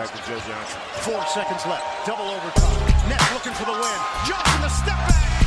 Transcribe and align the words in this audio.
back 0.00 0.16
to 0.16 0.30
Joe 0.30 0.40
Johnson. 0.48 0.80
Four 1.04 1.26
seconds 1.26 1.66
left. 1.66 2.06
Double 2.06 2.24
overtime. 2.24 3.08
Nets 3.10 3.32
looking 3.34 3.52
for 3.52 3.66
the 3.66 3.72
win. 3.72 4.00
Johnson, 4.26 4.60
the 4.62 4.68
step 4.70 4.96
back. 4.96 5.39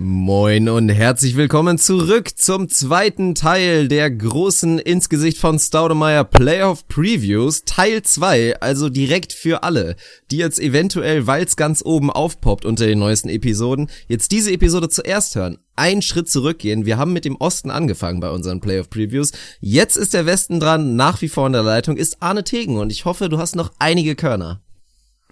Moin 0.00 0.68
und 0.68 0.90
herzlich 0.90 1.34
willkommen 1.34 1.76
zurück 1.76 2.38
zum 2.38 2.68
zweiten 2.68 3.34
Teil 3.34 3.88
der 3.88 4.08
großen 4.08 4.78
ins 4.78 5.08
Gesicht 5.08 5.38
von 5.38 5.58
Staudemeyer 5.58 6.22
Playoff 6.22 6.86
Previews, 6.86 7.64
Teil 7.64 8.04
2, 8.04 8.60
also 8.60 8.90
direkt 8.90 9.32
für 9.32 9.64
alle, 9.64 9.96
die 10.30 10.36
jetzt 10.36 10.60
eventuell, 10.60 11.26
weil 11.26 11.42
es 11.42 11.56
ganz 11.56 11.82
oben 11.84 12.12
aufpoppt 12.12 12.64
unter 12.64 12.86
den 12.86 13.00
neuesten 13.00 13.28
Episoden, 13.28 13.90
jetzt 14.06 14.30
diese 14.30 14.52
Episode 14.52 14.88
zuerst 14.88 15.34
hören. 15.34 15.58
Einen 15.74 16.02
Schritt 16.02 16.30
zurückgehen. 16.30 16.86
Wir 16.86 16.96
haben 16.96 17.12
mit 17.12 17.24
dem 17.24 17.34
Osten 17.34 17.72
angefangen 17.72 18.20
bei 18.20 18.30
unseren 18.30 18.60
Playoff 18.60 18.90
Previews. 18.90 19.32
Jetzt 19.58 19.96
ist 19.96 20.14
der 20.14 20.26
Westen 20.26 20.60
dran, 20.60 20.94
nach 20.94 21.22
wie 21.22 21.28
vor 21.28 21.48
in 21.48 21.54
der 21.54 21.64
Leitung 21.64 21.96
ist 21.96 22.22
Arne 22.22 22.44
Tegen 22.44 22.76
und 22.76 22.92
ich 22.92 23.04
hoffe, 23.04 23.28
du 23.28 23.38
hast 23.38 23.56
noch 23.56 23.72
einige 23.80 24.14
Körner. 24.14 24.62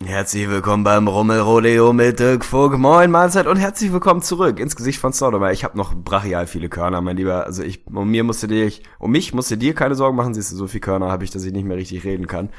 Herzlich 0.05 0.46
willkommen 0.50 0.84
beim 0.84 1.09
Rummelrodeo 1.09 1.95
mit 1.95 2.18
Dirk 2.20 2.45
Vogt. 2.45 2.77
Moin, 2.78 3.10
Mahlzeit 3.10 3.46
und 3.46 3.56
herzlich 3.56 3.95
willkommen 3.95 4.20
zurück 4.20 4.60
ins 4.60 4.77
Gesicht 4.77 5.00
von 5.00 5.14
Sodomer. 5.14 5.52
Ich 5.52 5.64
habe 5.64 5.78
noch 5.78 5.95
brachial 5.95 6.46
viele 6.46 6.68
Körner, 6.68 7.00
mein 7.00 7.16
Lieber. 7.16 7.46
Also 7.46 7.62
ich, 7.62 7.87
um 7.87 8.10
mir 8.10 8.23
musste 8.23 8.46
dir, 8.46 8.70
um 8.98 9.10
mich 9.10 9.32
musste 9.32 9.56
dir 9.56 9.74
keine 9.74 9.95
Sorgen 9.95 10.14
machen. 10.14 10.34
Siehst 10.34 10.52
du, 10.52 10.56
so 10.56 10.66
viel 10.66 10.80
Körner 10.80 11.10
habe 11.10 11.24
ich, 11.24 11.30
dass 11.30 11.45
ich 11.45 11.52
nicht 11.54 11.64
mehr 11.64 11.78
richtig 11.78 12.04
reden 12.04 12.27
kann. 12.27 12.51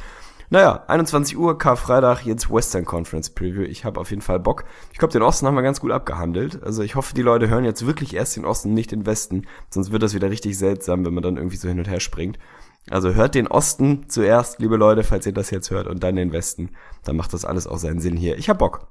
Naja, 0.49 0.83
21 0.87 1.37
Uhr, 1.37 1.59
Karfreitag, 1.59 2.25
jetzt 2.25 2.49
Western 2.49 2.85
Conference 2.85 3.29
Preview. 3.29 3.61
Ich 3.61 3.85
habe 3.85 3.99
auf 3.99 4.09
jeden 4.09 4.23
Fall 4.23 4.39
Bock. 4.39 4.63
Ich 4.91 4.97
glaube, 4.97 5.11
den 5.11 5.21
Osten 5.21 5.45
haben 5.45 5.55
wir 5.55 5.61
ganz 5.61 5.79
gut 5.79 5.91
abgehandelt. 5.91 6.63
Also 6.63 6.81
ich 6.81 6.95
hoffe, 6.95 7.13
die 7.13 7.21
Leute 7.21 7.49
hören 7.49 7.65
jetzt 7.65 7.85
wirklich 7.85 8.15
erst 8.15 8.35
den 8.35 8.45
Osten, 8.45 8.73
nicht 8.73 8.91
den 8.91 9.05
Westen. 9.05 9.45
Sonst 9.69 9.91
wird 9.91 10.01
das 10.01 10.15
wieder 10.15 10.31
richtig 10.31 10.57
seltsam, 10.57 11.05
wenn 11.05 11.13
man 11.13 11.21
dann 11.21 11.37
irgendwie 11.37 11.57
so 11.57 11.67
hin 11.67 11.77
und 11.77 11.87
her 11.87 11.99
springt. 11.99 12.39
Also 12.89 13.13
hört 13.13 13.35
den 13.35 13.47
Osten 13.47 14.09
zuerst, 14.09 14.59
liebe 14.59 14.77
Leute, 14.77 15.03
falls 15.03 15.25
ihr 15.25 15.33
das 15.33 15.51
jetzt 15.51 15.71
hört, 15.71 15.87
und 15.87 16.03
dann 16.03 16.15
den 16.15 16.31
Westen. 16.31 16.69
Dann 17.03 17.15
macht 17.17 17.33
das 17.33 17.45
alles 17.45 17.67
auch 17.67 17.77
seinen 17.77 17.99
Sinn 17.99 18.15
hier. 18.15 18.37
Ich 18.37 18.49
hab 18.49 18.59
Bock. 18.59 18.87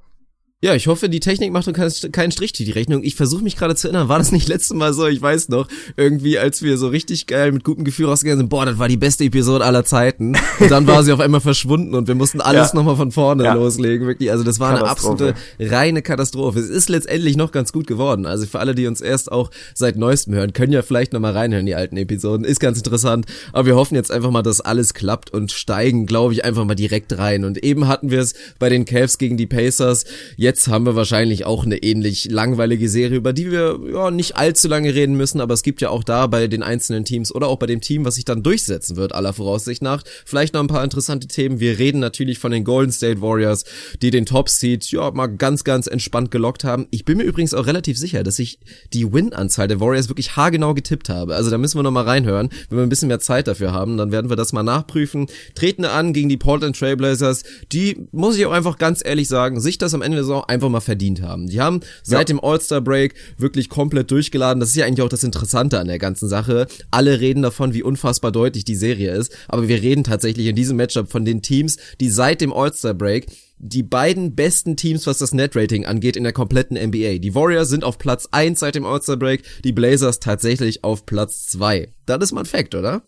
Ja, 0.64 0.74
ich 0.74 0.86
hoffe, 0.86 1.10
die 1.10 1.20
Technik 1.20 1.52
macht 1.52 1.70
keinen 1.74 2.32
Strich 2.32 2.54
durch 2.54 2.64
die 2.64 2.70
Rechnung. 2.70 3.04
Ich 3.04 3.14
versuche 3.14 3.44
mich 3.44 3.58
gerade 3.58 3.74
zu 3.74 3.88
erinnern, 3.88 4.08
war 4.08 4.16
das 4.16 4.32
nicht 4.32 4.48
letztes 4.48 4.74
Mal 4.74 4.94
so? 4.94 5.06
Ich 5.06 5.20
weiß 5.20 5.50
noch, 5.50 5.68
irgendwie, 5.98 6.38
als 6.38 6.62
wir 6.62 6.78
so 6.78 6.88
richtig 6.88 7.26
geil 7.26 7.52
mit 7.52 7.62
gutem 7.62 7.84
Gefühl 7.84 8.06
rausgegangen 8.06 8.38
sind, 8.38 8.48
boah, 8.48 8.64
das 8.64 8.78
war 8.78 8.88
die 8.88 8.96
beste 8.96 9.24
Episode 9.24 9.66
aller 9.66 9.84
Zeiten. 9.84 10.34
Und 10.58 10.70
dann 10.70 10.86
war 10.86 11.04
sie 11.04 11.12
auf 11.12 11.20
einmal 11.20 11.42
verschwunden 11.42 11.94
und 11.94 12.08
wir 12.08 12.14
mussten 12.14 12.40
alles 12.40 12.70
ja. 12.70 12.76
nochmal 12.76 12.96
von 12.96 13.12
vorne 13.12 13.44
ja. 13.44 13.52
loslegen. 13.52 14.06
Wirklich, 14.06 14.30
also 14.30 14.44
das 14.44 14.58
war 14.58 14.70
eine 14.70 14.88
absolute 14.88 15.34
reine 15.60 16.00
Katastrophe. 16.00 16.58
Es 16.58 16.70
ist 16.70 16.88
letztendlich 16.88 17.36
noch 17.36 17.52
ganz 17.52 17.70
gut 17.70 17.86
geworden. 17.86 18.24
Also 18.24 18.46
für 18.46 18.58
alle, 18.58 18.74
die 18.74 18.86
uns 18.86 19.02
erst 19.02 19.30
auch 19.30 19.50
seit 19.74 19.96
neuestem 19.96 20.32
hören, 20.32 20.54
können 20.54 20.72
ja 20.72 20.80
vielleicht 20.80 21.12
nochmal 21.12 21.32
reinhören, 21.32 21.66
die 21.66 21.74
alten 21.74 21.98
Episoden. 21.98 22.46
Ist 22.46 22.60
ganz 22.60 22.78
interessant. 22.78 23.26
Aber 23.52 23.66
wir 23.66 23.76
hoffen 23.76 23.94
jetzt 23.94 24.10
einfach 24.10 24.30
mal, 24.30 24.42
dass 24.42 24.62
alles 24.62 24.94
klappt 24.94 25.34
und 25.34 25.52
steigen, 25.52 26.06
glaube 26.06 26.32
ich, 26.32 26.46
einfach 26.46 26.64
mal 26.64 26.74
direkt 26.74 27.18
rein. 27.18 27.44
Und 27.44 27.62
eben 27.62 27.88
hatten 27.88 28.10
wir 28.10 28.20
es 28.20 28.32
bei 28.58 28.70
den 28.70 28.86
Cavs 28.86 29.18
gegen 29.18 29.36
die 29.36 29.46
Pacers. 29.46 30.06
Jetzt 30.46 30.68
haben 30.68 30.86
wir 30.86 30.94
wahrscheinlich 30.94 31.44
auch 31.44 31.64
eine 31.64 31.78
ähnlich 31.78 32.30
langweilige 32.30 32.88
Serie, 32.88 33.16
über 33.16 33.32
die 33.32 33.50
wir 33.50 33.80
ja 33.92 34.12
nicht 34.12 34.36
allzu 34.36 34.68
lange 34.68 34.94
reden 34.94 35.16
müssen, 35.16 35.40
aber 35.40 35.54
es 35.54 35.64
gibt 35.64 35.80
ja 35.80 35.90
auch 35.90 36.04
da 36.04 36.28
bei 36.28 36.46
den 36.46 36.62
einzelnen 36.62 37.04
Teams 37.04 37.34
oder 37.34 37.48
auch 37.48 37.58
bei 37.58 37.66
dem 37.66 37.80
Team, 37.80 38.04
was 38.04 38.14
sich 38.14 38.24
dann 38.24 38.44
durchsetzen 38.44 38.94
wird, 38.94 39.12
aller 39.12 39.32
Voraussicht 39.32 39.82
nach, 39.82 40.04
vielleicht 40.24 40.54
noch 40.54 40.60
ein 40.60 40.68
paar 40.68 40.84
interessante 40.84 41.26
Themen. 41.26 41.58
Wir 41.58 41.80
reden 41.80 41.98
natürlich 41.98 42.38
von 42.38 42.52
den 42.52 42.62
Golden 42.62 42.92
State 42.92 43.20
Warriors, 43.20 43.64
die 44.02 44.12
den 44.12 44.24
Top 44.24 44.48
Seed 44.48 44.88
ja 44.92 45.10
mal 45.10 45.26
ganz, 45.26 45.64
ganz 45.64 45.88
entspannt 45.88 46.30
gelockt 46.30 46.62
haben. 46.62 46.86
Ich 46.92 47.04
bin 47.04 47.18
mir 47.18 47.24
übrigens 47.24 47.52
auch 47.52 47.66
relativ 47.66 47.98
sicher, 47.98 48.22
dass 48.22 48.38
ich 48.38 48.60
die 48.92 49.12
Win-Anzahl 49.12 49.66
der 49.66 49.80
Warriors 49.80 50.08
wirklich 50.08 50.36
haargenau 50.36 50.74
getippt 50.74 51.08
habe. 51.08 51.34
Also 51.34 51.50
da 51.50 51.58
müssen 51.58 51.76
wir 51.76 51.82
noch 51.82 52.06
reinhören. 52.06 52.50
Wenn 52.68 52.78
wir 52.78 52.82
ein 52.84 52.88
bisschen 52.88 53.08
mehr 53.08 53.18
Zeit 53.18 53.48
dafür 53.48 53.72
haben, 53.72 53.96
dann 53.96 54.12
werden 54.12 54.30
wir 54.30 54.36
das 54.36 54.52
mal 54.52 54.62
nachprüfen. 54.62 55.26
Treten 55.56 55.84
an 55.84 56.12
gegen 56.12 56.28
die 56.28 56.36
Portland 56.36 56.78
Trailblazers, 56.78 57.42
die, 57.72 58.06
muss 58.12 58.38
ich 58.38 58.46
auch 58.46 58.52
einfach 58.52 58.78
ganz 58.78 59.04
ehrlich 59.04 59.26
sagen, 59.26 59.58
sich 59.58 59.78
das 59.78 59.92
am 59.92 60.02
Ende 60.02 60.18
der 60.18 60.24
Saison 60.24 60.35
einfach 60.44 60.68
mal 60.68 60.80
verdient 60.80 61.22
haben. 61.22 61.48
Die 61.48 61.60
haben 61.60 61.80
seit 62.02 62.28
ja. 62.28 62.36
dem 62.36 62.40
All-Star-Break 62.42 63.14
wirklich 63.38 63.68
komplett 63.68 64.10
durchgeladen. 64.10 64.60
Das 64.60 64.70
ist 64.70 64.76
ja 64.76 64.86
eigentlich 64.86 65.02
auch 65.02 65.08
das 65.08 65.24
Interessante 65.24 65.78
an 65.78 65.88
der 65.88 65.98
ganzen 65.98 66.28
Sache. 66.28 66.66
Alle 66.90 67.20
reden 67.20 67.42
davon, 67.42 67.74
wie 67.74 67.82
unfassbar 67.82 68.32
deutlich 68.32 68.64
die 68.64 68.74
Serie 68.74 69.14
ist, 69.14 69.36
aber 69.48 69.68
wir 69.68 69.82
reden 69.82 70.04
tatsächlich 70.04 70.46
in 70.46 70.56
diesem 70.56 70.76
Matchup 70.76 71.10
von 71.10 71.24
den 71.24 71.42
Teams, 71.42 71.76
die 72.00 72.10
seit 72.10 72.40
dem 72.40 72.52
All-Star-Break 72.52 73.26
die 73.58 73.82
beiden 73.82 74.34
besten 74.34 74.76
Teams, 74.76 75.06
was 75.06 75.18
das 75.18 75.32
Net-Rating 75.32 75.86
angeht, 75.86 76.16
in 76.16 76.24
der 76.24 76.32
kompletten 76.32 76.76
NBA. 76.76 77.18
Die 77.18 77.34
Warriors 77.34 77.68
sind 77.68 77.84
auf 77.84 77.98
Platz 77.98 78.28
1 78.30 78.60
seit 78.60 78.74
dem 78.74 78.84
All-Star-Break, 78.84 79.42
die 79.64 79.72
Blazers 79.72 80.20
tatsächlich 80.20 80.84
auf 80.84 81.06
Platz 81.06 81.46
2. 81.46 81.88
Das 82.04 82.18
ist 82.22 82.32
mal 82.32 82.40
ein 82.40 82.46
Fact, 82.46 82.74
oder? 82.74 83.02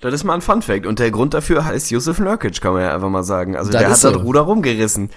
Das 0.00 0.12
ist 0.12 0.24
mal 0.24 0.34
ein 0.34 0.42
Fun 0.42 0.60
Fact. 0.60 0.84
Und 0.86 0.98
der 0.98 1.10
Grund 1.10 1.32
dafür 1.32 1.64
heißt 1.64 1.90
Yusuf 1.90 2.18
Nurkic, 2.18 2.60
kann 2.60 2.74
man 2.74 2.82
ja 2.82 2.94
einfach 2.94 3.08
mal 3.08 3.22
sagen. 3.22 3.56
Also 3.56 3.70
das 3.70 3.80
der 3.80 3.90
hat 3.90 3.96
so. 3.96 4.10
das 4.10 4.22
Ruder 4.22 4.42
rumgerissen. 4.42 5.08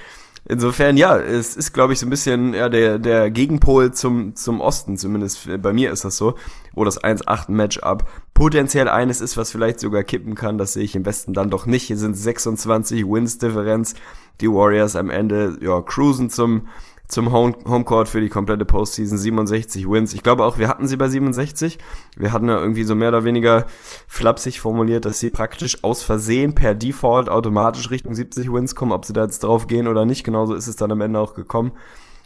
Insofern, 0.49 0.95
ja, 0.95 1.17
es 1.17 1.57
ist, 1.57 1.73
glaube 1.73 1.91
ich, 1.91 1.99
so 1.99 2.05
ein 2.05 2.09
bisschen 2.09 2.53
ja, 2.53 2.69
der, 2.69 2.99
der 2.99 3.29
Gegenpol 3.29 3.91
zum, 3.91 4.35
zum 4.35 4.61
Osten, 4.61 4.95
zumindest 4.95 5.61
bei 5.61 5.73
mir 5.73 5.91
ist 5.91 6.05
das 6.05 6.15
so, 6.15 6.35
wo 6.73 6.85
das 6.85 7.03
1-8-Matchup 7.03 8.05
potenziell 8.33 8.87
eines 8.87 9.19
ist, 9.19 9.35
was 9.35 9.51
vielleicht 9.51 9.81
sogar 9.81 10.03
kippen 10.03 10.35
kann. 10.35 10.57
Das 10.57 10.73
sehe 10.73 10.83
ich 10.83 10.95
im 10.95 11.05
Westen 11.05 11.33
dann 11.33 11.49
doch 11.49 11.65
nicht. 11.65 11.83
Hier 11.83 11.97
sind 11.97 12.15
26 12.15 13.03
Wins-Differenz. 13.03 13.95
Die 14.39 14.47
Warriors 14.47 14.95
am 14.95 15.09
Ende, 15.09 15.57
ja, 15.59 15.81
cruisen 15.81 16.29
zum 16.29 16.67
zum 17.07 17.31
Home 17.31 17.55
Homecourt 17.65 18.09
für 18.09 18.19
die 18.19 18.29
komplette 18.29 18.65
Postseason 18.65 19.17
67 19.17 19.89
Wins. 19.89 20.13
Ich 20.13 20.23
glaube 20.23 20.43
auch, 20.43 20.57
wir 20.57 20.67
hatten 20.67 20.87
sie 20.87 20.97
bei 20.97 21.07
67. 21.07 21.77
Wir 22.17 22.33
hatten 22.33 22.49
ja 22.49 22.59
irgendwie 22.59 22.83
so 22.83 22.95
mehr 22.95 23.09
oder 23.09 23.23
weniger 23.23 23.65
flapsig 24.07 24.59
formuliert, 24.59 25.05
dass 25.05 25.19
sie 25.19 25.29
praktisch 25.29 25.83
aus 25.83 26.03
Versehen 26.03 26.53
per 26.53 26.75
Default 26.75 27.29
automatisch 27.29 27.89
Richtung 27.91 28.13
70 28.13 28.51
Wins 28.51 28.75
kommen, 28.75 28.91
ob 28.91 29.05
sie 29.05 29.13
da 29.13 29.23
jetzt 29.23 29.43
drauf 29.43 29.67
gehen 29.67 29.87
oder 29.87 30.05
nicht. 30.05 30.25
Genauso 30.25 30.53
ist 30.53 30.67
es 30.67 30.75
dann 30.75 30.91
am 30.91 31.01
Ende 31.01 31.19
auch 31.19 31.33
gekommen. 31.33 31.71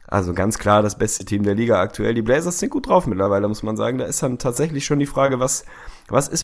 Also 0.07 0.33
ganz 0.33 0.57
klar 0.57 0.81
das 0.81 0.97
beste 0.97 1.25
Team 1.25 1.43
der 1.43 1.55
Liga 1.55 1.79
aktuell. 1.79 2.15
Die 2.15 2.23
Blazers 2.23 2.59
sind 2.59 2.69
gut 2.69 2.87
drauf 2.87 3.05
mittlerweile, 3.05 3.47
muss 3.47 3.63
man 3.63 3.77
sagen. 3.77 3.99
Da 3.99 4.05
ist 4.05 4.23
dann 4.23 4.39
tatsächlich 4.39 4.83
schon 4.83 4.99
die 4.99 5.05
Frage, 5.05 5.39
was, 5.39 5.63
was 6.09 6.27
ist, 6.27 6.43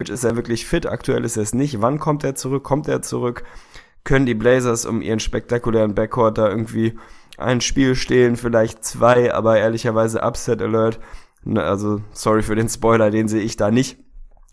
ist 0.00 0.24
er 0.24 0.36
wirklich 0.36 0.64
fit? 0.64 0.86
Aktuell 0.86 1.24
ist 1.24 1.36
er 1.36 1.42
es 1.42 1.52
nicht. 1.52 1.82
Wann 1.82 1.98
kommt 1.98 2.22
er 2.22 2.36
zurück? 2.36 2.62
Kommt 2.62 2.86
er 2.86 3.02
zurück? 3.02 3.42
Können 4.04 4.26
die 4.26 4.34
Blazers 4.34 4.86
um 4.86 5.02
ihren 5.02 5.20
spektakulären 5.20 5.94
Backcourt 5.94 6.38
da 6.38 6.48
irgendwie 6.48 6.96
ein 7.38 7.60
Spiel 7.60 7.94
stehlen, 7.94 8.36
vielleicht 8.36 8.84
zwei, 8.84 9.32
aber 9.32 9.58
ehrlicherweise 9.58 10.22
Upset 10.22 10.60
Alert. 10.60 10.98
Ne, 11.44 11.62
also 11.62 12.00
sorry 12.12 12.42
für 12.42 12.56
den 12.56 12.68
Spoiler, 12.68 13.10
den 13.10 13.28
sehe 13.28 13.42
ich 13.42 13.56
da 13.56 13.70
nicht. 13.70 13.98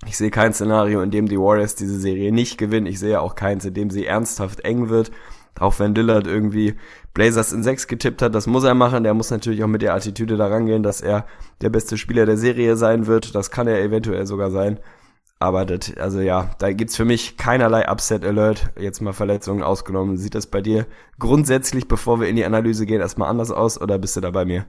Ich 0.06 0.18
sehe 0.18 0.29
kein 0.29 0.53
Szenario, 0.53 1.01
in 1.01 1.12
dem 1.12 1.28
die 1.28 1.40
Warriors 1.40 1.75
diese 1.75 2.00
Serie 2.00 2.31
nicht 2.31 2.57
gewinnen. 2.57 2.85
Ich 2.85 3.00
sehe 3.00 3.19
auch 3.19 3.35
keins, 3.35 3.66
in 3.66 3.74
dem 3.74 3.90
sie 3.90 4.06
ernsthaft 4.06 4.62
eng 4.62 4.90
wird. 4.90 5.12
Auch 5.57 5.79
wenn 5.79 5.94
Dillard 5.94 6.28
irgendwie 6.28 6.75
Blazers 7.13 7.53
in 7.53 7.63
sechs 7.63 7.88
getippt 7.88 8.22
hat, 8.22 8.35
das 8.35 8.45
muss 8.45 8.66
er 8.66 8.74
machen. 8.74 9.03
Der 9.03 9.13
muss 9.13 9.31
natürlich 9.31 9.63
auch 9.63 9.68
mit 9.68 9.81
der 9.81 9.95
Attitüde 9.95 10.35
daran 10.35 10.66
gehen, 10.66 10.84
dass 10.84 11.01
er 11.01 11.25
der 11.62 11.69
beste 11.69 11.97
Spieler 11.97 12.25
der 12.25 12.38
Serie 12.38 12.75
sein 12.75 13.07
wird. 13.07 13.34
Das 13.34 13.51
kann 13.51 13.68
er 13.68 13.81
eventuell 13.81 14.28
sogar 14.28 14.51
sein. 14.51 14.79
Aber 15.45 15.67
also 16.00 16.22
ja, 16.22 16.50
da 16.57 16.73
gibt's 16.73 16.95
für 16.95 17.06
mich 17.06 17.38
keinerlei 17.38 17.88
Upset 17.88 18.25
Alert. 18.25 18.72
Jetzt 18.79 19.00
mal 19.00 19.13
Verletzungen 19.13 19.61
ausgenommen. 19.61 20.17
Sieht 20.17 20.33
das 20.33 20.47
bei 20.47 20.61
dir 20.61 20.88
grundsätzlich, 21.19 21.88
bevor 21.88 22.19
wir 22.19 22.28
in 22.28 22.35
die 22.35 22.45
Analyse 22.45 22.88
gehen, 22.88 23.00
erstmal 23.00 23.29
anders 23.29 23.51
aus 23.51 23.79
oder 23.79 24.00
bist 24.00 24.16
du 24.16 24.22
da 24.22 24.31
bei 24.31 24.44
mir? 24.44 24.66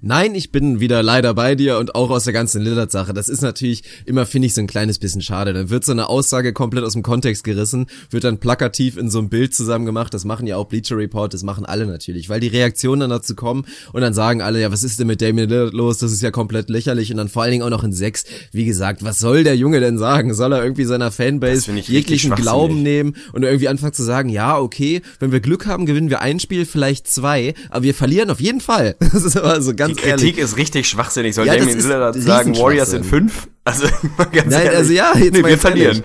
Nein, 0.00 0.34
ich 0.34 0.52
bin 0.52 0.80
wieder 0.80 1.02
leider 1.02 1.32
bei 1.34 1.54
dir 1.54 1.78
und 1.78 1.94
auch 1.94 2.10
aus 2.10 2.24
der 2.24 2.32
ganzen 2.32 2.60
Lillard-Sache. 2.60 3.14
Das 3.14 3.28
ist 3.28 3.40
natürlich 3.40 3.82
immer, 4.04 4.26
finde 4.26 4.46
ich, 4.46 4.54
so 4.54 4.60
ein 4.60 4.66
kleines 4.66 4.98
bisschen 4.98 5.22
schade. 5.22 5.52
Dann 5.52 5.70
wird 5.70 5.84
so 5.84 5.92
eine 5.92 6.08
Aussage 6.08 6.52
komplett 6.52 6.84
aus 6.84 6.92
dem 6.92 7.02
Kontext 7.02 7.42
gerissen, 7.44 7.86
wird 8.10 8.24
dann 8.24 8.38
plakativ 8.38 8.96
in 8.96 9.08
so 9.10 9.20
einem 9.20 9.28
Bild 9.28 9.54
zusammen 9.54 9.86
gemacht. 9.86 10.12
Das 10.12 10.24
machen 10.24 10.46
ja 10.46 10.56
auch 10.56 10.66
Bleacher 10.66 10.96
Report, 10.96 11.32
das 11.32 11.42
machen 11.42 11.64
alle 11.64 11.86
natürlich, 11.86 12.28
weil 12.28 12.40
die 12.40 12.48
Reaktionen 12.48 13.00
dann 13.00 13.10
dazu 13.10 13.34
kommen 13.34 13.64
und 13.92 14.02
dann 14.02 14.12
sagen 14.12 14.42
alle, 14.42 14.60
ja, 14.60 14.70
was 14.70 14.82
ist 14.82 15.00
denn 15.00 15.06
mit 15.06 15.22
Damien 15.22 15.48
Lillard 15.48 15.72
los? 15.72 15.98
Das 15.98 16.12
ist 16.12 16.20
ja 16.20 16.30
komplett 16.30 16.68
lächerlich 16.68 17.10
und 17.10 17.16
dann 17.16 17.28
vor 17.28 17.42
allen 17.42 17.52
Dingen 17.52 17.62
auch 17.62 17.70
noch 17.70 17.84
in 17.84 17.92
sechs. 17.92 18.24
Wie 18.52 18.64
gesagt, 18.64 19.02
was 19.04 19.20
soll 19.20 19.44
der 19.44 19.56
Junge 19.56 19.80
denn 19.80 19.96
sagen? 19.96 20.34
Soll 20.34 20.52
er 20.52 20.62
irgendwie 20.62 20.84
seiner 20.84 21.10
Fanbase 21.10 21.72
jeglichen 21.72 22.34
Glauben 22.34 22.82
nehmen 22.82 23.16
und 23.32 23.42
irgendwie 23.42 23.68
anfangen 23.68 23.94
zu 23.94 24.02
sagen, 24.02 24.28
ja, 24.28 24.58
okay, 24.58 25.00
wenn 25.18 25.32
wir 25.32 25.40
Glück 25.40 25.66
haben, 25.66 25.86
gewinnen 25.86 26.10
wir 26.10 26.20
ein 26.20 26.40
Spiel, 26.40 26.66
vielleicht 26.66 27.06
zwei, 27.06 27.54
aber 27.70 27.84
wir 27.84 27.94
verlieren 27.94 28.28
auf 28.30 28.40
jeden 28.40 28.60
Fall. 28.60 28.96
Das 29.12 29.24
ist 29.24 29.36
aber 29.36 29.61
also 29.62 29.74
ganz 29.74 29.96
Die 29.96 30.02
Kritik 30.02 30.36
ehrlich. 30.36 30.38
ist 30.38 30.56
richtig 30.56 30.88
schwachsinnig. 30.88 31.34
Soll 31.34 31.46
ja, 31.46 31.56
Damien 31.56 31.78
Lillard 31.78 32.14
sagen, 32.20 32.56
Warriors 32.56 32.90
sind 32.90 33.06
fünf? 33.06 33.48
Also, 33.64 33.86
ganz 34.32 34.34
Nein, 34.34 34.52
ehrlich. 34.52 34.76
also 34.76 34.92
ja, 34.92 35.12
jetzt 35.16 35.34
nee, 35.34 35.42
mal 35.42 35.50
wir 35.50 35.58
verlieren. 35.58 36.02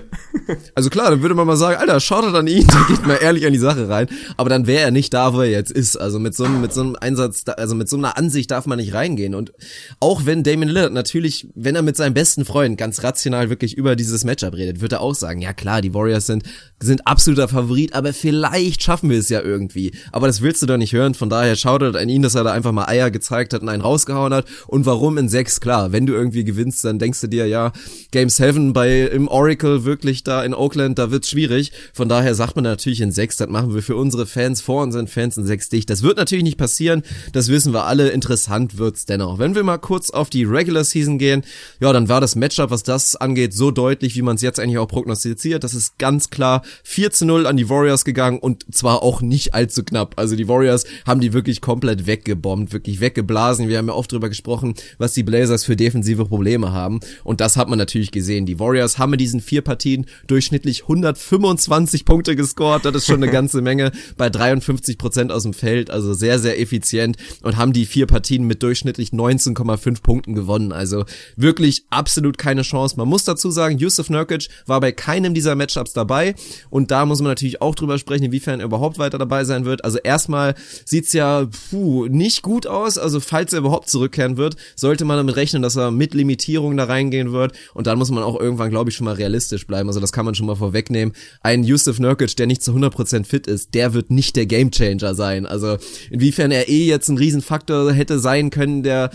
Also 0.76 0.90
klar, 0.90 1.10
dann 1.10 1.22
würde 1.22 1.34
man 1.34 1.46
mal 1.46 1.56
sagen, 1.56 1.76
Alter, 1.80 1.98
schaut 1.98 2.24
an 2.32 2.46
ihn, 2.46 2.66
geht 2.88 3.04
mal 3.04 3.16
ehrlich 3.16 3.46
an 3.46 3.52
die 3.52 3.58
Sache 3.58 3.88
rein. 3.88 4.06
Aber 4.36 4.48
dann 4.48 4.68
wäre 4.68 4.82
er 4.82 4.90
nicht 4.92 5.12
da, 5.12 5.34
wo 5.34 5.40
er 5.40 5.50
jetzt 5.50 5.72
ist. 5.72 5.96
Also 5.96 6.20
mit 6.20 6.36
so 6.36 6.44
einem, 6.44 6.60
mit 6.60 6.72
so 6.72 6.82
einem 6.82 6.96
Einsatz, 7.00 7.42
also 7.56 7.74
mit 7.74 7.88
so 7.88 7.96
einer 7.96 8.16
Ansicht 8.16 8.52
darf 8.52 8.66
man 8.66 8.78
nicht 8.78 8.94
reingehen. 8.94 9.34
Und 9.34 9.52
auch 9.98 10.24
wenn 10.24 10.44
Damien 10.44 10.68
Lillard 10.68 10.92
natürlich, 10.92 11.48
wenn 11.56 11.74
er 11.74 11.82
mit 11.82 11.96
seinem 11.96 12.14
besten 12.14 12.44
Freund 12.44 12.78
ganz 12.78 13.02
rational 13.02 13.50
wirklich 13.50 13.76
über 13.76 13.96
dieses 13.96 14.22
Matchup 14.22 14.54
redet, 14.54 14.80
wird 14.80 14.92
er 14.92 15.00
auch 15.00 15.14
sagen, 15.14 15.40
ja 15.40 15.52
klar, 15.52 15.80
die 15.80 15.94
Warriors 15.94 16.26
sind, 16.26 16.44
sind 16.80 17.08
absoluter 17.08 17.48
Favorit, 17.48 17.92
aber 17.92 18.12
vielleicht 18.12 18.84
schaffen 18.84 19.10
wir 19.10 19.18
es 19.18 19.30
ja 19.30 19.42
irgendwie. 19.42 19.92
Aber 20.12 20.28
das 20.28 20.42
willst 20.42 20.62
du 20.62 20.66
doch 20.66 20.76
nicht 20.76 20.92
hören. 20.92 21.14
Von 21.14 21.28
daher 21.28 21.56
schaut 21.56 21.82
an 21.82 22.08
ihn, 22.08 22.22
dass 22.22 22.36
er 22.36 22.44
da 22.44 22.52
einfach 22.52 22.72
mal 22.72 22.86
Eier 22.86 23.10
gezeigt 23.10 23.52
hat 23.52 23.62
und 23.62 23.68
einen 23.68 23.82
rausgehauen 23.82 24.32
hat. 24.32 24.46
Und 24.68 24.86
warum 24.86 25.18
in 25.18 25.28
sechs? 25.28 25.60
Klar, 25.60 25.90
wenn 25.90 26.06
du 26.06 26.12
irgendwie 26.12 26.44
gewinnst, 26.44 26.84
dann 26.84 27.00
denkst 27.00 27.20
du 27.20 27.26
dir, 27.26 27.47
ja, 27.48 27.72
Game 28.10 28.28
7 28.28 28.72
bei, 28.72 29.02
im 29.02 29.28
Oracle 29.28 29.84
wirklich 29.84 30.24
da 30.24 30.42
in 30.44 30.54
Oakland, 30.54 30.98
da 30.98 31.10
wird's 31.10 31.30
schwierig. 31.30 31.72
Von 31.92 32.08
daher 32.08 32.34
sagt 32.34 32.56
man 32.56 32.64
natürlich 32.64 33.00
in 33.00 33.10
6, 33.10 33.36
das 33.36 33.48
machen 33.48 33.74
wir 33.74 33.82
für 33.82 33.96
unsere 33.96 34.26
Fans 34.26 34.60
vor 34.60 34.82
unseren 34.82 35.08
Fans 35.08 35.36
in 35.36 35.46
6 35.46 35.68
dicht. 35.68 35.90
Das 35.90 36.02
wird 36.02 36.16
natürlich 36.16 36.44
nicht 36.44 36.58
passieren, 36.58 37.02
das 37.32 37.48
wissen 37.48 37.72
wir 37.72 37.84
alle. 37.84 38.10
Interessant 38.10 38.78
wird's 38.78 39.06
dennoch. 39.06 39.38
Wenn 39.38 39.54
wir 39.54 39.62
mal 39.62 39.78
kurz 39.78 40.10
auf 40.10 40.30
die 40.30 40.44
Regular 40.44 40.84
Season 40.84 41.18
gehen, 41.18 41.42
ja, 41.80 41.92
dann 41.92 42.08
war 42.08 42.20
das 42.20 42.36
Matchup, 42.36 42.70
was 42.70 42.82
das 42.82 43.16
angeht, 43.16 43.54
so 43.54 43.70
deutlich, 43.70 44.14
wie 44.16 44.22
man 44.22 44.36
es 44.36 44.42
jetzt 44.42 44.60
eigentlich 44.60 44.78
auch 44.78 44.88
prognostiziert. 44.88 45.64
Das 45.64 45.74
ist 45.74 45.98
ganz 45.98 46.30
klar 46.30 46.62
4 46.84 47.10
zu 47.10 47.26
0 47.26 47.46
an 47.46 47.56
die 47.56 47.68
Warriors 47.68 48.04
gegangen 48.04 48.38
und 48.38 48.64
zwar 48.74 49.02
auch 49.02 49.20
nicht 49.20 49.54
allzu 49.54 49.82
knapp. 49.82 50.14
Also 50.16 50.36
die 50.36 50.48
Warriors 50.48 50.84
haben 51.06 51.20
die 51.20 51.32
wirklich 51.32 51.60
komplett 51.60 52.06
weggebombt, 52.06 52.72
wirklich 52.72 53.00
weggeblasen. 53.00 53.68
Wir 53.68 53.78
haben 53.78 53.88
ja 53.88 53.94
oft 53.94 54.12
drüber 54.12 54.28
gesprochen, 54.28 54.74
was 54.98 55.12
die 55.14 55.22
Blazers 55.22 55.64
für 55.64 55.76
defensive 55.76 56.24
Probleme 56.26 56.72
haben. 56.72 57.00
Und 57.24 57.37
das 57.40 57.56
hat 57.56 57.68
man 57.68 57.78
natürlich 57.78 58.10
gesehen. 58.10 58.46
Die 58.46 58.58
Warriors 58.58 58.98
haben 58.98 59.12
in 59.12 59.18
diesen 59.18 59.40
vier 59.40 59.62
Partien 59.62 60.06
durchschnittlich 60.26 60.82
125 60.82 62.04
Punkte 62.04 62.36
gescored. 62.36 62.84
Das 62.84 62.94
ist 62.94 63.06
schon 63.06 63.22
eine 63.22 63.30
ganze 63.30 63.62
Menge 63.62 63.92
bei 64.16 64.28
53 64.28 64.98
Prozent 64.98 65.32
aus 65.32 65.44
dem 65.44 65.54
Feld. 65.54 65.90
Also 65.90 66.14
sehr, 66.14 66.38
sehr 66.38 66.60
effizient 66.60 67.16
und 67.42 67.56
haben 67.56 67.72
die 67.72 67.86
vier 67.86 68.06
Partien 68.06 68.44
mit 68.44 68.62
durchschnittlich 68.62 69.10
19,5 69.10 70.02
Punkten 70.02 70.34
gewonnen. 70.34 70.72
Also 70.72 71.04
wirklich 71.36 71.84
absolut 71.90 72.38
keine 72.38 72.62
Chance. 72.62 72.96
Man 72.96 73.08
muss 73.08 73.24
dazu 73.24 73.50
sagen, 73.50 73.78
Yusuf 73.78 74.10
Nurkic 74.10 74.48
war 74.66 74.80
bei 74.80 74.92
keinem 74.92 75.34
dieser 75.34 75.54
Matchups 75.54 75.92
dabei. 75.92 76.34
Und 76.70 76.90
da 76.90 77.06
muss 77.06 77.20
man 77.20 77.30
natürlich 77.30 77.62
auch 77.62 77.74
drüber 77.74 77.98
sprechen, 77.98 78.24
inwiefern 78.24 78.60
er 78.60 78.66
überhaupt 78.66 78.98
weiter 78.98 79.18
dabei 79.18 79.44
sein 79.44 79.64
wird. 79.64 79.84
Also 79.84 79.98
erstmal 79.98 80.54
sieht's 80.84 81.12
ja 81.12 81.46
puh, 81.70 82.06
nicht 82.06 82.42
gut 82.42 82.66
aus. 82.66 82.98
Also 82.98 83.20
falls 83.20 83.52
er 83.52 83.60
überhaupt 83.60 83.88
zurückkehren 83.88 84.36
wird, 84.36 84.56
sollte 84.74 85.04
man 85.04 85.16
damit 85.16 85.36
rechnen, 85.36 85.62
dass 85.62 85.76
er 85.76 85.90
mit 85.90 86.14
Limitierung 86.14 86.76
da 86.76 86.84
reingehen 86.84 87.27
wird. 87.32 87.52
Und 87.74 87.86
dann 87.86 87.98
muss 87.98 88.10
man 88.10 88.22
auch 88.22 88.38
irgendwann, 88.38 88.70
glaube 88.70 88.90
ich, 88.90 88.96
schon 88.96 89.04
mal 89.04 89.14
realistisch 89.14 89.66
bleiben. 89.66 89.88
Also 89.88 90.00
das 90.00 90.12
kann 90.12 90.24
man 90.24 90.34
schon 90.34 90.46
mal 90.46 90.56
vorwegnehmen. 90.56 91.14
Ein 91.40 91.64
Yusuf 91.64 91.98
Nurkic, 91.98 92.36
der 92.36 92.46
nicht 92.46 92.62
zu 92.62 92.72
100% 92.72 93.24
fit 93.24 93.46
ist, 93.46 93.74
der 93.74 93.94
wird 93.94 94.10
nicht 94.10 94.36
der 94.36 94.46
Gamechanger 94.46 95.14
sein. 95.14 95.46
Also 95.46 95.76
inwiefern 96.10 96.50
er 96.50 96.68
eh 96.68 96.86
jetzt 96.86 97.08
ein 97.08 97.18
Riesenfaktor 97.18 97.92
hätte 97.92 98.18
sein 98.18 98.50
können, 98.50 98.82
der 98.82 99.10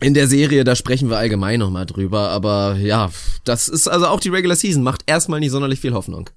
in 0.00 0.14
der 0.14 0.26
Serie, 0.26 0.64
da 0.64 0.74
sprechen 0.74 1.10
wir 1.10 1.18
allgemein 1.18 1.60
nochmal 1.60 1.86
drüber, 1.86 2.30
aber 2.30 2.76
ja, 2.76 3.10
das 3.44 3.68
ist 3.68 3.86
also 3.86 4.08
auch 4.08 4.18
die 4.18 4.30
Regular 4.30 4.56
Season, 4.56 4.82
macht 4.82 5.02
erstmal 5.06 5.38
nicht 5.38 5.52
sonderlich 5.52 5.78
viel 5.78 5.92
Hoffnung. 5.92 6.28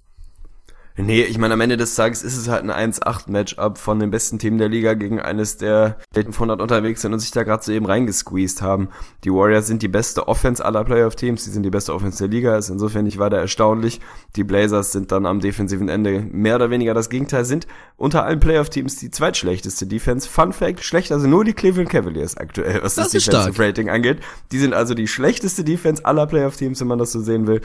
Nee, 0.98 1.24
ich 1.24 1.38
meine, 1.38 1.56
am 1.56 1.62
Ende 1.62 1.76
des 1.76 1.94
Tages 1.96 2.24
ist 2.24 2.38
es 2.38 2.48
halt 2.48 2.64
ein 2.64 2.94
1-8-Matchup 2.94 3.78
von 3.78 4.00
dem 4.00 4.12
besten 4.12 4.40
Team 4.40 4.58
der 4.58 4.70
Liga 4.70 4.94
gegen 4.94 5.20
eines 5.20 5.58
der 5.58 5.98
100 6.16 6.62
unterwegs 6.62 7.02
sind 7.02 7.12
und 7.12 7.20
sich 7.20 7.32
da 7.32 7.44
gerade 7.44 7.64
so 7.64 7.74
eben 7.74 7.86
reingesqueezed 7.86 8.62
haben. 8.62 8.88
Die 9.26 9.30
Warriors 9.30 9.68
sind 9.68 9.82
die 9.82 9.90
beste 9.90 10.30
Offense 10.30 10.64
aller 10.64 10.86
Playoff-Teams, 10.86 11.44
sie 11.44 11.52
sind 11.52 11.64
die 11.64 11.70
beste 11.70 11.94
Offense 11.94 12.20
der 12.20 12.30
Liga, 12.30 12.58
ist 12.58 12.70
insofern 12.70 13.04
nicht 13.04 13.20
weiter 13.20 13.38
erstaunlich. 13.38 14.00
Die 14.38 14.46
Blazers 14.46 14.94
sind 14.94 15.12
dann 15.12 15.26
am 15.26 15.42
defensiven 15.42 15.90
Ende 15.90 16.22
mehr 16.32 16.56
oder 16.56 16.70
weniger 16.70 16.94
das 16.94 17.10
Gegenteil, 17.10 17.44
sind 17.44 17.68
unter 17.98 18.24
allen 18.24 18.40
Playoff-Teams 18.40 18.96
die 18.96 19.12
zweitschlechteste 19.12 19.88
Defense. 19.88 20.30
Fun 20.30 20.54
Fact, 20.54 20.82
schlechter 20.82 21.20
sind 21.20 21.30
nur 21.30 21.44
die 21.44 21.54
Cleveland 21.54 21.90
Cavaliers 21.90 22.38
aktuell, 22.38 22.82
was 22.84 22.96
das, 22.96 23.12
das 23.12 23.26
Defensive 23.26 23.62
Rating 23.62 23.90
angeht. 23.90 24.20
Die 24.54 24.60
sind 24.60 24.74
also 24.74 24.94
die 24.94 25.10
schlechteste 25.10 25.66
Defense 25.66 26.06
aller 26.06 26.26
Playoff-Teams, 26.26 26.80
wenn 26.80 26.88
man 26.88 27.00
das 27.00 27.12
so 27.12 27.20
sehen 27.20 27.48
will. 27.48 27.60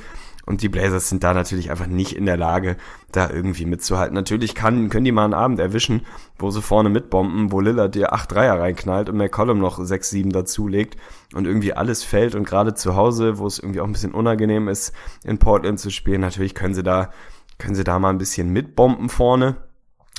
Und 0.46 0.62
die 0.62 0.68
Blazers 0.68 1.08
sind 1.08 1.22
da 1.22 1.34
natürlich 1.34 1.70
einfach 1.70 1.86
nicht 1.86 2.16
in 2.16 2.26
der 2.26 2.36
Lage, 2.36 2.76
da 3.12 3.30
irgendwie 3.30 3.66
mitzuhalten. 3.66 4.14
Natürlich 4.14 4.54
kann, 4.54 4.88
können 4.88 5.04
die 5.04 5.12
mal 5.12 5.24
einen 5.24 5.34
Abend 5.34 5.60
erwischen, 5.60 6.02
wo 6.38 6.50
sie 6.50 6.62
vorne 6.62 6.88
mitbomben, 6.88 7.52
wo 7.52 7.60
Lillard 7.60 7.94
dir 7.94 8.12
8 8.12 8.32
Dreier 8.32 8.58
reinknallt 8.58 9.08
und 9.08 9.16
McCollum 9.16 9.58
noch 9.58 9.82
6, 9.82 10.10
7 10.10 10.30
dazulegt 10.30 10.96
und 11.34 11.46
irgendwie 11.46 11.74
alles 11.74 12.02
fällt 12.04 12.34
und 12.34 12.44
gerade 12.44 12.74
zu 12.74 12.96
Hause, 12.96 13.38
wo 13.38 13.46
es 13.46 13.58
irgendwie 13.58 13.80
auch 13.80 13.86
ein 13.86 13.92
bisschen 13.92 14.12
unangenehm 14.14 14.68
ist, 14.68 14.92
in 15.24 15.38
Portland 15.38 15.78
zu 15.78 15.90
spielen, 15.90 16.20
natürlich 16.20 16.54
können 16.54 16.74
sie 16.74 16.82
da, 16.82 17.10
können 17.58 17.74
sie 17.74 17.84
da 17.84 17.98
mal 17.98 18.10
ein 18.10 18.18
bisschen 18.18 18.50
mitbomben 18.50 19.08
vorne. 19.08 19.56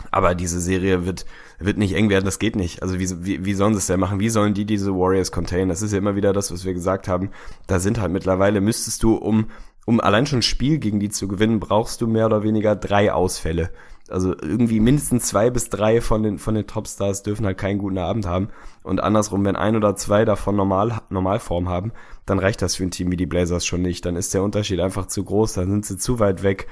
Aber 0.10 0.34
diese 0.34 0.60
Serie 0.60 1.06
wird, 1.06 1.26
wird 1.60 1.78
nicht 1.78 1.94
eng 1.94 2.10
werden, 2.10 2.26
das 2.26 2.40
geht 2.40 2.56
nicht. 2.56 2.82
Also 2.82 2.98
wie, 2.98 3.26
wie, 3.26 3.46
wie 3.46 3.54
sollen 3.54 3.74
sie 3.74 3.80
es 3.80 3.88
denn 3.88 4.00
machen? 4.00 4.20
Wie 4.20 4.30
sollen 4.30 4.56
die 4.56 4.66
diese 4.66 4.94
Warriors 4.96 5.32
contain? 5.32 5.70
Das 5.70 5.84
ist 5.84 5.92
ja 5.92 6.00
immer 6.00 6.16
wieder 6.16 6.34
das, 6.34 6.52
was 6.52 6.66
wir 6.66 6.74
gesagt 6.74 7.08
haben. 7.08 7.30
Da 7.68 7.80
sind 7.80 8.00
halt 8.00 8.12
mittlerweile, 8.12 8.62
müsstest 8.62 9.04
du, 9.04 9.16
um 9.16 9.52
um 9.86 10.00
allein 10.00 10.26
schon 10.26 10.40
ein 10.40 10.44
Spiel 10.44 10.78
gegen 10.78 11.00
die 11.00 11.10
zu 11.10 11.28
gewinnen, 11.28 11.60
brauchst 11.60 12.02
du 12.02 12.08
mehr 12.08 12.26
oder 12.26 12.44
weniger 12.44 12.76
drei 12.76 13.12
Ausfälle. 13.12 13.72
Also 14.10 14.34
irgendwie 14.34 14.80
mindestens 14.80 15.28
zwei 15.28 15.50
bis 15.50 15.70
drei 15.70 16.02
von 16.02 16.24
den, 16.24 16.38
von 16.38 16.54
den 16.54 16.68
Topstars 16.68 17.24
dürfen 17.24 17.46
halt 17.46 17.58
keinen 17.58 17.80
guten 17.80 17.98
Abend 17.98 18.26
haben. 18.26 18.50
Und 18.84 19.02
andersrum, 19.02 19.46
wenn 19.46 19.56
ein 19.56 19.76
oder 19.76 19.96
zwei 19.96 20.26
davon 20.26 20.56
normal, 20.56 21.02
Normalform 21.10 21.70
haben, 21.70 21.94
dann 22.26 22.40
reicht 22.40 22.62
das 22.62 22.76
für 22.76 22.84
ein 22.84 22.92
Team 22.92 23.10
wie 23.12 23.18
die 23.18 23.26
Blazers 23.26 23.66
schon 23.66 23.82
nicht. 23.82 24.06
Dann 24.06 24.18
ist 24.18 24.34
der 24.34 24.44
Unterschied 24.44 24.80
einfach 24.82 25.08
zu 25.08 25.24
groß, 25.24 25.54
dann 25.54 25.70
sind 25.70 25.86
sie 25.86 25.98
zu 25.98 26.20
weit 26.20 26.44
weg. 26.44 26.68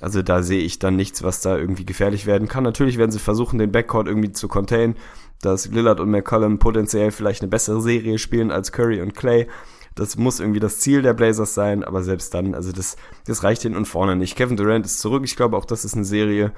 Also 0.00 0.22
da 0.22 0.42
sehe 0.42 0.62
ich 0.62 0.78
dann 0.78 0.96
nichts, 0.96 1.22
was 1.22 1.40
da 1.40 1.56
irgendwie 1.56 1.84
gefährlich 1.84 2.26
werden 2.26 2.48
kann. 2.48 2.64
Natürlich 2.64 2.98
werden 2.98 3.10
sie 3.10 3.18
versuchen, 3.18 3.58
den 3.58 3.72
Backcourt 3.72 4.08
irgendwie 4.08 4.32
zu 4.32 4.48
containen, 4.48 4.96
dass 5.40 5.66
Lillard 5.68 6.00
und 6.00 6.10
McCollum 6.10 6.58
potenziell 6.58 7.10
vielleicht 7.10 7.42
eine 7.42 7.50
bessere 7.50 7.80
Serie 7.80 8.18
spielen 8.18 8.50
als 8.50 8.72
Curry 8.72 9.00
und 9.00 9.14
Clay. 9.14 9.48
Das 9.94 10.16
muss 10.16 10.40
irgendwie 10.40 10.60
das 10.60 10.78
Ziel 10.78 11.02
der 11.02 11.14
Blazers 11.14 11.54
sein, 11.54 11.84
aber 11.84 12.02
selbst 12.02 12.32
dann, 12.34 12.54
also 12.54 12.72
das, 12.72 12.96
das 13.26 13.42
reicht 13.44 13.62
hin 13.62 13.76
und 13.76 13.86
vorne 13.86 14.16
nicht. 14.16 14.36
Kevin 14.36 14.56
Durant 14.56 14.86
ist 14.86 15.00
zurück. 15.00 15.22
Ich 15.24 15.36
glaube 15.36 15.56
auch, 15.56 15.64
das 15.64 15.84
ist 15.84 15.94
eine 15.94 16.04
Serie, 16.04 16.52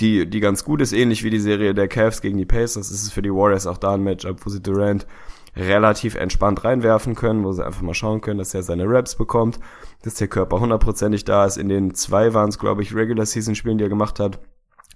die, 0.00 0.28
die 0.28 0.40
ganz 0.40 0.64
gut 0.64 0.80
ist, 0.80 0.92
ähnlich 0.92 1.24
wie 1.24 1.30
die 1.30 1.40
Serie 1.40 1.74
der 1.74 1.88
Cavs 1.88 2.20
gegen 2.20 2.38
die 2.38 2.46
Pacers. 2.46 2.90
Es 2.90 3.02
ist 3.02 3.12
für 3.12 3.22
die 3.22 3.32
Warriors 3.32 3.66
auch 3.66 3.78
da 3.78 3.94
ein 3.94 4.02
Matchup, 4.04 4.44
wo 4.44 4.50
sie 4.50 4.62
Durant 4.62 5.06
relativ 5.56 6.14
entspannt 6.14 6.64
reinwerfen 6.64 7.14
können, 7.14 7.44
wo 7.44 7.52
sie 7.52 7.66
einfach 7.66 7.82
mal 7.82 7.94
schauen 7.94 8.20
können, 8.20 8.38
dass 8.38 8.54
er 8.54 8.62
seine 8.62 8.84
Raps 8.86 9.16
bekommt, 9.16 9.58
dass 10.02 10.14
der 10.14 10.28
Körper 10.28 10.60
hundertprozentig 10.60 11.24
da 11.24 11.44
ist. 11.46 11.56
In 11.56 11.68
den 11.68 11.94
zwei 11.94 12.32
waren 12.32 12.50
es, 12.50 12.58
glaube 12.58 12.82
ich, 12.82 12.94
Regular 12.94 13.26
Season 13.26 13.56
Spielen, 13.56 13.78
die 13.78 13.84
er 13.84 13.90
gemacht 13.90 14.20
hat, 14.20 14.38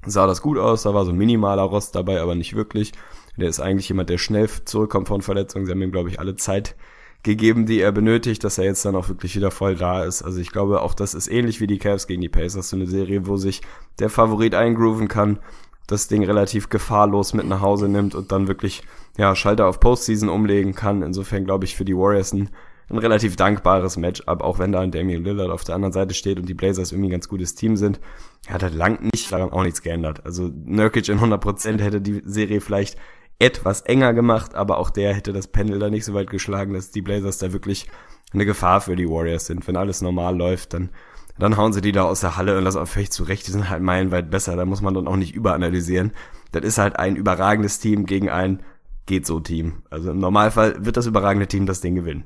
sah 0.07 0.27
das 0.27 0.43
gut 0.43 0.59
aus. 0.59 0.83
Da 0.83 0.95
war 0.95 1.05
so 1.05 1.13
minimaler 1.13 1.63
Rost 1.63 1.95
dabei, 1.97 2.21
aber 2.21 2.35
nicht 2.35 2.55
wirklich. 2.55 2.93
Der 3.37 3.49
ist 3.49 3.61
eigentlich 3.61 3.89
jemand, 3.89 4.11
der 4.11 4.19
schnell 4.19 4.49
zurückkommt 4.65 5.09
von 5.09 5.23
Verletzungen. 5.23 5.67
Sie 5.67 5.73
haben 5.73 5.83
ihm, 5.83 5.93
glaube 5.93 6.11
ich, 6.11 6.21
alle 6.21 6.37
Zeit 6.37 6.77
gegeben, 7.23 7.67
die 7.67 7.81
er 7.81 7.93
benötigt, 7.93 8.43
dass 8.43 8.59
er 8.59 8.65
jetzt 8.65 8.85
dann 8.85 8.97
auch 8.97 9.09
wirklich 9.09 9.37
wieder 9.37 9.51
voll 9.51 9.77
da 9.77 10.05
ist. 10.05 10.23
Also 10.23 10.41
ich 10.41 10.51
glaube, 10.51 10.81
auch 10.81 10.95
das 10.95 11.15
ist 11.15 11.29
ähnlich 11.29 11.61
wie 11.61 11.67
die 11.67 11.79
Cavs 11.79 12.07
gegen 12.07 12.21
die 12.21 12.29
Pacers, 12.29 12.71
so 12.71 12.77
eine 12.77 12.87
Serie, 12.87 13.27
wo 13.27 13.37
sich 13.37 13.63
der 13.99 14.11
Favorit 14.11 14.55
eingrooven 14.55 15.09
kann, 15.09 15.39
das 15.87 16.09
Ding 16.09 16.25
relativ 16.25 16.69
gefahrlos 16.69 17.33
mit 17.33 17.47
nach 17.47 17.61
Hause 17.61 17.89
nimmt 17.89 18.15
und 18.15 18.33
dann 18.33 18.49
wirklich, 18.49 18.83
ja, 19.17 19.37
Schalter 19.37 19.67
auf 19.67 19.79
Postseason 19.79 20.29
umlegen 20.29 20.75
kann. 20.75 21.03
Insofern 21.03 21.45
glaube 21.45 21.65
ich 21.65 21.77
für 21.77 21.85
die 21.85 21.97
Warriors 21.97 22.33
ein, 22.33 22.51
ein 22.89 22.99
relativ 22.99 23.37
dankbares 23.37 23.97
Matchup, 23.97 24.43
auch 24.43 24.59
wenn 24.59 24.73
da 24.73 24.81
ein 24.81 24.91
Damian 24.91 25.23
Lillard 25.23 25.51
auf 25.51 25.65
der 25.65 25.77
anderen 25.77 25.93
Seite 25.93 26.15
steht 26.15 26.39
und 26.39 26.49
die 26.49 26.55
Blazers 26.55 26.93
irgendwie 26.93 27.09
ein 27.09 27.13
ganz 27.13 27.29
gutes 27.29 27.55
Team 27.55 27.77
sind. 27.77 28.01
Er 28.47 28.55
hat 28.55 28.63
halt 28.65 28.75
lang 28.75 29.11
nicht 29.13 29.31
daran 29.31 29.53
auch 29.53 29.63
nichts 29.63 29.83
geändert. 29.83 30.27
Also 30.27 30.51
Nurkic 30.65 31.09
in 31.09 31.21
100% 31.21 31.81
hätte 31.81 32.01
die 32.01 32.23
Serie 32.25 32.61
vielleicht 32.61 32.97
etwas 33.43 33.81
enger 33.81 34.15
gemacht, 34.15 34.55
aber 34.55 34.79
auch 34.79 34.89
der 34.91 35.15
hätte 35.15 35.33
das 35.33 35.49
Pendel 35.49 35.81
da 35.81 35.91
nicht 35.91 36.05
so 36.05 36.15
weit 36.15 36.31
geschlagen, 36.31 36.75
dass 36.75 36.93
die 36.93 37.03
Blazers 37.03 37.39
da 37.39 37.53
wirklich 37.53 37.89
eine 38.33 38.47
Gefahr 38.47 38.81
für 38.81 38.95
die 38.95 39.09
Warriors 39.09 39.47
sind. 39.47 39.67
Wenn 39.67 39.77
alles 39.77 40.01
normal 40.01 40.37
läuft, 40.37 40.75
dann, 40.75 40.91
dann 41.39 41.57
hauen 41.57 41.73
sie 41.73 41.81
die 41.81 41.93
da 41.93 42.05
aus 42.05 42.21
der 42.21 42.37
Halle 42.37 42.57
und 42.57 42.65
das 42.65 42.77
auch 42.77 42.87
völlig 42.87 43.11
zurecht. 43.11 43.47
Die 43.47 43.51
sind 43.51 43.69
halt 43.69 43.83
meilenweit 43.83 44.31
besser. 44.31 44.55
Da 44.55 44.65
muss 44.65 44.81
man 44.81 44.95
dann 44.95 45.09
auch 45.09 45.17
nicht 45.17 45.35
überanalysieren. 45.35 46.13
Das 46.53 46.63
ist 46.63 46.79
halt 46.79 46.97
ein 46.97 47.17
überragendes 47.17 47.81
Team 47.81 48.07
gegen 48.07 48.31
ein 48.31 48.63
geht 49.07 49.27
so 49.27 49.41
Team. 49.41 49.83
Also 49.91 50.13
im 50.13 50.19
Normalfall 50.19 50.85
wird 50.85 50.97
das 50.97 51.07
überragende 51.07 51.49
Team 51.49 51.67
das 51.67 51.81
Ding 51.81 51.97
gewinnen. 51.97 52.25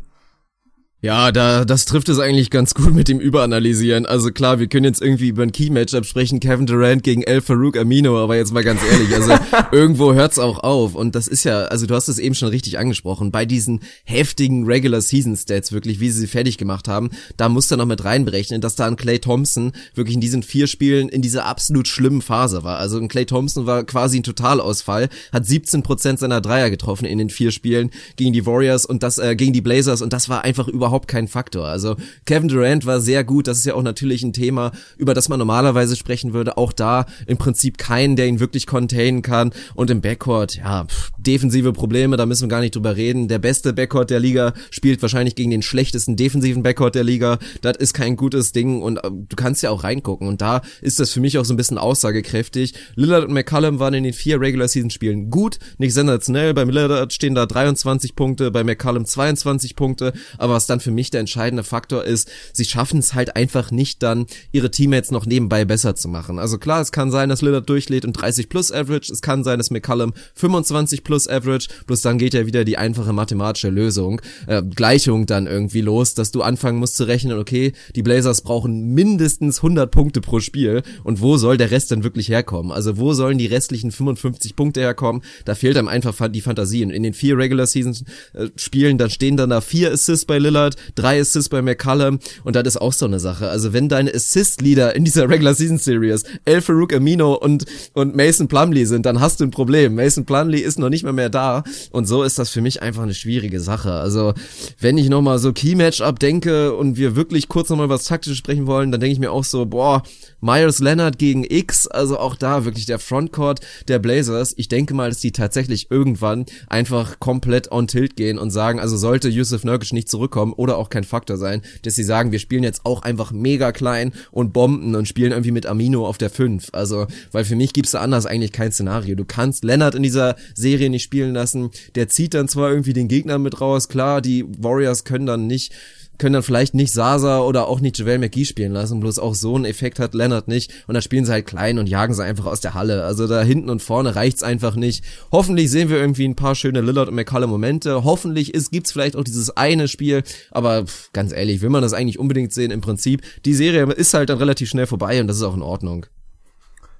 Ja, 1.06 1.30
da, 1.30 1.64
das 1.64 1.84
trifft 1.84 2.08
es 2.08 2.18
eigentlich 2.18 2.50
ganz 2.50 2.74
gut 2.74 2.92
mit 2.92 3.06
dem 3.06 3.20
Überanalysieren. 3.20 4.06
Also 4.06 4.32
klar, 4.32 4.58
wir 4.58 4.66
können 4.66 4.86
jetzt 4.86 5.00
irgendwie 5.00 5.28
über 5.28 5.44
ein 5.44 5.52
Key-Matchup 5.52 6.04
sprechen, 6.04 6.40
Kevin 6.40 6.66
Durant 6.66 7.04
gegen 7.04 7.22
El 7.22 7.40
Farouk 7.42 7.76
Amino, 7.76 8.20
aber 8.20 8.34
jetzt 8.34 8.52
mal 8.52 8.64
ganz 8.64 8.80
ehrlich, 8.90 9.14
also 9.14 9.32
irgendwo 9.70 10.14
hört's 10.14 10.40
auch 10.40 10.58
auf. 10.64 10.96
Und 10.96 11.14
das 11.14 11.28
ist 11.28 11.44
ja, 11.44 11.66
also 11.66 11.86
du 11.86 11.94
hast 11.94 12.08
es 12.08 12.18
eben 12.18 12.34
schon 12.34 12.48
richtig 12.48 12.80
angesprochen, 12.80 13.30
bei 13.30 13.46
diesen 13.46 13.82
heftigen 14.02 14.66
Regular 14.66 15.00
Season 15.00 15.36
Stats 15.36 15.70
wirklich, 15.70 16.00
wie 16.00 16.10
sie 16.10 16.22
sie 16.22 16.26
fertig 16.26 16.58
gemacht 16.58 16.88
haben, 16.88 17.10
da 17.36 17.48
musst 17.48 17.70
du 17.70 17.76
noch 17.76 17.86
mit 17.86 18.02
reinberechnen, 18.02 18.60
dass 18.60 18.74
da 18.74 18.88
ein 18.88 18.96
Clay 18.96 19.20
Thompson 19.20 19.74
wirklich 19.94 20.16
in 20.16 20.20
diesen 20.20 20.42
vier 20.42 20.66
Spielen 20.66 21.08
in 21.08 21.22
dieser 21.22 21.46
absolut 21.46 21.86
schlimmen 21.86 22.20
Phase 22.20 22.64
war. 22.64 22.78
Also 22.78 22.98
ein 22.98 23.06
Clay 23.06 23.26
Thompson 23.26 23.64
war 23.64 23.84
quasi 23.84 24.18
ein 24.18 24.24
Totalausfall, 24.24 25.08
hat 25.30 25.46
17 25.46 25.84
Prozent 25.84 26.18
seiner 26.18 26.40
Dreier 26.40 26.68
getroffen 26.68 27.04
in 27.04 27.18
den 27.18 27.30
vier 27.30 27.52
Spielen 27.52 27.92
gegen 28.16 28.32
die 28.32 28.44
Warriors 28.44 28.84
und 28.84 29.04
das, 29.04 29.18
äh, 29.18 29.36
gegen 29.36 29.52
die 29.52 29.60
Blazers 29.60 30.02
und 30.02 30.12
das 30.12 30.28
war 30.28 30.42
einfach 30.42 30.66
über 30.66 30.95
überhaupt 30.96 31.08
kein 31.08 31.28
Faktor. 31.28 31.66
Also 31.66 31.96
Kevin 32.24 32.48
Durant 32.48 32.86
war 32.86 33.00
sehr 33.00 33.22
gut, 33.22 33.48
das 33.48 33.58
ist 33.58 33.66
ja 33.66 33.74
auch 33.74 33.82
natürlich 33.82 34.22
ein 34.22 34.32
Thema, 34.32 34.72
über 34.96 35.12
das 35.12 35.28
man 35.28 35.38
normalerweise 35.38 35.94
sprechen 35.94 36.32
würde. 36.32 36.56
Auch 36.56 36.72
da 36.72 37.04
im 37.26 37.36
Prinzip 37.36 37.76
keinen, 37.76 38.16
der 38.16 38.26
ihn 38.26 38.40
wirklich 38.40 38.66
containen 38.66 39.20
kann. 39.20 39.50
Und 39.74 39.90
im 39.90 40.00
Backcourt, 40.00 40.56
ja, 40.56 40.84
pff, 40.84 41.10
defensive 41.18 41.74
Probleme, 41.74 42.16
da 42.16 42.24
müssen 42.24 42.44
wir 42.44 42.48
gar 42.48 42.60
nicht 42.60 42.74
drüber 42.74 42.96
reden. 42.96 43.28
Der 43.28 43.38
beste 43.38 43.74
Backcourt 43.74 44.08
der 44.08 44.20
Liga 44.20 44.54
spielt 44.70 45.02
wahrscheinlich 45.02 45.34
gegen 45.34 45.50
den 45.50 45.60
schlechtesten 45.60 46.16
defensiven 46.16 46.62
Backcourt 46.62 46.94
der 46.94 47.04
Liga. 47.04 47.38
Das 47.60 47.76
ist 47.76 47.92
kein 47.92 48.16
gutes 48.16 48.52
Ding 48.52 48.80
und 48.80 48.96
äh, 48.98 49.10
du 49.10 49.36
kannst 49.36 49.62
ja 49.62 49.70
auch 49.70 49.84
reingucken. 49.84 50.28
Und 50.28 50.40
da 50.40 50.62
ist 50.80 50.98
das 50.98 51.10
für 51.12 51.20
mich 51.20 51.36
auch 51.36 51.44
so 51.44 51.52
ein 51.52 51.58
bisschen 51.58 51.76
aussagekräftig. 51.76 52.72
Lillard 52.94 53.24
und 53.24 53.34
McCallum 53.34 53.80
waren 53.80 53.92
in 53.92 54.04
den 54.04 54.14
vier 54.14 54.40
Regular 54.40 54.68
Season 54.68 54.88
Spielen 54.88 55.28
gut, 55.28 55.58
nicht 55.76 55.92
sensationell. 55.92 56.54
Beim 56.54 56.70
Lillard 56.70 57.12
stehen 57.12 57.34
da 57.34 57.44
23 57.44 58.14
Punkte, 58.16 58.50
bei 58.50 58.64
McCallum 58.64 59.04
22 59.04 59.76
Punkte. 59.76 60.14
Aber 60.38 60.54
was 60.54 60.66
dann 60.66 60.75
dann 60.76 60.80
für 60.80 60.90
mich 60.90 61.10
der 61.10 61.20
entscheidende 61.20 61.64
Faktor 61.64 62.04
ist, 62.04 62.30
sie 62.52 62.64
schaffen 62.64 62.98
es 62.98 63.14
halt 63.14 63.36
einfach 63.36 63.70
nicht 63.70 64.02
dann, 64.02 64.26
ihre 64.52 64.70
Teammates 64.70 65.10
noch 65.10 65.26
nebenbei 65.26 65.64
besser 65.64 65.94
zu 65.94 66.08
machen. 66.08 66.38
Also 66.38 66.58
klar, 66.58 66.80
es 66.80 66.92
kann 66.92 67.10
sein, 67.10 67.28
dass 67.28 67.42
Lillard 67.42 67.68
durchlädt 67.68 68.04
und 68.04 68.12
30 68.12 68.48
plus 68.48 68.72
Average, 68.72 69.12
es 69.12 69.22
kann 69.22 69.44
sein, 69.44 69.58
dass 69.58 69.70
McCallum 69.70 70.12
25 70.34 71.02
plus 71.04 71.28
Average, 71.28 71.68
bloß 71.86 72.02
dann 72.02 72.18
geht 72.18 72.34
ja 72.34 72.46
wieder 72.46 72.64
die 72.64 72.78
einfache 72.78 73.12
mathematische 73.12 73.70
Lösung, 73.70 74.20
äh, 74.46 74.62
Gleichung 74.62 75.26
dann 75.26 75.46
irgendwie 75.46 75.80
los, 75.80 76.14
dass 76.14 76.30
du 76.30 76.42
anfangen 76.42 76.78
musst 76.78 76.96
zu 76.96 77.04
rechnen, 77.04 77.38
okay, 77.38 77.72
die 77.94 78.02
Blazers 78.02 78.42
brauchen 78.42 78.94
mindestens 78.94 79.58
100 79.58 79.90
Punkte 79.90 80.20
pro 80.20 80.40
Spiel 80.40 80.82
und 81.04 81.20
wo 81.20 81.36
soll 81.36 81.56
der 81.56 81.70
Rest 81.70 81.90
denn 81.90 82.04
wirklich 82.04 82.28
herkommen? 82.28 82.72
Also 82.72 82.98
wo 82.98 83.12
sollen 83.14 83.38
die 83.38 83.46
restlichen 83.46 83.90
55 83.92 84.56
Punkte 84.56 84.80
herkommen? 84.80 85.22
Da 85.44 85.54
fehlt 85.54 85.76
einem 85.76 85.88
einfach 85.88 86.28
die 86.28 86.40
Fantasie. 86.40 86.84
Und 86.84 86.90
in 86.90 87.02
den 87.02 87.14
vier 87.14 87.38
Regular 87.38 87.66
Seasons 87.66 88.04
äh, 88.34 88.48
Spielen, 88.56 88.98
dann 88.98 89.10
stehen 89.10 89.36
dann 89.36 89.50
da 89.50 89.60
vier 89.60 89.92
Assists 89.92 90.24
bei 90.24 90.38
Lillard, 90.38 90.65
drei 90.94 91.20
Assists 91.20 91.48
bei 91.48 91.62
McCallum 91.62 92.18
und 92.44 92.56
das 92.56 92.66
ist 92.66 92.76
auch 92.80 92.92
so 92.92 93.06
eine 93.06 93.20
Sache. 93.20 93.48
Also 93.48 93.72
wenn 93.72 93.88
deine 93.88 94.12
Assist-Leader 94.14 94.96
in 94.96 95.04
dieser 95.04 95.28
Regular 95.28 95.54
Season 95.54 95.78
Series 95.78 96.24
El 96.44 96.62
Amino 96.94 97.34
und, 97.34 97.64
und 97.92 98.16
Mason 98.16 98.48
Plumley 98.48 98.86
sind, 98.86 99.06
dann 99.06 99.20
hast 99.20 99.40
du 99.40 99.44
ein 99.44 99.50
Problem. 99.50 99.94
Mason 99.94 100.24
Plumley 100.24 100.60
ist 100.60 100.78
noch 100.78 100.88
nicht 100.88 101.04
mal 101.04 101.12
mehr 101.12 101.30
da 101.30 101.64
und 101.90 102.06
so 102.06 102.22
ist 102.22 102.38
das 102.38 102.50
für 102.50 102.60
mich 102.60 102.82
einfach 102.82 103.02
eine 103.02 103.14
schwierige 103.14 103.60
Sache. 103.60 103.92
Also 103.92 104.34
wenn 104.80 104.98
ich 104.98 105.08
nochmal 105.08 105.38
so 105.38 105.52
Key-Match-Up 105.52 106.18
denke 106.18 106.74
und 106.74 106.96
wir 106.96 107.16
wirklich 107.16 107.48
kurz 107.48 107.70
nochmal 107.70 107.88
was 107.88 108.04
taktisches 108.04 108.38
sprechen 108.38 108.66
wollen, 108.66 108.92
dann 108.92 109.00
denke 109.00 109.12
ich 109.12 109.18
mir 109.18 109.32
auch 109.32 109.44
so, 109.44 109.66
boah, 109.66 110.02
Myers 110.40 110.80
Leonard 110.80 111.18
gegen 111.18 111.44
X, 111.44 111.86
also 111.86 112.18
auch 112.18 112.36
da 112.36 112.64
wirklich 112.64 112.86
der 112.86 112.98
Frontcourt 112.98 113.60
der 113.88 113.98
Blazers. 113.98 114.54
Ich 114.56 114.68
denke 114.68 114.94
mal, 114.94 115.08
dass 115.08 115.20
die 115.20 115.32
tatsächlich 115.32 115.90
irgendwann 115.90 116.46
einfach 116.68 117.18
komplett 117.18 117.72
on 117.72 117.86
tilt 117.88 118.16
gehen 118.16 118.38
und 118.38 118.50
sagen, 118.50 118.80
also 118.80 118.96
sollte 118.96 119.28
Yusuf 119.28 119.64
Nurkic 119.64 119.92
nicht 119.92 120.08
zurückkommen 120.08 120.52
oder 120.56 120.76
auch 120.78 120.90
kein 120.90 121.04
Faktor 121.04 121.36
sein, 121.36 121.62
dass 121.82 121.94
sie 121.94 122.04
sagen, 122.04 122.32
wir 122.32 122.38
spielen 122.38 122.62
jetzt 122.62 122.82
auch 122.84 123.02
einfach 123.02 123.32
mega 123.32 123.72
klein 123.72 124.12
und 124.30 124.52
bomben 124.52 124.94
und 124.94 125.08
spielen 125.08 125.32
irgendwie 125.32 125.50
mit 125.50 125.66
Amino 125.66 126.06
auf 126.06 126.18
der 126.18 126.30
5. 126.30 126.68
Also, 126.72 127.06
weil 127.32 127.44
für 127.44 127.56
mich 127.56 127.72
gibt's 127.72 127.92
da 127.92 128.00
anders 128.00 128.26
eigentlich 128.26 128.52
kein 128.52 128.72
Szenario. 128.72 129.14
Du 129.14 129.24
kannst 129.24 129.64
Leonard 129.64 129.94
in 129.94 130.02
dieser 130.02 130.36
Serie 130.54 130.90
nicht 130.90 131.02
spielen 131.02 131.34
lassen. 131.34 131.70
Der 131.94 132.08
zieht 132.08 132.34
dann 132.34 132.48
zwar 132.48 132.70
irgendwie 132.70 132.92
den 132.92 133.08
Gegner 133.08 133.38
mit 133.38 133.60
raus, 133.60 133.88
klar, 133.88 134.20
die 134.20 134.44
Warriors 134.58 135.04
können 135.04 135.26
dann 135.26 135.46
nicht 135.46 135.72
können 136.18 136.34
dann 136.34 136.42
vielleicht 136.42 136.74
nicht 136.74 136.92
Sasa 136.92 137.40
oder 137.40 137.68
auch 137.68 137.80
nicht 137.80 137.98
JaVale 137.98 138.18
McGee 138.18 138.44
spielen 138.44 138.72
lassen, 138.72 139.00
bloß 139.00 139.18
auch 139.18 139.34
so 139.34 139.54
einen 139.54 139.64
Effekt 139.64 139.98
hat 139.98 140.14
Leonard 140.14 140.48
nicht 140.48 140.72
und 140.86 140.94
dann 140.94 141.02
spielen 141.02 141.24
sie 141.24 141.32
halt 141.32 141.46
klein 141.46 141.78
und 141.78 141.88
jagen 141.88 142.14
sie 142.14 142.24
einfach 142.24 142.46
aus 142.46 142.60
der 142.60 142.74
Halle. 142.74 143.04
Also 143.04 143.26
da 143.26 143.42
hinten 143.42 143.70
und 143.70 143.82
vorne 143.82 144.16
reicht's 144.16 144.42
einfach 144.42 144.76
nicht. 144.76 145.04
Hoffentlich 145.32 145.70
sehen 145.70 145.88
wir 145.88 145.98
irgendwie 145.98 146.26
ein 146.26 146.36
paar 146.36 146.54
schöne 146.54 146.80
Lillard 146.80 147.08
und 147.08 147.14
McCallum 147.14 147.50
Momente. 147.50 148.04
Hoffentlich 148.04 148.54
ist, 148.54 148.70
gibt's 148.70 148.92
vielleicht 148.92 149.16
auch 149.16 149.24
dieses 149.24 149.56
eine 149.56 149.88
Spiel, 149.88 150.22
aber 150.50 150.86
pff, 150.86 151.10
ganz 151.12 151.32
ehrlich, 151.32 151.60
will 151.60 151.70
man 151.70 151.82
das 151.82 151.92
eigentlich 151.92 152.18
unbedingt 152.18 152.52
sehen 152.52 152.70
im 152.70 152.80
Prinzip. 152.80 153.22
Die 153.44 153.54
Serie 153.54 153.84
ist 153.92 154.14
halt 154.14 154.30
dann 154.30 154.38
relativ 154.38 154.68
schnell 154.68 154.86
vorbei 154.86 155.20
und 155.20 155.28
das 155.28 155.36
ist 155.36 155.42
auch 155.42 155.54
in 155.54 155.62
Ordnung. 155.62 156.06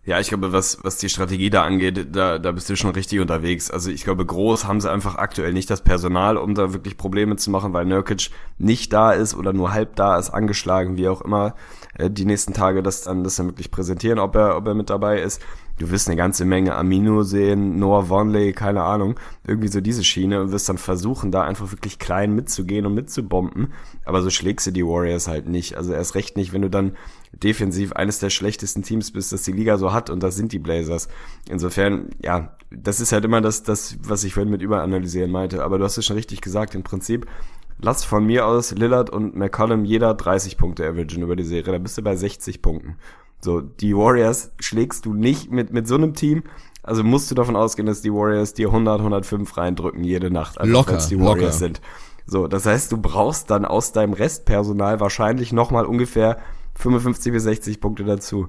Ja, 0.06 0.20
ich 0.20 0.28
glaube, 0.28 0.52
was, 0.52 0.78
was 0.84 0.98
die 0.98 1.08
Strategie 1.08 1.50
da 1.50 1.64
angeht, 1.64 2.14
da, 2.14 2.38
da 2.38 2.52
bist 2.52 2.70
du 2.70 2.76
schon 2.76 2.92
richtig 2.92 3.18
unterwegs. 3.18 3.72
Also 3.72 3.90
ich 3.90 4.04
glaube, 4.04 4.24
groß 4.24 4.64
haben 4.64 4.80
sie 4.80 4.88
einfach 4.88 5.16
aktuell 5.16 5.52
nicht 5.52 5.68
das 5.68 5.80
Personal, 5.80 6.36
um 6.36 6.54
da 6.54 6.72
wirklich 6.72 6.96
Probleme 6.96 7.34
zu 7.34 7.50
machen, 7.50 7.72
weil 7.72 7.86
Nurkic 7.86 8.30
nicht 8.56 8.92
da 8.92 9.10
ist 9.10 9.34
oder 9.34 9.52
nur 9.52 9.72
halb 9.72 9.96
da 9.96 10.16
ist, 10.16 10.30
angeschlagen, 10.30 10.96
wie 10.96 11.08
auch 11.08 11.22
immer, 11.22 11.56
äh, 11.98 12.08
die 12.08 12.24
nächsten 12.24 12.54
Tage 12.54 12.84
das 12.84 13.02
dann, 13.02 13.24
das 13.24 13.34
dann 13.34 13.46
wirklich 13.46 13.72
präsentieren, 13.72 14.20
ob 14.20 14.36
er, 14.36 14.56
ob 14.56 14.68
er 14.68 14.74
mit 14.74 14.90
dabei 14.90 15.20
ist. 15.20 15.42
Du 15.78 15.90
wirst 15.90 16.08
eine 16.08 16.16
ganze 16.16 16.46
Menge 16.46 16.74
Amino 16.74 17.22
sehen, 17.22 17.78
Noah 17.78 18.08
Vonley, 18.08 18.54
keine 18.54 18.82
Ahnung, 18.82 19.20
irgendwie 19.46 19.68
so 19.68 19.82
diese 19.82 20.04
Schiene 20.04 20.40
und 20.40 20.50
wirst 20.50 20.68
dann 20.68 20.78
versuchen, 20.78 21.30
da 21.30 21.42
einfach 21.42 21.70
wirklich 21.70 21.98
klein 21.98 22.34
mitzugehen 22.34 22.86
und 22.86 22.94
mitzubomben. 22.94 23.72
Aber 24.04 24.22
so 24.22 24.30
schlägst 24.30 24.66
du 24.66 24.70
die 24.70 24.86
Warriors 24.86 25.28
halt 25.28 25.48
nicht. 25.48 25.76
Also 25.76 25.92
erst 25.92 26.14
recht 26.14 26.36
nicht, 26.36 26.54
wenn 26.54 26.62
du 26.62 26.70
dann 26.70 26.96
defensiv 27.32 27.92
eines 27.92 28.18
der 28.18 28.30
schlechtesten 28.30 28.82
Teams 28.82 29.10
bist, 29.10 29.32
das 29.32 29.42
die 29.42 29.52
Liga 29.52 29.76
so 29.76 29.92
hat 29.92 30.08
und 30.08 30.22
das 30.22 30.36
sind 30.36 30.52
die 30.52 30.58
Blazers. 30.58 31.08
Insofern, 31.48 32.08
ja, 32.22 32.56
das 32.70 33.00
ist 33.00 33.12
halt 33.12 33.26
immer 33.26 33.42
das, 33.42 33.62
das 33.62 33.98
was 34.02 34.24
ich 34.24 34.32
vorhin 34.32 34.50
mit 34.50 34.62
überanalysieren 34.62 35.30
meinte. 35.30 35.62
Aber 35.62 35.78
du 35.78 35.84
hast 35.84 35.98
es 35.98 36.06
schon 36.06 36.16
richtig 36.16 36.40
gesagt, 36.40 36.74
im 36.74 36.84
Prinzip 36.84 37.26
lass 37.78 38.04
von 38.04 38.24
mir 38.24 38.46
aus 38.46 38.72
Lillard 38.72 39.10
und 39.10 39.36
McCollum 39.36 39.84
jeder 39.84 40.14
30 40.14 40.56
Punkte 40.56 40.88
averagen 40.88 41.22
über 41.22 41.36
die 41.36 41.44
Serie. 41.44 41.72
Da 41.72 41.78
bist 41.78 41.98
du 41.98 42.02
bei 42.02 42.16
60 42.16 42.62
Punkten. 42.62 42.96
So, 43.40 43.60
die 43.60 43.96
Warriors 43.96 44.52
schlägst 44.58 45.06
du 45.06 45.14
nicht 45.14 45.50
mit, 45.50 45.72
mit 45.72 45.86
so 45.86 45.94
einem 45.94 46.14
Team. 46.14 46.44
Also 46.82 47.02
musst 47.02 47.30
du 47.30 47.34
davon 47.34 47.56
ausgehen, 47.56 47.86
dass 47.86 48.00
die 48.00 48.12
Warriors 48.12 48.54
dir 48.54 48.68
100, 48.68 49.00
105 49.00 49.56
reindrücken 49.56 50.04
jede 50.04 50.30
Nacht. 50.30 50.58
Also 50.58 50.72
locker, 50.72 50.98
die 50.98 51.18
Warriors 51.18 51.38
locker. 51.38 51.52
sind. 51.52 51.80
So, 52.26 52.48
das 52.48 52.66
heißt, 52.66 52.90
du 52.90 52.96
brauchst 52.96 53.50
dann 53.50 53.64
aus 53.64 53.92
deinem 53.92 54.12
Restpersonal 54.12 55.00
wahrscheinlich 55.00 55.52
nochmal 55.52 55.86
ungefähr 55.86 56.38
55 56.74 57.32
bis 57.32 57.44
60 57.44 57.80
Punkte 57.80 58.04
dazu. 58.04 58.48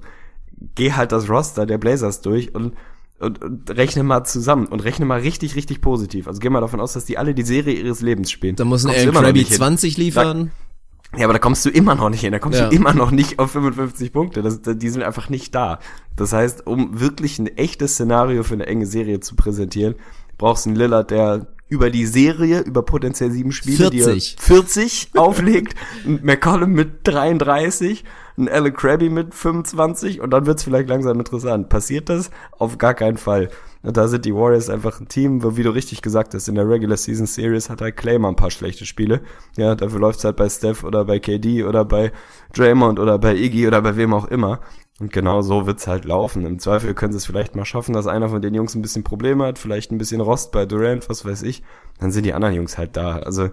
Geh 0.74 0.92
halt 0.92 1.12
das 1.12 1.28
Roster 1.28 1.66
der 1.66 1.78
Blazers 1.78 2.20
durch 2.20 2.54
und, 2.54 2.74
und, 3.20 3.42
und 3.42 3.70
rechne 3.70 4.02
mal 4.02 4.24
zusammen 4.24 4.66
und 4.66 4.84
rechne 4.84 5.06
mal 5.06 5.20
richtig, 5.20 5.54
richtig 5.54 5.80
positiv. 5.80 6.26
Also 6.26 6.40
geh 6.40 6.50
mal 6.50 6.60
davon 6.60 6.80
aus, 6.80 6.92
dass 6.92 7.04
die 7.04 7.18
alle 7.18 7.34
die 7.34 7.42
Serie 7.42 7.74
ihres 7.74 8.00
Lebens 8.02 8.30
spielen. 8.30 8.56
Da 8.56 8.64
muss 8.64 8.84
ein 8.84 8.94
Aaron 8.94 9.22
Krabby 9.22 9.46
20 9.46 9.96
liefern. 9.96 10.46
Da, 10.46 10.67
ja, 11.16 11.24
aber 11.24 11.32
da 11.32 11.38
kommst 11.38 11.64
du 11.64 11.70
immer 11.70 11.94
noch 11.94 12.10
nicht 12.10 12.20
hin. 12.20 12.32
Da 12.32 12.38
kommst 12.38 12.58
ja. 12.58 12.68
du 12.68 12.74
immer 12.74 12.92
noch 12.92 13.10
nicht 13.10 13.38
auf 13.38 13.52
55 13.52 14.12
Punkte. 14.12 14.42
Das, 14.42 14.60
die 14.62 14.88
sind 14.90 15.02
einfach 15.02 15.28
nicht 15.30 15.54
da. 15.54 15.78
Das 16.16 16.32
heißt, 16.32 16.66
um 16.66 17.00
wirklich 17.00 17.38
ein 17.38 17.46
echtes 17.46 17.94
Szenario 17.94 18.42
für 18.42 18.54
eine 18.54 18.66
enge 18.66 18.86
Serie 18.86 19.20
zu 19.20 19.34
präsentieren, 19.34 19.94
brauchst 20.36 20.66
du 20.66 20.70
einen 20.70 20.76
Lillard, 20.76 21.10
der 21.10 21.46
über 21.68 21.90
die 21.90 22.06
Serie, 22.06 22.60
über 22.60 22.82
potenziell 22.82 23.30
sieben 23.30 23.52
Spiele, 23.52 23.90
40. 23.90 24.36
die 24.36 24.42
40 24.42 25.10
auflegt, 25.16 25.74
ein 26.06 26.20
McCollum 26.22 26.72
mit 26.72 27.06
33, 27.06 28.04
ein 28.38 28.48
Alec 28.48 28.76
Krabby 28.76 29.10
mit 29.10 29.34
25 29.34 30.20
und 30.20 30.30
dann 30.30 30.46
wird's 30.46 30.64
vielleicht 30.64 30.88
langsam 30.88 31.18
interessant. 31.18 31.68
Passiert 31.68 32.08
das? 32.08 32.30
Auf 32.52 32.78
gar 32.78 32.94
keinen 32.94 33.18
Fall. 33.18 33.50
Da 33.82 34.08
sind 34.08 34.24
die 34.24 34.34
Warriors 34.34 34.70
einfach 34.70 35.00
ein 35.00 35.08
Team, 35.08 35.42
wo, 35.42 35.56
wie 35.56 35.62
du 35.62 35.70
richtig 35.70 36.02
gesagt 36.02 36.34
hast, 36.34 36.48
in 36.48 36.56
der 36.56 36.68
Regular 36.68 36.96
Season 36.96 37.26
Series 37.26 37.70
hat 37.70 37.80
halt 37.80 37.96
Clay 37.96 38.18
mal 38.18 38.30
ein 38.30 38.36
paar 38.36 38.50
schlechte 38.50 38.84
Spiele. 38.86 39.20
Ja, 39.56 39.74
dafür 39.74 40.00
läuft's 40.00 40.24
halt 40.24 40.36
bei 40.36 40.48
Steph 40.48 40.82
oder 40.82 41.04
bei 41.04 41.20
KD 41.20 41.64
oder 41.64 41.84
bei 41.84 42.12
Draymond 42.54 42.98
oder 42.98 43.18
bei 43.18 43.36
Iggy 43.36 43.68
oder 43.68 43.80
bei 43.80 43.96
wem 43.96 44.14
auch 44.14 44.26
immer. 44.26 44.60
Und 45.00 45.12
genau 45.12 45.42
so 45.42 45.66
wird's 45.66 45.86
halt 45.86 46.04
laufen. 46.04 46.44
Im 46.44 46.58
Zweifel 46.58 46.92
können 46.92 47.12
sie 47.12 47.18
es 47.18 47.26
vielleicht 47.26 47.54
mal 47.54 47.64
schaffen, 47.64 47.92
dass 47.92 48.08
einer 48.08 48.28
von 48.28 48.42
den 48.42 48.54
Jungs 48.54 48.74
ein 48.74 48.82
bisschen 48.82 49.04
Probleme 49.04 49.46
hat, 49.46 49.58
vielleicht 49.58 49.92
ein 49.92 49.98
bisschen 49.98 50.20
Rost 50.20 50.50
bei 50.50 50.66
Durant, 50.66 51.08
was 51.08 51.24
weiß 51.24 51.42
ich. 51.44 51.62
Dann 52.00 52.10
sind 52.10 52.26
die 52.26 52.34
anderen 52.34 52.54
Jungs 52.54 52.78
halt 52.78 52.96
da. 52.96 53.18
Also 53.18 53.50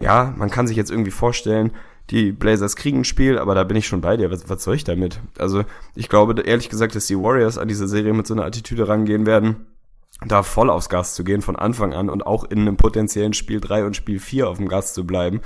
ja, 0.00 0.34
man 0.36 0.50
kann 0.50 0.66
sich 0.66 0.76
jetzt 0.76 0.90
irgendwie 0.90 1.12
vorstellen, 1.12 1.72
die 2.10 2.32
Blazers 2.32 2.76
kriegen 2.76 3.00
ein 3.00 3.04
Spiel, 3.04 3.38
aber 3.38 3.54
da 3.54 3.64
bin 3.64 3.76
ich 3.76 3.86
schon 3.86 4.00
bei 4.00 4.16
dir. 4.16 4.30
Was, 4.30 4.48
was 4.48 4.64
soll 4.64 4.74
ich 4.74 4.84
damit? 4.84 5.20
Also 5.38 5.64
ich 5.94 6.08
glaube 6.08 6.40
ehrlich 6.40 6.68
gesagt, 6.68 6.94
dass 6.94 7.06
die 7.06 7.18
Warriors 7.18 7.58
an 7.58 7.68
diese 7.68 7.86
Serie 7.86 8.12
mit 8.12 8.26
so 8.26 8.34
einer 8.34 8.44
Attitüde 8.44 8.88
rangehen 8.88 9.26
werden, 9.26 9.66
da 10.26 10.42
voll 10.42 10.70
aufs 10.70 10.88
Gas 10.88 11.14
zu 11.14 11.24
gehen 11.24 11.40
von 11.40 11.56
Anfang 11.56 11.94
an 11.94 12.10
und 12.10 12.26
auch 12.26 12.44
in 12.44 12.60
einem 12.60 12.76
potenziellen 12.76 13.32
Spiel 13.32 13.60
3 13.60 13.84
und 13.84 13.96
Spiel 13.96 14.18
4 14.18 14.48
auf 14.48 14.58
dem 14.58 14.68
Gas 14.68 14.92
zu 14.92 15.06
bleiben. 15.06 15.40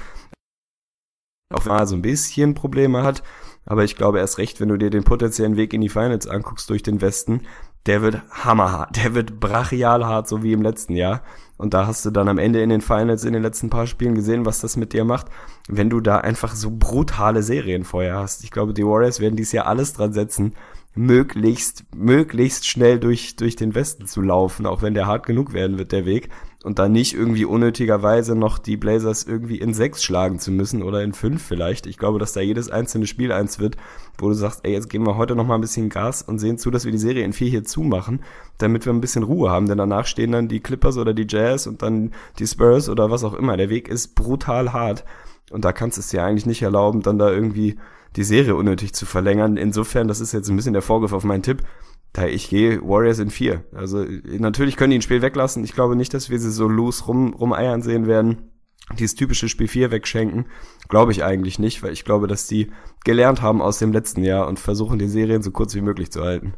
Auch 1.53 1.67
wenn 1.67 1.75
man 1.75 1.87
so 1.87 1.95
ein 1.95 2.03
bisschen 2.03 2.55
Probleme 2.55 3.03
hat, 3.03 3.23
aber 3.67 3.85
ich 3.85 3.97
glaube 3.97 4.19
erst 4.19 4.39
recht, 4.39 4.61
wenn 4.61 4.69
du 4.69 4.77
dir 4.77 4.91
den 4.91 5.05
potenziellen 5.05 5.57
Weg 5.57 5.73
in 5.75 5.83
die 5.83 5.89
Finals 5.89 6.27
anguckst 6.27 6.69
durch 6.71 6.83
den 6.83 7.01
Westen, 7.01 7.43
der 7.87 8.03
wird 8.03 8.23
hammerhart, 8.31 8.97
der 8.97 9.15
wird 9.15 9.39
brachial 9.39 10.07
hart, 10.07 10.29
so 10.29 10.43
wie 10.43 10.53
im 10.53 10.63
letzten 10.63 10.97
Jahr. 10.97 11.23
Und 11.57 11.75
da 11.75 11.87
hast 11.87 12.05
du 12.05 12.11
dann 12.11 12.29
am 12.29 12.39
Ende 12.39 12.63
in 12.63 12.71
den 12.71 12.81
Finals 12.81 13.25
in 13.25 13.33
den 13.33 13.43
letzten 13.43 13.71
paar 13.71 13.87
Spielen 13.87 14.15
gesehen, 14.15 14.45
was 14.45 14.61
das 14.61 14.77
mit 14.77 14.93
dir 14.93 15.05
macht, 15.05 15.27
wenn 15.69 15.91
du 15.91 16.01
da 16.01 16.19
einfach 16.19 16.55
so 16.55 16.71
brutale 16.71 17.43
Serien 17.43 17.85
vorher 17.85 18.17
hast. 18.17 18.43
Ich 18.45 18.51
glaube, 18.51 18.75
die 18.75 18.85
Warriors 18.85 19.21
werden 19.21 19.37
dies 19.37 19.53
Jahr 19.53 19.67
alles 19.67 19.93
dran 19.93 20.13
setzen, 20.13 20.55
möglichst, 20.95 21.85
möglichst 21.95 22.67
schnell 22.67 22.99
durch, 22.99 23.37
durch 23.37 23.57
den 23.57 23.75
Westen 23.75 24.07
zu 24.07 24.21
laufen, 24.21 24.67
auch 24.67 24.83
wenn 24.83 24.95
der 24.95 25.07
hart 25.07 25.27
genug 25.27 25.53
werden 25.53 25.79
wird, 25.79 25.93
der 25.93 26.07
Weg 26.07 26.29
und 26.65 26.79
dann 26.79 26.93
nicht 26.93 27.15
irgendwie 27.15 27.45
unnötigerweise 27.45 28.35
noch 28.35 28.59
die 28.59 28.77
Blazers 28.77 29.25
irgendwie 29.25 29.59
in 29.59 29.75
sechs 29.75 30.03
schlagen 30.03 30.39
zu 30.39 30.51
müssen 30.51 30.83
oder 30.83 31.03
in 31.03 31.13
fünf 31.13 31.43
vielleicht. 31.43 31.87
Ich 31.87 31.99
glaube, 31.99 32.19
dass 32.19 32.33
da 32.33 32.41
jedes 32.41 32.71
einzelne 32.71 33.07
Spiel 33.07 33.33
eins 33.33 33.59
wird, 33.59 33.77
wo 34.19 34.29
du 34.29 34.35
sagst, 34.35 34.61
ey, 34.63 34.73
jetzt 34.73 34.89
geben 34.89 35.07
wir 35.07 35.17
heute 35.17 35.35
noch 35.35 35.47
mal 35.47 35.57
ein 35.57 35.61
bisschen 35.61 35.89
Gas 35.89 36.23
und 36.23 36.39
sehen 36.39 36.59
zu, 36.59 36.71
dass 36.71 36.85
wir 36.85 36.93
die 36.93 36.99
Serie 36.99 37.25
in 37.25 37.33
vier 37.33 37.49
hier 37.49 37.65
zumachen, 37.65 38.21
damit 38.59 38.87
wir 38.87 38.93
ein 38.93 39.01
bisschen 39.01 39.23
Ruhe 39.23 39.51
haben, 39.51 39.67
denn 39.67 39.79
danach 39.79 40.07
stehen 40.07 40.33
dann 40.33 40.49
die 40.49 40.61
Clippers 40.61 40.99
oder 40.99 41.15
die 41.15 41.27
Jazz 41.29 41.67
und 41.67 41.83
dann 41.83 42.13
die 42.39 42.47
Spurs 42.47 42.89
oder 42.89 43.11
was 43.11 43.25
auch 43.25 43.35
immer. 43.35 43.57
Der 43.57 43.71
Weg 43.71 43.89
ist 43.89 44.15
brutal 44.15 44.73
hart 44.73 45.05
und 45.51 45.65
da 45.65 45.73
kannst 45.73 45.99
du 45.99 46.01
es 46.01 46.09
dir 46.09 46.25
eigentlich 46.25 46.47
nicht 46.47 46.63
erlauben, 46.63 47.03
dann 47.03 47.19
da 47.19 47.31
irgendwie 47.31 47.77
die 48.17 48.25
Serie 48.25 48.55
unnötig 48.55 48.95
zu 48.95 49.07
verlängern. 49.07 49.57
Insofern, 49.57 50.09
das 50.09 50.21
ist 50.21 50.33
jetzt 50.33 50.49
ein 50.49 50.57
bisschen 50.57 50.73
der 50.73 50.83
Vorgriff 50.83 51.13
auf 51.13 51.25
meinen 51.25 51.43
Tipp, 51.43 51.63
da 52.13 52.27
ich 52.27 52.49
gehe 52.49 52.81
Warriors 52.83 53.19
in 53.19 53.31
vier. 53.31 53.65
Also 53.75 54.05
natürlich 54.25 54.77
können 54.77 54.93
die 54.93 54.99
ein 54.99 55.03
Spiel 55.03 55.21
weglassen. 55.21 55.65
Ich 55.65 55.73
glaube 55.73 55.97
nicht, 55.97 56.15
dass 56.15 56.31
wir 56.31 56.39
sie 56.39 56.53
so 56.53 56.69
los 56.69 57.09
rum, 57.09 57.35
rumeiern 57.35 57.83
sehen 57.83 58.07
werden. 58.07 58.54
Dieses 58.99 59.15
typische 59.15 59.49
Spiel 59.49 59.69
vier 59.69 59.91
wegschenken, 59.91 60.47
glaube 60.89 61.13
ich 61.13 61.25
eigentlich 61.25 61.59
nicht, 61.59 61.83
weil 61.83 61.93
ich 61.93 62.05
glaube, 62.05 62.27
dass 62.27 62.47
die 62.47 62.71
gelernt 63.05 63.41
haben 63.41 63.63
aus 63.63 63.79
dem 63.79 63.93
letzten 63.93 64.23
Jahr 64.23 64.47
und 64.47 64.59
versuchen, 64.59 64.99
die 64.99 65.09
Serien 65.09 65.43
so 65.43 65.51
kurz 65.51 65.75
wie 65.75 65.81
möglich 65.81 66.13
zu 66.13 66.23
halten. 66.23 66.55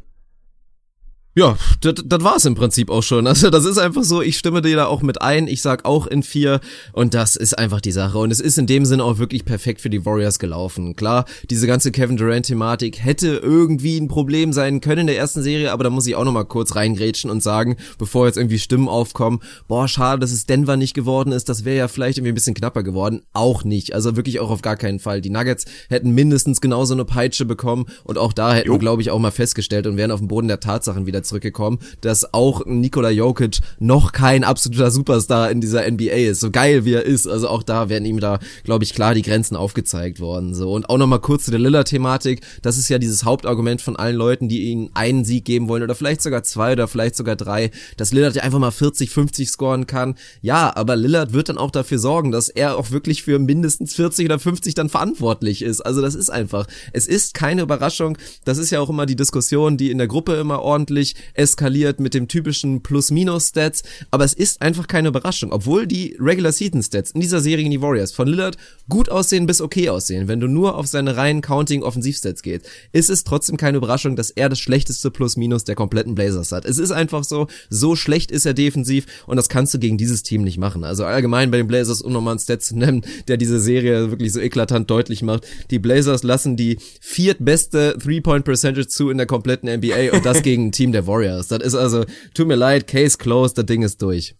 Ja, 1.37 1.55
das, 1.81 2.23
war's 2.23 2.45
im 2.45 2.55
Prinzip 2.55 2.89
auch 2.89 3.03
schon. 3.03 3.27
Also 3.27 3.51
das 3.51 3.63
ist 3.63 3.77
einfach 3.77 4.03
so, 4.03 4.23
ich 4.23 4.39
stimme 4.39 4.63
dir 4.63 4.75
da 4.75 4.87
auch 4.87 5.03
mit 5.03 5.21
ein, 5.21 5.47
ich 5.47 5.61
sag 5.61 5.85
auch 5.85 6.07
in 6.07 6.23
vier 6.23 6.61
und 6.93 7.13
das 7.13 7.35
ist 7.35 7.55
einfach 7.55 7.79
die 7.79 7.91
Sache. 7.91 8.17
Und 8.17 8.31
es 8.31 8.39
ist 8.39 8.57
in 8.57 8.65
dem 8.65 8.85
Sinne 8.85 9.03
auch 9.03 9.19
wirklich 9.19 9.45
perfekt 9.45 9.81
für 9.81 9.91
die 9.91 10.03
Warriors 10.03 10.39
gelaufen. 10.39 10.95
Klar, 10.95 11.25
diese 11.51 11.67
ganze 11.67 11.91
Kevin 11.91 12.17
Durant-Thematik 12.17 13.03
hätte 13.05 13.35
irgendwie 13.35 13.99
ein 13.99 14.07
Problem 14.07 14.51
sein 14.51 14.81
können 14.81 15.01
in 15.01 15.07
der 15.07 15.17
ersten 15.19 15.43
Serie, 15.43 15.71
aber 15.71 15.83
da 15.83 15.91
muss 15.91 16.07
ich 16.07 16.15
auch 16.15 16.23
nochmal 16.23 16.45
kurz 16.45 16.75
reingrätschen 16.75 17.29
und 17.29 17.43
sagen, 17.43 17.75
bevor 17.99 18.25
jetzt 18.25 18.37
irgendwie 18.37 18.57
Stimmen 18.57 18.89
aufkommen, 18.89 19.41
boah, 19.67 19.87
schade, 19.87 20.19
dass 20.19 20.31
es 20.31 20.47
Denver 20.47 20.75
nicht 20.75 20.95
geworden 20.95 21.31
ist, 21.31 21.49
das 21.49 21.63
wäre 21.63 21.77
ja 21.77 21.87
vielleicht 21.87 22.17
irgendwie 22.17 22.31
ein 22.31 22.35
bisschen 22.35 22.55
knapper 22.55 22.81
geworden. 22.81 23.21
Auch 23.33 23.63
nicht, 23.63 23.93
also 23.93 24.15
wirklich 24.15 24.39
auch 24.39 24.49
auf 24.49 24.63
gar 24.63 24.75
keinen 24.75 24.97
Fall. 24.97 25.21
Die 25.21 25.29
Nuggets 25.29 25.65
hätten 25.89 26.15
mindestens 26.15 26.61
genauso 26.61 26.95
eine 26.95 27.05
Peitsche 27.05 27.45
bekommen 27.45 27.85
und 28.05 28.17
auch 28.17 28.33
da 28.33 28.55
hätten 28.55 28.71
wir, 28.71 28.79
glaube 28.79 29.03
ich, 29.03 29.11
auch 29.11 29.19
mal 29.19 29.29
festgestellt 29.29 29.85
und 29.85 29.97
wären 29.97 30.09
auf 30.09 30.19
dem 30.19 30.29
Boden 30.29 30.47
der 30.47 30.59
Tatsachen 30.59 31.05
wieder 31.05 31.26
zurückgekommen, 31.27 31.79
dass 32.01 32.33
auch 32.33 32.65
Nikola 32.65 33.09
Jokic 33.09 33.59
noch 33.79 34.11
kein 34.11 34.43
absoluter 34.43 34.91
Superstar 34.91 35.51
in 35.51 35.61
dieser 35.61 35.89
NBA 35.89 36.29
ist, 36.29 36.39
so 36.39 36.51
geil 36.51 36.85
wie 36.85 36.93
er 36.93 37.03
ist. 37.03 37.27
Also 37.27 37.47
auch 37.49 37.63
da 37.63 37.89
werden 37.89 38.05
ihm 38.05 38.19
da, 38.19 38.39
glaube 38.63 38.83
ich, 38.83 38.93
klar 38.93 39.13
die 39.13 39.21
Grenzen 39.21 39.55
aufgezeigt 39.55 40.19
worden. 40.19 40.53
So 40.53 40.71
und 40.73 40.89
auch 40.89 40.97
nochmal 40.97 41.19
kurz 41.19 41.45
zu 41.45 41.51
der 41.51 41.59
Lillard-Thematik. 41.59 42.41
Das 42.61 42.77
ist 42.77 42.89
ja 42.89 42.97
dieses 42.97 43.23
Hauptargument 43.23 43.81
von 43.81 43.95
allen 43.95 44.15
Leuten, 44.15 44.49
die 44.49 44.63
ihnen 44.71 44.89
einen 44.93 45.25
Sieg 45.25 45.45
geben 45.45 45.67
wollen 45.67 45.83
oder 45.83 45.95
vielleicht 45.95 46.21
sogar 46.21 46.43
zwei 46.43 46.73
oder 46.73 46.87
vielleicht 46.87 47.15
sogar 47.15 47.35
drei, 47.35 47.71
dass 47.97 48.13
Lillard 48.13 48.35
ja 48.35 48.43
einfach 48.43 48.59
mal 48.59 48.71
40, 48.71 49.09
50 49.09 49.49
scoren 49.49 49.87
kann. 49.87 50.15
Ja, 50.41 50.75
aber 50.75 50.95
Lillard 50.95 51.33
wird 51.33 51.49
dann 51.49 51.57
auch 51.57 51.71
dafür 51.71 51.99
sorgen, 51.99 52.31
dass 52.31 52.49
er 52.49 52.77
auch 52.77 52.91
wirklich 52.91 53.23
für 53.23 53.39
mindestens 53.39 53.95
40 53.95 54.25
oder 54.25 54.39
50 54.39 54.73
dann 54.75 54.89
verantwortlich 54.89 55.61
ist. 55.61 55.81
Also 55.81 56.01
das 56.01 56.15
ist 56.15 56.29
einfach, 56.29 56.67
es 56.93 57.07
ist 57.07 57.33
keine 57.33 57.61
Überraschung. 57.61 58.17
Das 58.45 58.57
ist 58.57 58.71
ja 58.71 58.79
auch 58.79 58.89
immer 58.89 59.05
die 59.05 59.15
Diskussion, 59.15 59.77
die 59.77 59.91
in 59.91 59.97
der 59.97 60.07
Gruppe 60.07 60.35
immer 60.35 60.61
ordentlich 60.61 61.06
eskaliert 61.33 61.99
mit 61.99 62.13
dem 62.13 62.27
typischen 62.27 62.81
Plus-Minus-Stats, 62.81 63.83
aber 64.11 64.25
es 64.25 64.33
ist 64.33 64.61
einfach 64.61 64.87
keine 64.87 65.09
Überraschung, 65.09 65.51
obwohl 65.51 65.87
die 65.87 66.15
Regular-Season-Stats 66.19 67.11
in 67.11 67.21
dieser 67.21 67.41
Serie 67.41 67.65
in 67.65 67.71
die 67.71 67.81
Warriors 67.81 68.11
von 68.11 68.27
Lillard 68.27 68.57
gut 68.89 69.09
aussehen 69.09 69.45
bis 69.45 69.61
okay 69.61 69.89
aussehen, 69.89 70.27
wenn 70.27 70.39
du 70.39 70.47
nur 70.47 70.75
auf 70.75 70.87
seine 70.87 71.17
reinen 71.17 71.41
Counting-Offensiv-Stats 71.41 72.41
gehst, 72.41 72.65
ist 72.91 73.09
es 73.09 73.23
trotzdem 73.23 73.57
keine 73.57 73.77
Überraschung, 73.77 74.15
dass 74.15 74.29
er 74.29 74.49
das 74.49 74.59
schlechteste 74.59 75.11
Plus-Minus 75.11 75.63
der 75.63 75.75
kompletten 75.75 76.15
Blazers 76.15 76.51
hat. 76.51 76.65
Es 76.65 76.77
ist 76.77 76.91
einfach 76.91 77.23
so, 77.23 77.47
so 77.69 77.95
schlecht 77.95 78.31
ist 78.31 78.45
er 78.45 78.53
defensiv 78.53 79.05
und 79.25 79.37
das 79.37 79.49
kannst 79.49 79.73
du 79.73 79.79
gegen 79.79 79.97
dieses 79.97 80.23
Team 80.23 80.43
nicht 80.43 80.57
machen. 80.57 80.83
Also 80.83 81.05
allgemein 81.05 81.51
bei 81.51 81.57
den 81.57 81.67
Blazers, 81.67 82.01
um 82.01 82.13
nochmal 82.13 82.31
einen 82.31 82.39
Stat 82.39 82.63
zu 82.63 82.77
nennen, 82.77 83.03
der 83.27 83.37
diese 83.37 83.59
Serie 83.59 84.11
wirklich 84.11 84.33
so 84.33 84.39
eklatant 84.39 84.89
deutlich 84.89 85.21
macht, 85.21 85.45
die 85.71 85.79
Blazers 85.79 86.23
lassen 86.23 86.55
die 86.55 86.77
viertbeste 87.01 87.97
Three-Point-Percentage 88.01 88.87
zu 88.87 89.09
in 89.09 89.17
der 89.17 89.27
kompletten 89.27 89.69
NBA 89.69 90.13
und 90.13 90.25
das 90.25 90.41
gegen 90.43 90.67
ein 90.67 90.71
Team 90.71 90.91
der 90.97 91.07
Warriors. 91.07 91.47
Das 91.47 91.59
ist 91.59 91.75
also, 91.75 92.05
tut 92.33 92.47
mir 92.47 92.55
leid, 92.55 92.87
Case 92.87 93.17
closed, 93.17 93.57
das 93.57 93.65
Ding 93.65 93.83
ist 93.83 94.01
durch. 94.01 94.35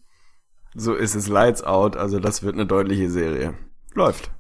So 0.76 0.94
ist 0.94 1.16
es 1.16 1.28
Lights 1.28 1.64
out, 1.64 1.96
also 1.96 2.20
das 2.20 2.44
wird 2.44 2.56
eine 2.56 2.66
deutliche 2.66 3.10
Serie. 3.10 3.54
Läuft. 3.94 4.32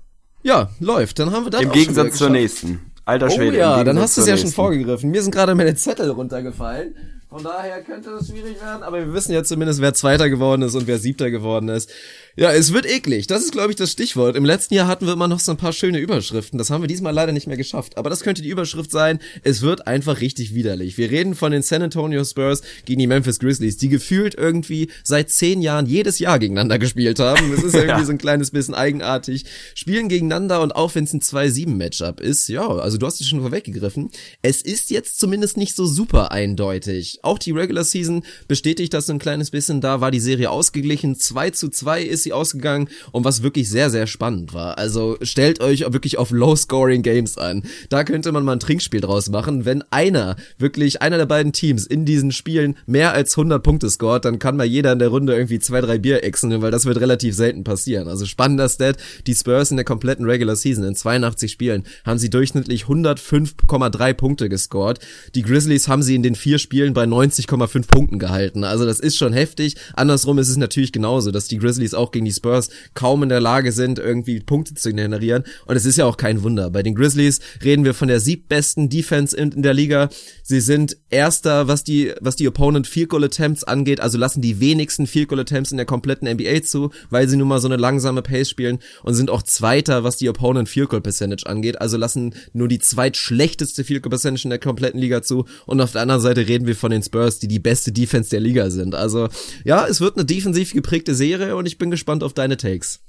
Ja, 0.43 0.69
läuft. 0.79 1.19
Dann 1.19 1.31
haben 1.31 1.45
wir 1.45 1.49
das 1.49 1.61
Im 1.61 1.71
Gegensatz 1.71 2.17
zur 2.17 2.29
nächsten. 2.29 2.91
Alter 3.05 3.29
Schwede. 3.29 3.57
Oh 3.57 3.59
ja, 3.59 3.83
dann 3.83 3.97
hast 3.99 4.17
du 4.17 4.21
es 4.21 4.27
ja 4.27 4.35
schon 4.35 4.51
vorgegriffen. 4.51 5.09
Mir 5.09 5.21
sind 5.21 5.31
gerade 5.31 5.55
meine 5.55 5.75
Zettel 5.75 6.09
runtergefallen. 6.09 6.93
Von 7.29 7.43
daher 7.43 7.81
könnte 7.81 8.11
das 8.11 8.27
schwierig 8.27 8.61
werden, 8.61 8.83
aber 8.83 8.99
wir 8.99 9.13
wissen 9.13 9.33
ja 9.33 9.43
zumindest, 9.43 9.81
wer 9.81 9.93
Zweiter 9.93 10.29
geworden 10.29 10.61
ist 10.61 10.75
und 10.75 10.87
wer 10.87 10.97
Siebter 10.97 11.29
geworden 11.29 11.69
ist. 11.69 11.89
Ja, 12.39 12.51
es 12.51 12.71
wird 12.71 12.85
eklig. 12.85 13.25
Das 13.25 13.41
ist, 13.41 13.51
glaube 13.51 13.71
ich, 13.71 13.77
das 13.77 13.91
Stichwort. 13.91 14.35
Im 14.35 14.45
letzten 14.45 14.75
Jahr 14.75 14.85
hatten 14.85 15.07
wir 15.07 15.13
immer 15.13 15.27
noch 15.27 15.39
so 15.39 15.53
ein 15.53 15.57
paar 15.57 15.73
schöne 15.73 15.97
Überschriften. 15.97 16.59
Das 16.59 16.69
haben 16.69 16.83
wir 16.83 16.87
diesmal 16.87 17.11
leider 17.11 17.31
nicht 17.31 17.47
mehr 17.47 17.57
geschafft. 17.57 17.97
Aber 17.97 18.11
das 18.11 18.19
könnte 18.19 18.43
die 18.43 18.49
Überschrift 18.49 18.91
sein. 18.91 19.17
Es 19.41 19.63
wird 19.63 19.87
einfach 19.87 20.21
richtig 20.21 20.53
widerlich. 20.53 20.99
Wir 20.99 21.09
reden 21.09 21.33
von 21.33 21.51
den 21.51 21.63
San 21.63 21.81
Antonio 21.81 22.23
Spurs 22.23 22.61
gegen 22.85 22.99
die 22.99 23.07
Memphis 23.07 23.39
Grizzlies, 23.39 23.77
die 23.77 23.89
gefühlt 23.89 24.35
irgendwie 24.35 24.91
seit 25.03 25.31
zehn 25.31 25.63
Jahren 25.63 25.87
jedes 25.87 26.19
Jahr 26.19 26.37
gegeneinander 26.37 26.77
gespielt 26.77 27.17
haben. 27.17 27.51
Es 27.53 27.63
ist 27.63 27.73
irgendwie 27.73 28.01
ja. 28.01 28.05
so 28.05 28.11
ein 28.11 28.19
kleines 28.19 28.51
bisschen 28.51 28.75
eigenartig. 28.75 29.45
Spielen 29.73 30.07
gegeneinander 30.07 30.61
und 30.61 30.75
auch 30.75 30.93
wenn 30.93 31.05
es 31.05 31.13
ein 31.13 31.21
2-7-Matchup 31.21 32.19
ist, 32.19 32.49
ja, 32.49 32.67
also 32.67 32.99
du 32.99 33.07
hast 33.07 33.19
es 33.19 33.27
schon 33.27 33.41
vorweggegriffen. 33.41 34.11
Es 34.43 34.61
ist 34.61 34.91
jetzt 34.91 35.19
zumindest 35.19 35.57
nicht 35.57 35.75
so 35.75 35.87
super 35.87 36.31
eindeutig. 36.31 37.17
Auch 37.23 37.39
die 37.39 37.49
Regular 37.49 37.83
Season 37.83 38.23
bestätigt 38.47 38.93
das 38.93 39.07
so 39.07 39.13
ein 39.13 39.17
kleines 39.17 39.49
bisschen. 39.49 39.81
Da 39.81 40.01
war 40.01 40.11
die 40.11 40.19
Serie 40.19 40.51
ausgeglichen. 40.51 41.15
2 41.15 41.49
zu 41.49 41.69
2 41.69 42.03
ist 42.03 42.26
sie 42.27 42.33
ausgegangen 42.33 42.89
und 43.11 43.25
was 43.25 43.43
wirklich 43.43 43.69
sehr, 43.69 43.89
sehr 43.89 44.07
spannend 44.07 44.53
war. 44.53 44.77
Also 44.77 45.17
stellt 45.21 45.61
euch 45.61 45.81
wirklich 45.91 46.17
auf 46.17 46.31
Low-Scoring-Games 46.31 47.37
an. 47.37 47.63
Da 47.89 48.03
könnte 48.03 48.31
man 48.31 48.43
mal 48.43 48.53
ein 48.53 48.59
Trinkspiel 48.59 49.01
draus 49.01 49.29
machen. 49.29 49.65
Wenn 49.65 49.83
einer, 49.91 50.35
wirklich 50.57 51.01
einer 51.01 51.17
der 51.17 51.25
beiden 51.25 51.53
Teams 51.53 51.85
in 51.85 52.05
diesen 52.05 52.31
Spielen 52.31 52.75
mehr 52.85 53.13
als 53.13 53.37
100 53.37 53.63
Punkte 53.63 53.89
scoret, 53.89 54.25
dann 54.25 54.39
kann 54.39 54.57
mal 54.57 54.65
jeder 54.65 54.91
in 54.91 54.99
der 54.99 55.07
Runde 55.09 55.33
irgendwie 55.33 55.59
zwei, 55.59 55.81
drei 55.81 55.97
Bier 55.97 56.23
exen, 56.23 56.61
weil 56.61 56.71
das 56.71 56.85
wird 56.85 56.99
relativ 56.99 57.35
selten 57.35 57.63
passieren. 57.63 58.07
Also 58.07 58.25
spannender 58.25 58.69
Stat, 58.69 58.97
die 59.25 59.35
Spurs 59.35 59.71
in 59.71 59.77
der 59.77 59.85
kompletten 59.85 60.25
Regular 60.25 60.55
Season 60.55 60.83
in 60.83 60.95
82 60.95 61.51
Spielen 61.51 61.83
haben 62.05 62.19
sie 62.19 62.29
durchschnittlich 62.29 62.83
105,3 62.83 64.13
Punkte 64.13 64.49
gescored. 64.49 64.99
Die 65.35 65.41
Grizzlies 65.41 65.87
haben 65.87 66.03
sie 66.03 66.15
in 66.15 66.23
den 66.23 66.35
vier 66.35 66.59
Spielen 66.59 66.93
bei 66.93 67.03
90,5 67.03 67.87
Punkten 67.87 68.19
gehalten. 68.19 68.63
Also 68.63 68.85
das 68.85 68.99
ist 68.99 69.17
schon 69.17 69.33
heftig. 69.33 69.75
Andersrum 69.93 70.39
ist 70.39 70.49
es 70.49 70.57
natürlich 70.57 70.91
genauso, 70.91 71.31
dass 71.31 71.47
die 71.47 71.57
Grizzlies 71.57 71.93
auch 71.93 72.11
gegen 72.17 72.25
die 72.25 72.33
Spurs 72.33 72.69
kaum 72.95 73.23
in 73.23 73.29
der 73.29 73.39
Lage 73.39 73.71
sind, 73.71 73.99
irgendwie 73.99 74.39
Punkte 74.39 74.73
zu 74.73 74.91
generieren. 74.91 75.43
Und 75.65 75.75
es 75.75 75.85
ist 75.85 75.97
ja 75.97 76.05
auch 76.05 76.17
kein 76.17 76.41
Wunder. 76.41 76.71
Bei 76.71 76.81
den 76.81 76.95
Grizzlies 76.95 77.39
reden 77.63 77.85
wir 77.85 77.93
von 77.93 78.07
der 78.07 78.19
siebbesten 78.19 78.89
Defense 78.89 79.37
in, 79.37 79.51
in 79.51 79.61
der 79.61 79.73
Liga. 79.73 80.09
Sie 80.43 80.59
sind 80.59 80.97
erster, 81.09 81.67
was 81.67 81.83
die, 81.83 82.13
was 82.21 82.35
die 82.35 82.47
Opponent 82.47 82.87
Field 82.87 83.09
Goal 83.09 83.23
Attempts 83.23 83.63
angeht, 83.63 83.99
also 83.99 84.17
lassen 84.17 84.41
die 84.41 84.59
wenigsten 84.59 85.05
Field 85.05 85.29
Goal 85.29 85.41
Attempts 85.41 85.71
in 85.71 85.77
der 85.77 85.85
kompletten 85.85 86.27
NBA 86.27 86.63
zu, 86.63 86.89
weil 87.09 87.27
sie 87.27 87.37
nun 87.37 87.47
mal 87.47 87.59
so 87.59 87.67
eine 87.67 87.77
langsame 87.77 88.21
Pace 88.21 88.49
spielen 88.49 88.79
und 89.03 89.13
sind 89.13 89.29
auch 89.29 89.43
zweiter, 89.43 90.03
was 90.03 90.17
die 90.17 90.29
Opponent 90.29 90.69
Field 90.69 90.89
Goal 90.89 91.01
Percentage 91.01 91.45
angeht, 91.45 91.79
also 91.79 91.97
lassen 91.97 92.33
nur 92.53 92.67
die 92.67 92.79
zweitschlechteste 92.79 93.83
Field 93.83 94.01
Goal 94.01 94.09
Percentage 94.09 94.45
in 94.45 94.49
der 94.49 94.59
kompletten 94.59 94.99
Liga 94.99 95.21
zu. 95.21 95.45
Und 95.65 95.81
auf 95.81 95.91
der 95.91 96.01
anderen 96.01 96.21
Seite 96.21 96.47
reden 96.47 96.65
wir 96.65 96.75
von 96.75 96.91
den 96.91 97.03
Spurs, 97.03 97.39
die 97.39 97.47
die 97.47 97.59
beste 97.59 97.91
Defense 97.91 98.29
der 98.29 98.39
Liga 98.39 98.69
sind. 98.71 98.95
Also 98.95 99.29
ja, 99.63 99.85
es 99.85 100.01
wird 100.01 100.15
eine 100.15 100.25
defensiv 100.25 100.73
geprägte 100.73 101.13
Serie 101.13 101.55
und 101.55 101.65
ich 101.65 101.77
bin 101.77 101.91
gespannt, 101.91 102.06
gespannt 102.07 102.23
auf 102.23 102.33
deine 102.33 102.55
Takes. 102.55 103.01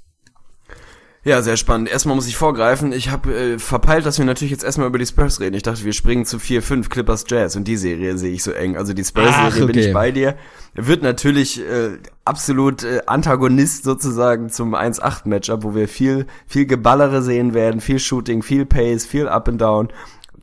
Ja, 1.23 1.41
sehr 1.41 1.57
spannend. 1.57 1.89
Erstmal 1.89 2.15
muss 2.15 2.27
ich 2.27 2.37
vorgreifen. 2.37 2.93
Ich 2.93 3.09
habe 3.09 3.33
äh, 3.33 3.59
verpeilt, 3.59 4.05
dass 4.05 4.17
wir 4.17 4.25
natürlich 4.25 4.51
jetzt 4.51 4.63
erstmal 4.63 4.87
über 4.87 4.97
die 4.97 5.05
Spurs 5.05 5.41
reden. 5.41 5.55
Ich 5.55 5.63
dachte, 5.63 5.83
wir 5.83 5.91
springen 5.91 6.25
zu 6.25 6.37
4-5 6.37 6.89
Clippers 6.89 7.25
Jazz 7.27 7.57
und 7.57 7.65
die 7.65 7.75
Serie 7.75 8.17
sehe 8.17 8.33
ich 8.33 8.41
so 8.41 8.51
eng. 8.51 8.77
Also 8.77 8.93
die 8.93 9.03
Spurs-Serie 9.03 9.63
okay. 9.63 9.65
bin 9.65 9.77
ich 9.77 9.93
bei 9.93 10.11
dir. 10.11 10.37
Wird 10.75 11.03
natürlich 11.03 11.59
äh, 11.59 11.97
absolut 12.23 12.83
äh, 12.83 13.01
Antagonist 13.05 13.83
sozusagen 13.83 14.49
zum 14.49 14.73
1-8-Matchup, 14.75 15.63
wo 15.63 15.75
wir 15.75 15.89
viel, 15.89 16.25
viel 16.47 16.65
Geballere 16.65 17.21
sehen 17.21 17.53
werden, 17.53 17.81
viel 17.81 17.99
Shooting, 17.99 18.41
viel 18.41 18.65
Pace, 18.65 19.05
viel 19.05 19.27
Up 19.27 19.49
and 19.49 19.59
Down. 19.59 19.89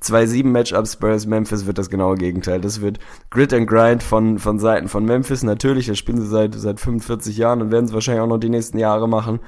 2-7 0.06 0.44
Matchup 0.46 0.86
Spurs 0.86 1.26
Memphis 1.26 1.66
wird 1.66 1.78
das 1.78 1.90
genaue 1.90 2.16
Gegenteil. 2.16 2.60
Das 2.60 2.80
wird 2.80 2.98
Grit 3.30 3.52
and 3.52 3.66
Grind 3.66 4.02
von, 4.02 4.38
von 4.38 4.58
Seiten 4.58 4.88
von 4.88 5.04
Memphis. 5.04 5.42
Natürlich, 5.42 5.86
das 5.86 5.98
spielen 5.98 6.20
sie 6.20 6.26
seit, 6.26 6.54
seit 6.54 6.80
45 6.80 7.36
Jahren 7.36 7.62
und 7.62 7.70
werden 7.70 7.86
es 7.86 7.92
wahrscheinlich 7.92 8.22
auch 8.22 8.28
noch 8.28 8.38
die 8.38 8.48
nächsten 8.48 8.78
Jahre 8.78 9.08
machen. 9.08 9.40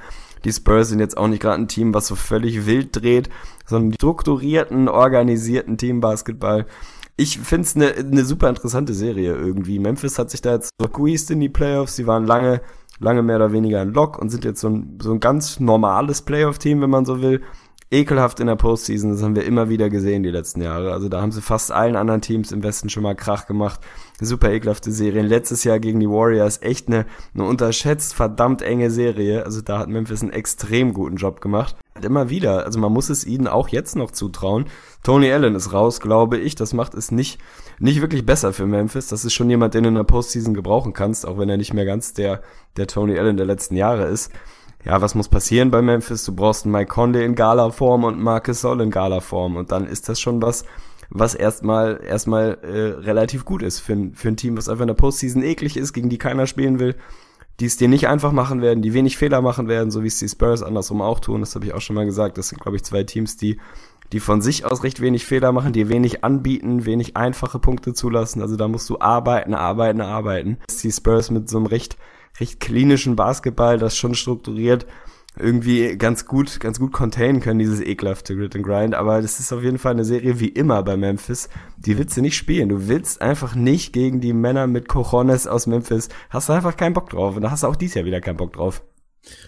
Die 0.43 0.51
Spurs 0.51 0.89
sind 0.89 0.99
jetzt 0.99 1.17
auch 1.17 1.27
nicht 1.27 1.41
gerade 1.41 1.61
ein 1.61 1.67
Team, 1.67 1.93
was 1.93 2.07
so 2.07 2.15
völlig 2.15 2.65
wild 2.65 3.01
dreht, 3.01 3.29
sondern 3.65 3.93
strukturierten, 3.93 4.87
organisierten 4.87 5.77
Team 5.77 5.99
Basketball. 5.99 6.65
Ich 7.17 7.39
finde 7.39 7.67
es 7.67 7.75
eine 7.75 8.09
ne 8.09 8.23
super 8.23 8.47
interessante 8.47 8.93
Serie 8.93 9.35
irgendwie. 9.35 9.79
Memphis 9.79 10.17
hat 10.17 10.31
sich 10.31 10.41
da 10.41 10.53
jetzt 10.53 10.71
squeezed 10.81 11.31
in 11.31 11.41
die 11.41 11.49
Playoffs. 11.49 11.97
Sie 11.97 12.07
waren 12.07 12.25
lange, 12.25 12.61
lange 12.99 13.23
mehr 13.23 13.35
oder 13.35 13.51
weniger 13.51 13.81
ein 13.81 13.93
Lock 13.93 14.17
und 14.17 14.29
sind 14.29 14.45
jetzt 14.45 14.61
so 14.61 14.69
ein, 14.69 14.99
so 15.01 15.11
ein 15.11 15.19
ganz 15.19 15.59
normales 15.59 16.21
Playoff-Team, 16.21 16.81
wenn 16.81 16.89
man 16.89 17.05
so 17.05 17.21
will 17.21 17.41
ekelhaft 17.91 18.39
in 18.39 18.47
der 18.47 18.55
Postseason. 18.55 19.11
Das 19.11 19.23
haben 19.23 19.35
wir 19.35 19.45
immer 19.45 19.69
wieder 19.69 19.89
gesehen 19.89 20.21
die 20.21 20.29
letzten 20.29 20.61
Jahre. 20.61 20.93
Also 20.93 21.09
da 21.09 21.21
haben 21.21 21.31
sie 21.31 21.41
fast 21.41 21.71
allen 21.71 21.95
anderen 21.95 22.21
Teams 22.21 22.51
im 22.51 22.61
Westen 22.61 22.89
schon 22.89 23.03
mal 23.03 23.15
Krach 23.15 23.47
gemacht. 23.47 23.79
Super 24.21 24.51
ekelhafte 24.51 24.91
Serien. 24.91 25.25
Letztes 25.25 25.63
Jahr 25.63 25.79
gegen 25.79 25.99
die 25.99 26.09
Warriors 26.09 26.61
echt 26.61 26.87
eine, 26.87 27.05
eine 27.33 27.45
unterschätzt 27.45 28.13
verdammt 28.13 28.61
enge 28.61 28.91
Serie. 28.91 29.43
Also 29.43 29.61
da 29.61 29.79
hat 29.79 29.89
Memphis 29.89 30.21
einen 30.21 30.31
extrem 30.31 30.93
guten 30.93 31.15
Job 31.15 31.41
gemacht. 31.41 31.75
Immer 32.01 32.29
wieder. 32.29 32.65
Also 32.65 32.79
man 32.79 32.93
muss 32.93 33.09
es 33.09 33.25
ihnen 33.25 33.47
auch 33.47 33.69
jetzt 33.69 33.95
noch 33.95 34.11
zutrauen. 34.11 34.65
Tony 35.03 35.31
Allen 35.31 35.55
ist 35.55 35.73
raus, 35.73 35.99
glaube 35.99 36.37
ich. 36.37 36.53
Das 36.53 36.73
macht 36.73 36.93
es 36.93 37.09
nicht, 37.09 37.39
nicht 37.79 38.01
wirklich 38.01 38.25
besser 38.25 38.53
für 38.53 38.67
Memphis. 38.67 39.07
Das 39.07 39.25
ist 39.25 39.33
schon 39.33 39.49
jemand, 39.49 39.73
den 39.73 39.83
du 39.83 39.89
in 39.89 39.95
der 39.95 40.03
Postseason 40.03 40.53
gebrauchen 40.53 40.93
kannst, 40.93 41.25
auch 41.25 41.39
wenn 41.39 41.49
er 41.49 41.57
nicht 41.57 41.73
mehr 41.73 41.85
ganz 41.85 42.13
der, 42.13 42.43
der 42.77 42.85
Tony 42.85 43.17
Allen 43.17 43.37
der 43.37 43.47
letzten 43.47 43.75
Jahre 43.75 44.05
ist 44.05 44.31
ja, 44.85 45.01
was 45.01 45.15
muss 45.15 45.27
passieren 45.27 45.71
bei 45.71 45.81
Memphis? 45.81 46.23
Du 46.23 46.33
brauchst 46.33 46.65
einen 46.65 46.71
Mike 46.71 46.89
Conley 46.89 47.25
in 47.25 47.35
Gala-Form 47.35 48.03
und 48.03 48.19
Marcus 48.19 48.61
Soll 48.61 48.81
in 48.81 48.91
Gala-Form 48.91 49.57
und 49.57 49.71
dann 49.71 49.85
ist 49.85 50.07
das 50.09 50.19
schon 50.19 50.41
was, 50.41 50.63
was 51.09 51.35
erstmal 51.35 52.01
erstmal 52.03 52.57
äh, 52.61 53.01
relativ 53.01 53.45
gut 53.45 53.61
ist 53.61 53.79
für, 53.79 53.93
ein 53.93 54.13
für 54.13 54.29
ein 54.29 54.37
Team, 54.37 54.57
was 54.57 54.69
einfach 54.69 54.83
in 54.83 54.87
der 54.87 54.95
Postseason 54.95 55.43
eklig 55.43 55.75
ist, 55.75 55.93
gegen 55.93 56.09
die 56.09 56.17
keiner 56.17 56.47
spielen 56.47 56.79
will, 56.79 56.95
die 57.59 57.65
es 57.65 57.77
dir 57.77 57.87
nicht 57.87 58.07
einfach 58.07 58.31
machen 58.31 58.61
werden, 58.61 58.81
die 58.81 58.93
wenig 58.93 59.17
Fehler 59.17 59.41
machen 59.41 59.67
werden, 59.67 59.91
so 59.91 60.03
wie 60.03 60.07
es 60.07 60.19
die 60.19 60.29
Spurs 60.29 60.63
andersrum 60.63 61.01
auch 61.01 61.19
tun. 61.19 61.41
Das 61.41 61.55
habe 61.55 61.65
ich 61.65 61.73
auch 61.73 61.81
schon 61.81 61.95
mal 61.95 62.05
gesagt. 62.05 62.37
Das 62.37 62.49
sind, 62.49 62.61
glaube 62.61 62.77
ich, 62.77 62.83
zwei 62.83 63.03
Teams, 63.03 63.35
die 63.37 63.57
die 64.11 64.19
von 64.19 64.41
sich 64.41 64.65
aus 64.65 64.83
recht 64.83 65.01
wenig 65.01 65.25
Fehler 65.25 65.51
machen, 65.51 65.73
die 65.73 65.89
wenig 65.89 66.23
anbieten, 66.23 66.85
wenig 66.85 67.15
einfache 67.15 67.59
Punkte 67.59 67.93
zulassen. 67.93 68.41
Also 68.41 68.55
da 68.55 68.67
musst 68.67 68.89
du 68.89 68.99
arbeiten, 68.99 69.53
arbeiten, 69.53 70.01
arbeiten. 70.01 70.57
Die 70.81 70.91
Spurs 70.91 71.29
mit 71.29 71.49
so 71.49 71.57
einem 71.57 71.67
recht, 71.67 71.97
recht 72.39 72.59
klinischen 72.59 73.15
Basketball, 73.15 73.77
das 73.77 73.97
schon 73.97 74.15
strukturiert 74.15 74.85
irgendwie 75.37 75.95
ganz 75.97 76.25
gut, 76.25 76.59
ganz 76.59 76.79
gut 76.79 76.91
containen 76.91 77.39
können, 77.39 77.59
dieses 77.59 77.79
ekelhafte 77.81 78.35
Grit 78.35 78.55
and 78.55 78.65
Grind. 78.65 78.95
Aber 78.95 79.21
das 79.21 79.39
ist 79.39 79.53
auf 79.53 79.63
jeden 79.63 79.77
Fall 79.77 79.93
eine 79.93 80.05
Serie 80.05 80.39
wie 80.39 80.49
immer 80.49 80.83
bei 80.83 80.97
Memphis. 80.97 81.49
Die 81.77 81.97
willst 81.97 82.17
du 82.17 82.21
nicht 82.21 82.35
spielen. 82.35 82.69
Du 82.69 82.87
willst 82.87 83.21
einfach 83.21 83.55
nicht 83.55 83.93
gegen 83.93 84.21
die 84.21 84.33
Männer 84.33 84.67
mit 84.67 84.87
Cojones 84.87 85.47
aus 85.47 85.67
Memphis. 85.67 86.09
Hast 86.29 86.49
du 86.49 86.53
einfach 86.53 86.75
keinen 86.75 86.93
Bock 86.93 87.09
drauf. 87.09 87.35
Und 87.35 87.43
da 87.43 87.51
hast 87.51 87.63
du 87.63 87.67
auch 87.67 87.75
dies 87.75 87.93
Jahr 87.93 88.05
wieder 88.05 88.21
keinen 88.21 88.37
Bock 88.37 88.53
drauf. 88.53 88.83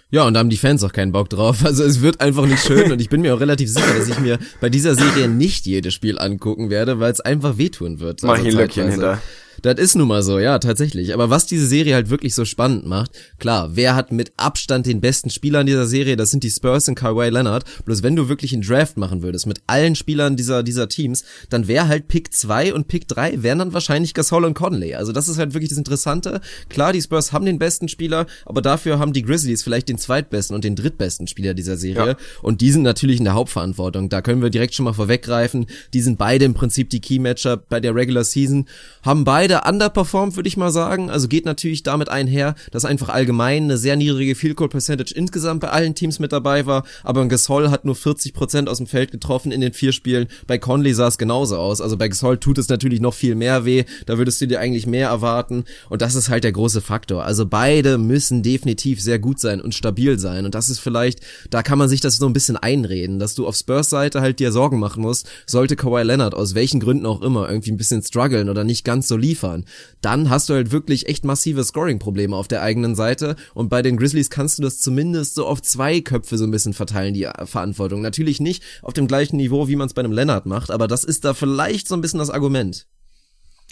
Ja, 0.10 0.28
und 0.28 0.34
da 0.34 0.42
haben 0.42 0.50
die 0.50 0.58
Fans 0.58 0.84
auch 0.84 0.94
keinen 0.94 1.12
Bock 1.12 1.30
drauf. 1.30 1.64
Also 1.66 1.84
es 1.84 2.02
wird 2.02 2.22
einfach 2.22 2.46
nicht 2.46 2.64
schön 2.64 2.92
und 2.92 3.02
ich 3.02 3.10
bin 3.10 3.22
mir 3.22 3.34
auch 3.34 3.40
relativ 3.40 3.70
sicher, 3.70 3.94
dass 3.98 4.08
ich 4.08 4.20
mir 4.20 4.40
bei 4.60 4.70
dieser 4.70 4.96
Serie 4.96 5.28
nicht 5.28 5.66
jedes 5.66 5.94
Spiel 5.94 6.20
angucken 6.20 6.70
werde, 6.70 7.00
weil 7.00 7.12
es 7.12 7.22
einfach 7.22 7.58
wehtun 7.58 8.00
wird. 8.00 8.22
Mach 8.24 8.36
also 8.36 8.46
ein 8.46 8.54
Löckchen 8.54 8.90
hinter. 8.90 9.22
Das 9.62 9.80
ist 9.80 9.96
nun 9.96 10.08
mal 10.08 10.24
so, 10.24 10.40
ja, 10.40 10.58
tatsächlich. 10.60 11.14
Aber 11.14 11.30
was 11.30 11.46
diese 11.46 11.68
Serie 11.68 11.94
halt 11.94 12.10
wirklich 12.10 12.34
so 12.34 12.46
spannend 12.46 12.86
macht, 12.86 13.12
klar, 13.40 13.76
wer 13.76 13.96
hat 13.96 14.12
mit 14.12 14.34
Abstand 14.38 14.86
den 14.86 15.02
besten 15.02 15.30
Spieler 15.30 15.62
in 15.62 15.68
dieser 15.68 15.86
Serie? 15.86 16.16
Das 16.16 16.32
sind 16.32 16.44
die 16.44 16.50
Spurs 16.50 16.88
und 16.88 16.96
Kawhi 16.96 17.30
Leonard. 17.30 17.64
Bloß 17.86 18.04
wenn 18.04 18.16
du 18.16 18.28
wirklich 18.28 18.54
einen 18.54 18.64
Draft 18.64 18.98
machen 18.98 19.22
würdest 19.22 19.46
mit 19.46 19.62
allen 19.68 19.96
Spielern 19.96 20.36
dieser, 20.36 20.64
dieser 20.64 20.90
Teams, 20.90 21.24
dann 21.50 21.68
wäre 21.68 21.88
halt 21.88 22.08
Pick 22.08 22.34
2 22.34 22.74
und 22.74 22.88
Pick 22.88 23.08
3 23.08 23.44
wären 23.44 23.60
dann 23.60 23.74
wahrscheinlich 23.74 24.14
Gasol 24.14 24.46
und 24.46 24.54
Conley. 24.54 24.96
Also 24.96 25.12
das 25.12 25.28
ist 25.28 25.38
halt 25.38 25.54
wirklich 25.54 25.70
das 25.70 25.78
Interessante. 25.78 26.42
Klar, 26.70 26.94
die 26.94 27.02
Spurs 27.02 27.32
haben 27.32 27.46
den 27.46 27.60
besten 27.60 27.88
Spieler, 27.88 28.26
aber 28.46 28.62
dafür 28.62 29.00
haben 29.00 29.14
die 29.14 29.22
Grizzlies 29.22 29.64
vielleicht 29.64 29.90
den 29.90 29.98
zweitbesten 29.98 30.56
und 30.56 30.64
den 30.64 30.76
drittbesten 30.76 31.28
Spieler 31.28 31.54
dieser 31.54 31.78
Serie. 31.78 32.12
Ja. 32.12 32.18
Und 32.42 32.62
die 32.62 32.72
sind 32.72 32.82
natürlich 32.82 33.20
in 33.20 33.26
der 33.26 33.34
Hauptverantwortung. 33.34 34.10
Da 34.10 34.22
können 34.22 34.42
wir 34.42 34.50
direkt 34.50 34.74
schon 34.74 34.86
mal 34.86 34.94
vorweggreifen. 34.94 35.68
Die 35.94 36.02
sind 36.02 36.18
beide 36.18 36.46
im 36.46 36.54
Prinzip 36.54 36.90
die 36.90 37.00
Key-Matcher 37.00 37.58
bei 37.58 37.80
der 37.80 37.94
Regular 37.96 38.24
Season, 38.24 38.66
haben 39.04 39.24
beide 39.24 39.51
beide 39.52 39.70
underperformed, 39.70 40.36
würde 40.36 40.48
ich 40.48 40.58
mal 40.58 40.72
sagen. 40.72 41.10
Also 41.10 41.28
geht 41.28 41.46
natürlich 41.46 41.84
damit 41.84 42.10
einher, 42.10 42.56
dass 42.72 42.86
einfach 42.86 43.10
allgemein 43.10 43.64
eine 43.64 43.78
sehr 43.78 43.96
niedrige 43.96 44.36
Field 44.36 44.56
Goal 44.56 44.70
Percentage 44.70 45.14
insgesamt 45.14 45.62
bei 45.62 45.70
allen 45.70 45.96
Teams 45.96 46.20
mit 46.20 46.32
dabei 46.32 46.66
war. 46.66 46.84
Aber 47.04 47.26
Gasol 47.28 47.70
hat 47.70 47.86
nur 47.86 47.96
40 47.96 48.34
Prozent 48.34 48.70
aus 48.70 48.78
dem 48.78 48.88
Feld 48.88 49.12
getroffen 49.12 49.52
in 49.52 49.62
den 49.62 49.74
vier 49.74 49.92
Spielen. 49.92 50.28
Bei 50.48 50.58
Conley 50.58 50.94
sah 50.94 51.08
es 51.08 51.18
genauso 51.18 51.58
aus. 51.58 51.82
Also 51.82 51.98
bei 51.98 52.08
Gasol 52.08 52.38
tut 52.38 52.58
es 52.58 52.70
natürlich 52.70 53.02
noch 53.02 53.14
viel 53.14 53.36
mehr 53.36 53.66
weh. 53.66 53.84
Da 54.06 54.18
würdest 54.18 54.40
du 54.42 54.48
dir 54.48 54.60
eigentlich 54.60 54.88
mehr 54.88 55.10
erwarten. 55.10 55.66
Und 55.90 56.02
das 56.02 56.16
ist 56.16 56.30
halt 56.30 56.44
der 56.44 56.52
große 56.52 56.82
Faktor. 56.82 57.26
Also 57.26 57.46
beide 57.46 57.98
müssen 57.98 58.44
definitiv 58.44 59.02
sehr 59.02 59.20
gut 59.20 59.40
sein 59.40 59.62
und 59.62 59.76
stabil 59.76 60.18
sein. 60.20 60.46
Und 60.46 60.56
das 60.56 60.70
ist 60.70 60.80
vielleicht, 60.80 61.20
da 61.50 61.64
kann 61.64 61.78
man 61.78 61.90
sich 61.90 62.02
das 62.02 62.18
so 62.18 62.26
ein 62.26 62.34
bisschen 62.34 62.58
einreden, 62.58 63.20
dass 63.20 63.36
du 63.36 63.48
auf 63.48 63.56
Spurs 63.56 63.90
Seite 63.90 64.22
halt 64.22 64.40
dir 64.40 64.52
Sorgen 64.52 64.80
machen 64.80 65.02
musst, 65.02 65.30
sollte 65.46 65.76
Kawhi 65.76 66.04
Leonard 66.04 66.34
aus 66.34 66.56
welchen 66.56 66.80
Gründen 66.80 67.06
auch 67.06 67.22
immer 67.22 67.50
irgendwie 67.50 67.72
ein 67.72 67.78
bisschen 67.78 68.02
strugglen 68.02 68.50
oder 68.50 68.64
nicht 68.64 68.86
ganz 68.86 69.08
so 69.08 69.18
liefern 69.18 69.41
liefern, 69.42 69.66
dann 70.02 70.30
hast 70.30 70.50
du 70.50 70.54
halt 70.54 70.72
wirklich 70.72 71.08
echt 71.08 71.26
massive 71.26 71.64
Scoring-Probleme 71.64 72.36
auf 72.36 72.48
der 72.48 72.62
eigenen 72.62 72.96
Seite. 72.96 73.36
Und 73.54 73.70
bei 73.70 73.82
den 73.82 73.98
Grizzlies 73.98 74.30
kannst 74.30 74.60
du 74.60 74.64
das 74.64 74.80
zumindest 74.80 75.36
so 75.36 75.46
auf 75.46 75.62
zwei 75.62 76.02
Köpfe 76.02 76.38
so 76.38 76.46
ein 76.46 76.52
bisschen 76.52 76.74
verteilen, 76.74 77.14
die 77.14 77.28
Verantwortung. 77.46 78.02
Natürlich 78.02 78.40
nicht 78.40 78.64
auf 78.82 78.94
dem 78.94 79.08
gleichen 79.08 79.38
Niveau, 79.38 79.68
wie 79.68 79.76
man 79.76 79.88
es 79.88 79.94
bei 79.94 80.02
einem 80.02 80.14
Leonard 80.14 80.46
macht, 80.46 80.72
aber 80.72 80.88
das 80.88 81.04
ist 81.04 81.26
da 81.26 81.34
vielleicht 81.34 81.88
so 81.88 81.96
ein 81.96 82.02
bisschen 82.02 82.20
das 82.20 82.30
Argument. 82.30 82.88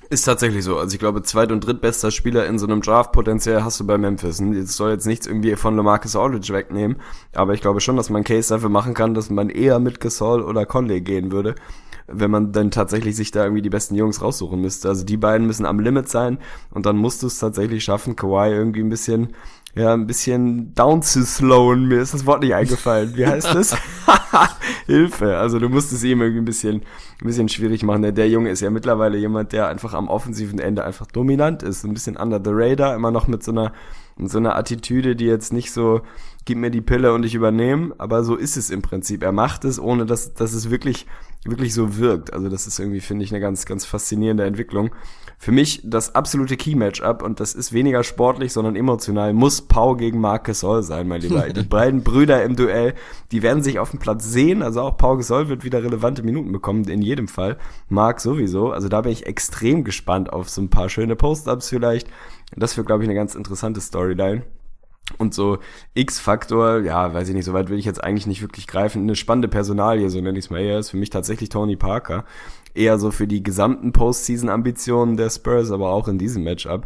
Ist 0.10 0.24
tatsächlich 0.24 0.64
so. 0.64 0.78
Also 0.78 0.94
ich 0.94 1.00
glaube, 1.00 1.22
zweit- 1.24 1.52
und 1.52 1.60
drittbester 1.60 2.10
Spieler 2.10 2.48
in 2.48 2.58
so 2.58 2.66
einem 2.66 2.82
Draft 2.82 3.12
potenziell 3.12 3.64
hast 3.64 3.80
du 3.80 3.86
bei 3.86 3.98
Memphis. 3.98 4.42
Das 4.42 4.76
soll 4.76 4.92
jetzt 4.92 5.06
nichts 5.06 5.28
irgendwie 5.28 5.56
von 5.56 5.76
LaMarcus 5.76 6.16
Aldridge 6.16 6.54
wegnehmen, 6.54 6.98
aber 7.34 7.54
ich 7.54 7.62
glaube 7.62 7.82
schon, 7.82 7.98
dass 7.98 8.10
man 8.10 8.24
Case 8.24 8.50
dafür 8.50 8.70
machen 8.70 8.94
kann, 8.94 9.14
dass 9.14 9.30
man 9.30 9.50
eher 9.50 9.80
mit 9.80 10.00
Gasol 10.00 10.42
oder 10.42 10.66
Conley 10.66 11.02
gehen 11.02 11.32
würde 11.32 11.56
wenn 12.12 12.32
man 12.32 12.52
dann 12.52 12.72
tatsächlich 12.72 13.16
sich 13.16 13.32
da 13.32 13.44
irgendwie 13.44 13.62
die 13.62 13.70
besten 13.70 13.96
Jungs 13.96 14.22
raussuchen 14.22 14.60
müsste. 14.60 14.90
Also 14.90 15.04
die 15.04 15.18
beiden 15.18 15.48
müssen 15.48 15.66
am 15.66 15.80
Limit 15.80 16.10
sein 16.10 16.40
und 16.72 16.86
dann 16.86 16.98
musst 16.98 17.24
du 17.24 17.28
es 17.28 17.40
tatsächlich 17.40 17.84
schaffen, 17.84 18.16
Kawhi 18.16 18.52
irgendwie 18.52 18.82
ein 18.82 18.90
bisschen 18.90 19.30
ja, 19.76 19.94
ein 19.94 20.08
bisschen 20.08 20.74
down 20.74 21.02
zu 21.02 21.24
slowen. 21.24 21.88
Mir 21.88 22.02
ist 22.02 22.14
das 22.14 22.26
Wort 22.26 22.42
nicht 22.42 22.56
eingefallen. 22.56 23.16
Wie 23.16 23.26
heißt 23.26 23.54
das? 23.54 23.78
Hilfe. 24.88 25.38
Also 25.38 25.60
du 25.60 25.70
musst 25.70 25.94
es 25.94 26.04
ihm 26.04 26.22
irgendwie 26.22 26.42
ein 26.42 26.46
bisschen, 26.46 26.78
ein 27.22 27.28
bisschen 27.28 27.50
schwierig 27.50 27.84
machen. 27.84 28.02
Der, 28.02 28.12
der 28.12 28.30
Junge 28.30 28.50
ist 28.50 28.62
ja 28.62 28.72
mittlerweile 28.72 29.18
jemand, 29.18 29.54
der 29.54 29.68
einfach 29.68 29.94
am 29.94 30.08
offensiven 30.08 30.60
Ende 30.60 30.84
einfach 30.84 31.06
dominant 31.06 31.62
ist. 31.62 31.86
Ein 31.86 31.94
bisschen 31.94 32.18
under 32.18 32.42
the 32.44 32.52
radar, 32.52 32.96
immer 32.96 33.12
noch 33.12 33.28
mit 33.28 33.44
so 33.44 33.52
einer, 33.52 33.72
mit 34.18 34.32
so 34.32 34.40
einer 34.40 34.56
Attitüde, 34.56 35.16
die 35.16 35.26
jetzt 35.26 35.54
nicht 35.54 35.72
so, 35.72 36.02
gib 36.46 36.58
mir 36.58 36.72
die 36.72 36.82
Pille 36.82 37.14
und 37.14 37.24
ich 37.24 37.36
übernehme, 37.36 37.94
aber 38.00 38.24
so 38.24 38.36
ist 38.36 38.58
es 38.58 38.72
im 38.72 38.82
Prinzip. 38.82 39.22
Er 39.22 39.32
macht 39.32 39.66
es, 39.66 39.80
ohne 39.80 40.08
dass, 40.08 40.34
dass 40.34 40.54
es 40.54 40.72
wirklich, 40.72 41.06
wirklich 41.46 41.74
so 41.74 41.98
wirkt. 41.98 42.34
Also 42.34 42.50
das 42.50 42.68
ist 42.68 42.80
irgendwie, 42.80 43.00
finde 43.00 43.24
ich, 43.24 43.32
eine 43.32 43.40
ganz, 43.40 43.66
ganz 43.66 43.86
faszinierende 43.86 44.46
Entwicklung. 44.46 44.92
Für 45.38 45.54
mich 45.54 45.82
das 45.86 46.16
absolute 46.16 46.58
Key-Matchup 46.58 47.24
und 47.24 47.40
das 47.40 47.54
ist 47.54 47.72
weniger 47.72 48.04
sportlich, 48.04 48.52
sondern 48.52 48.76
emotional, 48.76 49.34
muss 49.34 49.62
Pau 49.62 49.96
gegen 49.96 50.20
Marc 50.20 50.46
Gasol 50.46 50.84
sein, 50.84 51.08
mein 51.08 51.22
Lieber. 51.22 51.48
Die 51.50 51.64
beiden 51.70 52.04
Brüder 52.04 52.44
im 52.44 52.58
Duell, 52.58 52.94
die 53.32 53.42
werden 53.42 53.64
sich 53.64 53.80
auf 53.80 53.92
dem 53.92 54.00
Platz 54.00 54.26
sehen. 54.26 54.62
Also 54.62 54.82
auch 54.82 54.98
Pau 54.98 55.16
Gasol 55.16 55.48
wird 55.48 55.64
wieder 55.64 55.82
relevante 55.82 56.24
Minuten 56.24 56.52
bekommen, 56.52 56.84
in 56.90 57.02
jedem 57.02 57.30
Fall. 57.30 57.58
Marc 57.88 58.20
sowieso. 58.20 58.72
Also 58.72 58.90
da 58.90 59.02
bin 59.02 59.14
ich 59.14 59.28
extrem 59.28 59.86
gespannt 59.86 60.34
auf 60.34 60.50
so 60.50 60.62
ein 60.62 60.70
paar 60.70 60.90
schöne 60.90 61.16
Post-Ups 61.16 61.70
vielleicht. 61.70 62.10
Das 62.56 62.76
wird, 62.76 62.88
glaube 62.88 63.04
ich, 63.04 63.10
eine 63.10 63.16
ganz 63.16 63.36
interessante 63.36 63.80
Storyline. 63.80 64.44
Und 65.18 65.34
so 65.34 65.60
X-Faktor, 65.94 66.82
ja, 66.82 67.14
weiß 67.14 67.30
ich 67.30 67.36
nicht, 67.36 67.46
so 67.46 67.54
weit 67.54 67.70
will 67.70 67.80
ich 67.80 67.86
jetzt 67.86 68.04
eigentlich 68.04 68.28
nicht 68.28 68.42
wirklich 68.42 68.68
greifen. 68.68 69.04
Eine 69.04 69.16
spannende 69.16 69.48
Personalie, 69.48 70.10
so 70.10 70.22
nenne 70.22 70.38
ich 70.38 70.46
es 70.46 70.52
mal 70.52 70.62
eher, 70.62 70.80
ist 70.80 70.92
für 70.92 70.98
mich 70.98 71.10
tatsächlich 71.10 71.50
Tony 71.50 71.76
Parker. 71.76 72.26
Eher 72.74 73.00
so 73.00 73.12
für 73.12 73.28
die 73.28 73.44
gesamten 73.44 73.92
Postseason-Ambitionen 73.92 75.18
der 75.18 75.30
Spurs, 75.30 75.72
aber 75.72 75.90
auch 75.90 76.08
in 76.08 76.18
diesem 76.18 76.44
Matchup. 76.44 76.86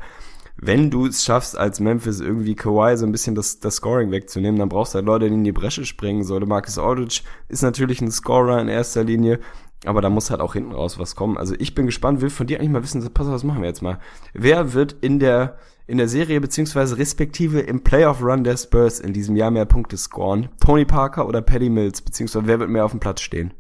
Wenn 0.56 0.92
du 0.92 1.08
es 1.08 1.24
schaffst, 1.24 1.58
als 1.58 1.80
Memphis 1.80 2.20
irgendwie 2.20 2.56
Kawhi 2.56 2.96
so 2.96 3.06
ein 3.06 3.12
bisschen 3.12 3.36
das, 3.36 3.60
das 3.60 3.76
Scoring 3.76 4.12
wegzunehmen, 4.12 4.60
dann 4.60 4.70
brauchst 4.70 4.94
du 4.94 4.98
halt 4.98 5.06
Leute, 5.06 5.28
die 5.28 5.34
in 5.34 5.44
die 5.44 5.52
Bresche 5.52 5.84
springen. 5.84 6.24
So, 6.24 6.40
Marcus 6.40 6.78
Aldridge 6.78 7.22
ist 7.50 7.64
natürlich 7.64 8.02
ein 8.02 8.12
Scorer 8.12 8.62
in 8.62 8.68
erster 8.68 9.04
Linie, 9.04 9.40
aber 9.86 10.02
da 10.02 10.10
muss 10.10 10.30
halt 10.30 10.41
auch 10.41 10.54
hinten 10.54 10.72
raus 10.72 11.00
was 11.00 11.15
kommen. 11.15 11.38
Also 11.38 11.56
ich 11.58 11.76
bin 11.76 11.86
gespannt, 11.86 12.22
will 12.22 12.30
von 12.30 12.48
dir 12.48 12.60
eigentlich 12.60 12.72
mal 12.72 12.84
wissen, 12.84 13.02
pass 13.13 13.28
auf, 13.28 13.34
was 13.34 13.43
machen 13.43 13.62
wir 13.62 13.69
jetzt 13.69 13.82
mal? 13.82 14.00
Wer 14.34 14.74
wird 14.74 14.93
in 15.02 15.19
der 15.19 15.58
in 15.86 15.98
der 15.98 16.08
Serie 16.08 16.39
beziehungsweise 16.39 16.98
respektive 16.98 17.60
im 17.60 17.84
Playoff-Run 17.84 18.46
der 18.46 18.56
Spurs 18.56 19.02
in 19.02 19.12
diesem 19.12 19.36
Jahr 19.36 19.52
mehr 19.52 19.65
Punkte 19.65 19.98
scoren? 19.98 20.48
Tony 20.63 20.86
Parker 20.86 21.28
oder 21.28 21.41
Paddy 21.41 21.69
Mills, 21.69 22.02
beziehungsweise 22.02 22.48
wer 22.48 22.60
wird 22.60 22.69
mehr 22.69 22.86
auf 22.86 22.91
dem 22.91 23.02
Platz 23.02 23.22
stehen? 23.22 23.54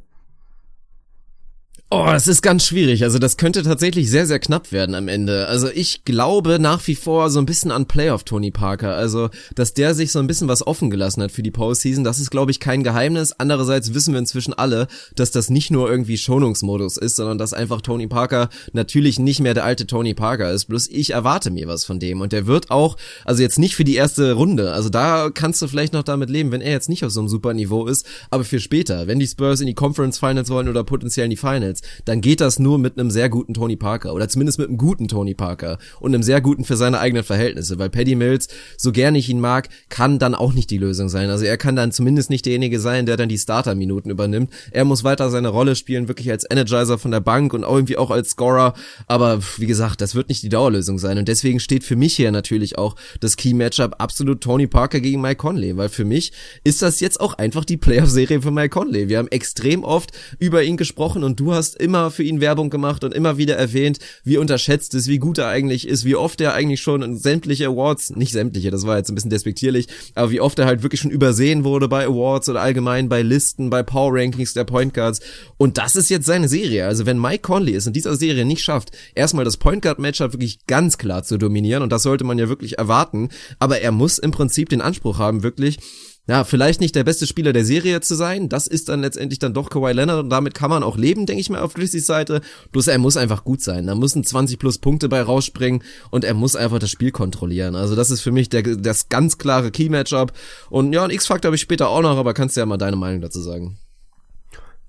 Oh, 1.95 2.07
das 2.07 2.27
ist 2.27 2.41
ganz 2.41 2.65
schwierig. 2.65 3.03
Also 3.03 3.19
das 3.19 3.37
könnte 3.37 3.61
tatsächlich 3.61 4.09
sehr, 4.09 4.25
sehr 4.25 4.39
knapp 4.39 4.71
werden 4.71 4.95
am 4.95 5.07
Ende. 5.07 5.45
Also 5.45 5.69
ich 5.71 6.03
glaube 6.05 6.57
nach 6.57 6.87
wie 6.87 6.95
vor 6.95 7.29
so 7.29 7.37
ein 7.37 7.45
bisschen 7.45 7.69
an 7.69 7.85
Playoff 7.85 8.23
Tony 8.23 8.49
Parker. 8.49 8.95
Also, 8.95 9.29
dass 9.53 9.75
der 9.75 9.93
sich 9.93 10.11
so 10.11 10.17
ein 10.17 10.25
bisschen 10.25 10.47
was 10.47 10.65
offen 10.65 10.89
gelassen 10.89 11.21
hat 11.21 11.31
für 11.31 11.43
die 11.43 11.51
Postseason, 11.51 12.03
das 12.03 12.19
ist, 12.19 12.31
glaube 12.31 12.49
ich, 12.49 12.59
kein 12.59 12.83
Geheimnis. 12.83 13.33
Andererseits 13.37 13.93
wissen 13.93 14.15
wir 14.15 14.19
inzwischen 14.19 14.55
alle, 14.55 14.87
dass 15.15 15.29
das 15.29 15.51
nicht 15.51 15.69
nur 15.69 15.87
irgendwie 15.87 16.17
Schonungsmodus 16.17 16.97
ist, 16.97 17.15
sondern 17.15 17.37
dass 17.37 17.53
einfach 17.53 17.79
Tony 17.81 18.07
Parker 18.07 18.49
natürlich 18.71 19.19
nicht 19.19 19.39
mehr 19.39 19.53
der 19.53 19.65
alte 19.65 19.85
Tony 19.85 20.15
Parker 20.15 20.49
ist. 20.49 20.65
Bloß 20.65 20.87
ich 20.87 21.11
erwarte 21.11 21.51
mir 21.51 21.67
was 21.67 21.85
von 21.85 21.99
dem. 21.99 22.21
Und 22.21 22.31
der 22.33 22.47
wird 22.47 22.71
auch, 22.71 22.97
also 23.23 23.43
jetzt 23.43 23.59
nicht 23.59 23.75
für 23.75 23.83
die 23.83 23.97
erste 23.97 24.33
Runde. 24.33 24.73
Also 24.73 24.89
da 24.89 25.29
kannst 25.31 25.61
du 25.61 25.67
vielleicht 25.67 25.93
noch 25.93 26.01
damit 26.01 26.31
leben, 26.31 26.51
wenn 26.51 26.61
er 26.61 26.71
jetzt 26.71 26.89
nicht 26.89 27.05
auf 27.05 27.11
so 27.11 27.19
einem 27.19 27.29
super 27.29 27.53
Niveau 27.53 27.85
ist, 27.85 28.07
aber 28.31 28.43
für 28.43 28.59
später, 28.59 29.05
wenn 29.05 29.19
die 29.19 29.27
Spurs 29.27 29.61
in 29.61 29.67
die 29.67 29.75
Conference 29.75 30.17
Finals 30.17 30.49
wollen 30.49 30.69
oder 30.69 30.83
potenziell 30.83 31.25
in 31.25 31.29
die 31.29 31.37
Finals 31.37 31.82
dann 32.05 32.21
geht 32.21 32.41
das 32.41 32.59
nur 32.59 32.77
mit 32.79 32.97
einem 32.97 33.11
sehr 33.11 33.29
guten 33.29 33.53
Tony 33.53 33.75
Parker 33.75 34.13
oder 34.13 34.27
zumindest 34.29 34.59
mit 34.59 34.67
einem 34.67 34.77
guten 34.77 35.07
Tony 35.07 35.33
Parker 35.33 35.77
und 35.99 36.13
einem 36.13 36.23
sehr 36.23 36.41
guten 36.41 36.63
für 36.63 36.75
seine 36.75 36.99
eigenen 36.99 37.23
Verhältnisse, 37.23 37.79
weil 37.79 37.89
Paddy 37.89 38.15
Mills, 38.15 38.47
so 38.77 38.91
gerne 38.91 39.17
ich 39.17 39.29
ihn 39.29 39.39
mag, 39.39 39.69
kann 39.89 40.19
dann 40.19 40.35
auch 40.35 40.53
nicht 40.53 40.69
die 40.69 40.77
Lösung 40.77 41.09
sein. 41.09 41.29
Also 41.29 41.45
er 41.45 41.57
kann 41.57 41.75
dann 41.75 41.91
zumindest 41.91 42.29
nicht 42.29 42.45
derjenige 42.45 42.79
sein, 42.79 43.05
der 43.05 43.17
dann 43.17 43.29
die 43.29 43.37
Starter-Minuten 43.37 44.09
übernimmt. 44.09 44.51
Er 44.71 44.85
muss 44.85 45.03
weiter 45.03 45.29
seine 45.29 45.49
Rolle 45.49 45.75
spielen, 45.75 46.07
wirklich 46.07 46.29
als 46.31 46.45
Energizer 46.49 46.97
von 46.97 47.11
der 47.11 47.19
Bank 47.19 47.53
und 47.53 47.63
irgendwie 47.63 47.97
auch 47.97 48.11
als 48.11 48.31
Scorer. 48.31 48.73
Aber 49.07 49.39
wie 49.57 49.67
gesagt, 49.67 50.01
das 50.01 50.15
wird 50.15 50.29
nicht 50.29 50.43
die 50.43 50.49
Dauerlösung 50.49 50.99
sein. 50.99 51.17
Und 51.17 51.27
deswegen 51.27 51.59
steht 51.59 51.83
für 51.83 51.95
mich 51.95 52.15
hier 52.15 52.31
natürlich 52.31 52.77
auch 52.77 52.95
das 53.19 53.37
Key-Matchup 53.37 53.95
absolut 53.99 54.41
Tony 54.41 54.67
Parker 54.67 54.99
gegen 54.99 55.21
Mike 55.21 55.37
Conley, 55.37 55.77
weil 55.77 55.89
für 55.89 56.05
mich 56.05 56.31
ist 56.63 56.81
das 56.81 56.99
jetzt 56.99 57.19
auch 57.19 57.33
einfach 57.35 57.65
die 57.65 57.77
Playoff-Serie 57.77 58.41
für 58.41 58.51
Mike 58.51 58.69
Conley. 58.69 59.09
Wir 59.09 59.17
haben 59.17 59.27
extrem 59.29 59.83
oft 59.83 60.11
über 60.39 60.63
ihn 60.63 60.77
gesprochen 60.77 61.23
und 61.23 61.39
du 61.39 61.53
hast 61.53 61.72
immer 61.75 62.11
für 62.11 62.23
ihn 62.23 62.41
Werbung 62.41 62.69
gemacht 62.69 63.03
und 63.03 63.13
immer 63.13 63.37
wieder 63.37 63.55
erwähnt, 63.55 63.99
wie 64.23 64.37
unterschätzt 64.37 64.93
ist, 64.95 65.07
wie 65.07 65.19
gut 65.19 65.37
er 65.37 65.47
eigentlich 65.47 65.87
ist, 65.87 66.05
wie 66.05 66.15
oft 66.15 66.41
er 66.41 66.53
eigentlich 66.53 66.81
schon 66.81 67.01
in 67.01 67.17
sämtliche 67.17 67.67
Awards, 67.67 68.15
nicht 68.15 68.31
sämtliche, 68.31 68.71
das 68.71 68.85
war 68.85 68.97
jetzt 68.97 69.09
ein 69.09 69.15
bisschen 69.15 69.29
despektierlich, 69.29 69.87
aber 70.15 70.31
wie 70.31 70.41
oft 70.41 70.59
er 70.59 70.65
halt 70.65 70.83
wirklich 70.83 71.01
schon 71.01 71.11
übersehen 71.11 71.63
wurde 71.63 71.87
bei 71.87 72.05
Awards 72.05 72.49
oder 72.49 72.61
allgemein 72.61 73.09
bei 73.09 73.21
Listen, 73.21 73.69
bei 73.69 73.83
Power 73.83 74.11
Rankings 74.13 74.53
der 74.53 74.63
Point 74.63 74.93
Guards. 74.93 75.19
Und 75.57 75.77
das 75.77 75.95
ist 75.95 76.09
jetzt 76.09 76.25
seine 76.25 76.47
Serie. 76.47 76.85
Also 76.85 77.05
wenn 77.05 77.19
Mike 77.19 77.41
Conley 77.41 77.75
es 77.75 77.87
in 77.87 77.93
dieser 77.93 78.15
Serie 78.15 78.45
nicht 78.45 78.63
schafft, 78.63 78.91
erstmal 79.15 79.45
das 79.45 79.57
Point 79.57 79.81
Guard 79.81 79.99
Matchup 79.99 80.33
wirklich 80.33 80.65
ganz 80.67 80.97
klar 80.97 81.23
zu 81.23 81.37
dominieren, 81.37 81.83
und 81.83 81.91
das 81.91 82.03
sollte 82.03 82.23
man 82.23 82.37
ja 82.37 82.49
wirklich 82.49 82.77
erwarten, 82.77 83.29
aber 83.59 83.81
er 83.81 83.91
muss 83.91 84.17
im 84.17 84.31
Prinzip 84.31 84.69
den 84.69 84.81
Anspruch 84.81 85.19
haben, 85.19 85.43
wirklich 85.43 85.79
ja, 86.25 86.45
vielleicht 86.45 86.79
nicht 86.79 86.95
der 86.95 87.03
beste 87.03 87.27
Spieler 87.27 87.51
der 87.51 87.65
Serie 87.65 87.99
zu 87.99 88.15
sein. 88.15 88.47
Das 88.47 88.65
ist 88.65 88.87
dann 88.87 89.01
letztendlich 89.01 89.39
dann 89.39 89.53
doch 89.53 89.69
Kawhi 89.69 89.91
Leonard 89.91 90.23
und 90.23 90.29
damit 90.29 90.53
kann 90.53 90.69
man 90.69 90.81
auch 90.81 90.97
leben, 90.97 91.25
denke 91.25 91.41
ich 91.41 91.49
mal, 91.49 91.59
auf 91.59 91.73
Grizzlies 91.73 92.05
Seite. 92.05 92.39
Bloß 92.71 92.87
er 92.87 92.97
muss 92.97 93.17
einfach 93.17 93.43
gut 93.43 93.61
sein. 93.61 93.87
Da 93.87 93.95
müssen 93.95 94.23
20 94.23 94.57
plus 94.57 94.77
Punkte 94.77 95.09
bei 95.09 95.21
rausspringen 95.21 95.83
und 96.11 96.23
er 96.23 96.33
muss 96.33 96.55
einfach 96.55 96.79
das 96.79 96.91
Spiel 96.91 97.11
kontrollieren. 97.11 97.75
Also 97.75 97.95
das 97.95 98.09
ist 98.09 98.21
für 98.21 98.31
mich 98.31 98.47
der, 98.47 98.63
das 98.63 99.09
ganz 99.09 99.37
klare 99.37 99.69
Key-Matchup. 99.69 100.31
Und 100.69 100.93
ja, 100.93 101.03
ein 101.03 101.11
X-Faktor 101.11 101.49
habe 101.49 101.57
ich 101.57 101.61
später 101.61 101.89
auch 101.89 102.01
noch, 102.01 102.17
aber 102.17 102.33
kannst 102.33 102.55
du 102.55 102.61
ja 102.61 102.65
mal 102.65 102.77
deine 102.77 102.95
Meinung 102.95 103.19
dazu 103.19 103.41
sagen. 103.41 103.77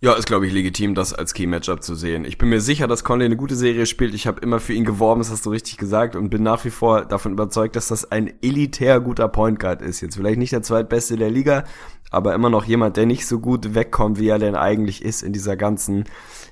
Ja, 0.05 0.13
ist 0.13 0.27
glaube 0.27 0.47
ich 0.47 0.53
legitim, 0.53 0.95
das 0.95 1.15
als 1.15 1.33
Key-Matchup 1.33 1.83
zu 1.83 1.95
sehen. 1.95 2.27
Ich 2.27 2.37
bin 2.37 2.51
mir 2.51 2.61
sicher, 2.61 2.87
dass 2.87 3.05
Conley 3.05 3.25
eine 3.25 3.39
gute 3.39 3.57
Serie 3.57 3.87
spielt. 3.87 4.13
Ich 4.13 4.27
habe 4.27 4.39
immer 4.43 4.61
für 4.61 4.75
ihn 4.75 4.85
geworben, 4.85 5.23
das 5.23 5.31
hast 5.31 5.47
du 5.47 5.51
richtig 5.51 5.79
gesagt, 5.79 6.15
und 6.15 6.29
bin 6.29 6.43
nach 6.43 6.63
wie 6.67 6.71
vor 6.71 7.07
davon 7.07 7.33
überzeugt, 7.33 7.75
dass 7.75 7.89
das 7.89 8.13
ein 8.13 8.31
elitär 8.43 9.01
guter 9.01 9.29
Point 9.29 9.59
Guard 9.59 9.81
ist. 9.81 10.03
Jetzt 10.03 10.17
vielleicht 10.17 10.39
nicht 10.39 10.53
der 10.53 10.61
zweitbeste 10.61 11.17
der 11.17 11.31
Liga, 11.31 11.65
aber 12.11 12.35
immer 12.35 12.51
noch 12.51 12.67
jemand, 12.67 12.99
der 12.99 13.07
nicht 13.07 13.27
so 13.27 13.41
gut 13.41 13.75
wegkommt, 13.75 14.19
wie 14.19 14.29
er 14.29 14.39
denn 14.39 14.57
eigentlich 14.57 15.03
ist 15.03 15.23
in 15.23 15.33
dieser 15.33 15.57
ganzen, 15.57 16.05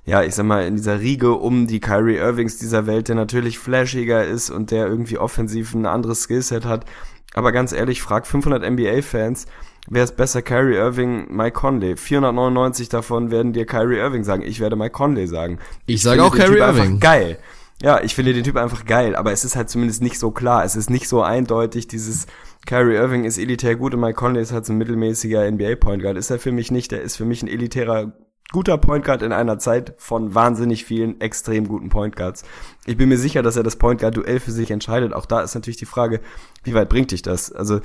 ja, 0.06 0.22
ich 0.22 0.34
sag 0.34 0.46
mal, 0.46 0.66
in 0.66 0.76
dieser 0.76 1.00
Riege 1.00 1.34
um 1.34 1.66
die 1.66 1.80
Kyrie 1.80 2.16
Irvings 2.16 2.56
dieser 2.56 2.86
Welt, 2.86 3.08
der 3.08 3.16
natürlich 3.16 3.58
flashiger 3.58 4.24
ist 4.24 4.48
und 4.48 4.70
der 4.70 4.86
irgendwie 4.86 5.18
offensiv 5.18 5.74
ein 5.74 5.84
anderes 5.84 6.22
Skillset 6.22 6.64
hat. 6.64 6.86
Aber 7.34 7.52
ganz 7.52 7.72
ehrlich, 7.72 8.00
frag 8.00 8.26
500 8.26 8.62
NBA-Fans, 8.62 9.44
wer 9.88 10.04
ist 10.04 10.16
besser, 10.16 10.42
Kyrie 10.42 10.76
Irving, 10.76 11.26
Mike 11.30 11.52
Conley? 11.52 11.96
499 11.96 12.88
davon 12.88 13.30
werden 13.30 13.52
dir 13.52 13.66
Kyrie 13.66 13.98
Irving 13.98 14.24
sagen. 14.24 14.42
Ich 14.42 14.60
werde 14.60 14.76
Mike 14.76 14.92
Conley 14.92 15.26
sagen. 15.26 15.58
Ich, 15.86 15.96
ich 15.96 16.02
sage 16.02 16.22
auch 16.22 16.34
Kyrie 16.34 16.58
Irving. 16.58 17.00
Geil. 17.00 17.38
Ja, 17.82 18.00
ich 18.00 18.14
finde 18.14 18.32
den 18.32 18.44
Typ 18.44 18.56
einfach 18.56 18.84
geil, 18.84 19.16
aber 19.16 19.32
es 19.32 19.44
ist 19.44 19.56
halt 19.56 19.68
zumindest 19.68 20.02
nicht 20.02 20.18
so 20.18 20.30
klar. 20.30 20.64
Es 20.64 20.76
ist 20.76 20.88
nicht 20.88 21.08
so 21.08 21.22
eindeutig, 21.22 21.88
dieses 21.88 22.26
Kyrie 22.64 22.94
Irving 22.94 23.24
ist 23.24 23.38
elitär 23.38 23.74
gut 23.74 23.92
und 23.92 24.00
Mike 24.00 24.14
Conley 24.14 24.40
ist 24.40 24.52
halt 24.52 24.66
so 24.66 24.72
ein 24.72 24.78
mittelmäßiger 24.78 25.50
NBA-Point 25.50 26.00
Guard. 26.00 26.16
Ist 26.16 26.30
er 26.30 26.38
für 26.38 26.52
mich 26.52 26.70
nicht. 26.70 26.92
Der 26.92 27.02
ist 27.02 27.16
für 27.16 27.24
mich 27.24 27.42
ein 27.42 27.48
elitärer 27.48 28.12
guter 28.52 28.78
Point 28.78 29.04
Guard 29.04 29.22
in 29.22 29.32
einer 29.32 29.58
Zeit 29.58 29.94
von 29.96 30.34
wahnsinnig 30.34 30.84
vielen 30.84 31.20
extrem 31.20 31.66
guten 31.66 31.88
Point 31.88 32.14
Guards. 32.14 32.44
Ich 32.84 32.96
bin 32.96 33.08
mir 33.08 33.18
sicher, 33.18 33.42
dass 33.42 33.56
er 33.56 33.62
das 33.62 33.76
Point 33.76 34.00
Guard 34.00 34.16
Duell 34.16 34.38
für 34.38 34.52
sich 34.52 34.70
entscheidet. 34.70 35.12
Auch 35.12 35.26
da 35.26 35.40
ist 35.40 35.54
natürlich 35.54 35.78
die 35.78 35.86
Frage, 35.86 36.20
wie 36.62 36.74
weit 36.74 36.88
bringt 36.88 37.10
dich 37.10 37.22
das? 37.22 37.50
Also 37.50 37.80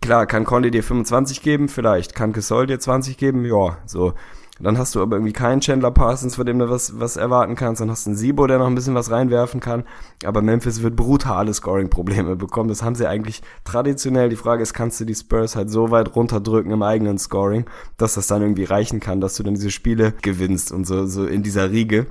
Klar, 0.00 0.26
kann 0.26 0.44
Conley 0.44 0.70
dir 0.70 0.82
25 0.82 1.42
geben? 1.42 1.68
Vielleicht. 1.68 2.14
Kann 2.14 2.32
Gasol 2.32 2.66
dir 2.66 2.78
20 2.78 3.16
geben? 3.16 3.44
Ja, 3.44 3.78
so. 3.86 4.14
Dann 4.62 4.76
hast 4.76 4.94
du 4.94 5.00
aber 5.00 5.16
irgendwie 5.16 5.32
keinen 5.32 5.62
Chandler 5.62 5.90
Parsons, 5.90 6.36
von 6.36 6.44
dem 6.44 6.58
du 6.58 6.68
was, 6.68 7.00
was 7.00 7.16
erwarten 7.16 7.54
kannst. 7.54 7.80
Dann 7.80 7.90
hast 7.90 8.04
du 8.04 8.10
einen 8.10 8.16
Sibo, 8.16 8.46
der 8.46 8.58
noch 8.58 8.66
ein 8.66 8.74
bisschen 8.74 8.94
was 8.94 9.10
reinwerfen 9.10 9.60
kann. 9.60 9.84
Aber 10.24 10.42
Memphis 10.42 10.82
wird 10.82 10.96
brutale 10.96 11.54
Scoring-Probleme 11.54 12.36
bekommen. 12.36 12.68
Das 12.68 12.82
haben 12.82 12.94
sie 12.94 13.08
eigentlich 13.08 13.42
traditionell. 13.64 14.28
Die 14.28 14.36
Frage 14.36 14.62
ist, 14.62 14.74
kannst 14.74 15.00
du 15.00 15.06
die 15.06 15.14
Spurs 15.14 15.56
halt 15.56 15.70
so 15.70 15.90
weit 15.90 16.14
runterdrücken 16.14 16.72
im 16.72 16.82
eigenen 16.82 17.16
Scoring, 17.18 17.64
dass 17.96 18.14
das 18.14 18.26
dann 18.26 18.42
irgendwie 18.42 18.64
reichen 18.64 19.00
kann, 19.00 19.22
dass 19.22 19.34
du 19.36 19.42
dann 19.42 19.54
diese 19.54 19.70
Spiele 19.70 20.12
gewinnst 20.20 20.72
und 20.72 20.86
so, 20.86 21.06
so 21.06 21.24
in 21.24 21.42
dieser 21.42 21.70
Riege. 21.70 22.06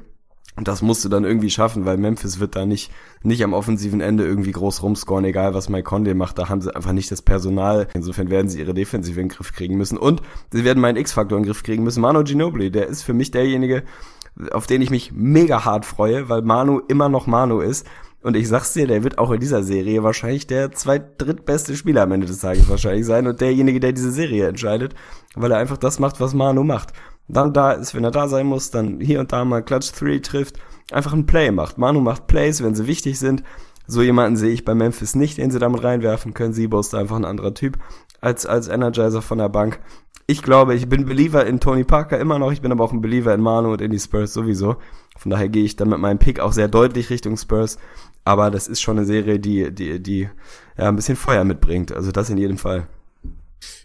Und 0.59 0.67
das 0.67 0.81
musst 0.81 1.05
du 1.05 1.09
dann 1.09 1.23
irgendwie 1.23 1.49
schaffen, 1.49 1.85
weil 1.85 1.95
Memphis 1.95 2.41
wird 2.41 2.57
da 2.57 2.65
nicht, 2.65 2.91
nicht 3.23 3.45
am 3.45 3.53
offensiven 3.53 4.01
Ende 4.01 4.25
irgendwie 4.25 4.51
groß 4.51 4.83
rumscoren, 4.83 5.23
egal 5.23 5.53
was 5.53 5.69
Mike 5.69 5.83
Conley 5.83 6.13
macht. 6.13 6.37
Da 6.37 6.49
haben 6.49 6.59
sie 6.59 6.75
einfach 6.75 6.91
nicht 6.91 7.09
das 7.09 7.21
Personal. 7.21 7.87
Insofern 7.93 8.29
werden 8.29 8.49
sie 8.49 8.59
ihre 8.59 8.73
Defensive 8.73 9.21
in 9.21 9.29
den 9.29 9.33
Griff 9.33 9.53
kriegen 9.53 9.77
müssen. 9.77 9.97
Und 9.97 10.21
sie 10.51 10.65
werden 10.65 10.81
meinen 10.81 10.97
X-Faktor 10.97 11.37
in 11.37 11.43
den 11.43 11.47
Griff 11.47 11.63
kriegen 11.63 11.85
müssen. 11.85 12.01
Manu 12.01 12.25
Ginobili, 12.25 12.71
der 12.71 12.87
ist 12.87 13.03
für 13.03 13.13
mich 13.13 13.31
derjenige, 13.31 13.83
auf 14.51 14.67
den 14.67 14.81
ich 14.81 14.89
mich 14.89 15.13
mega 15.13 15.63
hart 15.63 15.85
freue, 15.85 16.27
weil 16.27 16.41
Manu 16.41 16.81
immer 16.89 17.07
noch 17.07 17.25
Manu 17.25 17.61
ist. 17.61 17.87
Und 18.21 18.35
ich 18.35 18.49
sag's 18.49 18.73
dir, 18.73 18.85
der 18.85 19.05
wird 19.05 19.17
auch 19.17 19.31
in 19.31 19.39
dieser 19.39 19.63
Serie 19.63 20.03
wahrscheinlich 20.03 20.45
der 20.45 20.73
zweit-, 20.73 21.21
drittbeste 21.21 21.77
Spieler 21.77 22.01
am 22.01 22.11
Ende 22.11 22.27
des 22.27 22.41
Tages 22.41 22.67
wahrscheinlich 22.67 23.05
sein 23.05 23.27
und 23.27 23.39
derjenige, 23.39 23.79
der 23.79 23.93
diese 23.93 24.11
Serie 24.11 24.49
entscheidet, 24.49 24.93
weil 25.35 25.51
er 25.51 25.57
einfach 25.57 25.77
das 25.77 25.99
macht, 25.99 26.19
was 26.19 26.33
Manu 26.33 26.65
macht 26.65 26.91
dann 27.29 27.53
da 27.53 27.71
ist, 27.71 27.93
wenn 27.95 28.03
er 28.03 28.11
da 28.11 28.27
sein 28.27 28.47
muss, 28.47 28.71
dann 28.71 28.99
hier 28.99 29.19
und 29.19 29.31
da 29.31 29.45
mal 29.45 29.63
Clutch 29.63 29.91
3 29.93 30.19
trifft, 30.19 30.57
einfach 30.91 31.13
ein 31.13 31.25
Play 31.25 31.51
macht. 31.51 31.77
Manu 31.77 32.01
macht 32.01 32.27
Plays, 32.27 32.63
wenn 32.63 32.75
sie 32.75 32.87
wichtig 32.87 33.19
sind. 33.19 33.43
So 33.87 34.01
jemanden 34.01 34.37
sehe 34.37 34.51
ich 34.51 34.65
bei 34.65 34.75
Memphis 34.75 35.15
nicht, 35.15 35.37
den 35.37 35.51
sie 35.51 35.59
damit 35.59 35.83
reinwerfen 35.83 36.33
können. 36.33 36.53
Sibo 36.53 36.79
ist 36.79 36.93
einfach 36.93 37.15
ein 37.15 37.25
anderer 37.25 37.53
Typ 37.53 37.77
als, 38.21 38.45
als 38.45 38.67
Energizer 38.67 39.21
von 39.21 39.37
der 39.37 39.49
Bank. 39.49 39.79
Ich 40.27 40.43
glaube, 40.43 40.75
ich 40.75 40.87
bin 40.87 41.05
Believer 41.05 41.45
in 41.45 41.59
Tony 41.59 41.83
Parker 41.83 42.19
immer 42.19 42.37
noch, 42.37 42.51
ich 42.51 42.61
bin 42.61 42.71
aber 42.71 42.83
auch 42.83 42.91
ein 42.91 43.01
Believer 43.01 43.33
in 43.33 43.41
Manu 43.41 43.71
und 43.71 43.81
in 43.81 43.89
die 43.89 43.99
Spurs 43.99 44.33
sowieso. 44.33 44.75
Von 45.17 45.31
daher 45.31 45.49
gehe 45.49 45.63
ich 45.63 45.75
dann 45.75 45.89
mit 45.89 45.99
meinem 45.99 46.19
Pick 46.19 46.39
auch 46.39 46.51
sehr 46.51 46.67
deutlich 46.67 47.09
Richtung 47.09 47.35
Spurs. 47.35 47.79
Aber 48.25 48.51
das 48.51 48.67
ist 48.67 48.81
schon 48.81 48.97
eine 48.97 49.07
Serie, 49.07 49.39
die, 49.39 49.71
die, 49.73 50.01
die 50.01 50.29
ja 50.77 50.87
ein 50.87 50.95
bisschen 50.95 51.15
Feuer 51.15 51.43
mitbringt. 51.43 51.91
Also 51.91 52.11
das 52.11 52.29
in 52.29 52.37
jedem 52.37 52.57
Fall. 52.57 52.87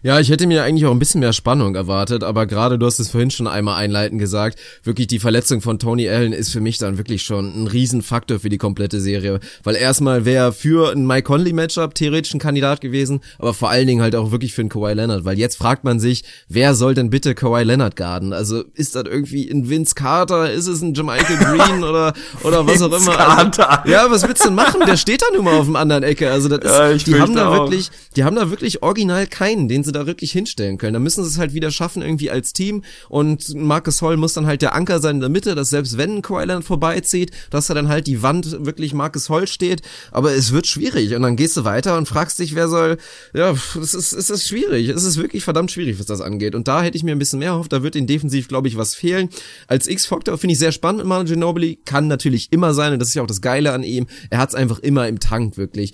Ja, 0.03 0.19
ich 0.19 0.29
hätte 0.29 0.47
mir 0.47 0.63
eigentlich 0.63 0.85
auch 0.85 0.91
ein 0.91 0.99
bisschen 0.99 1.19
mehr 1.19 1.33
Spannung 1.33 1.75
erwartet, 1.75 2.23
aber 2.23 2.45
gerade 2.45 2.77
du 2.77 2.85
hast 2.85 2.99
es 2.99 3.09
vorhin 3.09 3.31
schon 3.31 3.47
einmal 3.47 3.75
einleitend 3.75 4.19
gesagt, 4.19 4.59
wirklich 4.83 5.07
die 5.07 5.19
Verletzung 5.19 5.61
von 5.61 5.79
Tony 5.79 6.07
Allen 6.07 6.33
ist 6.33 6.51
für 6.51 6.61
mich 6.61 6.77
dann 6.77 6.97
wirklich 6.97 7.23
schon 7.23 7.63
ein 7.63 7.67
Riesenfaktor 7.67 8.39
für 8.39 8.49
die 8.49 8.57
komplette 8.57 8.99
Serie, 8.99 9.39
weil 9.63 9.75
erstmal 9.75 10.25
wäre 10.25 10.53
für 10.53 10.91
ein 10.91 11.07
Mike 11.07 11.23
Conley 11.23 11.53
Matchup 11.53 11.95
theoretisch 11.95 12.33
ein 12.33 12.39
Kandidat 12.39 12.81
gewesen, 12.81 13.21
aber 13.39 13.53
vor 13.53 13.69
allen 13.69 13.87
Dingen 13.87 14.01
halt 14.01 14.15
auch 14.15 14.31
wirklich 14.31 14.53
für 14.53 14.61
einen 14.61 14.69
Kawhi 14.69 14.93
Leonard, 14.93 15.25
weil 15.25 15.39
jetzt 15.39 15.57
fragt 15.57 15.83
man 15.83 15.99
sich, 15.99 16.23
wer 16.47 16.75
soll 16.75 16.93
denn 16.93 17.09
bitte 17.09 17.33
Kawhi 17.35 17.63
Leonard 17.63 17.95
garden? 17.95 18.33
Also 18.33 18.63
ist 18.75 18.95
das 18.95 19.05
irgendwie 19.05 19.49
ein 19.49 19.69
Vince 19.69 19.95
Carter, 19.95 20.51
ist 20.51 20.67
es 20.67 20.81
ein 20.81 20.93
Jermichael 20.93 21.37
Green 21.37 21.83
oder 21.83 22.13
oder 22.43 22.65
was 22.67 22.81
auch 22.81 22.91
immer? 22.91 23.17
Also, 23.19 23.61
ja, 23.91 24.09
was 24.09 24.27
willst 24.27 24.43
du 24.43 24.49
denn 24.49 24.55
machen? 24.55 24.81
Der 24.85 24.97
steht 24.97 25.21
da 25.21 25.25
nun 25.35 25.45
mal 25.45 25.57
auf 25.57 25.65
dem 25.65 25.75
anderen 25.75 26.03
Ecke, 26.03 26.31
also 26.31 26.47
das 26.47 26.59
ist, 26.59 27.07
ja, 27.07 27.13
die 27.13 27.19
haben 27.19 27.35
da 27.35 27.49
auch. 27.49 27.53
wirklich, 27.53 27.89
die 28.15 28.23
haben 28.23 28.35
da 28.35 28.49
wirklich 28.49 28.83
original 28.83 29.27
keinen, 29.27 29.64
den 29.67 29.83
sie 29.83 29.91
da 29.91 30.05
wirklich 30.05 30.31
hinstellen 30.31 30.77
können. 30.77 30.93
Da 30.93 30.99
müssen 30.99 31.23
sie 31.23 31.29
es 31.29 31.37
halt 31.37 31.53
wieder 31.53 31.71
schaffen, 31.71 32.01
irgendwie 32.01 32.31
als 32.31 32.53
Team. 32.53 32.83
Und 33.09 33.53
Marcus 33.55 34.01
Holl 34.01 34.17
muss 34.17 34.33
dann 34.33 34.45
halt 34.45 34.61
der 34.61 34.75
Anker 34.75 34.99
sein 34.99 35.15
in 35.15 35.21
der 35.21 35.29
Mitte, 35.29 35.55
dass 35.55 35.69
selbst 35.69 35.97
wenn 35.97 36.21
Kawhi 36.21 36.45
Leonard 36.45 36.63
vorbeizieht, 36.63 37.31
dass 37.49 37.67
da 37.67 37.73
dann 37.73 37.87
halt 37.87 38.07
die 38.07 38.21
Wand 38.21 38.65
wirklich 38.65 38.93
Marcus 38.93 39.29
Holl 39.29 39.47
steht. 39.47 39.81
Aber 40.11 40.33
es 40.33 40.51
wird 40.51 40.67
schwierig. 40.67 41.15
Und 41.15 41.21
dann 41.21 41.35
gehst 41.35 41.57
du 41.57 41.63
weiter 41.63 41.97
und 41.97 42.07
fragst 42.07 42.39
dich, 42.39 42.55
wer 42.55 42.67
soll, 42.67 42.97
ja, 43.33 43.51
es 43.81 43.93
ist, 43.93 44.13
es 44.13 44.29
ist 44.29 44.47
schwierig. 44.47 44.89
Es 44.89 45.03
ist 45.03 45.17
wirklich 45.17 45.43
verdammt 45.43 45.71
schwierig, 45.71 45.99
was 45.99 46.05
das 46.05 46.21
angeht. 46.21 46.55
Und 46.55 46.67
da 46.67 46.81
hätte 46.81 46.97
ich 46.97 47.03
mir 47.03 47.13
ein 47.13 47.19
bisschen 47.19 47.39
mehr 47.39 47.49
erhofft. 47.49 47.73
Da 47.73 47.83
wird 47.83 47.95
in 47.95 48.07
defensiv, 48.07 48.47
glaube 48.47 48.67
ich, 48.67 48.77
was 48.77 48.95
fehlen. 48.95 49.29
Als 49.67 49.87
X-Factor 49.87 50.37
finde 50.37 50.53
ich 50.53 50.59
sehr 50.59 50.71
spannend 50.71 51.05
Manu 51.05 51.25
Ginobili. 51.25 51.79
Kann 51.85 52.07
natürlich 52.07 52.51
immer 52.51 52.73
sein. 52.73 52.93
Und 52.93 52.99
das 52.99 53.09
ist 53.09 53.15
ja 53.15 53.21
auch 53.21 53.27
das 53.27 53.41
Geile 53.41 53.73
an 53.73 53.83
ihm. 53.83 54.07
Er 54.29 54.39
hat 54.39 54.49
es 54.49 54.55
einfach 54.55 54.79
immer 54.79 55.07
im 55.07 55.19
Tank, 55.19 55.57
wirklich. 55.57 55.93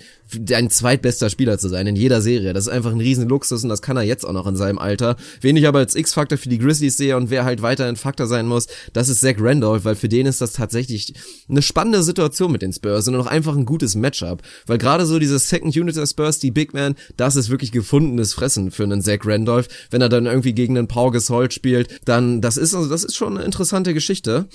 Ein 0.52 0.70
zweitbester 0.70 1.30
Spieler 1.30 1.58
zu 1.58 1.68
sein 1.68 1.86
in 1.86 1.96
jeder 1.96 2.20
Serie. 2.20 2.52
Das 2.52 2.66
ist 2.66 2.72
einfach 2.72 2.92
ein 2.92 3.00
riesen 3.00 3.28
Luxus 3.28 3.61
und 3.64 3.70
das 3.70 3.82
kann 3.82 3.96
er 3.96 4.02
jetzt 4.02 4.24
auch 4.24 4.32
noch 4.32 4.46
in 4.46 4.56
seinem 4.56 4.78
Alter. 4.78 5.16
Wen 5.40 5.56
ich 5.56 5.66
aber 5.66 5.78
als 5.78 5.94
X-Faktor 5.94 6.38
für 6.38 6.48
die 6.48 6.58
Grizzlies 6.58 6.96
sehe 6.96 7.16
und 7.16 7.30
wer 7.30 7.44
halt 7.44 7.62
weiter 7.62 7.86
ein 7.86 7.96
Faktor 7.96 8.26
sein 8.26 8.46
muss, 8.46 8.66
das 8.92 9.08
ist 9.08 9.20
Zach 9.20 9.36
Randolph, 9.38 9.84
weil 9.84 9.96
für 9.96 10.08
den 10.08 10.26
ist 10.26 10.40
das 10.40 10.52
tatsächlich 10.52 11.14
eine 11.48 11.62
spannende 11.62 12.02
Situation 12.02 12.52
mit 12.52 12.62
den 12.62 12.72
Spurs 12.72 13.08
und 13.08 13.16
auch 13.16 13.26
einfach 13.26 13.56
ein 13.56 13.64
gutes 13.64 13.94
Matchup. 13.94 14.42
Weil 14.66 14.78
gerade 14.78 15.06
so 15.06 15.18
diese 15.18 15.38
Second 15.38 15.76
Unit 15.76 15.96
der 15.96 16.06
Spurs, 16.06 16.38
die 16.38 16.50
Big 16.50 16.74
Man, 16.74 16.94
das 17.16 17.36
ist 17.36 17.50
wirklich 17.50 17.72
gefundenes 17.72 18.34
Fressen 18.34 18.70
für 18.70 18.84
einen 18.84 19.02
Zach 19.02 19.20
Randolph. 19.24 19.68
Wenn 19.90 20.00
er 20.00 20.08
dann 20.08 20.26
irgendwie 20.26 20.54
gegen 20.54 20.76
einen 20.76 20.88
Paul 20.88 21.12
Gasol 21.12 21.50
spielt, 21.50 21.88
dann 22.04 22.40
das 22.40 22.56
ist 22.56 22.74
also 22.74 22.88
das 22.88 23.04
ist 23.04 23.16
schon 23.16 23.36
eine 23.36 23.44
interessante 23.44 23.94
Geschichte. 23.94 24.48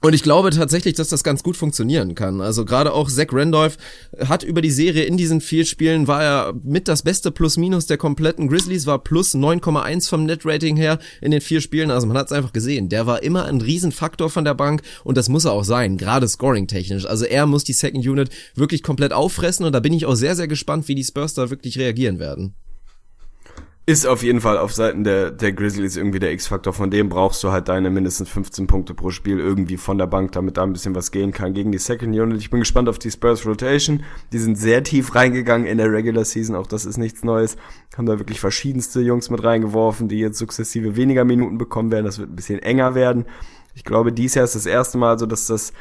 Und 0.00 0.14
ich 0.14 0.22
glaube 0.22 0.50
tatsächlich, 0.50 0.94
dass 0.94 1.08
das 1.08 1.24
ganz 1.24 1.42
gut 1.42 1.56
funktionieren 1.56 2.14
kann. 2.14 2.40
Also 2.40 2.64
gerade 2.64 2.92
auch 2.92 3.10
Zach 3.10 3.28
Randolph 3.32 3.78
hat 4.20 4.44
über 4.44 4.62
die 4.62 4.70
Serie 4.70 5.04
in 5.04 5.16
diesen 5.16 5.40
vier 5.40 5.64
Spielen 5.64 6.06
war 6.06 6.22
er 6.22 6.54
mit 6.62 6.86
das 6.86 7.02
beste 7.02 7.32
Plus-Minus 7.32 7.86
der 7.86 7.96
kompletten 7.96 8.48
Grizzlies, 8.48 8.86
war 8.86 9.00
plus 9.00 9.34
9,1 9.34 10.08
vom 10.08 10.24
Net-Rating 10.24 10.76
her 10.76 11.00
in 11.20 11.32
den 11.32 11.40
vier 11.40 11.60
Spielen. 11.60 11.90
Also 11.90 12.06
man 12.06 12.16
hat 12.16 12.26
es 12.26 12.32
einfach 12.32 12.52
gesehen. 12.52 12.88
Der 12.88 13.06
war 13.06 13.24
immer 13.24 13.46
ein 13.46 13.60
Riesenfaktor 13.60 14.30
von 14.30 14.44
der 14.44 14.54
Bank 14.54 14.82
und 15.02 15.16
das 15.16 15.28
muss 15.28 15.46
er 15.46 15.52
auch 15.52 15.64
sein, 15.64 15.98
gerade 15.98 16.28
scoring-technisch. 16.28 17.04
Also 17.04 17.24
er 17.24 17.46
muss 17.46 17.64
die 17.64 17.72
Second 17.72 18.06
Unit 18.06 18.30
wirklich 18.54 18.84
komplett 18.84 19.12
auffressen 19.12 19.66
und 19.66 19.72
da 19.72 19.80
bin 19.80 19.92
ich 19.92 20.06
auch 20.06 20.14
sehr, 20.14 20.36
sehr 20.36 20.46
gespannt, 20.46 20.86
wie 20.86 20.94
die 20.94 21.04
Spurs 21.04 21.34
da 21.34 21.50
wirklich 21.50 21.76
reagieren 21.76 22.20
werden 22.20 22.54
ist 23.88 24.04
auf 24.04 24.22
jeden 24.22 24.42
Fall 24.42 24.58
auf 24.58 24.74
Seiten 24.74 25.02
der, 25.02 25.30
der 25.30 25.50
Grizzlies 25.54 25.96
irgendwie 25.96 26.18
der 26.18 26.30
X-Faktor. 26.32 26.74
Von 26.74 26.90
dem 26.90 27.08
brauchst 27.08 27.42
du 27.42 27.52
halt 27.52 27.68
deine 27.68 27.88
mindestens 27.88 28.28
15 28.28 28.66
Punkte 28.66 28.92
pro 28.92 29.08
Spiel 29.08 29.40
irgendwie 29.40 29.78
von 29.78 29.96
der 29.96 30.06
Bank, 30.06 30.32
damit 30.32 30.58
da 30.58 30.62
ein 30.62 30.74
bisschen 30.74 30.94
was 30.94 31.10
gehen 31.10 31.32
kann 31.32 31.54
gegen 31.54 31.72
die 31.72 31.78
Second 31.78 32.14
Unit. 32.14 32.36
Ich 32.36 32.50
bin 32.50 32.60
gespannt 32.60 32.90
auf 32.90 32.98
die 32.98 33.10
Spurs 33.10 33.46
Rotation. 33.46 34.02
Die 34.30 34.38
sind 34.40 34.58
sehr 34.58 34.82
tief 34.82 35.14
reingegangen 35.14 35.66
in 35.66 35.78
der 35.78 35.90
Regular 35.90 36.26
Season. 36.26 36.54
Auch 36.54 36.66
das 36.66 36.84
ist 36.84 36.98
nichts 36.98 37.24
Neues. 37.24 37.56
Haben 37.96 38.04
da 38.04 38.18
wirklich 38.18 38.40
verschiedenste 38.40 39.00
Jungs 39.00 39.30
mit 39.30 39.42
reingeworfen, 39.42 40.06
die 40.06 40.18
jetzt 40.18 40.36
sukzessive 40.36 40.96
weniger 40.96 41.24
Minuten 41.24 41.56
bekommen 41.56 41.90
werden. 41.90 42.04
Das 42.04 42.18
wird 42.18 42.30
ein 42.30 42.36
bisschen 42.36 42.58
enger 42.58 42.94
werden. 42.94 43.24
Ich 43.74 43.84
glaube, 43.84 44.12
dies 44.12 44.34
Jahr 44.34 44.44
ist 44.44 44.54
das 44.54 44.66
erste 44.66 44.98
Mal 44.98 45.18
so, 45.18 45.24
dass 45.24 45.46
das 45.46 45.72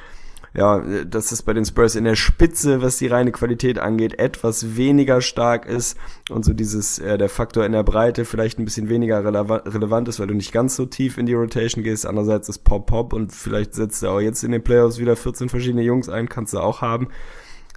ja, 0.57 0.79
dass 1.05 1.31
es 1.31 1.43
bei 1.43 1.53
den 1.53 1.65
Spurs 1.65 1.95
in 1.95 2.03
der 2.03 2.15
Spitze, 2.15 2.81
was 2.81 2.97
die 2.97 3.05
reine 3.05 3.31
Qualität 3.31 3.77
angeht, 3.77 4.17
etwas 4.17 4.75
weniger 4.75 5.21
stark 5.21 5.67
ist 5.67 5.99
und 6.31 6.45
so 6.45 6.53
dieses, 6.53 6.97
äh, 6.97 7.19
der 7.19 7.29
Faktor 7.29 7.63
in 7.63 7.73
der 7.73 7.83
Breite 7.83 8.25
vielleicht 8.25 8.57
ein 8.57 8.65
bisschen 8.65 8.89
weniger 8.89 9.23
relevant 9.23 10.07
ist, 10.07 10.19
weil 10.19 10.25
du 10.25 10.33
nicht 10.33 10.51
ganz 10.51 10.75
so 10.75 10.87
tief 10.87 11.19
in 11.19 11.27
die 11.27 11.35
Rotation 11.35 11.83
gehst. 11.83 12.07
Andererseits 12.07 12.49
ist 12.49 12.63
Pop 12.63 12.87
Pop 12.87 13.13
und 13.13 13.31
vielleicht 13.31 13.75
setzt 13.75 14.01
er 14.01 14.13
auch 14.13 14.19
jetzt 14.19 14.43
in 14.43 14.51
den 14.51 14.63
Playoffs 14.63 14.97
wieder 14.97 15.15
14 15.15 15.47
verschiedene 15.47 15.83
Jungs 15.83 16.09
ein, 16.09 16.27
kannst 16.27 16.55
du 16.55 16.59
auch 16.59 16.81
haben. 16.81 17.09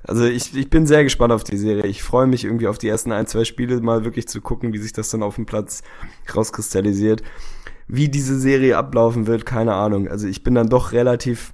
Also 0.03 0.25
ich, 0.25 0.57
ich 0.57 0.71
bin 0.71 0.87
sehr 0.87 1.05
gespannt 1.05 1.35
auf 1.35 1.45
die 1.45 1.59
Serie. 1.59 1.85
Ich 1.85 2.03
freue 2.03 2.27
mich 2.27 2.47
irgendwie 2.47 2.67
auf 2.67 2.79
die 2.79 2.89
ersten 2.89 3.13
ein, 3.13 3.27
zwei 3.27 3.45
Spiele 3.45 3.79
mal 3.83 4.07
wirklich 4.07 4.27
zu 4.27 4.41
gucken, 4.41 4.73
wie 4.73 4.79
sich 4.79 4.95
das 4.95 5.11
dann 5.11 5.23
auf 5.23 5.35
dem 5.35 5.45
Platz 5.45 5.83
rauskristallisiert. 6.35 7.23
Wie 7.89 8.09
diese 8.09 8.41
Serie 8.41 8.79
ablaufen 8.79 9.27
wird, 9.27 9.45
keine 9.45 9.75
Ahnung. 9.75 10.09
Also 10.09 10.27
ich 10.27 10.43
bin 10.43 10.55
dann 10.55 10.71
doch 10.71 10.93
relativ 10.93 11.53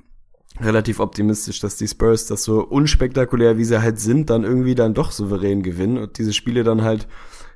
relativ 0.61 1.01
optimistisch, 1.01 1.61
dass 1.61 1.77
die 1.77 1.89
Spurs 1.89 2.27
das 2.27 2.45
so 2.45 2.65
unspektakulär, 2.65 3.59
wie 3.59 3.65
sie 3.65 3.83
halt 3.83 3.99
sind, 3.99 4.31
dann 4.31 4.45
irgendwie 4.45 4.75
dann 4.75 4.95
doch 4.95 5.11
souverän 5.11 5.63
gewinnen 5.63 5.99
und 5.99 6.19
diese 6.19 6.33
Spiele 6.33 6.65
dann 6.65 6.83
halt 6.83 7.07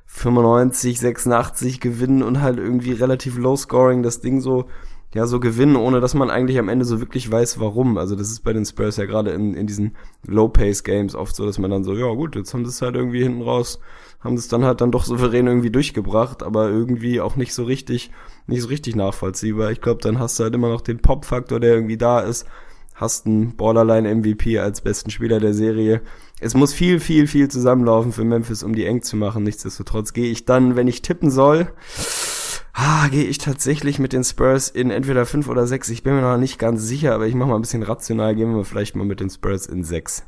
95, 0.05 0.99
86 0.99 1.79
gewinnen 1.79 2.21
und 2.21 2.41
halt 2.41 2.57
irgendwie 2.57 2.91
relativ 2.91 3.37
low 3.37 3.55
scoring 3.55 4.03
das 4.03 4.19
Ding 4.19 4.41
so 4.41 4.65
ja 5.13 5.27
so 5.27 5.39
gewinnen, 5.39 5.75
ohne 5.75 5.99
dass 5.99 6.13
man 6.13 6.29
eigentlich 6.29 6.57
am 6.57 6.69
Ende 6.69 6.85
so 6.85 6.99
wirklich 6.99 7.29
weiß, 7.29 7.59
warum. 7.59 7.97
Also 7.97 8.15
das 8.15 8.31
ist 8.31 8.41
bei 8.41 8.53
den 8.53 8.65
Spurs 8.65 8.97
ja 8.97 9.05
gerade 9.05 9.31
in, 9.31 9.53
in 9.53 9.67
diesen 9.67 9.97
Low-Pace-Games 10.25 11.15
oft 11.15 11.35
so, 11.35 11.45
dass 11.45 11.59
man 11.59 11.71
dann 11.71 11.83
so, 11.83 11.93
ja 11.93 12.07
gut, 12.13 12.35
jetzt 12.35 12.53
haben 12.53 12.65
sie 12.65 12.69
es 12.69 12.81
halt 12.81 12.95
irgendwie 12.95 13.23
hinten 13.23 13.41
raus, 13.41 13.79
haben 14.21 14.37
sie 14.37 14.43
es 14.43 14.47
dann 14.47 14.63
halt 14.63 14.79
dann 14.79 14.91
doch 14.91 15.03
souverän 15.03 15.47
irgendwie 15.47 15.69
durchgebracht, 15.69 16.43
aber 16.43 16.69
irgendwie 16.69 17.19
auch 17.19 17.35
nicht 17.35 17.53
so 17.53 17.63
richtig, 17.63 18.11
nicht 18.47 18.61
so 18.61 18.69
richtig 18.69 18.95
nachvollziehbar. 18.95 19.71
Ich 19.71 19.81
glaube, 19.81 20.01
dann 20.01 20.19
hast 20.19 20.39
du 20.39 20.43
halt 20.43 20.55
immer 20.55 20.69
noch 20.69 20.81
den 20.81 20.99
Pop-Faktor, 20.99 21.59
der 21.59 21.73
irgendwie 21.73 21.97
da 21.97 22.21
ist, 22.21 22.45
hast 23.01 23.25
einen 23.25 23.57
Borderline-MVP 23.57 24.59
als 24.59 24.81
besten 24.81 25.09
Spieler 25.09 25.39
der 25.39 25.53
Serie. 25.53 26.01
Es 26.39 26.53
muss 26.53 26.73
viel, 26.73 26.99
viel, 26.99 27.27
viel 27.27 27.49
zusammenlaufen 27.49 28.13
für 28.13 28.23
Memphis, 28.23 28.63
um 28.63 28.73
die 28.73 28.85
eng 28.85 29.01
zu 29.01 29.17
machen. 29.17 29.43
Nichtsdestotrotz 29.43 30.13
gehe 30.13 30.31
ich 30.31 30.45
dann, 30.45 30.75
wenn 30.75 30.87
ich 30.87 31.01
tippen 31.01 31.31
soll, 31.31 31.67
ah, 32.73 33.07
gehe 33.09 33.25
ich 33.25 33.39
tatsächlich 33.39 33.99
mit 33.99 34.13
den 34.13 34.23
Spurs 34.23 34.69
in 34.69 34.91
entweder 34.91 35.25
fünf 35.25 35.49
oder 35.49 35.67
sechs. 35.67 35.89
Ich 35.89 36.03
bin 36.03 36.15
mir 36.15 36.21
noch 36.21 36.37
nicht 36.37 36.59
ganz 36.59 36.83
sicher, 36.83 37.13
aber 37.13 37.27
ich 37.27 37.35
mache 37.35 37.49
mal 37.49 37.55
ein 37.55 37.61
bisschen 37.61 37.83
rational. 37.83 38.35
Gehen 38.35 38.55
wir 38.55 38.63
vielleicht 38.63 38.95
mal 38.95 39.05
mit 39.05 39.19
den 39.19 39.29
Spurs 39.29 39.65
in 39.65 39.83
sechs. 39.83 40.23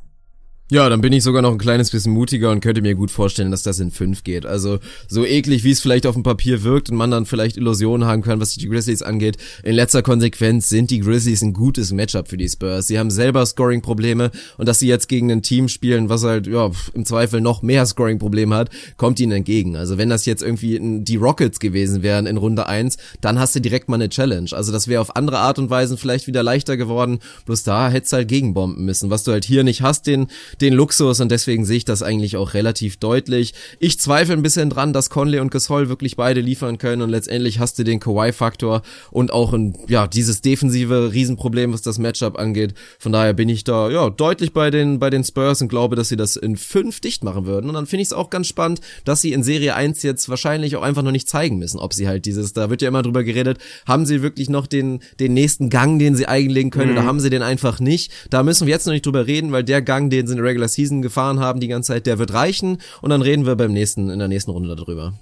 Ja, 0.71 0.87
dann 0.87 1.01
bin 1.01 1.11
ich 1.11 1.23
sogar 1.23 1.41
noch 1.41 1.51
ein 1.51 1.57
kleines 1.57 1.91
bisschen 1.91 2.13
mutiger 2.13 2.49
und 2.49 2.61
könnte 2.61 2.81
mir 2.81 2.95
gut 2.95 3.11
vorstellen, 3.11 3.51
dass 3.51 3.63
das 3.63 3.81
in 3.81 3.91
fünf 3.91 4.23
geht. 4.23 4.45
Also 4.45 4.79
so 5.09 5.25
eklig, 5.25 5.65
wie 5.65 5.71
es 5.71 5.81
vielleicht 5.81 6.07
auf 6.07 6.15
dem 6.15 6.23
Papier 6.23 6.63
wirkt 6.63 6.89
und 6.89 6.95
man 6.95 7.11
dann 7.11 7.25
vielleicht 7.25 7.57
Illusionen 7.57 8.07
haben 8.07 8.21
kann, 8.21 8.39
was 8.39 8.55
die 8.55 8.69
Grizzlies 8.69 9.01
angeht. 9.01 9.35
In 9.63 9.75
letzter 9.75 10.01
Konsequenz 10.01 10.69
sind 10.69 10.89
die 10.89 11.01
Grizzlies 11.01 11.41
ein 11.41 11.51
gutes 11.51 11.91
Matchup 11.91 12.29
für 12.29 12.37
die 12.37 12.47
Spurs. 12.47 12.87
Sie 12.87 12.97
haben 12.97 13.11
selber 13.11 13.45
Scoring-Probleme 13.45 14.31
und 14.57 14.67
dass 14.67 14.79
sie 14.79 14.87
jetzt 14.87 15.09
gegen 15.09 15.29
ein 15.31 15.41
Team 15.41 15.67
spielen, 15.67 16.07
was 16.07 16.23
halt 16.23 16.47
ja 16.47 16.71
im 16.93 17.05
Zweifel 17.05 17.41
noch 17.41 17.61
mehr 17.61 17.85
Scoring-Probleme 17.85 18.55
hat, 18.55 18.69
kommt 18.95 19.19
ihnen 19.19 19.33
entgegen. 19.33 19.75
Also 19.75 19.97
wenn 19.97 20.09
das 20.09 20.25
jetzt 20.25 20.41
irgendwie 20.41 20.79
die 21.03 21.17
Rockets 21.17 21.59
gewesen 21.59 22.03
wären 22.03 22.25
in 22.25 22.37
Runde 22.37 22.67
eins, 22.67 22.97
dann 23.19 23.37
hast 23.37 23.53
du 23.53 23.59
direkt 23.59 23.89
mal 23.89 23.95
eine 23.95 24.07
Challenge. 24.07 24.49
Also 24.53 24.71
das 24.71 24.87
wäre 24.87 25.01
auf 25.01 25.17
andere 25.17 25.39
Art 25.39 25.59
und 25.59 25.69
Weise 25.69 25.97
vielleicht 25.97 26.25
wieder 26.25 26.41
leichter 26.41 26.77
geworden. 26.77 27.19
Bloß 27.45 27.63
da 27.63 27.89
hättest 27.89 28.13
du 28.13 28.17
halt 28.17 28.29
gegenbomben 28.29 28.85
müssen, 28.85 29.09
was 29.09 29.23
du 29.23 29.33
halt 29.33 29.43
hier 29.43 29.65
nicht 29.65 29.81
hast, 29.81 30.07
den 30.07 30.27
den 30.61 30.73
Luxus 30.73 31.19
und 31.19 31.31
deswegen 31.31 31.65
sehe 31.65 31.77
ich 31.77 31.85
das 31.85 32.03
eigentlich 32.03 32.37
auch 32.37 32.53
relativ 32.53 32.97
deutlich. 32.97 33.53
Ich 33.79 33.99
zweifle 33.99 34.33
ein 34.33 34.43
bisschen 34.43 34.69
dran, 34.69 34.93
dass 34.93 35.09
Conley 35.09 35.39
und 35.39 35.51
Gasol 35.51 35.89
wirklich 35.89 36.15
beide 36.15 36.41
liefern 36.41 36.77
können 36.77 37.01
und 37.01 37.09
letztendlich 37.09 37.59
hast 37.59 37.79
du 37.79 37.83
den 37.83 37.99
Kawhi-Faktor 37.99 38.81
und 39.11 39.31
auch 39.31 39.53
ein, 39.53 39.77
ja, 39.87 40.07
dieses 40.07 40.41
defensive 40.41 41.13
Riesenproblem, 41.13 41.73
was 41.73 41.81
das 41.81 41.99
Matchup 41.99 42.37
angeht. 42.37 42.73
Von 42.99 43.11
daher 43.11 43.33
bin 43.33 43.49
ich 43.49 43.63
da, 43.63 43.89
ja, 43.89 44.09
deutlich 44.09 44.53
bei 44.53 44.69
den, 44.69 44.99
bei 44.99 45.09
den 45.09 45.23
Spurs 45.23 45.61
und 45.61 45.69
glaube, 45.69 45.95
dass 45.95 46.09
sie 46.09 46.17
das 46.17 46.35
in 46.35 46.57
fünf 46.57 46.99
dicht 46.99 47.23
machen 47.23 47.45
würden. 47.45 47.67
Und 47.67 47.75
dann 47.75 47.85
finde 47.85 48.01
ich 48.01 48.09
es 48.09 48.13
auch 48.13 48.29
ganz 48.29 48.47
spannend, 48.47 48.81
dass 49.05 49.21
sie 49.21 49.33
in 49.33 49.43
Serie 49.43 49.75
1 49.75 50.03
jetzt 50.03 50.29
wahrscheinlich 50.29 50.75
auch 50.75 50.83
einfach 50.83 51.03
noch 51.03 51.11
nicht 51.11 51.29
zeigen 51.29 51.57
müssen, 51.57 51.79
ob 51.79 51.93
sie 51.93 52.07
halt 52.07 52.25
dieses, 52.25 52.53
da 52.53 52.69
wird 52.69 52.81
ja 52.81 52.87
immer 52.87 53.01
drüber 53.01 53.23
geredet, 53.23 53.57
haben 53.87 54.05
sie 54.05 54.21
wirklich 54.21 54.49
noch 54.49 54.67
den, 54.67 54.99
den 55.19 55.33
nächsten 55.33 55.69
Gang, 55.69 55.99
den 55.99 56.15
sie 56.15 56.27
einlegen 56.27 56.71
können 56.71 56.91
mhm. 56.91 56.97
oder 56.97 57.05
haben 57.05 57.19
sie 57.19 57.29
den 57.29 57.41
einfach 57.41 57.79
nicht? 57.79 58.11
Da 58.29 58.43
müssen 58.43 58.67
wir 58.67 58.73
jetzt 58.73 58.85
noch 58.85 58.93
nicht 58.93 59.05
drüber 59.05 59.27
reden, 59.27 59.51
weil 59.51 59.63
der 59.63 59.81
Gang, 59.81 60.09
den 60.09 60.27
sie 60.27 60.33
in 60.33 60.39
der 60.43 60.49
Regular 60.51 60.67
Season 60.67 61.01
gefahren 61.01 61.39
haben 61.39 61.59
die 61.59 61.67
ganze 61.67 61.93
Zeit, 61.93 62.05
der 62.05 62.19
wird 62.19 62.33
reichen 62.33 62.77
und 63.01 63.09
dann 63.09 63.21
reden 63.21 63.45
wir 63.45 63.55
beim 63.55 63.73
nächsten, 63.73 64.09
in 64.09 64.19
der 64.19 64.27
nächsten 64.27 64.51
Runde 64.51 64.75
darüber. 64.75 65.13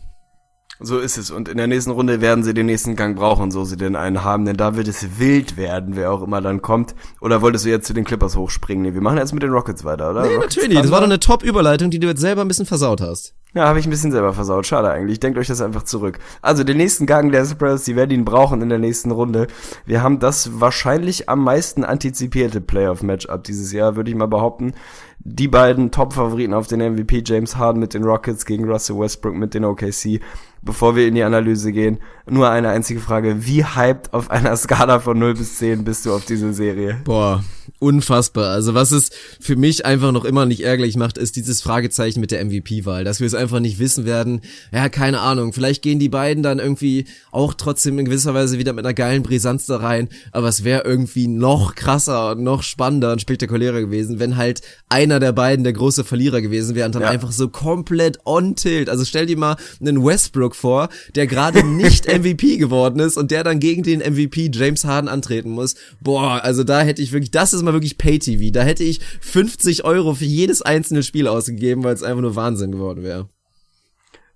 So 0.84 0.98
ist 0.98 1.18
es. 1.18 1.30
Und 1.30 1.48
in 1.48 1.58
der 1.58 1.68
nächsten 1.68 1.92
Runde 1.92 2.22
werden 2.22 2.44
sie 2.44 2.56
den 2.56 2.66
nächsten 2.66 2.96
Gang 2.96 3.16
brauchen, 3.16 3.52
so 3.52 3.64
sie 3.66 3.78
denn 3.78 3.96
einen 3.96 4.24
haben. 4.24 4.46
Denn 4.46 4.58
da 4.58 4.76
wird 4.76 4.88
es 4.88 5.20
wild 5.20 5.56
werden, 5.56 5.96
wer 5.96 6.12
auch 6.12 6.24
immer 6.24 6.42
dann 6.42 6.64
kommt. 6.64 6.96
Oder 7.22 7.44
wolltest 7.44 7.66
du 7.66 7.70
jetzt 7.70 7.86
zu 7.86 7.94
den 7.94 8.04
Clippers 8.04 8.36
hochspringen? 8.36 8.84
Nee, 8.84 8.94
wir 8.96 9.02
machen 9.02 9.20
jetzt 9.20 9.32
mit 9.32 9.44
den 9.44 9.52
Rockets 9.52 9.84
weiter, 9.84 10.10
oder? 10.10 10.24
Nee, 10.24 10.36
Rockets 10.36 10.56
natürlich. 10.56 10.82
Das 10.82 10.90
war 10.90 11.00
doch 11.00 11.06
eine 11.06 11.20
Top-Überleitung, 11.20 11.92
die 11.92 12.00
du 12.00 12.08
jetzt 12.08 12.22
selber 12.22 12.42
ein 12.42 12.48
bisschen 12.48 12.66
versaut 12.66 13.00
hast. 13.00 13.36
Ja, 13.54 13.68
habe 13.68 13.80
ich 13.80 13.86
ein 13.86 13.90
bisschen 13.90 14.14
selber 14.14 14.34
versaut. 14.34 14.66
Schade 14.66 14.90
eigentlich. 14.90 15.20
Denkt 15.20 15.38
euch 15.38 15.48
das 15.48 15.62
einfach 15.62 15.84
zurück. 15.84 16.20
Also 16.42 16.64
den 16.64 16.78
nächsten 16.78 17.06
Gang 17.06 17.32
der 17.34 17.46
Spurs, 17.46 17.84
die 17.84 17.98
werden 17.98 18.12
ihn 18.12 18.24
brauchen 18.24 18.62
in 18.62 18.70
der 18.70 18.80
nächsten 18.80 19.12
Runde. 19.12 19.48
Wir 19.86 20.02
haben 20.02 20.20
das 20.20 20.62
wahrscheinlich 20.62 21.28
am 21.28 21.44
meisten 21.44 21.84
antizipierte 21.84 22.62
Playoff-Matchup 22.62 23.44
dieses 23.44 23.74
Jahr, 23.74 23.98
würde 23.98 24.10
ich 24.10 24.16
mal 24.16 24.28
behaupten 24.28 24.74
die 25.24 25.48
beiden 25.48 25.92
Top-Favoriten 25.92 26.54
auf 26.54 26.68
den 26.68 26.80
MVP, 26.80 27.24
James 27.26 27.56
Harden 27.56 27.80
mit 27.80 27.94
den 27.94 28.04
Rockets 28.04 28.46
gegen 28.46 28.70
Russell 28.70 28.98
Westbrook 29.00 29.36
mit 29.36 29.54
den 29.54 29.66
OKC. 29.66 30.20
Bevor 30.64 30.96
wir 30.96 31.08
in 31.08 31.16
die 31.16 31.24
Analyse 31.24 31.72
gehen, 31.72 32.00
nur 32.30 32.50
eine 32.50 32.70
einzige 32.70 33.00
Frage. 33.00 33.46
Wie 33.46 33.66
hyped 33.66 34.14
auf 34.14 34.30
einer 34.30 34.56
Skala 34.56 35.00
von 35.00 35.18
0 35.18 35.34
bis 35.34 35.58
10 35.58 35.84
bist 35.84 36.06
du 36.06 36.14
auf 36.14 36.26
diese 36.26 36.54
Serie? 36.54 37.02
Boah, 37.04 37.44
unfassbar. 37.80 38.52
Also 38.52 38.74
was 38.74 38.92
es 38.92 39.10
für 39.40 39.56
mich 39.56 39.86
einfach 39.86 40.12
noch 40.12 40.26
immer 40.26 40.46
nicht 40.46 40.62
ärgerlich 40.62 40.96
macht, 40.96 41.18
ist 41.18 41.36
dieses 41.36 41.62
Fragezeichen 41.62 42.20
mit 42.20 42.32
der 42.32 42.44
MVP-Wahl, 42.44 43.04
dass 43.04 43.20
wir 43.20 43.28
es 43.28 43.34
einfach 43.34 43.60
nicht 43.60 43.80
wissen 43.80 44.06
werden. 44.06 44.42
Ja, 44.72 44.90
keine 44.90 45.20
Ahnung. 45.20 45.54
Vielleicht 45.54 45.82
gehen 45.82 46.00
die 46.00 46.10
beiden 46.10 46.44
dann 46.44 46.60
irgendwie 46.60 47.06
auch 47.32 47.54
trotzdem 47.54 47.98
in 48.00 48.06
gewisser 48.06 48.34
Weise 48.34 48.58
wieder 48.58 48.74
mit 48.74 48.86
einer 48.86 48.94
geilen 48.94 49.24
Brisanz 49.24 49.66
da 49.66 49.78
rein. 49.78 50.10
Aber 50.32 50.48
es 50.48 50.64
wäre 50.64 50.84
irgendwie 50.84 51.28
noch 51.28 51.76
krasser 51.76 52.32
und 52.32 52.44
noch 52.44 52.64
spannender 52.64 53.12
und 53.12 53.22
spektakulärer 53.22 53.82
gewesen, 53.82 54.20
wenn 54.20 54.38
halt 54.38 54.62
einer 54.90 55.20
der 55.20 55.32
beiden 55.32 55.64
der 55.64 55.74
große 55.74 56.04
Verlierer 56.04 56.42
gewesen 56.42 56.76
wäre 56.76 56.86
und 56.86 56.96
dann 56.96 57.04
ja. 57.04 57.10
einfach 57.10 57.32
so 57.32 57.50
komplett 57.50 58.20
on 58.26 58.56
tilt. 58.56 58.90
Also 58.90 59.06
stell 59.06 59.26
dir 59.26 59.38
mal 59.38 59.56
einen 59.80 60.04
Westbrook 60.04 60.56
vor, 60.56 60.90
der 61.16 61.28
gerade 61.28 61.64
nicht 61.66 62.08
MVP 62.08 62.58
geworden 62.58 63.00
ist 63.00 63.18
und 63.18 63.32
der 63.32 63.44
dann 63.44 63.60
gegen 63.60 63.84
den 63.84 64.00
MVP 64.00 64.52
James 64.54 64.86
Harden 64.86 65.08
antreten 65.08 65.52
muss. 65.52 65.76
Boah, 66.02 66.44
also 66.44 66.64
da 66.64 66.82
hätte 66.82 67.02
ich 67.02 67.12
wirklich, 67.12 67.32
das 67.32 67.54
ist 67.62 67.66
mal 67.66 67.74
wirklich 67.74 67.98
Pay-TV. 67.98 68.52
Da 68.52 68.64
hätte 68.64 68.84
ich 68.84 69.00
50 69.22 69.86
Euro 69.86 70.14
für 70.14 70.26
jedes 70.26 70.62
einzelne 70.62 71.04
Spiel 71.04 71.28
ausgegeben, 71.28 71.84
weil 71.84 71.94
es 71.94 72.04
einfach 72.04 72.22
nur 72.22 72.36
Wahnsinn 72.36 72.72
geworden 72.72 73.04
wäre. 73.04 73.30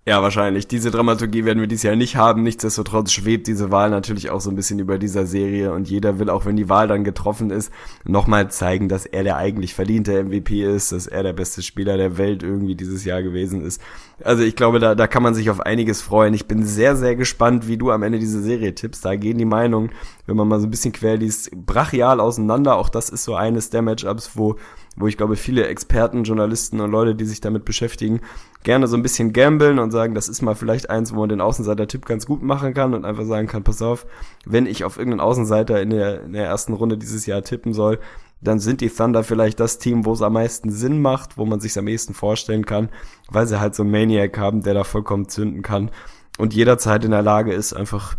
Ja, 0.08 0.22
wahrscheinlich. 0.22 0.68
Diese 0.68 0.92
Dramaturgie 0.92 1.46
werden 1.46 1.60
wir 1.60 1.66
dieses 1.66 1.82
Jahr 1.82 1.96
nicht 1.96 2.16
haben. 2.16 2.44
Nichtsdestotrotz 2.44 3.12
schwebt 3.12 3.48
diese 3.48 3.72
Wahl 3.72 3.90
natürlich 3.90 4.30
auch 4.30 4.40
so 4.40 4.52
ein 4.52 4.56
bisschen 4.56 4.78
über 4.78 5.00
dieser 5.00 5.26
Serie 5.26 5.74
und 5.74 5.90
jeder 5.90 6.20
will, 6.20 6.30
auch 6.30 6.46
wenn 6.46 6.56
die 6.56 6.70
Wahl 6.70 6.88
dann 6.88 7.04
getroffen 7.04 7.50
ist, 7.50 7.72
nochmal 8.04 8.52
zeigen, 8.52 8.88
dass 8.88 9.08
er 9.08 9.24
der 9.24 9.38
eigentlich 9.38 9.74
verdiente 9.74 10.24
MVP 10.24 10.64
ist, 10.64 10.92
dass 10.92 11.08
er 11.08 11.24
der 11.24 11.34
beste 11.34 11.64
Spieler 11.64 11.98
der 11.98 12.20
Welt 12.20 12.44
irgendwie 12.44 12.76
dieses 12.76 13.04
Jahr 13.04 13.24
gewesen 13.24 13.66
ist. 13.66 13.82
Also 14.24 14.44
ich 14.44 14.56
glaube, 14.56 14.78
da, 14.78 14.94
da 14.94 15.08
kann 15.08 15.24
man 15.24 15.34
sich 15.34 15.50
auf 15.50 15.62
einiges 15.62 16.04
freuen. 16.04 16.36
Ich 16.36 16.46
bin 16.46 16.64
sehr, 16.64 16.96
sehr 16.96 17.16
gespannt, 17.16 17.68
wie 17.68 17.78
du 17.78 17.90
am 17.90 18.04
Ende 18.04 18.20
diese 18.20 18.44
Serie 18.44 18.76
tippst. 18.76 19.04
Da 19.04 19.16
gehen 19.16 19.40
die 19.40 19.46
Meinungen, 19.46 19.90
wenn 20.26 20.38
man 20.38 20.48
mal 20.48 20.60
so 20.60 20.68
ein 20.68 20.72
bisschen 20.72 20.94
quer 20.94 21.18
liest, 21.18 21.52
brachial 21.52 22.20
auseinander. 22.20 22.76
Auch 22.78 22.90
das 22.90 23.10
ist 23.10 23.24
so 23.24 23.36
eines 23.36 23.70
der 23.70 23.82
Matchups, 23.82 24.32
wo 24.36 24.56
wo 24.96 25.08
ich 25.08 25.18
glaube, 25.18 25.36
viele 25.36 25.68
Experten, 25.68 26.24
Journalisten 26.24 26.80
und 26.80 26.92
Leute, 26.92 27.16
die 27.16 27.26
sich 27.26 27.42
damit 27.42 27.66
beschäftigen, 27.66 28.22
gerne 28.64 28.88
so 28.88 28.96
ein 28.96 29.04
bisschen 29.04 29.34
gambeln 29.34 29.80
und 29.80 29.92
sagen, 29.92 30.16
das 30.16 30.30
ist 30.30 30.42
mal 30.42 30.56
vielleicht 30.56 30.90
eins, 30.90 31.14
wo 31.14 31.20
man 31.20 31.30
den 31.30 31.42
Außenseiter-Tipp 31.42 32.06
ganz 32.06 32.26
gut 32.26 32.42
machen 32.42 32.74
kann 32.74 32.94
und 32.94 33.04
einfach 33.04 33.26
sagen 33.26 33.48
kann, 33.48 33.64
pass 33.64 33.82
auf, 33.82 34.06
wenn 34.46 34.66
ich 34.66 34.86
auf 34.86 34.98
irgendeinen 34.98 35.20
Außenseiter 35.20 35.82
in 35.82 35.90
der, 35.90 36.24
in 36.24 36.34
der 36.34 36.46
ersten 36.46 36.74
Runde 36.74 36.98
dieses 36.98 37.26
Jahr 37.26 37.42
tippen 37.42 37.74
soll, 37.74 38.00
dann 38.42 38.60
sind 38.60 38.82
die 38.82 38.90
Thunder 38.90 39.24
vielleicht 39.24 39.60
das 39.60 39.80
Team, 39.80 40.06
wo 40.06 40.14
es 40.14 40.22
am 40.22 40.34
meisten 40.34 40.72
Sinn 40.72 41.02
macht, 41.02 41.38
wo 41.38 41.46
man 41.46 41.60
sich 41.60 41.78
am 41.78 41.88
ehesten 41.88 42.14
vorstellen 42.14 42.66
kann, 42.66 42.90
weil 43.30 43.48
sie 43.48 43.60
halt 43.60 43.76
so 43.76 43.84
einen 43.84 43.92
Maniac 43.92 44.38
haben, 44.38 44.62
der 44.62 44.74
da 44.74 44.84
vollkommen 44.84 45.28
zünden 45.28 45.62
kann 45.62 45.92
und 46.38 46.54
jederzeit 46.54 47.04
in 47.04 47.12
der 47.12 47.22
Lage 47.22 47.54
ist, 47.54 47.74
einfach 47.74 48.16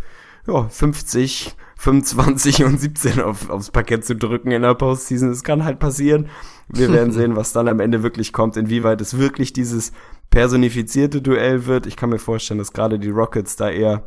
ja, 0.47 0.67
50, 0.69 1.55
25 1.77 2.63
und 2.63 2.79
17 2.79 3.21
auf, 3.21 3.49
aufs 3.49 3.71
Parkett 3.71 4.05
zu 4.05 4.15
drücken 4.15 4.51
in 4.51 4.63
der 4.63 4.73
Postseason. 4.73 5.29
Es 5.29 5.43
kann 5.43 5.63
halt 5.63 5.79
passieren. 5.79 6.29
Wir 6.69 6.91
werden 6.91 7.13
sehen, 7.13 7.35
was 7.35 7.53
dann 7.53 7.67
am 7.67 7.79
Ende 7.79 8.03
wirklich 8.03 8.33
kommt, 8.33 8.57
inwieweit 8.57 8.99
es 8.99 9.17
wirklich 9.17 9.53
dieses 9.53 9.91
personifizierte 10.29 11.21
Duell 11.21 11.65
wird. 11.65 11.85
Ich 11.85 11.95
kann 11.95 12.09
mir 12.09 12.19
vorstellen, 12.19 12.57
dass 12.57 12.73
gerade 12.73 12.99
die 12.99 13.09
Rockets 13.09 13.55
da 13.55 13.69
eher 13.69 14.03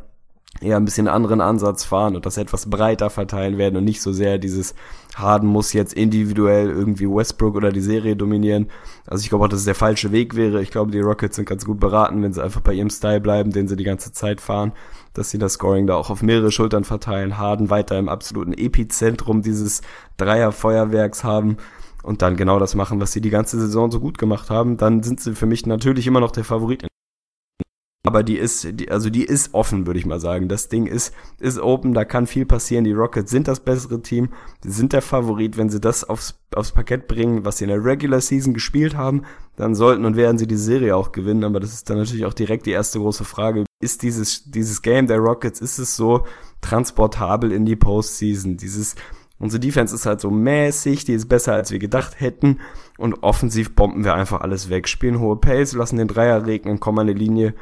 eher 0.59 0.75
ein 0.75 0.85
bisschen 0.85 1.07
anderen 1.07 1.39
Ansatz 1.39 1.85
fahren 1.85 2.15
und 2.15 2.25
das 2.25 2.37
etwas 2.37 2.69
breiter 2.69 3.09
verteilen 3.09 3.57
werden 3.57 3.77
und 3.77 3.85
nicht 3.85 4.01
so 4.01 4.11
sehr 4.11 4.37
dieses 4.37 4.75
Harden 5.15 5.49
muss 5.49 5.73
jetzt 5.73 5.93
individuell 5.93 6.69
irgendwie 6.69 7.07
Westbrook 7.07 7.55
oder 7.55 7.71
die 7.71 7.81
Serie 7.81 8.15
dominieren. 8.15 8.67
Also 9.05 9.23
ich 9.23 9.29
glaube 9.29 9.45
auch, 9.45 9.49
dass 9.49 9.59
es 9.59 9.65
der 9.65 9.75
falsche 9.75 10.11
Weg 10.11 10.35
wäre. 10.35 10.61
Ich 10.61 10.71
glaube, 10.71 10.91
die 10.91 10.99
Rockets 10.99 11.35
sind 11.35 11.47
ganz 11.47 11.65
gut 11.65 11.79
beraten, 11.79 12.21
wenn 12.23 12.33
sie 12.33 12.43
einfach 12.43 12.61
bei 12.61 12.73
ihrem 12.73 12.89
Style 12.89 13.19
bleiben, 13.19 13.51
den 13.51 13.67
sie 13.67 13.75
die 13.75 13.83
ganze 13.83 14.13
Zeit 14.13 14.41
fahren, 14.41 14.71
dass 15.13 15.29
sie 15.29 15.37
das 15.37 15.53
Scoring 15.53 15.87
da 15.87 15.95
auch 15.95 16.09
auf 16.09 16.21
mehrere 16.21 16.51
Schultern 16.51 16.83
verteilen, 16.83 17.37
Harden 17.37 17.69
weiter 17.69 17.99
im 17.99 18.09
absoluten 18.09 18.53
Epizentrum 18.53 19.41
dieses 19.41 19.81
Dreierfeuerwerks 20.17 21.23
haben 21.23 21.57
und 22.03 22.21
dann 22.21 22.37
genau 22.37 22.59
das 22.59 22.75
machen, 22.75 22.99
was 22.99 23.11
sie 23.11 23.21
die 23.21 23.29
ganze 23.29 23.59
Saison 23.59 23.91
so 23.91 23.99
gut 23.99 24.17
gemacht 24.17 24.49
haben, 24.49 24.77
dann 24.77 25.03
sind 25.03 25.19
sie 25.19 25.35
für 25.35 25.45
mich 25.45 25.65
natürlich 25.65 26.07
immer 26.07 26.19
noch 26.19 26.31
der 26.31 26.43
Favorit 26.43 26.83
aber 28.03 28.23
die 28.23 28.37
ist, 28.37 28.67
die, 28.79 28.89
also 28.89 29.11
die 29.11 29.23
ist 29.23 29.53
offen, 29.53 29.85
würde 29.85 29.99
ich 29.99 30.07
mal 30.07 30.19
sagen. 30.19 30.47
Das 30.47 30.69
Ding 30.69 30.87
ist, 30.87 31.13
ist 31.39 31.59
open, 31.59 31.93
da 31.93 32.03
kann 32.03 32.25
viel 32.25 32.45
passieren. 32.45 32.83
Die 32.83 32.93
Rockets 32.93 33.29
sind 33.29 33.47
das 33.47 33.59
bessere 33.59 34.01
Team, 34.01 34.29
sie 34.63 34.71
sind 34.71 34.93
der 34.93 35.03
Favorit. 35.03 35.57
Wenn 35.57 35.69
sie 35.69 35.79
das 35.79 36.03
aufs, 36.03 36.39
aufs 36.55 36.71
Parkett 36.71 37.07
bringen, 37.07 37.45
was 37.45 37.57
sie 37.57 37.65
in 37.65 37.69
der 37.69 37.83
Regular 37.83 38.19
Season 38.19 38.55
gespielt 38.55 38.97
haben, 38.97 39.23
dann 39.55 39.75
sollten 39.75 40.05
und 40.05 40.15
werden 40.15 40.39
sie 40.39 40.47
die 40.47 40.55
Serie 40.55 40.95
auch 40.95 41.11
gewinnen. 41.11 41.43
Aber 41.43 41.59
das 41.59 41.73
ist 41.73 41.89
dann 41.89 41.97
natürlich 41.97 42.25
auch 42.25 42.33
direkt 42.33 42.65
die 42.65 42.71
erste 42.71 42.97
große 42.97 43.23
Frage. 43.23 43.65
Ist 43.79 44.01
dieses, 44.01 44.49
dieses 44.49 44.81
Game 44.81 45.05
der 45.05 45.19
Rockets, 45.19 45.61
ist 45.61 45.77
es 45.77 45.95
so 45.95 46.25
transportabel 46.61 47.51
in 47.51 47.65
die 47.65 47.75
Postseason? 47.75 48.57
Dieses, 48.57 48.95
Unsere 49.41 49.59
Defense 49.59 49.95
ist 49.95 50.05
halt 50.05 50.21
so 50.21 50.29
mäßig, 50.29 51.03
die 51.03 51.13
ist 51.13 51.27
besser 51.27 51.53
als 51.53 51.71
wir 51.71 51.79
gedacht 51.79 52.19
hätten. 52.19 52.59
Und 52.99 53.23
offensiv 53.23 53.73
bomben 53.73 54.03
wir 54.03 54.13
einfach 54.13 54.41
alles 54.41 54.69
weg. 54.69 54.87
Spielen 54.87 55.19
hohe 55.19 55.35
Pace, 55.35 55.73
lassen 55.73 55.97
den 55.97 56.07
Dreier 56.07 56.45
regnen, 56.45 56.79
kommen 56.79 56.99
an 56.99 57.07
die 57.07 57.13
Linie, 57.13 57.55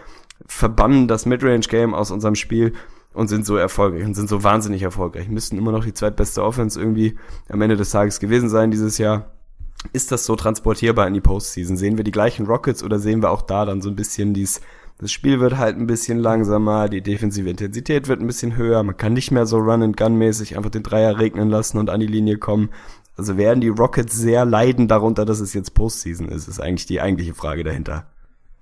verbannen 0.49 1.07
das 1.07 1.25
Midrange-Game 1.25 1.93
aus 1.93 2.11
unserem 2.11 2.35
Spiel 2.35 2.73
und 3.13 3.27
sind 3.27 3.45
so 3.45 3.55
erfolgreich 3.55 4.03
und 4.03 4.15
sind 4.15 4.27
so 4.27 4.43
wahnsinnig 4.43 4.81
erfolgreich. 4.81 5.29
Müssten 5.29 5.57
immer 5.57 5.71
noch 5.71 5.85
die 5.85 5.93
zweitbeste 5.93 6.43
Offense 6.43 6.79
irgendwie 6.79 7.17
am 7.49 7.61
Ende 7.61 7.77
des 7.77 7.91
Tages 7.91 8.19
gewesen 8.19 8.49
sein 8.49 8.71
dieses 8.71 8.97
Jahr. 8.97 9.31
Ist 9.93 10.11
das 10.11 10.25
so 10.25 10.35
transportierbar 10.35 11.07
in 11.07 11.13
die 11.13 11.21
Postseason? 11.21 11.77
Sehen 11.77 11.97
wir 11.97 12.03
die 12.03 12.11
gleichen 12.11 12.47
Rockets 12.47 12.83
oder 12.83 12.99
sehen 12.99 13.21
wir 13.21 13.31
auch 13.31 13.43
da 13.43 13.65
dann 13.65 13.81
so 13.81 13.89
ein 13.89 13.95
bisschen 13.95 14.33
dies, 14.33 14.59
das 14.97 15.11
Spiel 15.11 15.39
wird 15.39 15.55
halt 15.55 15.77
ein 15.77 15.87
bisschen 15.87 16.17
langsamer, 16.19 16.89
die 16.89 17.01
defensive 17.01 17.49
Intensität 17.49 18.09
wird 18.09 18.19
ein 18.19 18.27
bisschen 18.27 18.57
höher, 18.57 18.83
man 18.83 18.97
kann 18.97 19.13
nicht 19.13 19.31
mehr 19.31 19.45
so 19.45 19.57
Run-and-Gun-mäßig 19.57 20.57
einfach 20.57 20.71
den 20.71 20.83
Dreier 20.83 21.17
regnen 21.19 21.49
lassen 21.49 21.77
und 21.77 21.89
an 21.89 22.01
die 22.01 22.07
Linie 22.07 22.37
kommen. 22.37 22.69
Also 23.15 23.37
werden 23.37 23.61
die 23.61 23.69
Rockets 23.69 24.17
sehr 24.17 24.43
leiden 24.45 24.87
darunter, 24.89 25.25
dass 25.25 25.39
es 25.39 25.53
jetzt 25.53 25.73
Postseason 25.73 26.27
ist, 26.27 26.47
ist 26.49 26.59
eigentlich 26.59 26.85
die 26.85 26.99
eigentliche 26.99 27.33
Frage 27.33 27.63
dahinter. 27.63 28.07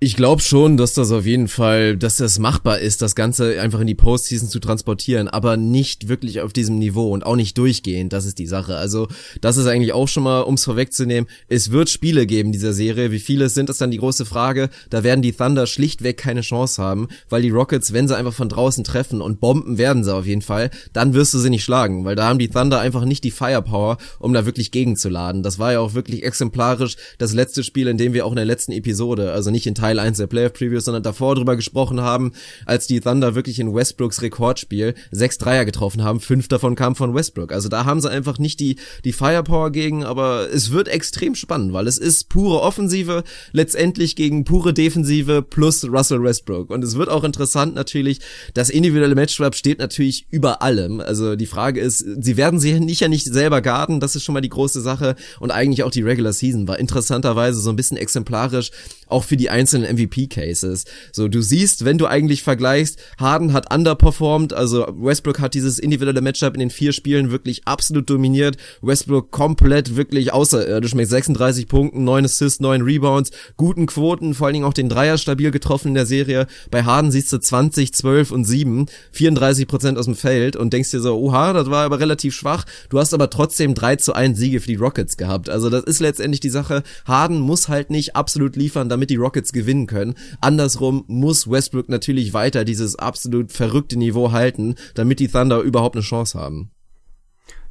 Ich 0.00 0.14
glaube 0.14 0.40
schon, 0.40 0.76
dass 0.76 0.94
das 0.94 1.10
auf 1.10 1.26
jeden 1.26 1.48
Fall, 1.48 1.96
dass 1.96 2.18
das 2.18 2.38
machbar 2.38 2.78
ist, 2.78 3.02
das 3.02 3.16
Ganze 3.16 3.60
einfach 3.60 3.80
in 3.80 3.88
die 3.88 3.96
Postseason 3.96 4.48
zu 4.48 4.60
transportieren, 4.60 5.26
aber 5.26 5.56
nicht 5.56 6.06
wirklich 6.06 6.40
auf 6.40 6.52
diesem 6.52 6.78
Niveau 6.78 7.10
und 7.12 7.26
auch 7.26 7.34
nicht 7.34 7.58
durchgehend. 7.58 8.12
Das 8.12 8.24
ist 8.24 8.38
die 8.38 8.46
Sache. 8.46 8.76
Also 8.76 9.08
das 9.40 9.56
ist 9.56 9.66
eigentlich 9.66 9.92
auch 9.92 10.06
schon 10.06 10.22
mal, 10.22 10.44
ums 10.44 10.64
vorwegzunehmen, 10.64 11.28
es 11.48 11.72
wird 11.72 11.90
Spiele 11.90 12.26
geben 12.26 12.52
dieser 12.52 12.74
Serie. 12.74 13.10
Wie 13.10 13.18
viele 13.18 13.48
sind, 13.48 13.70
ist 13.70 13.80
dann 13.80 13.90
die 13.90 13.96
große 13.96 14.24
Frage. 14.24 14.70
Da 14.88 15.02
werden 15.02 15.20
die 15.20 15.32
Thunder 15.32 15.66
schlichtweg 15.66 16.16
keine 16.16 16.42
Chance 16.42 16.80
haben, 16.80 17.08
weil 17.28 17.42
die 17.42 17.50
Rockets, 17.50 17.92
wenn 17.92 18.06
sie 18.06 18.16
einfach 18.16 18.34
von 18.34 18.48
draußen 18.48 18.84
treffen 18.84 19.20
und 19.20 19.40
bomben 19.40 19.78
werden 19.78 20.04
sie 20.04 20.14
auf 20.14 20.26
jeden 20.26 20.42
Fall, 20.42 20.70
dann 20.92 21.12
wirst 21.12 21.34
du 21.34 21.40
sie 21.40 21.50
nicht 21.50 21.64
schlagen, 21.64 22.04
weil 22.04 22.14
da 22.14 22.28
haben 22.28 22.38
die 22.38 22.50
Thunder 22.50 22.78
einfach 22.78 23.04
nicht 23.04 23.24
die 23.24 23.32
Firepower, 23.32 23.98
um 24.20 24.32
da 24.32 24.46
wirklich 24.46 24.70
gegenzuladen. 24.70 25.42
Das 25.42 25.58
war 25.58 25.72
ja 25.72 25.80
auch 25.80 25.94
wirklich 25.94 26.22
exemplarisch 26.22 26.94
das 27.18 27.32
letzte 27.32 27.64
Spiel, 27.64 27.88
in 27.88 27.98
dem 27.98 28.12
wir 28.12 28.26
auch 28.26 28.30
in 28.30 28.36
der 28.36 28.44
letzten 28.44 28.70
Episode, 28.70 29.32
also 29.32 29.50
nicht 29.50 29.66
in 29.66 29.74
Teil 29.74 29.87
Teil 29.88 30.00
1 30.00 30.18
der 30.18 30.26
Playoff 30.26 30.52
Previews, 30.52 30.84
sondern 30.84 31.02
davor 31.02 31.34
drüber 31.34 31.56
gesprochen 31.56 32.02
haben, 32.02 32.32
als 32.66 32.86
die 32.86 33.00
Thunder 33.00 33.34
wirklich 33.34 33.58
in 33.58 33.74
Westbrooks 33.74 34.20
Rekordspiel 34.20 34.94
sechs 35.12 35.38
Dreier 35.38 35.64
getroffen 35.64 36.04
haben, 36.04 36.20
fünf 36.20 36.46
davon 36.46 36.74
kamen 36.74 36.94
von 36.94 37.14
Westbrook. 37.14 37.52
Also 37.52 37.70
da 37.70 37.86
haben 37.86 38.02
sie 38.02 38.10
einfach 38.10 38.38
nicht 38.38 38.60
die, 38.60 38.76
die 39.06 39.14
Firepower 39.14 39.72
gegen, 39.72 40.04
aber 40.04 40.52
es 40.52 40.72
wird 40.72 40.88
extrem 40.88 41.34
spannend, 41.34 41.72
weil 41.72 41.86
es 41.86 41.96
ist 41.96 42.28
pure 42.28 42.60
Offensive, 42.60 43.24
letztendlich 43.52 44.14
gegen 44.14 44.44
pure 44.44 44.74
Defensive 44.74 45.40
plus 45.40 45.88
Russell 45.88 46.22
Westbrook. 46.22 46.68
Und 46.68 46.84
es 46.84 46.96
wird 46.96 47.08
auch 47.08 47.24
interessant 47.24 47.74
natürlich, 47.74 48.20
das 48.52 48.68
individuelle 48.68 49.14
Matchup 49.14 49.54
steht 49.54 49.78
natürlich 49.78 50.26
über 50.28 50.60
allem. 50.60 51.00
Also 51.00 51.34
die 51.34 51.46
Frage 51.46 51.80
ist, 51.80 52.04
sie 52.20 52.36
werden 52.36 52.60
sie 52.60 52.78
nicht 52.78 53.00
ja 53.00 53.08
nicht 53.08 53.24
selber 53.24 53.62
garden, 53.62 54.00
das 54.00 54.16
ist 54.16 54.24
schon 54.24 54.34
mal 54.34 54.42
die 54.42 54.50
große 54.50 54.82
Sache. 54.82 55.16
Und 55.40 55.50
eigentlich 55.50 55.82
auch 55.82 55.90
die 55.90 56.02
Regular 56.02 56.34
Season 56.34 56.68
war 56.68 56.78
interessanterweise 56.78 57.58
so 57.58 57.70
ein 57.70 57.76
bisschen 57.76 57.96
exemplarisch, 57.96 58.70
auch 59.08 59.24
für 59.24 59.36
die 59.36 59.50
einzelnen 59.50 59.96
MVP-Cases. 59.96 60.84
So, 61.12 61.28
du 61.28 61.42
siehst, 61.42 61.84
wenn 61.84 61.98
du 61.98 62.06
eigentlich 62.06 62.42
vergleichst, 62.42 62.98
Harden 63.18 63.52
hat 63.52 63.72
underperformed, 63.74 64.52
also 64.52 64.86
Westbrook 64.96 65.40
hat 65.40 65.54
dieses 65.54 65.78
individuelle 65.78 66.20
Matchup 66.20 66.54
in 66.54 66.60
den 66.60 66.70
vier 66.70 66.92
Spielen 66.92 67.30
wirklich 67.30 67.66
absolut 67.66 68.08
dominiert. 68.10 68.56
Westbrook 68.82 69.30
komplett 69.30 69.96
wirklich 69.96 70.32
außerirdisch 70.32 70.94
mit 70.94 71.08
36 71.08 71.68
Punkten, 71.68 72.04
9 72.04 72.24
Assists, 72.24 72.60
9 72.60 72.82
Rebounds, 72.82 73.30
guten 73.56 73.86
Quoten, 73.86 74.34
vor 74.34 74.46
allen 74.46 74.54
Dingen 74.54 74.66
auch 74.66 74.74
den 74.74 74.88
Dreier 74.88 75.18
stabil 75.18 75.50
getroffen 75.50 75.88
in 75.88 75.94
der 75.94 76.06
Serie. 76.06 76.46
Bei 76.70 76.84
Harden 76.84 77.10
siehst 77.10 77.32
du 77.32 77.38
20, 77.38 77.92
12 77.92 78.30
und 78.30 78.44
7, 78.44 78.86
34 79.12 79.66
Prozent 79.66 79.98
aus 79.98 80.06
dem 80.06 80.14
Feld 80.14 80.56
und 80.56 80.72
denkst 80.72 80.90
dir 80.90 81.00
so, 81.00 81.18
oha, 81.18 81.52
das 81.52 81.70
war 81.70 81.84
aber 81.84 82.00
relativ 82.00 82.34
schwach. 82.34 82.64
Du 82.88 82.98
hast 82.98 83.14
aber 83.14 83.30
trotzdem 83.30 83.74
3 83.74 83.96
zu 83.96 84.12
1 84.12 84.38
Siege 84.38 84.60
für 84.60 84.68
die 84.68 84.76
Rockets 84.76 85.16
gehabt. 85.16 85.50
Also 85.50 85.70
das 85.70 85.84
ist 85.84 86.00
letztendlich 86.00 86.40
die 86.40 86.50
Sache. 86.50 86.82
Harden 87.04 87.40
muss 87.40 87.68
halt 87.68 87.90
nicht 87.90 88.16
absolut 88.16 88.56
liefern, 88.56 88.88
damit 88.98 89.10
die 89.10 89.16
Rockets 89.16 89.52
gewinnen 89.52 89.86
können. 89.86 90.14
Andersrum 90.40 91.04
muss 91.06 91.48
Westbrook 91.48 91.88
natürlich 91.88 92.32
weiter 92.32 92.64
dieses 92.64 92.96
absolut 92.96 93.52
verrückte 93.52 93.96
Niveau 93.96 94.32
halten, 94.32 94.74
damit 94.94 95.20
die 95.20 95.28
Thunder 95.28 95.60
überhaupt 95.60 95.94
eine 95.94 96.02
Chance 96.02 96.36
haben. 96.36 96.72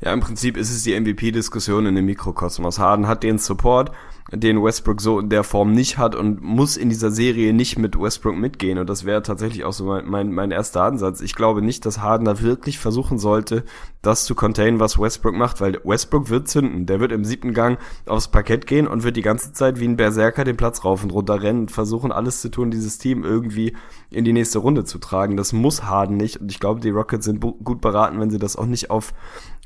Ja, 0.01 0.13
im 0.13 0.21
Prinzip 0.21 0.55
ist 0.55 0.69
es 0.69 0.83
die 0.83 0.97
MVP-Diskussion 0.97 1.85
in 1.85 1.95
dem 1.95 2.05
Mikrokosmos. 2.05 2.79
Harden 2.79 3.07
hat 3.07 3.23
den 3.23 3.39
Support, 3.39 3.91
den 4.31 4.61
Westbrook 4.61 4.99
so 4.99 5.19
in 5.19 5.29
der 5.29 5.43
Form 5.43 5.71
nicht 5.71 5.97
hat 5.97 6.13
und 6.13 6.41
muss 6.41 6.75
in 6.75 6.89
dieser 6.89 7.11
Serie 7.11 7.53
nicht 7.53 7.79
mit 7.79 7.97
Westbrook 7.99 8.35
mitgehen. 8.35 8.77
Und 8.77 8.89
das 8.89 9.05
wäre 9.05 9.21
tatsächlich 9.21 9.63
auch 9.63 9.71
so 9.71 9.85
mein, 9.85 10.05
mein, 10.05 10.31
mein 10.33 10.51
erster 10.51 10.83
Ansatz. 10.83 11.21
Ich 11.21 11.33
glaube 11.33 11.61
nicht, 11.61 11.85
dass 11.85 12.01
Harden 12.01 12.25
da 12.25 12.41
wirklich 12.41 12.77
versuchen 12.77 13.19
sollte, 13.19 13.63
das 14.01 14.25
zu 14.25 14.35
containen, 14.35 14.81
was 14.81 14.99
Westbrook 14.99 15.33
macht, 15.33 15.61
weil 15.61 15.79
Westbrook 15.83 16.29
wird 16.29 16.49
zünden. 16.49 16.85
Der 16.85 16.99
wird 16.99 17.13
im 17.13 17.23
siebten 17.23 17.53
Gang 17.53 17.79
aufs 18.05 18.27
Parkett 18.27 18.67
gehen 18.67 18.87
und 18.87 19.03
wird 19.03 19.15
die 19.15 19.21
ganze 19.21 19.53
Zeit 19.53 19.79
wie 19.79 19.87
ein 19.87 19.97
Berserker 19.97 20.43
den 20.43 20.57
Platz 20.57 20.83
rauf 20.83 21.03
und 21.03 21.11
runter 21.11 21.41
rennen 21.41 21.61
und 21.61 21.71
versuchen, 21.71 22.11
alles 22.11 22.41
zu 22.41 22.49
tun, 22.49 22.69
dieses 22.69 22.97
Team 22.97 23.23
irgendwie 23.23 23.77
in 24.09 24.25
die 24.25 24.33
nächste 24.33 24.59
Runde 24.59 24.83
zu 24.83 24.97
tragen. 24.99 25.37
Das 25.37 25.53
muss 25.53 25.83
Harden 25.83 26.17
nicht. 26.17 26.37
Und 26.37 26.51
ich 26.51 26.59
glaube, 26.59 26.81
die 26.81 26.89
Rockets 26.89 27.25
sind 27.25 27.39
gut 27.39 27.79
beraten, 27.79 28.19
wenn 28.19 28.29
sie 28.29 28.39
das 28.39 28.57
auch 28.57 28.65
nicht 28.65 28.89
auf, 28.89 29.13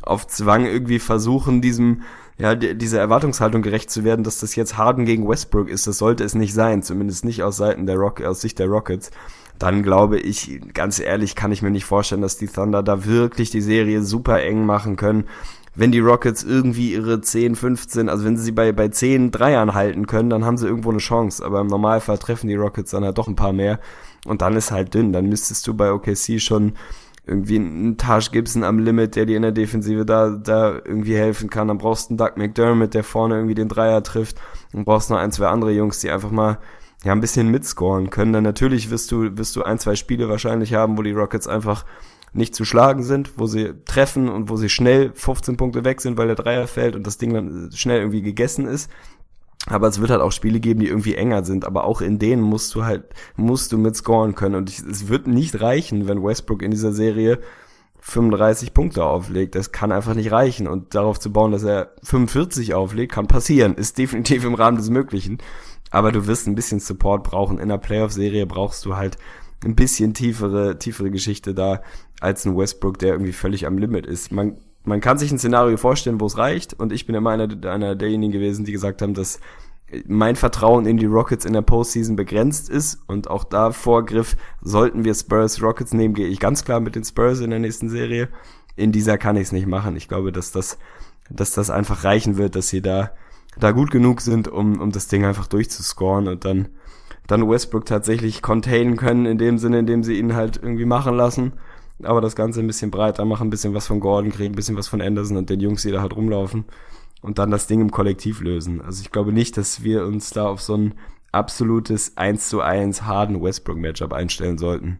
auf 0.03 0.27
Zwang 0.27 0.65
irgendwie 0.65 0.99
versuchen, 0.99 1.61
diesem 1.61 2.03
ja, 2.41 2.55
dieser 2.55 2.99
Erwartungshaltung 2.99 3.61
gerecht 3.61 3.91
zu 3.91 4.03
werden, 4.03 4.23
dass 4.23 4.39
das 4.39 4.55
jetzt 4.55 4.75
Harden 4.75 5.05
gegen 5.05 5.29
Westbrook 5.29 5.69
ist, 5.69 5.85
das 5.85 5.99
sollte 5.99 6.23
es 6.23 6.33
nicht 6.33 6.55
sein, 6.55 6.81
zumindest 6.81 7.23
nicht 7.23 7.43
aus 7.43 7.57
Seiten 7.57 7.85
der 7.85 7.97
Rock, 7.97 8.23
aus 8.23 8.41
Sicht 8.41 8.57
der 8.57 8.67
Rockets. 8.67 9.11
Dann 9.59 9.83
glaube 9.83 10.17
ich, 10.17 10.59
ganz 10.73 10.99
ehrlich, 10.99 11.35
kann 11.35 11.51
ich 11.51 11.61
mir 11.61 11.69
nicht 11.69 11.85
vorstellen, 11.85 12.23
dass 12.23 12.37
die 12.37 12.47
Thunder 12.47 12.81
da 12.81 13.05
wirklich 13.05 13.51
die 13.51 13.61
Serie 13.61 14.01
super 14.01 14.41
eng 14.41 14.65
machen 14.65 14.95
können. 14.95 15.25
Wenn 15.75 15.91
die 15.91 15.99
Rockets 15.99 16.41
irgendwie 16.41 16.93
ihre 16.93 17.21
10, 17.21 17.55
15, 17.55 18.09
also 18.09 18.25
wenn 18.25 18.37
sie 18.37 18.51
bei, 18.51 18.71
bei 18.71 18.87
10 18.87 19.29
Dreiern 19.29 19.75
halten 19.75 20.07
können, 20.07 20.31
dann 20.31 20.43
haben 20.43 20.57
sie 20.57 20.65
irgendwo 20.65 20.89
eine 20.89 20.97
Chance. 20.97 21.45
Aber 21.45 21.61
im 21.61 21.67
Normalfall 21.67 22.17
treffen 22.17 22.47
die 22.47 22.55
Rockets 22.55 22.89
dann 22.89 23.05
halt 23.05 23.19
doch 23.19 23.27
ein 23.27 23.35
paar 23.35 23.53
mehr. 23.53 23.79
Und 24.25 24.41
dann 24.41 24.55
ist 24.55 24.71
halt 24.71 24.95
dünn. 24.95 25.13
Dann 25.13 25.29
müsstest 25.29 25.67
du 25.67 25.75
bei 25.75 25.91
OKC 25.91 26.41
schon 26.41 26.73
irgendwie 27.31 27.55
einen 27.55 27.97
Taj 27.97 28.29
Gibson 28.31 28.63
am 28.63 28.79
Limit, 28.79 29.15
der 29.15 29.25
dir 29.25 29.37
in 29.37 29.41
der 29.43 29.53
Defensive 29.53 30.05
da, 30.05 30.29
da 30.31 30.73
irgendwie 30.73 31.15
helfen 31.15 31.49
kann. 31.49 31.69
Dann 31.69 31.77
brauchst 31.77 32.09
du 32.09 32.11
einen 32.11 32.17
Doug 32.17 32.31
McDermott, 32.35 32.93
der 32.93 33.03
vorne 33.03 33.35
irgendwie 33.35 33.55
den 33.55 33.69
Dreier 33.69 34.03
trifft. 34.03 34.35
Und 34.73 34.85
brauchst 34.85 35.09
noch 35.09 35.17
ein, 35.17 35.31
zwei 35.31 35.47
andere 35.47 35.71
Jungs, 35.71 35.99
die 35.99 36.11
einfach 36.11 36.31
mal 36.31 36.59
ja, 37.03 37.13
ein 37.13 37.21
bisschen 37.21 37.49
mitscoren 37.49 38.09
können. 38.09 38.33
Dann 38.33 38.43
natürlich 38.43 38.89
wirst 38.89 39.11
du, 39.11 39.37
wirst 39.37 39.55
du 39.55 39.63
ein, 39.63 39.79
zwei 39.79 39.95
Spiele 39.95 40.29
wahrscheinlich 40.29 40.73
haben, 40.73 40.97
wo 40.97 41.01
die 41.01 41.13
Rockets 41.13 41.47
einfach 41.47 41.85
nicht 42.33 42.53
zu 42.53 42.65
schlagen 42.65 43.03
sind, 43.03 43.37
wo 43.37 43.45
sie 43.45 43.73
treffen 43.85 44.29
und 44.29 44.49
wo 44.49 44.55
sie 44.55 44.69
schnell 44.69 45.11
15 45.13 45.57
Punkte 45.57 45.83
weg 45.83 46.01
sind, 46.01 46.17
weil 46.17 46.27
der 46.27 46.35
Dreier 46.35 46.67
fällt 46.67 46.95
und 46.95 47.07
das 47.07 47.17
Ding 47.17 47.33
dann 47.33 47.71
schnell 47.73 47.99
irgendwie 47.99 48.21
gegessen 48.21 48.67
ist. 48.67 48.89
Aber 49.67 49.87
es 49.87 50.01
wird 50.01 50.09
halt 50.09 50.21
auch 50.21 50.31
Spiele 50.31 50.59
geben, 50.59 50.79
die 50.79 50.87
irgendwie 50.87 51.15
enger 51.15 51.43
sind. 51.43 51.65
Aber 51.65 51.83
auch 51.83 52.01
in 52.01 52.17
denen 52.17 52.41
musst 52.41 52.73
du 52.73 52.83
halt, 52.83 53.03
musst 53.35 53.71
du 53.71 53.77
mit 53.77 53.95
scoren 53.95 54.33
können. 54.33 54.55
Und 54.55 54.69
ich, 54.69 54.79
es 54.79 55.07
wird 55.07 55.27
nicht 55.27 55.61
reichen, 55.61 56.07
wenn 56.07 56.23
Westbrook 56.23 56.63
in 56.63 56.71
dieser 56.71 56.93
Serie 56.93 57.39
35 57.99 58.73
Punkte 58.73 59.03
auflegt. 59.05 59.53
Das 59.53 59.71
kann 59.71 59.91
einfach 59.91 60.15
nicht 60.15 60.31
reichen. 60.31 60.67
Und 60.67 60.95
darauf 60.95 61.19
zu 61.19 61.31
bauen, 61.31 61.51
dass 61.51 61.63
er 61.63 61.93
45 62.03 62.73
auflegt, 62.73 63.11
kann 63.11 63.27
passieren. 63.27 63.75
Ist 63.75 63.99
definitiv 63.99 64.43
im 64.45 64.55
Rahmen 64.55 64.77
des 64.77 64.89
Möglichen. 64.89 65.37
Aber 65.91 66.11
du 66.11 66.25
wirst 66.25 66.47
ein 66.47 66.55
bisschen 66.55 66.79
Support 66.79 67.23
brauchen. 67.23 67.59
In 67.59 67.69
der 67.69 67.77
Playoff-Serie 67.77 68.47
brauchst 68.47 68.85
du 68.85 68.95
halt 68.95 69.17
ein 69.63 69.75
bisschen 69.75 70.15
tiefere, 70.15 70.79
tiefere 70.79 71.11
Geschichte 71.11 71.53
da 71.53 71.83
als 72.19 72.45
ein 72.45 72.57
Westbrook, 72.57 72.97
der 72.97 73.09
irgendwie 73.09 73.33
völlig 73.33 73.67
am 73.67 73.77
Limit 73.77 74.07
ist. 74.07 74.31
Man 74.31 74.57
man 74.83 74.99
kann 74.99 75.17
sich 75.17 75.31
ein 75.31 75.37
Szenario 75.37 75.77
vorstellen, 75.77 76.19
wo 76.19 76.25
es 76.25 76.37
reicht. 76.37 76.73
Und 76.73 76.91
ich 76.91 77.05
bin 77.05 77.15
immer 77.15 77.31
einer, 77.31 77.47
einer 77.69 77.95
derjenigen 77.95 78.31
gewesen, 78.31 78.65
die 78.65 78.71
gesagt 78.71 79.01
haben, 79.01 79.13
dass 79.13 79.39
mein 80.07 80.35
Vertrauen 80.35 80.85
in 80.85 80.97
die 80.97 81.05
Rockets 81.05 81.45
in 81.45 81.53
der 81.53 81.61
Postseason 81.61 82.15
begrenzt 82.15 82.69
ist. 82.69 83.03
Und 83.07 83.29
auch 83.29 83.43
da 83.43 83.71
Vorgriff, 83.71 84.35
sollten 84.61 85.03
wir 85.03 85.13
Spurs 85.13 85.61
Rockets 85.61 85.93
nehmen, 85.93 86.13
gehe 86.13 86.27
ich 86.27 86.39
ganz 86.39 86.63
klar 86.63 86.79
mit 86.79 86.95
den 86.95 87.03
Spurs 87.03 87.41
in 87.41 87.49
der 87.49 87.59
nächsten 87.59 87.89
Serie. 87.89 88.29
In 88.75 88.91
dieser 88.91 89.17
kann 89.17 89.35
ich 89.35 89.43
es 89.43 89.51
nicht 89.51 89.67
machen. 89.67 89.95
Ich 89.95 90.07
glaube, 90.07 90.31
dass 90.31 90.51
das, 90.51 90.77
dass 91.29 91.51
das 91.51 91.69
einfach 91.69 92.03
reichen 92.03 92.37
wird, 92.37 92.55
dass 92.55 92.69
sie 92.69 92.81
da, 92.81 93.11
da 93.59 93.71
gut 93.71 93.91
genug 93.91 94.21
sind, 94.21 94.47
um, 94.47 94.79
um 94.79 94.91
das 94.91 95.07
Ding 95.07 95.25
einfach 95.25 95.47
durchzuscoren 95.47 96.27
und 96.27 96.45
dann, 96.45 96.69
dann 97.27 97.47
Westbrook 97.47 97.85
tatsächlich 97.85 98.41
containen 98.41 98.97
können, 98.97 99.25
in 99.25 99.37
dem 99.37 99.57
Sinne, 99.57 99.79
in 99.79 99.85
dem 99.85 100.03
sie 100.03 100.17
ihn 100.17 100.33
halt 100.33 100.57
irgendwie 100.57 100.85
machen 100.85 101.15
lassen 101.15 101.53
aber 102.05 102.21
das 102.21 102.35
Ganze 102.35 102.59
ein 102.59 102.67
bisschen 102.67 102.91
breiter 102.91 103.25
machen, 103.25 103.47
ein 103.47 103.49
bisschen 103.49 103.73
was 103.73 103.87
von 103.87 103.99
Gordon 103.99 104.31
kriegen, 104.31 104.53
ein 104.53 104.55
bisschen 104.55 104.77
was 104.77 104.87
von 104.87 105.01
Anderson 105.01 105.37
und 105.37 105.49
den 105.49 105.59
Jungs, 105.59 105.81
die 105.81 105.91
da 105.91 106.01
halt 106.01 106.15
rumlaufen 106.15 106.65
und 107.21 107.39
dann 107.39 107.51
das 107.51 107.67
Ding 107.67 107.81
im 107.81 107.91
Kollektiv 107.91 108.41
lösen. 108.41 108.81
Also 108.81 109.01
ich 109.01 109.11
glaube 109.11 109.31
nicht, 109.31 109.57
dass 109.57 109.83
wir 109.83 110.05
uns 110.05 110.31
da 110.31 110.47
auf 110.47 110.61
so 110.61 110.75
ein 110.75 110.93
absolutes 111.31 112.17
1 112.17 112.49
zu 112.49 112.61
1 112.61 113.03
Harden 113.03 113.41
Westbrook 113.41 113.77
Matchup 113.77 114.13
einstellen 114.13 114.57
sollten. 114.57 114.99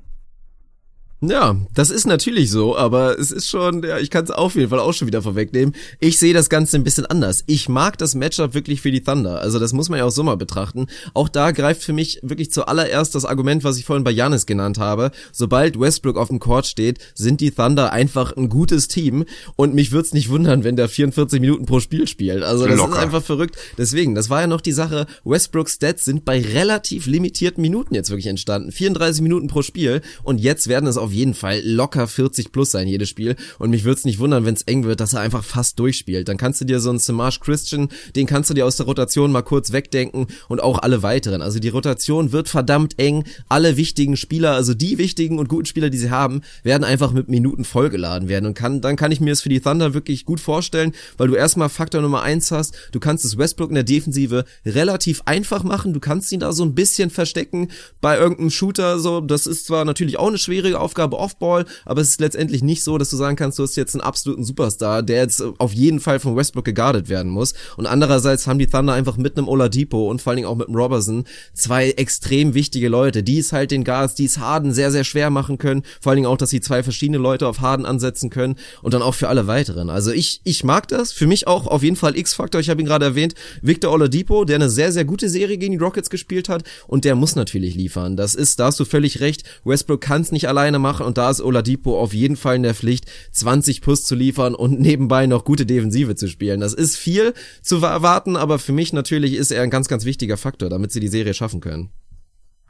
Ja, 1.23 1.55
das 1.75 1.91
ist 1.91 2.07
natürlich 2.07 2.49
so, 2.49 2.75
aber 2.75 3.19
es 3.19 3.29
ist 3.29 3.47
schon, 3.47 3.83
ja, 3.83 3.99
ich 3.99 4.09
kann 4.09 4.23
es 4.23 4.31
auf 4.31 4.55
jeden 4.55 4.69
Fall 4.69 4.79
auch 4.79 4.93
schon 4.93 5.05
wieder 5.07 5.21
vorwegnehmen. 5.21 5.75
Ich 5.99 6.17
sehe 6.17 6.33
das 6.33 6.49
Ganze 6.49 6.77
ein 6.77 6.83
bisschen 6.83 7.05
anders. 7.05 7.43
Ich 7.45 7.69
mag 7.69 7.99
das 7.99 8.15
Matchup 8.15 8.55
wirklich 8.55 8.81
für 8.81 8.89
die 8.89 9.03
Thunder. 9.03 9.39
Also 9.39 9.59
das 9.59 9.71
muss 9.71 9.87
man 9.89 9.99
ja 9.99 10.05
auch 10.05 10.11
so 10.11 10.23
mal 10.23 10.35
betrachten. 10.35 10.87
Auch 11.13 11.29
da 11.29 11.51
greift 11.51 11.83
für 11.83 11.93
mich 11.93 12.19
wirklich 12.23 12.51
zuallererst 12.51 13.13
das 13.13 13.25
Argument, 13.25 13.63
was 13.63 13.77
ich 13.77 13.85
vorhin 13.85 14.03
bei 14.03 14.09
Janis 14.09 14.47
genannt 14.47 14.79
habe. 14.79 15.11
Sobald 15.31 15.79
Westbrook 15.79 16.17
auf 16.17 16.29
dem 16.29 16.39
Court 16.39 16.65
steht, 16.65 16.97
sind 17.13 17.39
die 17.39 17.51
Thunder 17.51 17.93
einfach 17.93 18.35
ein 18.35 18.49
gutes 18.49 18.87
Team. 18.87 19.25
Und 19.55 19.75
mich 19.75 19.91
würde 19.91 20.07
es 20.07 20.13
nicht 20.15 20.29
wundern, 20.29 20.63
wenn 20.63 20.75
der 20.75 20.89
44 20.89 21.39
Minuten 21.39 21.67
pro 21.67 21.79
Spiel 21.79 22.07
spielt. 22.07 22.41
Also 22.41 22.65
das 22.65 22.77
Locker. 22.77 22.93
ist 22.93 22.97
einfach 22.97 23.21
verrückt. 23.21 23.57
Deswegen, 23.77 24.15
das 24.15 24.31
war 24.31 24.41
ja 24.41 24.47
noch 24.47 24.61
die 24.61 24.71
Sache, 24.71 25.05
Westbrooks 25.23 25.73
Stats 25.73 26.03
sind 26.03 26.25
bei 26.25 26.41
relativ 26.41 27.05
limitierten 27.05 27.61
Minuten 27.61 27.93
jetzt 27.93 28.09
wirklich 28.09 28.25
entstanden. 28.25 28.71
34 28.71 29.21
Minuten 29.21 29.45
pro 29.45 29.61
Spiel. 29.61 30.01
Und 30.23 30.39
jetzt 30.39 30.67
werden 30.67 30.87
es 30.87 30.97
auf 30.97 31.10
auf 31.11 31.15
jeden 31.15 31.33
Fall 31.33 31.61
locker 31.65 32.07
40 32.07 32.53
plus 32.53 32.71
sein, 32.71 32.87
jedes 32.87 33.09
Spiel. 33.09 33.35
Und 33.59 33.69
mich 33.69 33.83
würde 33.83 33.97
es 33.97 34.05
nicht 34.05 34.19
wundern, 34.19 34.45
wenn 34.45 34.53
es 34.53 34.61
eng 34.61 34.85
wird, 34.85 35.01
dass 35.01 35.11
er 35.11 35.19
einfach 35.19 35.43
fast 35.43 35.77
durchspielt. 35.77 36.29
Dann 36.29 36.37
kannst 36.37 36.61
du 36.61 36.65
dir 36.65 36.79
so 36.79 36.89
einen 36.89 36.99
Samaj 36.99 37.39
Christian, 37.41 37.89
den 38.15 38.27
kannst 38.27 38.49
du 38.49 38.53
dir 38.53 38.65
aus 38.65 38.77
der 38.77 38.85
Rotation 38.85 39.31
mal 39.31 39.41
kurz 39.41 39.73
wegdenken 39.73 40.27
und 40.47 40.63
auch 40.63 40.79
alle 40.79 41.03
weiteren. 41.03 41.41
Also 41.41 41.59
die 41.59 41.67
Rotation 41.67 42.31
wird 42.31 42.47
verdammt 42.47 42.97
eng. 42.97 43.25
Alle 43.49 43.75
wichtigen 43.75 44.15
Spieler, 44.15 44.53
also 44.53 44.73
die 44.73 44.97
wichtigen 44.97 45.37
und 45.37 45.49
guten 45.49 45.65
Spieler, 45.65 45.89
die 45.89 45.97
sie 45.97 46.11
haben, 46.11 46.41
werden 46.63 46.85
einfach 46.85 47.11
mit 47.11 47.27
Minuten 47.27 47.65
vollgeladen 47.65 48.29
werden. 48.29 48.45
Und 48.45 48.53
kann, 48.53 48.79
dann 48.79 48.95
kann 48.95 49.11
ich 49.11 49.19
mir 49.19 49.33
es 49.33 49.41
für 49.41 49.49
die 49.49 49.59
Thunder 49.59 49.93
wirklich 49.93 50.23
gut 50.23 50.39
vorstellen, 50.39 50.93
weil 51.17 51.27
du 51.27 51.35
erstmal 51.35 51.67
Faktor 51.67 52.01
Nummer 52.01 52.21
eins 52.21 52.51
hast. 52.51 52.73
Du 52.93 53.01
kannst 53.01 53.25
es 53.25 53.37
Westbrook 53.37 53.69
in 53.69 53.75
der 53.75 53.83
Defensive 53.83 54.45
relativ 54.65 55.23
einfach 55.25 55.63
machen. 55.63 55.91
Du 55.91 55.99
kannst 55.99 56.31
ihn 56.31 56.39
da 56.39 56.53
so 56.53 56.63
ein 56.63 56.73
bisschen 56.73 57.09
verstecken 57.09 57.67
bei 57.99 58.17
irgendeinem 58.17 58.49
Shooter. 58.49 58.97
So, 58.99 59.19
das 59.19 59.45
ist 59.45 59.65
zwar 59.65 59.83
natürlich 59.83 60.17
auch 60.17 60.29
eine 60.29 60.37
schwierige 60.37 60.79
Aufgabe, 60.79 61.00
Aufgabe 61.01 61.17
Offball, 61.17 61.65
aber 61.85 62.01
es 62.01 62.09
ist 62.09 62.21
letztendlich 62.21 62.61
nicht 62.61 62.83
so, 62.83 62.99
dass 62.99 63.09
du 63.09 63.17
sagen 63.17 63.35
kannst, 63.35 63.57
du 63.57 63.63
hast 63.63 63.75
jetzt 63.75 63.95
einen 63.95 64.01
absoluten 64.01 64.43
Superstar, 64.43 65.01
der 65.01 65.17
jetzt 65.17 65.43
auf 65.57 65.73
jeden 65.73 65.99
Fall 65.99 66.19
von 66.19 66.35
Westbrook 66.35 66.65
geguardet 66.65 67.09
werden 67.09 67.31
muss. 67.31 67.55
Und 67.75 67.87
andererseits 67.87 68.45
haben 68.45 68.59
die 68.59 68.67
Thunder 68.67 68.93
einfach 68.93 69.17
mit 69.17 69.35
einem 69.35 69.47
Oladipo 69.47 70.09
und 70.09 70.21
vor 70.21 70.31
allen 70.31 70.37
Dingen 70.37 70.47
auch 70.47 70.55
mit 70.55 70.67
einem 70.67 70.75
Robertson 70.75 71.23
zwei 71.55 71.89
extrem 71.91 72.53
wichtige 72.53 72.87
Leute, 72.87 73.23
die 73.23 73.39
es 73.39 73.51
halt 73.51 73.71
den 73.71 73.83
Guards, 73.83 74.13
die 74.13 74.25
es 74.25 74.37
Harden 74.37 74.73
sehr, 74.73 74.91
sehr 74.91 75.03
schwer 75.03 75.31
machen 75.31 75.57
können. 75.57 75.81
Vor 76.01 76.11
allen 76.11 76.17
Dingen 76.17 76.27
auch, 76.27 76.37
dass 76.37 76.51
sie 76.51 76.61
zwei 76.61 76.83
verschiedene 76.83 77.17
Leute 77.17 77.47
auf 77.47 77.61
Harden 77.61 77.87
ansetzen 77.87 78.29
können 78.29 78.57
und 78.83 78.93
dann 78.93 79.01
auch 79.01 79.15
für 79.15 79.27
alle 79.27 79.47
weiteren. 79.47 79.89
Also 79.89 80.11
ich, 80.11 80.41
ich 80.43 80.63
mag 80.63 80.87
das. 80.87 81.11
Für 81.11 81.25
mich 81.25 81.47
auch 81.47 81.65
auf 81.65 81.81
jeden 81.81 81.95
Fall 81.95 82.15
X-Faktor. 82.15 82.61
Ich 82.61 82.69
habe 82.69 82.79
ihn 82.79 82.87
gerade 82.87 83.05
erwähnt. 83.05 83.33
Victor 83.63 83.91
Oladipo, 83.91 84.45
der 84.45 84.57
eine 84.57 84.69
sehr, 84.69 84.91
sehr 84.91 85.05
gute 85.05 85.29
Serie 85.29 85.57
gegen 85.57 85.71
die 85.73 85.83
Rockets 85.83 86.11
gespielt 86.11 86.47
hat 86.47 86.63
und 86.87 87.05
der 87.05 87.15
muss 87.15 87.35
natürlich 87.35 87.73
liefern. 87.73 88.15
Das 88.17 88.35
ist, 88.35 88.59
da 88.59 88.65
hast 88.65 88.79
du 88.79 88.85
völlig 88.85 89.19
recht. 89.19 89.43
Westbrook 89.63 90.01
kann 90.01 90.21
es 90.21 90.31
nicht 90.31 90.47
alleine 90.47 90.77
machen 90.77 90.90
machen 90.91 91.05
und 91.05 91.17
da 91.17 91.29
ist 91.29 91.41
Oladipo 91.41 91.97
auf 91.97 92.13
jeden 92.13 92.35
Fall 92.35 92.57
in 92.57 92.63
der 92.63 92.75
Pflicht, 92.75 93.05
20 93.31 93.81
Plus 93.81 94.03
zu 94.03 94.13
liefern 94.13 94.55
und 94.55 94.79
nebenbei 94.79 95.25
noch 95.25 95.45
gute 95.45 95.65
Defensive 95.65 96.15
zu 96.15 96.27
spielen. 96.27 96.59
Das 96.59 96.73
ist 96.73 96.97
viel 96.97 97.33
zu 97.61 97.77
erwarten, 97.77 98.35
aber 98.35 98.59
für 98.59 98.73
mich 98.73 98.91
natürlich 98.91 99.35
ist 99.35 99.51
er 99.51 99.63
ein 99.63 99.69
ganz, 99.69 99.87
ganz 99.87 100.03
wichtiger 100.03 100.35
Faktor, 100.35 100.69
damit 100.69 100.91
sie 100.91 100.99
die 100.99 101.07
Serie 101.07 101.33
schaffen 101.33 101.61
können. 101.61 101.91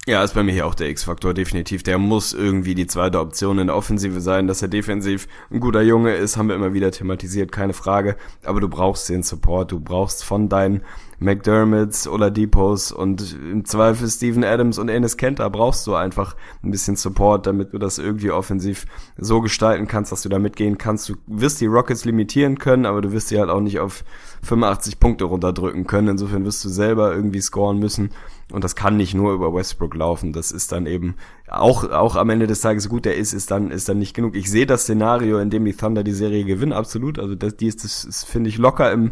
Ja, 0.08 0.24
ist 0.24 0.34
bei 0.34 0.42
mir 0.42 0.52
hier 0.52 0.66
auch 0.66 0.74
der 0.74 0.90
X-Faktor, 0.90 1.36
definitiv. 1.36 1.84
Der 1.84 2.00
muss 2.00 2.34
irgendwie 2.34 2.74
die 2.74 2.88
zweite 2.88 3.20
Option 3.20 3.60
in 3.60 3.68
der 3.68 3.76
Offensive 3.76 4.20
sein. 4.20 4.48
Dass 4.48 4.64
er 4.64 4.68
defensiv 4.68 5.28
ein 5.52 5.60
guter 5.60 5.84
Junge 5.84 6.16
ist, 6.16 6.38
haben 6.38 6.48
wir 6.48 6.56
immer 6.56 6.74
wieder 6.74 6.92
thematisiert, 6.92 7.52
keine 7.52 7.74
Frage. 7.74 8.18
Aber 8.44 8.60
du 8.60 8.68
brauchst 8.68 9.10
den 9.10 9.22
Support, 9.22 9.72
du 9.72 9.80
brauchst 9.80 10.24
von 10.24 10.50
deinen 10.50 10.82
McDermotts 11.22 12.08
oder 12.08 12.32
Depots 12.32 12.92
und 12.92 13.38
im 13.40 13.64
Zweifel 13.64 14.10
Steven 14.10 14.44
Adams 14.44 14.80
und 14.80 14.90
Enes 14.90 15.18
Kenter 15.18 15.50
brauchst 15.52 15.86
du 15.86 15.94
einfach 15.94 16.36
ein 16.64 16.72
bisschen 16.72 16.96
Support, 16.96 17.46
damit 17.46 17.74
du 17.74 17.78
das 17.78 18.00
irgendwie 18.00 18.32
offensiv 18.32 18.88
so 19.18 19.40
gestalten 19.40 19.88
kannst, 19.88 20.12
dass 20.12 20.24
du 20.24 20.30
da 20.30 20.40
mitgehen 20.40 20.80
kannst. 20.80 21.10
Du 21.10 21.16
wirst 21.28 21.62
die 21.62 21.68
Rockets 21.68 22.06
limitieren 22.06 22.58
können, 22.58 22.88
aber 22.88 23.02
du 23.02 23.12
wirst 23.12 23.28
sie 23.28 23.40
halt 23.40 23.52
auch 23.52 23.60
nicht 23.62 23.80
auf 23.80 24.04
85 24.42 25.00
Punkte 25.00 25.26
runterdrücken 25.26 25.86
können. 25.86 26.08
Insofern 26.08 26.44
wirst 26.44 26.66
du 26.66 26.70
selber 26.70 27.14
irgendwie 27.14 27.42
scoren 27.42 27.78
müssen. 27.78 28.10
Und 28.52 28.64
das 28.64 28.76
kann 28.76 28.98
nicht 28.98 29.14
nur 29.14 29.32
über 29.34 29.54
Westbrook 29.54 29.94
laufen. 29.94 30.34
Das 30.34 30.52
ist 30.52 30.72
dann 30.72 30.88
eben 30.88 31.16
auch, 31.48 31.90
auch 31.92 32.16
am 32.16 32.32
Ende 32.32 32.48
des 32.48 32.62
Tages 32.62 32.90
gut, 32.90 33.06
der 33.06 33.16
ist, 33.16 33.34
ist 33.34 33.52
dann, 33.52 33.70
ist 33.70 33.88
dann 33.88 34.00
nicht 34.00 34.16
genug. 34.16 34.36
Ich 34.36 34.50
sehe 34.50 34.66
das 34.66 34.82
Szenario, 34.82 35.38
in 35.38 35.52
dem 35.52 35.66
die 35.66 35.74
Thunder 35.74 36.04
die 36.04 36.14
Serie 36.14 36.46
gewinnen, 36.46 36.74
absolut. 36.74 37.20
Also 37.20 37.36
das, 37.36 37.56
die 37.58 37.68
ist, 37.68 37.84
das, 37.84 38.06
das 38.08 38.24
finde 38.24 38.50
ich 38.50 38.58
locker 38.58 38.92
im, 38.92 39.12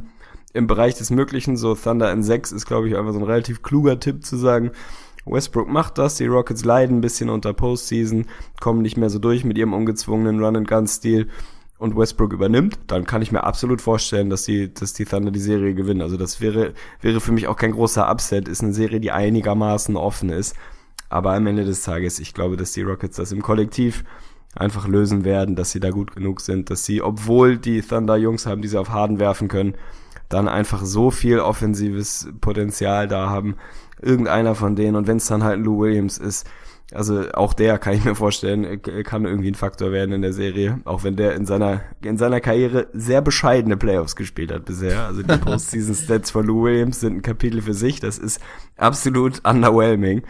im 0.53 0.67
Bereich 0.67 0.95
des 0.95 1.09
Möglichen. 1.09 1.57
So 1.57 1.75
Thunder 1.75 2.11
in 2.11 2.23
6 2.23 2.51
ist, 2.51 2.65
glaube 2.65 2.87
ich, 2.87 2.97
einfach 2.97 3.13
so 3.13 3.19
ein 3.19 3.25
relativ 3.25 3.61
kluger 3.61 3.99
Tipp 3.99 4.25
zu 4.25 4.37
sagen, 4.37 4.71
Westbrook 5.25 5.67
macht 5.69 5.97
das, 5.97 6.15
die 6.15 6.25
Rockets 6.25 6.65
leiden 6.65 6.97
ein 6.97 7.01
bisschen 7.01 7.29
unter 7.29 7.53
Postseason, 7.53 8.25
kommen 8.59 8.81
nicht 8.81 8.97
mehr 8.97 9.09
so 9.09 9.19
durch 9.19 9.43
mit 9.43 9.57
ihrem 9.57 9.73
ungezwungenen 9.73 10.43
Run-and-Gun-Stil 10.43 11.27
und 11.77 11.95
Westbrook 11.95 12.33
übernimmt, 12.33 12.77
dann 12.87 13.05
kann 13.05 13.21
ich 13.21 13.31
mir 13.31 13.43
absolut 13.43 13.81
vorstellen, 13.81 14.29
dass 14.29 14.43
die, 14.43 14.73
dass 14.73 14.93
die 14.93 15.05
Thunder 15.05 15.31
die 15.31 15.39
Serie 15.39 15.73
gewinnen. 15.73 16.01
Also 16.01 16.17
das 16.17 16.41
wäre, 16.41 16.73
wäre 17.01 17.21
für 17.21 17.31
mich 17.31 17.47
auch 17.47 17.55
kein 17.55 17.71
großer 17.71 18.09
Upset, 18.09 18.47
ist 18.47 18.61
eine 18.61 18.73
Serie, 18.73 18.99
die 18.99 19.11
einigermaßen 19.11 19.95
offen 19.95 20.29
ist. 20.29 20.55
Aber 21.07 21.33
am 21.33 21.47
Ende 21.47 21.63
des 21.63 21.83
Tages, 21.83 22.19
ich 22.19 22.33
glaube, 22.33 22.57
dass 22.57 22.73
die 22.73 22.81
Rockets 22.81 23.15
das 23.15 23.31
im 23.31 23.41
Kollektiv 23.41 24.03
einfach 24.55 24.87
lösen 24.87 25.23
werden, 25.23 25.55
dass 25.55 25.71
sie 25.71 25.79
da 25.79 25.89
gut 25.89 26.15
genug 26.15 26.41
sind, 26.41 26.69
dass 26.69 26.85
sie, 26.85 27.01
obwohl 27.01 27.57
die 27.57 27.81
Thunder 27.81 28.17
Jungs 28.17 28.45
haben, 28.45 28.61
die 28.61 28.67
sie 28.67 28.79
auf 28.79 28.89
Harden 28.89 29.19
werfen 29.19 29.47
können, 29.47 29.75
dann 30.29 30.47
einfach 30.47 30.85
so 30.85 31.11
viel 31.11 31.39
offensives 31.39 32.29
Potenzial 32.39 33.07
da 33.07 33.29
haben. 33.29 33.55
Irgendeiner 34.01 34.55
von 34.55 34.75
denen, 34.75 34.95
und 34.95 35.07
wenn 35.07 35.17
es 35.17 35.27
dann 35.27 35.43
halt 35.43 35.59
Lou 35.59 35.79
Williams 35.79 36.17
ist, 36.17 36.47
also 36.91 37.29
auch 37.33 37.53
der 37.53 37.77
kann 37.77 37.93
ich 37.93 38.03
mir 38.03 38.15
vorstellen, 38.15 38.81
kann 38.81 39.25
irgendwie 39.25 39.51
ein 39.51 39.55
Faktor 39.55 39.91
werden 39.91 40.11
in 40.11 40.21
der 40.21 40.33
Serie, 40.33 40.79
auch 40.85 41.03
wenn 41.03 41.15
der 41.15 41.35
in 41.35 41.45
seiner 41.45 41.81
in 42.01 42.17
seiner 42.17 42.41
Karriere 42.41 42.87
sehr 42.93 43.21
bescheidene 43.21 43.77
Playoffs 43.77 44.15
gespielt 44.15 44.51
hat 44.51 44.65
bisher. 44.65 45.05
Also 45.05 45.21
die 45.21 45.37
Postseason 45.45 45.93
Stats 45.93 46.31
von 46.31 46.45
Lou 46.45 46.63
Williams 46.63 46.99
sind 46.99 47.17
ein 47.17 47.21
Kapitel 47.21 47.61
für 47.61 47.75
sich. 47.75 47.99
Das 47.99 48.17
ist 48.17 48.41
absolut 48.75 49.45
underwhelming. 49.47 50.23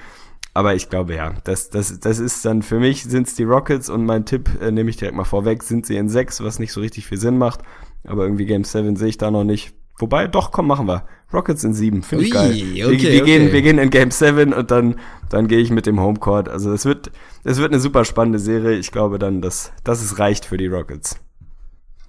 Aber 0.53 0.75
ich 0.75 0.89
glaube 0.89 1.15
ja, 1.15 1.35
das, 1.45 1.69
das, 1.69 1.99
das 1.99 2.19
ist 2.19 2.43
dann 2.43 2.61
für 2.61 2.79
mich 2.79 3.03
sind 3.03 3.27
es 3.27 3.35
die 3.35 3.43
Rockets 3.43 3.89
und 3.89 4.05
mein 4.05 4.25
Tipp 4.25 4.49
äh, 4.61 4.71
nehme 4.71 4.89
ich 4.89 4.97
direkt 4.97 5.15
mal 5.15 5.23
vorweg, 5.23 5.63
sind 5.63 5.85
sie 5.85 5.95
in 5.95 6.09
sechs, 6.09 6.43
was 6.43 6.59
nicht 6.59 6.73
so 6.73 6.81
richtig 6.81 7.05
viel 7.05 7.19
Sinn 7.19 7.37
macht. 7.37 7.61
Aber 8.05 8.23
irgendwie 8.23 8.45
Game 8.45 8.63
7 8.63 8.95
sehe 8.95 9.09
ich 9.09 9.17
da 9.17 9.31
noch 9.31 9.43
nicht. 9.43 9.73
Wobei, 9.99 10.27
doch, 10.27 10.51
komm, 10.51 10.67
machen 10.67 10.87
wir. 10.87 11.03
Rockets 11.31 11.63
in 11.63 11.73
sieben, 11.73 12.01
finde 12.01 12.25
ich 12.25 12.31
geil. 12.31 12.51
Okay, 12.51 12.73
wir, 12.73 12.89
wir 12.89 12.95
okay. 12.95 13.21
Gehen, 13.21 13.51
wir 13.51 13.61
gehen 13.61 13.77
in 13.77 13.89
Game 13.89 14.09
7 14.09 14.53
und 14.53 14.71
dann, 14.71 14.95
dann 15.29 15.47
gehe 15.47 15.59
ich 15.59 15.69
mit 15.69 15.85
dem 15.85 15.99
Homecourt. 15.99 16.49
Also 16.49 16.73
es 16.73 16.85
wird, 16.85 17.11
es 17.43 17.59
wird 17.59 17.71
eine 17.71 17.79
super 17.79 18.05
spannende 18.05 18.39
Serie. 18.39 18.77
Ich 18.77 18.91
glaube 18.91 19.19
dann, 19.19 19.41
dass, 19.41 19.71
dass 19.83 20.01
es 20.01 20.17
reicht 20.17 20.45
für 20.45 20.57
die 20.57 20.67
Rockets. 20.67 21.19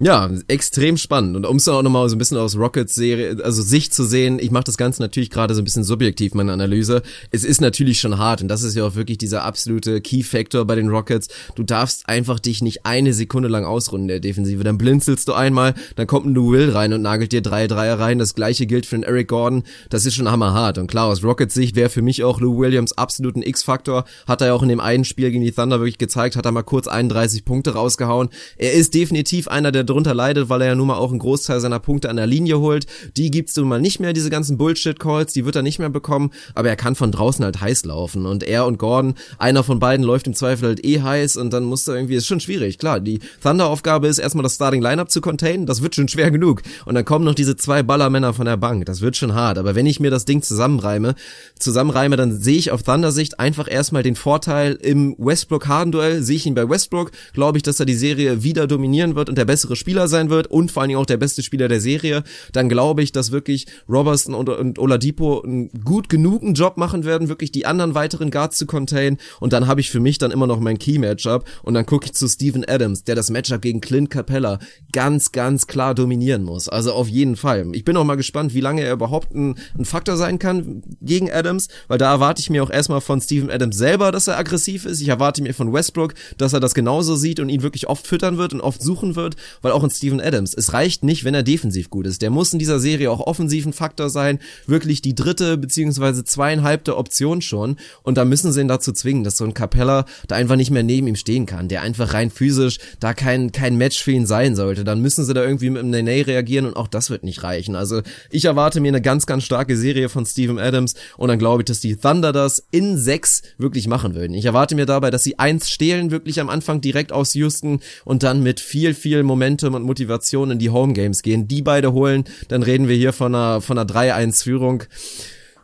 Ja, 0.03 0.31
extrem 0.47 0.97
spannend. 0.97 1.35
Und 1.35 1.45
um 1.45 1.57
es 1.57 1.67
auch 1.67 1.83
nochmal 1.83 2.09
so 2.09 2.15
ein 2.15 2.17
bisschen 2.17 2.39
aus 2.39 2.57
Rockets 2.57 2.95
Serie, 2.95 3.37
also 3.43 3.61
Sicht 3.61 3.93
zu 3.93 4.03
sehen, 4.03 4.39
ich 4.41 4.49
mache 4.49 4.63
das 4.63 4.75
Ganze 4.75 4.99
natürlich 4.99 5.29
gerade 5.29 5.53
so 5.53 5.61
ein 5.61 5.63
bisschen 5.63 5.83
subjektiv, 5.83 6.33
meine 6.33 6.53
Analyse. 6.53 7.03
Es 7.29 7.43
ist 7.43 7.61
natürlich 7.61 7.99
schon 7.99 8.17
hart 8.17 8.41
und 8.41 8.47
das 8.47 8.63
ist 8.63 8.75
ja 8.75 8.83
auch 8.83 8.95
wirklich 8.95 9.19
dieser 9.19 9.43
absolute 9.43 10.01
Key-Factor 10.01 10.65
bei 10.65 10.73
den 10.73 10.89
Rockets. 10.89 11.27
Du 11.53 11.61
darfst 11.61 12.09
einfach 12.09 12.39
dich 12.39 12.63
nicht 12.63 12.83
eine 12.83 13.13
Sekunde 13.13 13.47
lang 13.47 13.63
ausrunden 13.63 14.05
in 14.05 14.07
der 14.07 14.19
Defensive. 14.21 14.63
Dann 14.63 14.79
blinzelst 14.79 15.27
du 15.27 15.33
einmal, 15.33 15.75
dann 15.95 16.07
kommt 16.07 16.25
ein 16.25 16.33
Lou 16.33 16.51
Will 16.51 16.71
rein 16.71 16.93
und 16.93 17.03
nagelt 17.03 17.31
dir 17.31 17.43
drei 17.43 17.67
Dreier 17.67 17.99
rein. 17.99 18.17
Das 18.17 18.33
gleiche 18.33 18.65
gilt 18.65 18.87
für 18.87 18.95
den 18.95 19.03
Eric 19.03 19.27
Gordon. 19.27 19.61
Das 19.91 20.07
ist 20.07 20.15
schon 20.15 20.31
hammerhart. 20.31 20.79
Und 20.79 20.87
klar, 20.87 21.09
aus 21.09 21.23
Rockets 21.23 21.53
Sicht 21.53 21.75
wäre 21.75 21.89
für 21.89 22.01
mich 22.01 22.23
auch 22.23 22.41
Lou 22.41 22.57
Williams 22.57 22.93
absoluten 22.93 23.43
X-Faktor. 23.43 24.05
Hat 24.25 24.41
er 24.41 24.47
ja 24.47 24.53
auch 24.55 24.63
in 24.63 24.69
dem 24.69 24.79
einen 24.79 25.05
Spiel 25.05 25.29
gegen 25.29 25.43
die 25.43 25.51
Thunder 25.51 25.79
wirklich 25.79 25.99
gezeigt, 25.99 26.35
hat 26.37 26.45
er 26.47 26.51
mal 26.51 26.63
kurz 26.63 26.87
31 26.87 27.45
Punkte 27.45 27.75
rausgehauen. 27.75 28.29
Er 28.57 28.73
ist 28.73 28.95
definitiv 28.95 29.47
einer 29.47 29.71
der 29.71 29.90
drunter 29.91 30.13
leidet, 30.13 30.49
weil 30.49 30.61
er 30.61 30.69
ja 30.69 30.75
nun 30.75 30.87
mal 30.87 30.97
auch 30.97 31.11
einen 31.11 31.19
Großteil 31.19 31.59
seiner 31.59 31.79
Punkte 31.79 32.09
an 32.09 32.15
der 32.15 32.27
Linie 32.27 32.59
holt. 32.59 32.85
Die 33.17 33.31
gibt's 33.31 33.55
nun 33.55 33.67
mal 33.67 33.81
nicht 33.81 33.99
mehr, 33.99 34.13
diese 34.13 34.29
ganzen 34.29 34.57
Bullshit-Calls, 34.57 35.33
die 35.33 35.45
wird 35.45 35.55
er 35.55 35.61
nicht 35.61 35.79
mehr 35.79 35.89
bekommen, 35.89 36.31
aber 36.55 36.69
er 36.69 36.75
kann 36.75 36.95
von 36.95 37.11
draußen 37.11 37.43
halt 37.43 37.61
heiß 37.61 37.85
laufen. 37.85 38.25
Und 38.25 38.43
er 38.43 38.65
und 38.65 38.77
Gordon, 38.77 39.15
einer 39.37 39.63
von 39.63 39.79
beiden 39.79 40.05
läuft 40.05 40.27
im 40.27 40.33
Zweifel 40.33 40.69
halt 40.69 40.85
eh 40.85 41.01
heiß 41.01 41.37
und 41.37 41.51
dann 41.53 41.63
muss 41.63 41.87
er 41.87 41.95
irgendwie, 41.95 42.15
ist 42.15 42.27
schon 42.27 42.39
schwierig, 42.39 42.77
klar, 42.77 42.99
die 42.99 43.19
Thunder-Aufgabe 43.43 44.07
ist 44.07 44.17
erstmal 44.17 44.43
das 44.43 44.55
Starting-Lineup 44.55 45.11
zu 45.11 45.21
containen, 45.21 45.65
das 45.65 45.81
wird 45.81 45.95
schon 45.95 46.07
schwer 46.07 46.31
genug. 46.31 46.61
Und 46.85 46.95
dann 46.95 47.05
kommen 47.05 47.25
noch 47.25 47.35
diese 47.35 47.55
zwei 47.55 47.83
Ballermänner 47.83 48.33
von 48.33 48.45
der 48.45 48.57
Bank, 48.57 48.85
das 48.85 49.01
wird 49.01 49.17
schon 49.17 49.33
hart, 49.33 49.57
aber 49.57 49.75
wenn 49.75 49.85
ich 49.85 49.99
mir 49.99 50.11
das 50.11 50.25
Ding 50.25 50.41
zusammenreime, 50.41 51.15
zusammenreime, 51.59 52.15
dann 52.15 52.39
sehe 52.39 52.57
ich 52.57 52.71
auf 52.71 52.83
Thunder-Sicht 52.83 53.39
einfach 53.39 53.69
erstmal 53.69 54.03
den 54.03 54.15
Vorteil 54.15 54.73
im 54.81 55.15
Westbrook-Harden-Duell, 55.17 56.21
sehe 56.21 56.37
ich 56.37 56.45
ihn 56.45 56.55
bei 56.55 56.67
Westbrook, 56.67 57.11
glaube 57.33 57.57
ich, 57.57 57.63
dass 57.63 57.79
er 57.79 57.85
die 57.85 57.95
Serie 57.95 58.43
wieder 58.43 58.67
dominieren 58.67 59.15
wird 59.15 59.29
und 59.29 59.37
der 59.37 59.45
bessere 59.45 59.75
Spieler 59.81 60.07
sein 60.07 60.29
wird 60.29 60.47
und 60.47 60.71
vor 60.71 60.81
allen 60.81 60.89
Dingen 60.89 61.01
auch 61.01 61.05
der 61.05 61.17
beste 61.17 61.43
Spieler 61.43 61.67
der 61.67 61.81
Serie, 61.81 62.23
dann 62.53 62.69
glaube 62.69 63.03
ich, 63.03 63.11
dass 63.11 63.31
wirklich 63.31 63.65
Robertson 63.89 64.33
und, 64.33 64.47
und 64.47 64.79
Oladipo 64.79 65.41
einen 65.41 65.69
gut 65.83 66.07
genugen 66.07 66.53
Job 66.53 66.77
machen 66.77 67.03
werden, 67.03 67.27
wirklich 67.27 67.51
die 67.51 67.65
anderen 67.65 67.95
weiteren 67.95 68.31
Guards 68.31 68.57
zu 68.57 68.65
contain 68.65 69.17
und 69.39 69.51
dann 69.51 69.67
habe 69.67 69.81
ich 69.81 69.91
für 69.91 69.99
mich 69.99 70.17
dann 70.17 70.31
immer 70.31 70.47
noch 70.47 70.59
mein 70.59 70.79
Key-Matchup 70.79 71.45
und 71.63 71.73
dann 71.73 71.85
gucke 71.85 72.05
ich 72.05 72.13
zu 72.13 72.27
Steven 72.27 72.63
Adams, 72.65 73.03
der 73.03 73.15
das 73.15 73.29
Matchup 73.29 73.61
gegen 73.61 73.81
Clint 73.81 74.09
Capella 74.09 74.59
ganz, 74.93 75.31
ganz 75.31 75.67
klar 75.67 75.95
dominieren 75.95 76.43
muss. 76.43 76.69
Also 76.69 76.93
auf 76.93 77.07
jeden 77.07 77.35
Fall. 77.35 77.67
Ich 77.73 77.83
bin 77.83 77.97
auch 77.97 78.03
mal 78.03 78.15
gespannt, 78.15 78.53
wie 78.53 78.61
lange 78.61 78.83
er 78.83 78.93
überhaupt 78.93 79.33
ein, 79.33 79.55
ein 79.77 79.85
Faktor 79.85 80.17
sein 80.17 80.39
kann 80.39 80.83
gegen 81.01 81.31
Adams, 81.31 81.67
weil 81.87 81.97
da 81.97 82.11
erwarte 82.11 82.41
ich 82.41 82.49
mir 82.49 82.63
auch 82.63 82.69
erstmal 82.69 83.01
von 83.01 83.19
Steven 83.19 83.49
Adams 83.49 83.77
selber, 83.77 84.11
dass 84.11 84.27
er 84.27 84.37
aggressiv 84.37 84.85
ist. 84.85 85.01
Ich 85.01 85.07
erwarte 85.07 85.41
mir 85.41 85.53
von 85.53 85.73
Westbrook, 85.73 86.13
dass 86.37 86.53
er 86.53 86.59
das 86.59 86.73
genauso 86.73 87.15
sieht 87.15 87.39
und 87.39 87.49
ihn 87.49 87.63
wirklich 87.63 87.87
oft 87.87 88.05
füttern 88.05 88.37
wird 88.37 88.53
und 88.53 88.61
oft 88.61 88.81
suchen 88.81 89.15
wird, 89.15 89.35
weil 89.61 89.70
auch 89.71 89.83
in 89.83 89.89
Steven 89.89 90.21
Adams, 90.21 90.53
es 90.53 90.73
reicht 90.73 91.03
nicht, 91.03 91.23
wenn 91.23 91.33
er 91.33 91.43
defensiv 91.43 91.89
gut 91.89 92.07
ist. 92.07 92.21
Der 92.21 92.29
muss 92.29 92.53
in 92.53 92.59
dieser 92.59 92.79
Serie 92.79 93.11
auch 93.11 93.19
offensiv 93.19 93.65
ein 93.65 93.73
Faktor 93.73 94.09
sein, 94.09 94.39
wirklich 94.67 95.01
die 95.01 95.15
dritte 95.15 95.57
beziehungsweise 95.57 96.23
zweieinhalbte 96.23 96.97
Option 96.97 97.41
schon 97.41 97.77
und 98.03 98.17
da 98.17 98.25
müssen 98.25 98.51
sie 98.51 98.61
ihn 98.61 98.67
dazu 98.67 98.91
zwingen, 98.91 99.23
dass 99.23 99.37
so 99.37 99.45
ein 99.45 99.53
Capella 99.53 100.05
da 100.27 100.35
einfach 100.35 100.55
nicht 100.55 100.71
mehr 100.71 100.83
neben 100.83 101.07
ihm 101.07 101.15
stehen 101.15 101.45
kann, 101.45 101.67
der 101.67 101.81
einfach 101.81 102.13
rein 102.13 102.29
physisch 102.29 102.79
da 102.99 103.13
kein, 103.13 103.51
kein 103.51 103.77
Match 103.77 104.01
für 104.01 104.11
ihn 104.11 104.25
sein 104.25 104.55
sollte. 104.55 104.83
Dann 104.83 105.01
müssen 105.01 105.25
sie 105.25 105.33
da 105.33 105.43
irgendwie 105.43 105.69
mit 105.69 105.81
einem 105.81 105.91
Nene 105.91 106.27
reagieren 106.27 106.65
und 106.65 106.75
auch 106.75 106.87
das 106.87 107.09
wird 107.09 107.23
nicht 107.23 107.43
reichen. 107.43 107.75
Also 107.75 108.01
ich 108.29 108.45
erwarte 108.45 108.79
mir 108.79 108.89
eine 108.89 109.01
ganz, 109.01 109.25
ganz 109.25 109.43
starke 109.43 109.77
Serie 109.77 110.09
von 110.09 110.25
Steven 110.25 110.59
Adams 110.59 110.95
und 111.17 111.29
dann 111.29 111.39
glaube 111.39 111.61
ich, 111.61 111.65
dass 111.65 111.79
die 111.79 111.95
Thunder 111.95 112.31
das 112.31 112.63
in 112.71 112.97
sechs 112.97 113.41
wirklich 113.57 113.87
machen 113.87 114.15
würden. 114.15 114.33
Ich 114.33 114.45
erwarte 114.45 114.75
mir 114.75 114.85
dabei, 114.85 115.11
dass 115.11 115.23
sie 115.23 115.39
eins 115.39 115.69
stehlen, 115.69 116.11
wirklich 116.11 116.39
am 116.39 116.49
Anfang 116.49 116.81
direkt 116.81 117.11
aus 117.11 117.33
Houston 117.33 117.79
und 118.05 118.23
dann 118.23 118.43
mit 118.43 118.59
viel, 118.59 118.93
viel 118.93 119.23
Momentum 119.51 119.75
und 119.75 119.83
Motivation 119.83 120.51
in 120.51 120.59
die 120.59 120.69
Home 120.69 120.93
Games 120.93 121.23
gehen. 121.23 121.47
Die 121.47 121.61
beide 121.61 121.91
holen, 121.91 122.23
dann 122.47 122.63
reden 122.63 122.87
wir 122.87 122.95
hier 122.95 123.11
von 123.11 123.35
einer, 123.35 123.59
von 123.59 123.77
einer 123.77 123.89
3-1-Führung. 123.89 124.83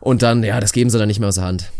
Und 0.00 0.22
dann, 0.22 0.42
ja, 0.44 0.60
das 0.60 0.72
geben 0.72 0.90
sie 0.90 0.98
dann 0.98 1.08
nicht 1.08 1.20
mehr 1.20 1.30
aus 1.30 1.36
der 1.36 1.44
Hand. 1.44 1.72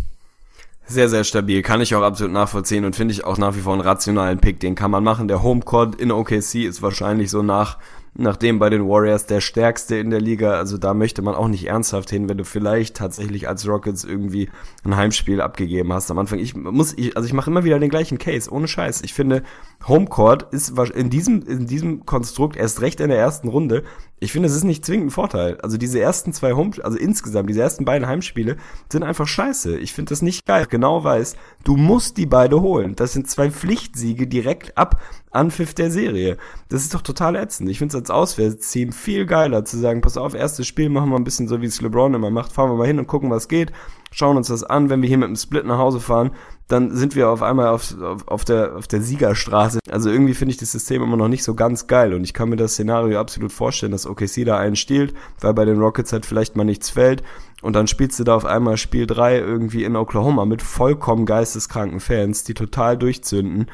Sehr, 0.87 1.11
sehr 1.11 1.25
stabil. 1.25 1.61
Kann 1.61 1.83
ich 1.83 1.95
auch 1.95 2.03
absolut 2.03 2.33
nachvollziehen 2.33 2.87
und 2.87 2.97
finde 2.97 3.13
ich 3.13 3.25
auch 3.25 3.37
nach 3.37 3.55
wie 3.55 3.61
vor 3.61 3.75
einen 3.75 3.83
rationalen 3.83 4.39
Pick. 4.39 4.59
Den 4.61 4.75
kann 4.75 4.91
man 4.91 5.05
machen. 5.05 5.29
Der 5.29 5.43
Homecourt 5.43 6.01
in 6.01 6.11
OKC 6.11 6.65
ist 6.65 6.81
wahrscheinlich 6.81 7.31
so 7.31 7.43
nach 7.43 7.77
nachdem 8.19 8.59
bei 8.59 8.69
den 8.69 8.87
Warriors 8.87 9.27
der 9.27 9.41
stärkste 9.41 9.97
in 9.97 10.11
der 10.11 10.21
Liga, 10.21 10.55
also 10.55 10.77
da 10.77 10.93
möchte 10.93 11.23
man 11.23 11.37
auch 11.37 11.47
nicht 11.47 11.67
ernsthaft 11.67 12.11
hin, 12.11 12.29
wenn 12.29 12.37
du 12.37 12.45
vielleicht 12.45 12.97
tatsächlich 12.97 13.49
als 13.49 13.67
Rockets 13.67 14.05
irgendwie 14.05 14.51
ein 14.85 14.97
Heimspiel 14.97 15.41
abgegeben 15.41 15.93
hast 15.93 16.11
am 16.11 16.19
Anfang. 16.19 16.41
Ich 16.41 16.57
muss, 16.57 16.95
ich, 16.97 17.17
also 17.17 17.27
ich 17.27 17.33
mache 17.33 17.49
immer 17.49 17.65
wieder 17.65 17.79
den 17.79 17.91
gleichen 17.91 18.19
Case, 18.19 18.51
ohne 18.51 18.67
Scheiß. 18.67 19.03
Ich 19.03 19.15
finde, 19.15 19.45
Homecourt 19.87 20.53
ist 20.53 20.77
in 20.95 21.09
diesem, 21.09 21.43
in 21.43 21.67
diesem 21.67 22.05
Konstrukt 22.05 22.57
erst 22.57 22.81
recht 22.81 23.01
in 23.01 23.09
der 23.09 23.19
ersten 23.19 23.49
Runde. 23.49 23.85
Ich 24.21 24.33
finde, 24.33 24.49
es 24.49 24.57
ist 24.57 24.65
nicht 24.65 24.85
zwingend 24.85 25.07
ein 25.07 25.11
Vorteil. 25.11 25.61
Also 25.61 25.79
diese 25.79 26.01
ersten 26.01 26.33
zwei 26.33 26.55
Home, 26.55 26.73
also 26.83 26.99
insgesamt, 26.99 27.49
diese 27.49 27.63
ersten 27.63 27.85
beiden 27.85 28.09
Heimspiele 28.09 28.57
sind 28.91 29.05
einfach 29.05 29.29
scheiße. 29.29 29.79
Ich 29.79 29.93
finde 29.93 30.11
das 30.11 30.23
nicht 30.23 30.45
geil. 30.45 30.67
Genau 30.69 31.05
weiß, 31.05 31.37
du 31.63 31.77
musst 31.77 32.17
die 32.17 32.27
beide 32.27 32.61
holen. 32.61 32.97
Das 32.97 33.13
sind 33.13 33.31
zwei 33.31 33.51
Pflichtsiege 33.51 34.27
direkt 34.27 34.77
ab 34.77 35.01
Anpfiff 35.31 35.75
der 35.75 35.93
Serie. 35.93 36.37
Das 36.69 36.83
ist 36.83 36.95
doch 36.95 37.03
total 37.03 37.37
ätzend. 37.37 37.71
Ich 37.71 37.79
finde 37.79 37.97
es 37.97 38.01
als 38.01 38.11
Auswärtsteam 38.11 38.93
viel 38.93 39.27
geiler 39.27 39.65
zu 39.65 39.79
sagen, 39.79 40.01
pass 40.01 40.17
auf, 40.17 40.35
erstes 40.35 40.67
Spiel 40.67 40.89
machen 40.89 41.11
wir 41.11 41.17
ein 41.17 41.25
bisschen 41.25 41.47
so, 41.47 41.63
wie 41.63 41.67
es 41.67 41.81
LeBron 41.81 42.15
immer 42.15 42.31
macht. 42.31 42.53
Fahren 42.53 42.71
wir 42.71 42.77
mal 42.77 42.87
hin 42.87 42.99
und 42.99 43.07
gucken, 43.07 43.31
was 43.31 43.47
geht. 43.47 43.73
Schauen 44.11 44.37
uns 44.37 44.49
das 44.49 44.65
an. 44.65 44.91
Wenn 44.91 45.03
wir 45.03 45.09
hier 45.09 45.19
mit 45.19 45.29
dem 45.29 45.37
Split 45.37 45.67
nach 45.67 45.79
Hause 45.79 46.01
fahren, 46.01 46.31
dann 46.69 46.95
sind 46.95 47.17
wir 47.17 47.31
auf 47.31 47.43
einmal 47.43 47.69
auf, 47.69 47.99
auf, 48.01 48.29
auf, 48.29 48.45
der, 48.45 48.77
auf 48.77 48.87
der 48.87 49.01
Siegerstraße. 49.01 49.79
Also 49.91 50.11
irgendwie 50.11 50.35
finde 50.35 50.53
ich 50.53 50.59
das 50.59 50.73
System 50.73 51.03
immer 51.03 51.17
noch 51.17 51.29
nicht 51.29 51.43
so 51.43 51.55
ganz 51.55 51.87
geil 51.87 52.13
und 52.13 52.25
ich 52.25 52.35
kann 52.35 52.51
mir 52.51 52.57
das 52.57 52.75
Szenario 52.75 53.19
absolut 53.19 53.53
vorstellen, 53.53 53.93
dass 53.93 54.07
OKC 54.07 54.45
da 54.45 54.59
einen 54.59 54.77
stiehlt, 54.77 55.15
weil 55.41 55.55
bei 55.55 55.65
den 55.65 55.79
Rockets 55.79 56.13
halt 56.13 56.27
vielleicht 56.27 56.57
mal 56.57 56.65
nichts 56.65 56.91
fällt 56.91 57.23
und 57.63 57.75
dann 57.75 57.87
spielst 57.87 58.21
du 58.21 58.25
da 58.25 58.37
auf 58.37 58.45
einmal 58.45 58.77
Spiel 58.77 59.07
3 59.07 59.39
irgendwie 59.39 59.85
in 59.85 59.97
Oklahoma 59.97 60.45
mit 60.45 60.61
vollkommen 60.61 61.25
geisteskranken 61.25 62.01
Fans, 62.01 62.45
die 62.45 62.55
total 62.55 62.99
durchzünden 62.99 63.71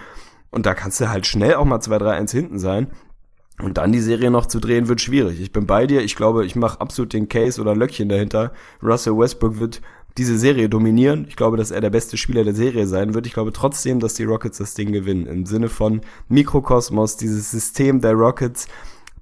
und 0.54 0.66
da 0.66 0.74
kannst 0.74 1.00
du 1.00 1.10
halt 1.10 1.26
schnell 1.26 1.54
auch 1.54 1.64
mal 1.64 1.80
2-3-1 1.80 2.30
hinten 2.30 2.58
sein. 2.60 2.86
Und 3.60 3.78
dann 3.78 3.92
die 3.92 4.00
Serie 4.00 4.32
noch 4.32 4.46
zu 4.46 4.58
drehen, 4.58 4.88
wird 4.88 5.00
schwierig. 5.00 5.40
Ich 5.40 5.52
bin 5.52 5.66
bei 5.66 5.86
dir. 5.86 6.02
Ich 6.02 6.16
glaube, 6.16 6.44
ich 6.44 6.56
mache 6.56 6.80
absolut 6.80 7.12
den 7.12 7.28
Case 7.28 7.60
oder 7.60 7.76
Löckchen 7.76 8.08
dahinter. 8.08 8.52
Russell 8.82 9.16
Westbrook 9.16 9.60
wird 9.60 9.80
diese 10.16 10.38
Serie 10.38 10.68
dominieren. 10.68 11.26
Ich 11.28 11.36
glaube, 11.36 11.56
dass 11.56 11.70
er 11.70 11.80
der 11.80 11.90
beste 11.90 12.16
Spieler 12.16 12.44
der 12.44 12.54
Serie 12.54 12.86
sein 12.86 13.14
wird. 13.14 13.26
Ich 13.26 13.32
glaube 13.32 13.52
trotzdem, 13.52 14.00
dass 14.00 14.14
die 14.14 14.24
Rockets 14.24 14.58
das 14.58 14.74
Ding 14.74 14.92
gewinnen. 14.92 15.26
Im 15.26 15.46
Sinne 15.46 15.68
von 15.68 16.02
Mikrokosmos, 16.28 17.16
dieses 17.16 17.50
System 17.50 18.00
der 18.00 18.12
Rockets 18.12 18.68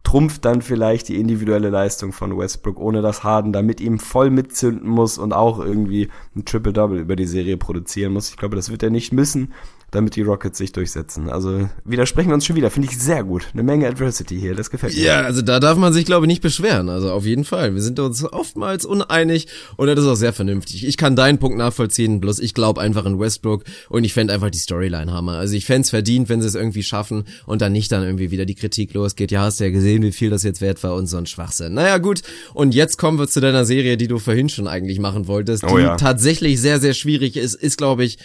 trumpft 0.02 0.44
dann 0.44 0.62
vielleicht 0.62 1.08
die 1.08 1.20
individuelle 1.20 1.70
Leistung 1.70 2.12
von 2.12 2.36
Westbrook, 2.36 2.78
ohne 2.78 3.02
dass 3.02 3.22
Harden 3.22 3.52
da 3.52 3.62
mit 3.62 3.80
ihm 3.80 3.98
voll 3.98 4.30
mitzünden 4.30 4.88
muss 4.88 5.16
und 5.16 5.32
auch 5.32 5.60
irgendwie 5.60 6.08
ein 6.34 6.44
Triple-Double 6.44 6.98
über 6.98 7.16
die 7.16 7.26
Serie 7.26 7.56
produzieren 7.56 8.12
muss. 8.12 8.30
Ich 8.30 8.36
glaube, 8.36 8.56
das 8.56 8.70
wird 8.70 8.82
er 8.82 8.90
nicht 8.90 9.12
müssen 9.12 9.52
damit 9.92 10.16
die 10.16 10.22
Rockets 10.22 10.58
sich 10.58 10.72
durchsetzen. 10.72 11.28
Also 11.28 11.68
widersprechen 11.84 12.30
wir 12.30 12.34
uns 12.34 12.46
schon 12.46 12.56
wieder. 12.56 12.70
Finde 12.70 12.88
ich 12.88 12.98
sehr 12.98 13.22
gut. 13.22 13.46
Eine 13.52 13.62
Menge 13.62 13.86
Adversity 13.86 14.40
hier. 14.40 14.54
Das 14.54 14.70
gefällt 14.70 14.94
mir. 14.94 15.02
Ja, 15.02 15.20
also 15.20 15.42
da 15.42 15.60
darf 15.60 15.76
man 15.76 15.92
sich, 15.92 16.06
glaube 16.06 16.24
ich, 16.24 16.28
nicht 16.28 16.42
beschweren. 16.42 16.88
Also 16.88 17.12
auf 17.12 17.26
jeden 17.26 17.44
Fall. 17.44 17.74
Wir 17.74 17.82
sind 17.82 18.00
uns 18.00 18.24
oftmals 18.24 18.86
uneinig 18.86 19.48
und 19.76 19.86
das 19.88 20.00
ist 20.00 20.06
auch 20.06 20.16
sehr 20.16 20.32
vernünftig. 20.32 20.86
Ich 20.86 20.96
kann 20.96 21.14
deinen 21.14 21.38
Punkt 21.38 21.58
nachvollziehen, 21.58 22.20
bloß 22.20 22.38
ich 22.38 22.54
glaube 22.54 22.80
einfach 22.80 23.04
in 23.04 23.20
Westbrook 23.20 23.64
und 23.90 24.04
ich 24.04 24.14
fände 24.14 24.32
einfach 24.32 24.50
die 24.50 24.58
Storyline 24.58 25.12
Hammer. 25.12 25.36
Also 25.36 25.54
ich 25.54 25.66
fände 25.66 25.82
es 25.82 25.90
verdient, 25.90 26.30
wenn 26.30 26.40
sie 26.40 26.48
es 26.48 26.54
irgendwie 26.54 26.82
schaffen 26.82 27.24
und 27.44 27.60
dann 27.60 27.72
nicht 27.72 27.92
dann 27.92 28.02
irgendwie 28.02 28.30
wieder 28.30 28.46
die 28.46 28.54
Kritik 28.54 28.94
losgeht. 28.94 29.30
Ja, 29.30 29.42
hast 29.42 29.60
ja 29.60 29.68
gesehen, 29.68 30.02
wie 30.02 30.12
viel 30.12 30.30
das 30.30 30.42
jetzt 30.42 30.62
wert 30.62 30.82
war 30.82 30.94
und 30.94 31.06
so 31.06 31.18
ein 31.18 31.26
Schwachsinn. 31.26 31.74
Naja, 31.74 31.98
gut. 31.98 32.22
Und 32.54 32.74
jetzt 32.74 32.96
kommen 32.96 33.18
wir 33.18 33.28
zu 33.28 33.40
deiner 33.40 33.66
Serie, 33.66 33.98
die 33.98 34.08
du 34.08 34.18
vorhin 34.18 34.48
schon 34.48 34.66
eigentlich 34.66 35.00
machen 35.00 35.26
wolltest, 35.26 35.64
oh, 35.64 35.76
die 35.76 35.82
ja. 35.82 35.96
tatsächlich 35.96 36.58
sehr, 36.58 36.80
sehr 36.80 36.94
schwierig 36.94 37.36
ist, 37.36 37.54
ist, 37.54 37.76
glaube 37.76 38.04
ich, 38.04 38.18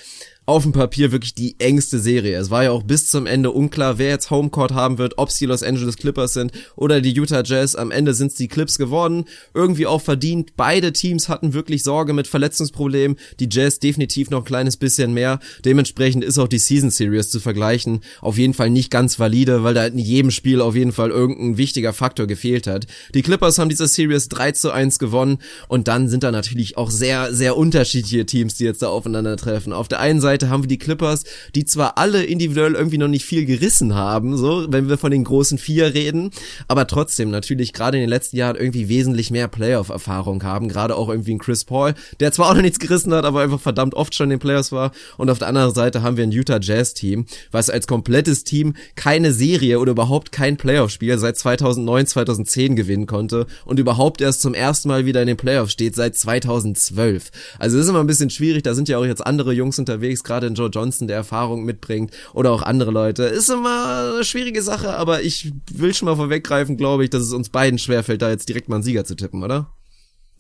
auf 0.48 0.64
dem 0.64 0.72
Papier 0.72 1.12
wirklich 1.12 1.36
die 1.36 1.56
engste 1.60 2.00
Serie. 2.00 2.40
Es 2.40 2.50
war 2.50 2.64
ja 2.64 2.72
auch 2.72 2.82
bis 2.82 3.12
zum 3.12 3.28
Ende 3.28 3.52
unklar, 3.52 4.00
wer 4.00 4.10
jetzt 4.10 4.32
Homecourt 4.32 4.74
haben 4.74 4.98
wird, 4.98 5.20
ob 5.20 5.30
es 5.30 5.38
die 5.38 5.46
Los 5.46 5.62
Angeles 5.62 5.98
Clippers 5.98 6.34
sind 6.34 6.52
oder 6.76 7.02
die 7.02 7.14
Utah 7.14 7.44
Jazz. 7.44 7.76
Am 7.76 7.92
Ende 7.92 8.16
sind 8.16 8.32
es 8.32 8.38
die 8.38 8.48
Clips 8.48 8.80
geworden. 8.80 9.26
Irgendwie 9.54 9.86
auch 9.86 10.02
verdient. 10.02 10.54
Beide 10.58 10.94
Teams 10.94 11.30
hatten 11.30 11.54
wirklich 11.54 11.84
Sorge 11.84 12.14
mit 12.14 12.28
Verletzungsproblemen. 12.28 13.18
Die 13.40 13.50
Jazz 13.52 13.78
definitiv 13.80 14.32
noch 14.32 14.40
ein 14.40 14.46
kleines 14.46 14.78
bisschen 14.78 15.14
mehr. 15.14 15.40
Dementsprechend 15.66 16.24
ist 16.24 16.40
auch 16.40 16.48
die 16.48 16.60
Season 16.60 16.90
Series 16.90 17.30
zu 17.30 17.40
vergleichen 17.40 18.02
auf 18.22 18.38
jeden 18.38 18.54
Fall 18.54 18.70
nicht 18.70 18.92
ganz 18.92 19.20
valide, 19.20 19.64
weil 19.64 19.74
da 19.74 19.86
in 19.86 19.98
jedem 19.98 20.32
Spiel 20.32 20.62
auf 20.62 20.76
jeden 20.76 20.92
Fall 20.92 21.10
irgendein 21.10 21.58
wichtiger 21.58 21.94
Faktor 21.94 22.28
gefehlt 22.28 22.68
hat. 22.68 22.88
Die 23.14 23.22
Clippers 23.22 23.58
haben 23.58 23.70
diese 23.70 23.88
Series 23.88 24.30
3 24.30 24.52
zu 24.54 24.72
1 24.72 25.00
gewonnen 25.00 25.40
und 25.68 25.88
dann 25.88 26.08
sind 26.08 26.24
da 26.24 26.32
natürlich 26.32 26.78
auch 26.78 26.92
sehr, 26.92 27.34
sehr 27.34 27.58
unterschiedliche 27.58 28.26
Teams, 28.26 28.56
die 28.56 28.66
jetzt 28.66 28.82
da 28.82 28.88
aufeinandertreffen. 28.88 29.74
Auf 29.74 29.88
der 29.88 30.00
einen 30.00 30.22
Seite 30.22 30.37
Seite 30.38 30.50
haben 30.50 30.64
wir 30.64 30.68
die 30.68 30.78
Clippers, 30.78 31.24
die 31.56 31.66
zwar 31.66 31.98
alle 31.98 32.24
individuell 32.24 32.76
irgendwie 32.76 33.00
noch 33.00 33.08
nicht 33.08 33.26
viel 33.26 33.46
gerissen 33.46 33.96
haben, 33.96 34.38
so, 34.38 34.68
wenn 34.70 34.88
wir 34.88 35.00
von 35.00 35.10
den 35.10 35.24
großen 35.24 35.58
vier 35.58 35.96
reden, 35.96 36.30
aber 36.68 36.86
trotzdem 36.86 37.32
natürlich 37.32 37.74
gerade 37.74 37.98
in 37.98 38.02
den 38.02 38.10
letzten 38.10 38.38
Jahren 38.38 38.56
irgendwie 38.56 38.88
wesentlich 38.88 39.32
mehr 39.32 39.48
Playoff-Erfahrung 39.48 40.44
haben, 40.44 40.70
gerade 40.70 40.96
auch 40.96 41.10
irgendwie 41.10 41.34
ein 41.34 41.40
Chris 41.40 41.66
Paul, 41.66 41.96
der 42.20 42.32
zwar 42.32 42.50
auch 42.50 42.54
noch 42.54 42.62
nichts 42.62 42.78
gerissen 42.78 43.14
hat, 43.14 43.26
aber 43.26 43.42
einfach 43.42 43.60
verdammt 43.60 43.96
oft 43.96 44.14
schon 44.14 44.26
in 44.26 44.38
den 44.38 44.40
Playoffs 44.40 44.72
war 44.72 44.92
und 45.18 45.32
auf 45.32 45.40
der 45.40 45.48
anderen 45.48 45.74
Seite 45.74 46.04
haben 46.04 46.18
wir 46.18 46.24
ein 46.24 46.32
Utah 46.32 46.60
Jazz 46.62 46.94
Team, 46.94 47.26
was 47.50 47.72
als 47.72 47.88
komplettes 47.88 48.44
Team 48.44 48.76
keine 48.96 49.34
Serie 49.34 49.80
oder 49.80 49.94
überhaupt 49.94 50.32
kein 50.32 50.58
Playoff-Spiel 50.58 51.18
seit 51.18 51.38
2009, 51.38 52.06
2010 52.06 52.76
gewinnen 52.76 53.08
konnte 53.08 53.48
und 53.66 53.80
überhaupt 53.80 54.22
erst 54.22 54.42
zum 54.42 54.54
ersten 54.54 54.90
Mal 54.90 55.08
wieder 55.08 55.22
in 55.22 55.28
den 55.28 55.38
Playoffs 55.38 55.72
steht 55.74 55.96
seit 55.96 56.16
2012. 56.16 57.32
Also 57.58 57.80
ist 57.80 57.90
immer 57.90 58.02
ein 58.02 58.08
bisschen 58.08 58.30
schwierig, 58.30 58.64
da 58.64 58.76
sind 58.76 58.88
ja 58.88 59.00
auch 59.00 59.06
jetzt 59.06 59.26
andere 59.26 59.54
Jungs 59.54 59.80
unterwegs, 59.80 60.24
gerade 60.28 60.48
in 60.48 60.54
Joe 60.54 60.70
Johnson, 60.70 61.08
der 61.08 61.18
Erfahrung 61.18 61.64
mitbringt 61.64 62.12
oder 62.34 62.52
auch 62.52 62.62
andere 62.62 62.92
Leute. 62.92 63.24
Ist 63.24 63.50
immer 63.50 64.14
eine 64.14 64.24
schwierige 64.24 64.62
Sache, 64.62 64.96
aber 64.96 65.24
ich 65.24 65.52
will 65.72 65.94
schon 65.94 66.08
mal 66.08 66.16
vorweggreifen, 66.16 66.78
glaube 66.78 67.04
ich, 67.04 67.10
dass 67.10 67.24
es 67.24 67.34
uns 67.34 67.50
beiden 67.50 67.80
schwerfällt, 67.80 68.22
da 68.22 68.30
jetzt 68.30 68.48
direkt 68.50 68.70
mal 68.70 68.76
einen 68.76 68.84
Sieger 68.84 69.06
zu 69.06 69.16
tippen, 69.16 69.44
oder? 69.44 69.72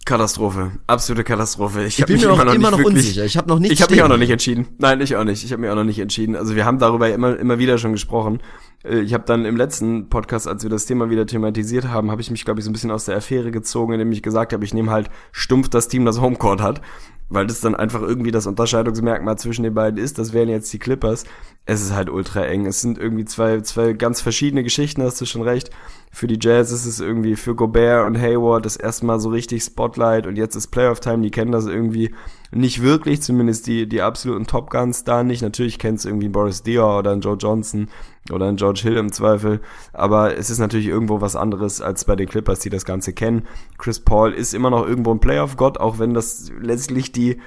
Katastrophe, 0.07 0.71
absolute 0.87 1.25
Katastrophe. 1.25 1.83
Ich, 1.83 1.99
ich 1.99 2.05
bin 2.05 2.21
mir 2.21 2.31
auch 2.31 2.35
immer 2.35 2.45
noch, 2.45 2.53
immer 2.53 2.71
noch 2.71 2.77
wirklich, 2.77 2.95
unsicher. 2.95 3.25
Ich 3.25 3.35
habe 3.35 3.49
noch 3.49 3.59
nicht. 3.59 3.73
Ich 3.73 3.81
habe 3.81 3.93
mich 3.93 4.01
auch 4.01 4.07
noch 4.07 4.17
nicht 4.17 4.29
entschieden. 4.29 4.65
Nein, 4.77 5.01
ich 5.01 5.17
auch 5.17 5.25
nicht. 5.25 5.43
Ich 5.43 5.51
habe 5.51 5.61
mich 5.61 5.69
auch 5.69 5.75
noch 5.75 5.83
nicht 5.83 5.99
entschieden. 5.99 6.37
Also 6.37 6.55
wir 6.55 6.63
haben 6.63 6.79
darüber 6.79 7.09
immer 7.09 7.37
immer 7.37 7.59
wieder 7.59 7.77
schon 7.77 7.91
gesprochen. 7.91 8.39
Äh, 8.85 9.01
ich 9.01 9.13
habe 9.13 9.25
dann 9.25 9.43
im 9.43 9.57
letzten 9.57 10.07
Podcast, 10.07 10.47
als 10.47 10.63
wir 10.63 10.69
das 10.69 10.85
Thema 10.85 11.09
wieder 11.09 11.25
thematisiert 11.25 11.89
haben, 11.89 12.09
habe 12.09 12.21
ich 12.21 12.31
mich 12.31 12.45
glaube 12.45 12.61
ich 12.61 12.63
so 12.63 12.69
ein 12.69 12.73
bisschen 12.73 12.89
aus 12.89 13.03
der 13.03 13.17
Affäre 13.17 13.51
gezogen, 13.51 13.91
indem 13.91 14.09
ich 14.13 14.23
gesagt 14.23 14.53
habe, 14.53 14.63
ich 14.63 14.73
nehme 14.73 14.91
halt 14.91 15.09
stumpf 15.33 15.67
das 15.67 15.89
Team, 15.89 16.05
das 16.05 16.21
Homecourt 16.21 16.61
hat 16.61 16.81
weil 17.29 17.47
das 17.47 17.59
dann 17.59 17.75
einfach 17.75 18.01
irgendwie 18.01 18.31
das 18.31 18.47
Unterscheidungsmerkmal 18.47 19.37
zwischen 19.37 19.63
den 19.63 19.73
beiden 19.73 19.99
ist. 19.99 20.17
Das 20.17 20.33
wären 20.33 20.49
jetzt 20.49 20.71
die 20.71 20.79
Clippers. 20.79 21.25
Es 21.65 21.81
ist 21.81 21.93
halt 21.93 22.09
ultra 22.09 22.45
eng. 22.45 22.65
Es 22.65 22.81
sind 22.81 22.97
irgendwie 22.97 23.25
zwei, 23.25 23.59
zwei 23.61 23.93
ganz 23.93 24.21
verschiedene 24.21 24.63
Geschichten, 24.63 25.03
hast 25.03 25.19
du 25.19 25.25
schon 25.25 25.41
recht. 25.41 25.69
Für 26.11 26.27
die 26.27 26.39
Jazz 26.41 26.71
ist 26.71 26.85
es 26.85 26.99
irgendwie 26.99 27.35
für 27.35 27.53
Gobert 27.53 28.07
und 28.07 28.17
Hayward 28.17 28.65
das 28.65 28.77
erste 28.77 29.05
Mal 29.05 29.19
so 29.19 29.29
richtig 29.29 29.63
Spotlight 29.63 30.25
und 30.25 30.37
jetzt 30.37 30.55
ist 30.55 30.67
Playoff 30.67 31.01
Time, 31.01 31.21
die 31.21 31.31
kennen 31.31 31.51
das 31.51 31.65
irgendwie. 31.65 32.13
nicht 32.51 32.81
wirklich, 32.81 33.21
zumindest 33.21 33.67
die, 33.67 33.87
die 33.87 34.01
absoluten 34.01 34.47
Top 34.47 34.69
Guns 34.69 35.03
da 35.03 35.23
nicht. 35.23 35.41
Natürlich 35.41 35.79
kennst 35.79 36.05
du 36.05 36.09
irgendwie 36.09 36.29
Boris 36.29 36.63
Dior 36.63 36.99
oder 36.99 37.13
Joe 37.15 37.35
Johnson 37.35 37.89
oder 38.31 38.47
einen 38.47 38.57
George 38.57 38.81
Hill 38.83 38.97
im 38.97 39.11
Zweifel, 39.11 39.61
aber 39.93 40.37
es 40.37 40.49
ist 40.49 40.59
natürlich 40.59 40.87
irgendwo 40.87 41.21
was 41.21 41.35
anderes 41.35 41.81
als 41.81 42.05
bei 42.05 42.15
den 42.15 42.27
Clippers, 42.27 42.59
die 42.59 42.69
das 42.69 42.85
Ganze 42.85 43.13
kennen. 43.13 43.47
Chris 43.77 43.99
Paul 43.99 44.33
ist 44.33 44.53
immer 44.53 44.69
noch 44.69 44.85
irgendwo 44.87 45.11
ein 45.11 45.19
Playoff-Gott, 45.19 45.79
auch 45.79 45.99
wenn 45.99 46.13
das 46.13 46.51
letztlich 46.59 47.11
die 47.17 47.39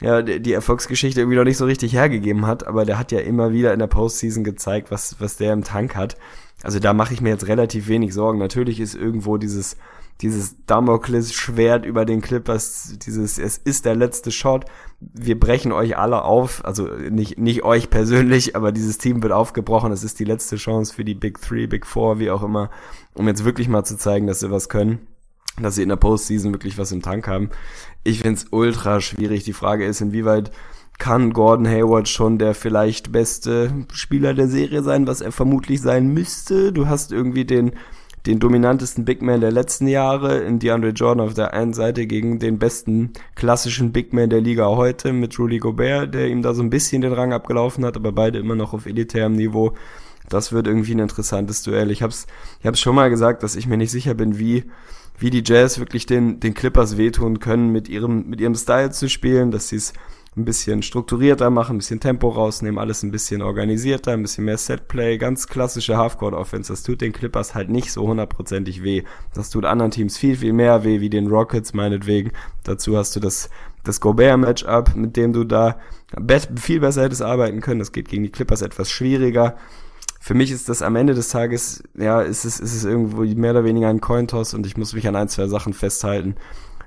ja, 0.00 0.22
die 0.22 0.52
Erfolgsgeschichte 0.52 1.20
irgendwie 1.20 1.36
noch 1.36 1.44
nicht 1.44 1.56
so 1.56 1.66
richtig 1.66 1.92
hergegeben 1.92 2.46
hat, 2.46 2.66
aber 2.66 2.84
der 2.84 2.98
hat 2.98 3.12
ja 3.12 3.20
immer 3.20 3.52
wieder 3.52 3.72
in 3.72 3.78
der 3.78 3.86
Postseason 3.86 4.42
gezeigt, 4.42 4.90
was, 4.90 5.16
was 5.20 5.36
der 5.36 5.52
im 5.52 5.62
Tank 5.62 5.94
hat. 5.94 6.16
Also 6.64 6.80
da 6.80 6.92
mache 6.92 7.14
ich 7.14 7.20
mir 7.20 7.28
jetzt 7.28 7.46
relativ 7.46 7.86
wenig 7.86 8.12
Sorgen. 8.12 8.40
Natürlich 8.40 8.80
ist 8.80 8.96
irgendwo 8.96 9.36
dieses 9.36 9.76
dieses 10.20 10.56
Damoklesschwert 10.66 11.84
über 11.84 12.04
den 12.04 12.20
Clippers, 12.20 12.96
dieses, 13.04 13.38
es 13.38 13.58
ist 13.58 13.84
der 13.84 13.96
letzte 13.96 14.30
Shot, 14.30 14.64
wir 15.00 15.38
brechen 15.38 15.72
euch 15.72 15.98
alle 15.98 16.22
auf, 16.22 16.64
also 16.64 16.86
nicht, 16.86 17.38
nicht 17.38 17.64
euch 17.64 17.90
persönlich, 17.90 18.54
aber 18.54 18.70
dieses 18.70 18.98
Team 18.98 19.22
wird 19.22 19.32
aufgebrochen, 19.32 19.92
es 19.92 20.04
ist 20.04 20.20
die 20.20 20.24
letzte 20.24 20.56
Chance 20.56 20.94
für 20.94 21.04
die 21.04 21.14
Big 21.14 21.40
Three, 21.40 21.66
Big 21.66 21.84
Four, 21.84 22.20
wie 22.20 22.30
auch 22.30 22.42
immer, 22.42 22.70
um 23.14 23.26
jetzt 23.26 23.44
wirklich 23.44 23.68
mal 23.68 23.84
zu 23.84 23.96
zeigen, 23.98 24.26
dass 24.26 24.40
sie 24.40 24.50
was 24.50 24.68
können, 24.68 25.00
dass 25.60 25.74
sie 25.74 25.82
in 25.82 25.88
der 25.88 25.96
Postseason 25.96 26.52
wirklich 26.52 26.78
was 26.78 26.92
im 26.92 27.02
Tank 27.02 27.26
haben. 27.26 27.50
Ich 28.04 28.20
find's 28.20 28.46
ultra 28.50 29.00
schwierig. 29.00 29.44
Die 29.44 29.54
Frage 29.54 29.86
ist, 29.86 30.00
inwieweit 30.00 30.50
kann 30.98 31.32
Gordon 31.32 31.66
Hayward 31.66 32.08
schon 32.08 32.38
der 32.38 32.54
vielleicht 32.54 33.10
beste 33.10 33.72
Spieler 33.92 34.34
der 34.34 34.46
Serie 34.46 34.82
sein, 34.82 35.06
was 35.06 35.20
er 35.20 35.32
vermutlich 35.32 35.80
sein 35.80 36.08
müsste. 36.08 36.72
Du 36.72 36.86
hast 36.86 37.12
irgendwie 37.12 37.44
den 37.44 37.72
den 38.26 38.40
dominantesten 38.40 39.04
Big 39.04 39.20
Man 39.20 39.42
der 39.42 39.52
letzten 39.52 39.86
Jahre 39.86 40.38
in 40.38 40.58
DeAndre 40.58 40.90
Jordan 40.90 41.26
auf 41.26 41.34
der 41.34 41.52
einen 41.52 41.74
Seite 41.74 42.06
gegen 42.06 42.38
den 42.38 42.58
besten 42.58 43.12
klassischen 43.34 43.92
Big 43.92 44.14
Man 44.14 44.30
der 44.30 44.40
Liga 44.40 44.66
heute 44.66 45.12
mit 45.12 45.38
Rudy 45.38 45.58
Gobert, 45.58 46.14
der 46.14 46.28
ihm 46.28 46.40
da 46.40 46.54
so 46.54 46.62
ein 46.62 46.70
bisschen 46.70 47.02
den 47.02 47.12
Rang 47.12 47.34
abgelaufen 47.34 47.84
hat, 47.84 47.96
aber 47.96 48.12
beide 48.12 48.38
immer 48.38 48.54
noch 48.54 48.72
auf 48.72 48.86
elitärem 48.86 49.34
Niveau. 49.34 49.74
Das 50.30 50.52
wird 50.52 50.66
irgendwie 50.66 50.94
ein 50.94 51.00
interessantes 51.00 51.62
Duell. 51.62 51.90
Ich 51.90 52.02
hab's, 52.02 52.26
ich 52.60 52.66
hab's 52.66 52.80
schon 52.80 52.94
mal 52.94 53.10
gesagt, 53.10 53.42
dass 53.42 53.56
ich 53.56 53.66
mir 53.66 53.76
nicht 53.76 53.90
sicher 53.90 54.14
bin, 54.14 54.38
wie, 54.38 54.64
wie 55.18 55.30
die 55.30 55.42
Jazz 55.44 55.78
wirklich 55.78 56.06
den, 56.06 56.40
den 56.40 56.54
Clippers 56.54 56.96
wehtun 56.96 57.38
können, 57.38 57.70
mit 57.70 57.88
ihrem, 57.88 58.28
mit 58.28 58.40
ihrem 58.40 58.54
Style 58.54 58.90
zu 58.90 59.08
spielen, 59.08 59.50
dass 59.50 59.68
sie 59.68 59.76
es 59.76 59.92
ein 60.36 60.44
bisschen 60.44 60.82
strukturierter 60.82 61.48
machen, 61.50 61.76
ein 61.76 61.78
bisschen 61.78 62.00
Tempo 62.00 62.28
rausnehmen, 62.28 62.78
alles 62.78 63.04
ein 63.04 63.12
bisschen 63.12 63.40
organisierter, 63.40 64.12
ein 64.12 64.22
bisschen 64.22 64.44
mehr 64.44 64.58
Setplay, 64.58 65.16
ganz 65.16 65.46
klassische 65.46 65.96
Halfcourt-Offense. 65.96 66.72
Das 66.72 66.82
tut 66.82 67.00
den 67.00 67.12
Clippers 67.12 67.54
halt 67.54 67.70
nicht 67.70 67.92
so 67.92 68.06
hundertprozentig 68.08 68.82
weh. 68.82 69.04
Das 69.32 69.50
tut 69.50 69.64
anderen 69.64 69.92
Teams 69.92 70.18
viel, 70.18 70.36
viel 70.36 70.52
mehr 70.52 70.82
weh, 70.82 71.00
wie 71.00 71.10
den 71.10 71.28
Rockets 71.28 71.72
meinetwegen. 71.72 72.32
Dazu 72.64 72.96
hast 72.96 73.14
du 73.14 73.20
das, 73.20 73.48
das 73.84 74.00
Gobert-Matchup, 74.00 74.96
mit 74.96 75.16
dem 75.16 75.32
du 75.32 75.44
da 75.44 75.78
viel 76.56 76.80
besser 76.80 77.04
hättest 77.04 77.22
arbeiten 77.22 77.60
können. 77.60 77.78
Das 77.78 77.92
geht 77.92 78.08
gegen 78.08 78.24
die 78.24 78.32
Clippers 78.32 78.62
etwas 78.62 78.90
schwieriger. 78.90 79.56
Für 80.24 80.32
mich 80.32 80.50
ist 80.50 80.70
das 80.70 80.80
am 80.80 80.96
Ende 80.96 81.12
des 81.12 81.28
Tages, 81.28 81.82
ja, 81.98 82.22
ist 82.22 82.46
es, 82.46 82.58
ist 82.58 82.74
es 82.74 82.86
irgendwo 82.86 83.24
mehr 83.24 83.50
oder 83.50 83.64
weniger 83.64 83.88
ein 83.88 84.00
Cointoss 84.00 84.54
und 84.54 84.64
ich 84.64 84.74
muss 84.74 84.94
mich 84.94 85.06
an 85.06 85.16
ein, 85.16 85.28
zwei 85.28 85.48
Sachen 85.48 85.74
festhalten 85.74 86.36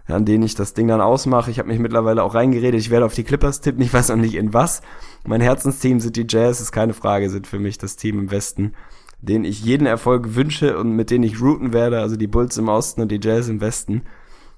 an 0.07 0.25
denen 0.25 0.43
ich 0.43 0.55
das 0.55 0.73
Ding 0.73 0.88
dann 0.88 1.01
ausmache. 1.01 1.51
Ich 1.51 1.59
habe 1.59 1.67
mich 1.67 1.79
mittlerweile 1.79 2.23
auch 2.23 2.33
reingeredet. 2.33 2.79
Ich 2.79 2.89
werde 2.89 3.05
auf 3.05 3.13
die 3.13 3.25
Clippers 3.25 3.61
tippen. 3.61 3.81
Ich 3.81 3.93
weiß 3.93 4.07
noch 4.09 4.15
nicht 4.15 4.35
in 4.35 4.53
was. 4.53 4.81
Mein 5.25 5.41
Herzensteam 5.41 5.99
sind 5.99 6.15
die 6.15 6.25
Jazz, 6.27 6.61
ist 6.61 6.71
keine 6.71 6.93
Frage, 6.93 7.29
sind 7.29 7.45
für 7.45 7.59
mich 7.59 7.77
das 7.77 7.97
Team 7.97 8.17
im 8.17 8.31
Westen, 8.31 8.73
denen 9.21 9.43
ich 9.43 9.63
jeden 9.63 9.85
Erfolg 9.85 10.35
wünsche 10.35 10.77
und 10.77 10.93
mit 10.93 11.11
denen 11.11 11.25
ich 11.25 11.41
routen 11.41 11.73
werde. 11.73 11.99
Also 11.99 12.15
die 12.15 12.27
Bulls 12.27 12.57
im 12.57 12.69
Osten 12.69 13.01
und 13.01 13.11
die 13.11 13.19
Jazz 13.21 13.49
im 13.49 13.59
Westen. 13.59 14.03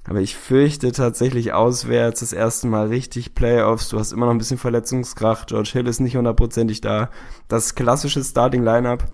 Aber 0.10 0.20
ich 0.20 0.36
fürchte 0.36 0.92
tatsächlich 0.92 1.54
auswärts 1.54 2.22
das 2.22 2.34
erste 2.34 2.68
Mal 2.68 2.88
richtig 2.88 3.36
Playoffs. 3.36 3.90
Du 3.90 4.00
hast 4.00 4.12
immer 4.12 4.26
noch 4.26 4.34
ein 4.34 4.40
bisschen 4.40 4.58
Verletzungskrach. 4.58 5.46
George 5.46 5.70
Hill 5.72 5.88
ist 5.88 6.00
nicht 6.00 6.18
hundertprozentig 6.18 6.82
da. 6.82 7.10
Das 7.48 7.76
klassische 7.76 8.24
Starting 8.24 8.64
Lineup. 8.64 9.06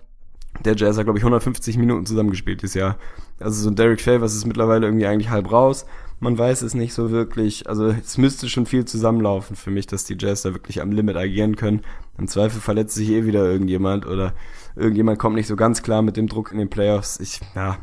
Der 0.64 0.76
Jazz 0.78 0.98
hat, 0.98 1.04
glaube 1.04 1.20
ich, 1.20 1.26
150 1.26 1.78
Minuten 1.78 2.06
zusammengespielt 2.06 2.62
dieses 2.62 2.76
Jahr. 2.76 2.98
Also 3.40 3.62
so 3.62 3.70
ein 3.70 3.76
Derek 3.76 4.00
Favors 4.00 4.34
ist 4.34 4.46
mittlerweile 4.48 4.88
irgendwie 4.88 5.06
eigentlich 5.06 5.30
halb 5.30 5.52
raus 5.52 5.86
man 6.20 6.38
weiß 6.38 6.62
es 6.62 6.74
nicht 6.74 6.94
so 6.94 7.12
wirklich. 7.12 7.68
Also 7.68 7.88
es 7.88 8.18
müsste 8.18 8.50
schon 8.50 8.66
viel 8.66 8.86
zusammenlaufen 8.86 9.56
für 9.56 9.72
mich, 9.72 9.88
dass 9.88 10.06
die 10.06 10.18
Jazz 10.20 10.44
da 10.44 10.54
wirklich 10.54 10.82
am 10.82 10.92
Limit 10.92 11.18
agieren 11.18 11.56
können. 11.56 11.82
Im 12.18 12.28
Zweifel 12.28 12.62
verletzt 12.62 12.96
sich 12.96 13.10
eh 13.10 13.26
wieder 13.26 13.46
irgendjemand 13.46 14.06
oder 14.06 14.34
irgendjemand 14.76 15.20
kommt 15.20 15.36
nicht 15.36 15.48
so 15.48 15.56
ganz 15.56 15.84
klar 15.84 16.02
mit 16.02 16.18
dem 16.18 16.28
Druck 16.28 16.52
in 16.52 16.58
den 16.58 16.70
Playoffs. 16.70 17.20
Ich, 17.20 17.42
ja, 17.56 17.78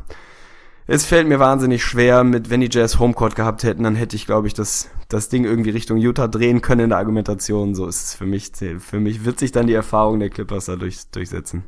es 0.87 1.05
fällt 1.05 1.27
mir 1.27 1.39
wahnsinnig 1.39 1.83
schwer 1.83 2.23
mit, 2.23 2.49
wenn 2.49 2.61
die 2.61 2.69
Jazz 2.71 2.99
Homecourt 2.99 3.35
gehabt 3.35 3.63
hätten, 3.63 3.83
dann 3.83 3.95
hätte 3.95 4.15
ich, 4.15 4.25
glaube 4.25 4.47
ich, 4.47 4.53
das, 4.53 4.89
das 5.07 5.29
Ding 5.29 5.45
irgendwie 5.45 5.69
Richtung 5.69 5.97
Utah 5.97 6.27
drehen 6.27 6.61
können 6.61 6.81
in 6.81 6.89
der 6.89 6.99
Argumentation. 6.99 7.75
So 7.75 7.87
ist 7.87 8.03
es 8.03 8.15
für 8.15 8.25
mich. 8.25 8.51
Für 8.79 8.99
mich 8.99 9.25
wird 9.25 9.39
sich 9.39 9.51
dann 9.51 9.67
die 9.67 9.73
Erfahrung 9.73 10.19
der 10.19 10.29
Clippers 10.29 10.65
da 10.65 10.75
durch, 10.75 11.09
durchsetzen. 11.11 11.63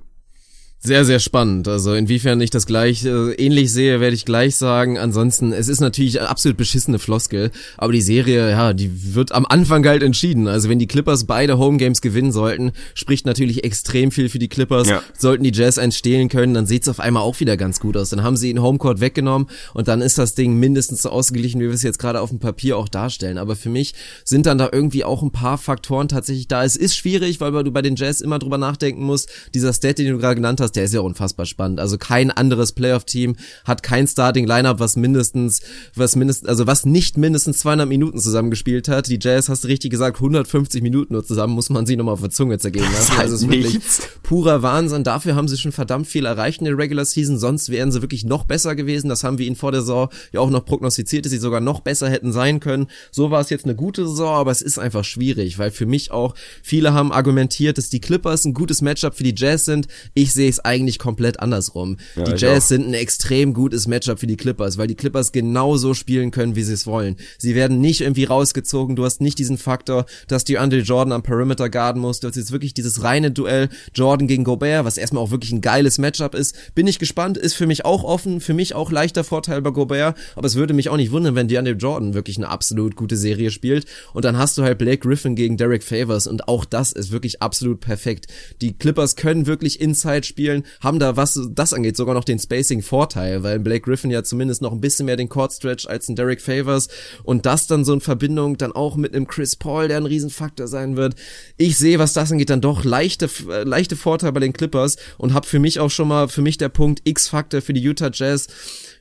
Sehr, 0.86 1.04
sehr 1.04 1.20
spannend. 1.20 1.68
Also 1.68 1.94
inwiefern 1.94 2.40
ich 2.42 2.52
das 2.52 2.68
gleich 2.68 3.04
äh, 3.06 3.34
ähnlich 3.34 3.74
sehe, 3.74 4.00
werde 4.00 4.16
ich 4.16 4.24
gleich 4.24 4.56
sagen. 4.56 5.00
Ansonsten, 5.00 5.52
es 5.52 5.68
ist 5.68 5.80
natürlich 5.80 6.22
absolut 6.22 6.58
beschissene 6.58 7.00
Floskel, 7.00 7.52
aber 7.78 7.92
die 7.92 8.02
Serie, 8.02 8.52
ja, 8.52 8.74
die 8.74 9.16
wird 9.16 9.32
am 9.32 9.46
Anfang 9.48 9.86
halt 9.88 10.04
entschieden. 10.04 10.48
Also 10.48 10.70
wenn 10.70 10.78
die 10.78 10.88
Clippers 10.88 11.24
beide 11.24 11.58
Homegames 11.58 12.02
gewinnen 12.02 12.32
sollten, 12.32 12.72
spricht 12.94 13.26
natürlich 13.26 13.64
extrem 13.64 14.12
viel 14.12 14.30
für 14.30 14.38
die 14.38 14.48
Clippers. 14.48 14.88
Ja. 14.88 15.02
Sollten 15.18 15.44
die 15.44 15.52
Jazz 15.52 15.80
eins 15.80 15.98
stehlen 15.98 16.30
können, 16.30 16.54
dann 16.54 16.68
sieht's 16.68 16.88
auf 16.88 17.00
einmal 17.00 17.24
auch 17.24 17.40
wieder 17.40 17.58
ganz 17.58 17.80
gut 17.80 17.98
aus. 17.98 18.12
Dann 18.12 18.22
haben 18.22 18.38
sie 18.38 18.52
ihn 18.52 18.62
Homecourt 18.62 19.00
weggenommen 19.00 19.50
und 19.74 19.88
dann 19.88 20.02
ist 20.02 20.20
das 20.20 20.36
Ding 20.36 20.54
mindestens 20.60 21.02
so 21.02 21.10
ausgeglichen, 21.10 21.60
wie 21.62 21.66
wir 21.66 21.74
es 21.74 21.84
jetzt 21.84 22.00
gerade 22.00 22.22
auf 22.22 22.30
dem 22.30 22.40
Papier 22.40 22.78
auch 22.78 22.90
darstellen. 22.90 23.40
Aber 23.40 23.56
für 23.56 23.70
mich 23.70 23.96
sind 24.24 24.46
dann 24.46 24.60
da 24.60 24.70
irgendwie 24.72 25.04
auch 25.04 25.24
ein 25.24 25.32
paar 25.32 25.58
Faktoren 25.58 26.08
tatsächlich 26.08 26.48
da. 26.48 26.64
Es 26.64 26.76
ist 26.76 26.96
schwierig, 26.96 27.42
weil 27.42 27.52
du 27.64 27.72
bei 27.72 27.82
den 27.82 27.96
Jazz 27.96 28.22
immer 28.22 28.38
drüber 28.38 28.60
nachdenken 28.60 29.04
musst. 29.04 29.30
Dieser 29.56 29.74
Stat, 29.74 29.98
den 29.98 30.12
du 30.12 30.18
gerade 30.20 30.36
genannt 30.36 30.62
hast, 30.62 30.75
der 30.76 30.84
ist 30.86 30.94
ja 30.94 31.02
unfassbar 31.02 31.46
spannend. 31.46 31.80
Also 31.80 31.98
kein 31.98 32.32
anderes 32.32 32.72
Playoff-Team 32.72 33.36
hat 33.64 33.84
kein 33.84 34.08
Starting-Lineup, 34.08 34.80
was 34.80 34.96
mindestens, 34.96 35.62
was 35.96 36.16
mindestens, 36.16 36.50
also 36.50 36.68
was 36.68 36.86
nicht 36.86 37.18
mindestens 37.18 37.60
200 37.60 37.88
Minuten 37.88 38.20
zusammengespielt 38.20 38.88
hat. 38.88 39.08
Die 39.08 39.20
Jazz, 39.22 39.50
hast 39.50 39.64
du 39.64 39.68
richtig 39.68 39.92
gesagt, 39.92 40.18
150 40.18 40.82
Minuten 40.82 41.14
nur 41.14 41.26
zusammen, 41.26 41.54
muss 41.54 41.70
man 41.70 41.86
sie 41.86 41.96
nochmal 41.96 42.14
auf 42.14 42.22
der 42.22 42.30
Zunge 42.30 42.58
zergehen 42.58 42.86
lassen. 42.86 43.12
Das 43.12 43.20
also 43.20 43.36
es 43.36 43.42
ist 43.44 43.50
wirklich 43.50 43.80
purer 44.24 44.62
Wahnsinn. 44.62 45.04
Dafür 45.04 45.36
haben 45.36 45.48
sie 45.48 45.58
schon 45.58 45.72
verdammt 45.72 46.08
viel 46.08 46.26
erreicht 46.26 46.60
in 46.60 46.66
der 46.66 46.78
Regular 46.78 47.06
Season. 47.06 47.38
Sonst 47.38 47.70
wären 47.70 47.92
sie 47.92 48.02
wirklich 48.02 48.26
noch 48.26 48.46
besser 48.46 48.76
gewesen. 48.76 49.10
Das 49.10 49.24
haben 49.24 49.38
wir 49.38 49.46
ihnen 49.46 49.56
vor 49.56 49.72
der 49.72 49.82
Saison 49.82 50.10
ja 50.32 50.40
auch 50.40 50.50
noch 50.50 50.66
prognostiziert, 50.66 51.26
dass 51.26 51.32
sie 51.32 51.38
sogar 51.38 51.62
noch 51.62 51.82
besser 51.82 52.10
hätten 52.10 52.32
sein 52.32 52.60
können. 52.60 52.88
So 53.12 53.32
war 53.32 53.42
es 53.42 53.50
jetzt 53.50 53.66
eine 53.66 53.76
gute 53.76 54.08
Saison, 54.08 54.36
aber 54.36 54.52
es 54.52 54.62
ist 54.62 54.80
einfach 54.80 55.04
schwierig, 55.04 55.58
weil 55.60 55.72
für 55.72 55.86
mich 55.86 56.12
auch 56.12 56.36
viele 56.64 56.94
haben 56.94 57.12
argumentiert, 57.12 57.78
dass 57.78 57.90
die 57.90 58.02
Clippers 58.02 58.46
ein 58.46 58.54
gutes 58.54 58.82
Matchup 58.82 59.16
für 59.16 59.24
die 59.24 59.36
Jazz 59.36 59.66
sind. 59.66 59.88
Ich 60.14 60.34
sehe 60.34 60.55
es 60.56 60.66
eigentlich 60.66 61.00
komplett 61.00 61.40
andersrum. 61.40 61.98
Ja, 62.16 62.24
die 62.24 62.34
Jazz 62.34 62.68
sind 62.68 62.88
ein 62.88 62.94
extrem 62.94 63.54
gutes 63.54 63.88
Matchup 63.88 64.20
für 64.20 64.28
die 64.28 64.38
Clippers, 64.38 64.78
weil 64.78 64.88
die 64.88 64.96
Clippers 64.96 65.32
genauso 65.32 65.94
spielen 65.94 66.32
können, 66.32 66.56
wie 66.56 66.64
sie 66.64 66.74
es 66.74 66.88
wollen. 66.88 67.18
Sie 67.38 67.56
werden 67.56 67.82
nicht 67.82 68.02
irgendwie 68.02 68.26
rausgezogen. 68.26 68.96
Du 68.96 69.06
hast 69.06 69.22
nicht 69.22 69.40
diesen 69.40 69.58
Faktor, 69.58 70.06
dass 70.28 70.44
die 70.44 70.58
Andre 70.58 70.80
Jordan 70.80 71.14
am 71.14 71.24
Perimeter 71.24 71.70
guarden 71.70 72.02
muss. 72.02 72.20
Du 72.20 72.28
hast 72.28 72.36
jetzt 72.36 72.52
wirklich 72.52 72.74
dieses 72.74 73.04
reine 73.04 73.32
Duell 73.32 73.70
Jordan 73.94 74.28
gegen 74.28 74.44
Gobert, 74.44 74.86
was 74.86 74.98
erstmal 74.98 75.24
auch 75.24 75.32
wirklich 75.32 75.52
ein 75.52 75.62
geiles 75.62 75.98
Matchup 75.98 76.36
ist. 76.36 76.56
Bin 76.76 76.88
ich 76.88 77.00
gespannt, 77.00 77.38
ist 77.38 77.54
für 77.54 77.68
mich 77.68 77.86
auch 77.86 78.04
offen, 78.04 78.42
für 78.42 78.54
mich 78.54 78.76
auch 78.76 78.92
leichter 78.92 79.24
Vorteil 79.24 79.62
bei 79.62 79.72
Gobert, 79.72 80.18
aber 80.36 80.48
es 80.48 80.56
würde 80.56 80.74
mich 80.74 80.90
auch 80.90 80.98
nicht 80.98 81.12
wundern, 81.12 81.36
wenn 81.36 81.48
DeAndre 81.48 81.74
Jordan 81.74 82.14
wirklich 82.14 82.38
eine 82.38 82.50
absolut 82.50 82.96
gute 82.96 83.18
Serie 83.18 83.52
spielt 83.52 83.86
und 84.14 84.26
dann 84.26 84.38
hast 84.38 84.58
du 84.58 84.64
halt 84.64 84.78
Blake 84.78 85.08
Griffin 85.08 85.36
gegen 85.36 85.58
Derek 85.58 85.84
Favors 85.84 86.28
und 86.28 86.48
auch 86.48 86.66
das 86.66 86.92
ist 86.92 87.12
wirklich 87.12 87.42
absolut 87.42 87.80
perfekt. 87.80 88.28
Die 88.62 88.74
Clippers 88.74 89.16
können 89.16 89.48
wirklich 89.48 89.82
Inside 89.82 90.24
spielen, 90.24 90.45
haben 90.82 91.00
da 91.00 91.16
was 91.18 91.40
das 91.52 91.74
angeht 91.74 91.98
sogar 91.98 92.16
noch 92.16 92.24
den 92.24 92.40
Spacing-Vorteil, 92.40 93.44
weil 93.44 93.60
Blake 93.60 93.82
Griffin 93.82 94.12
ja 94.12 94.24
zumindest 94.24 94.62
noch 94.62 94.72
ein 94.72 94.82
bisschen 94.82 95.06
mehr 95.06 95.18
den 95.18 95.30
Court 95.30 95.54
Stretch 95.54 95.88
als 95.88 96.10
ein 96.10 96.16
Derek 96.16 96.42
Favors 96.42 96.88
und 97.24 97.46
das 97.46 97.68
dann 97.68 97.86
so 97.86 97.94
in 97.94 98.02
Verbindung 98.02 98.58
dann 98.58 98.72
auch 98.72 98.96
mit 98.96 99.16
einem 99.16 99.28
Chris 99.28 99.56
Paul, 99.56 99.88
der 99.88 99.98
ein 99.98 100.06
Riesenfaktor 100.06 100.68
sein 100.68 100.98
wird. 100.98 101.16
Ich 101.58 101.78
sehe, 101.78 102.00
was 102.00 102.14
das 102.14 102.32
angeht, 102.32 102.50
dann 102.50 102.62
doch 102.62 102.84
leichte, 102.84 103.30
äh, 103.50 103.64
leichte 103.64 103.96
Vorteil 103.96 104.32
bei 104.32 104.40
den 104.40 104.54
Clippers 104.54 104.98
und 105.18 105.34
habe 105.34 105.48
für 105.48 105.60
mich 105.60 105.80
auch 105.80 105.92
schon 105.92 106.08
mal, 106.08 106.28
für 106.28 106.42
mich 106.42 106.58
der 106.58 106.70
Punkt 106.70 107.02
X-Faktor 107.04 107.62
für 107.62 107.74
die 107.74 107.82
Utah 107.82 108.12
Jazz 108.14 108.48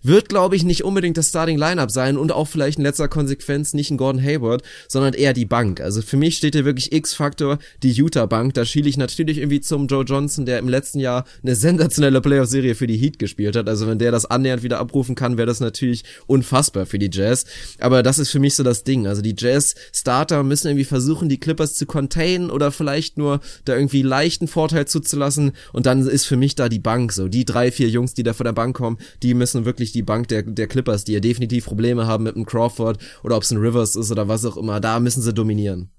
wird, 0.04 0.28
glaube 0.28 0.54
ich, 0.54 0.64
nicht 0.64 0.84
unbedingt 0.84 1.16
das 1.16 1.28
Starting 1.28 1.58
Lineup 1.58 1.90
sein 1.90 2.16
und 2.16 2.30
auch 2.30 2.46
vielleicht 2.46 2.78
in 2.78 2.84
letzter 2.84 3.08
Konsequenz 3.08 3.72
nicht 3.72 3.90
ein 3.90 3.96
Gordon 3.96 4.22
Hayward, 4.22 4.62
sondern 4.86 5.14
eher 5.14 5.32
die 5.32 5.46
Bank. 5.46 5.80
Also 5.80 6.02
für 6.02 6.18
mich 6.18 6.36
steht 6.36 6.54
hier 6.54 6.66
wirklich 6.66 6.92
X-Faktor 6.92 7.58
die 7.82 7.90
Utah 7.90 8.26
Bank. 8.26 8.54
Da 8.54 8.64
schiele 8.66 8.88
ich 8.88 8.98
natürlich 8.98 9.38
irgendwie 9.38 9.60
zum 9.60 9.86
Joe 9.86 10.04
Johnson, 10.04 10.44
der 10.44 10.58
im 10.58 10.68
letzten 10.68 11.00
Jahr 11.00 11.24
eine 11.42 11.56
sensationelle 11.56 12.20
Playoff-Serie 12.20 12.74
für 12.74 12.86
die 12.86 12.98
Heat 12.98 13.18
gespielt 13.18 13.56
hat. 13.56 13.68
Also 13.68 13.86
wenn 13.86 13.98
der 13.98 14.12
das 14.12 14.26
annähernd 14.26 14.62
wieder 14.62 14.78
abrufen 14.78 15.14
kann, 15.14 15.38
wäre 15.38 15.46
das 15.46 15.60
natürlich 15.60 16.04
unfassbar 16.26 16.84
für 16.84 16.98
die 16.98 17.10
Jazz. 17.10 17.46
Aber 17.80 18.02
das 18.02 18.18
ist 18.18 18.30
für 18.30 18.40
mich 18.40 18.54
so 18.54 18.62
das 18.62 18.84
Ding. 18.84 19.06
Also 19.06 19.22
die 19.22 19.34
Jazz-Starter 19.36 20.42
müssen 20.42 20.68
irgendwie 20.68 20.84
versuchen, 20.84 21.30
die 21.30 21.40
Clippers 21.40 21.74
zu 21.74 21.86
containen 21.86 22.50
oder 22.50 22.70
vielleicht 22.72 23.16
nur 23.16 23.40
da 23.64 23.74
irgendwie 23.74 24.02
leichten 24.02 24.48
Vorteil 24.48 24.86
zuzulassen. 24.86 25.52
Und 25.72 25.86
dann 25.86 26.06
ist 26.06 26.26
für 26.26 26.36
mich 26.36 26.56
da 26.56 26.68
die 26.68 26.78
Bank 26.78 27.12
so. 27.12 27.28
Die 27.28 27.46
drei, 27.46 27.72
vier 27.72 27.88
Jungs, 27.88 28.12
die 28.12 28.22
da 28.22 28.34
von 28.34 28.44
der 28.44 28.52
Bank 28.52 28.76
kommen, 28.76 28.98
die 29.22 29.32
müssen 29.32 29.64
wirklich 29.64 29.93
die 29.94 30.02
Bank 30.02 30.28
der, 30.28 30.42
der 30.42 30.66
Clippers, 30.66 31.04
die 31.04 31.12
ja 31.12 31.20
definitiv 31.20 31.66
Probleme 31.66 32.06
haben 32.06 32.24
mit 32.24 32.36
dem 32.36 32.46
Crawford 32.46 32.98
oder 33.22 33.36
ob 33.36 33.42
es 33.42 33.50
ein 33.50 33.58
Rivers 33.58 33.96
ist 33.96 34.10
oder 34.10 34.28
was 34.28 34.44
auch 34.44 34.56
immer. 34.56 34.80
Da 34.80 35.00
müssen 35.00 35.22
sie 35.22 35.32
dominieren. 35.32 35.90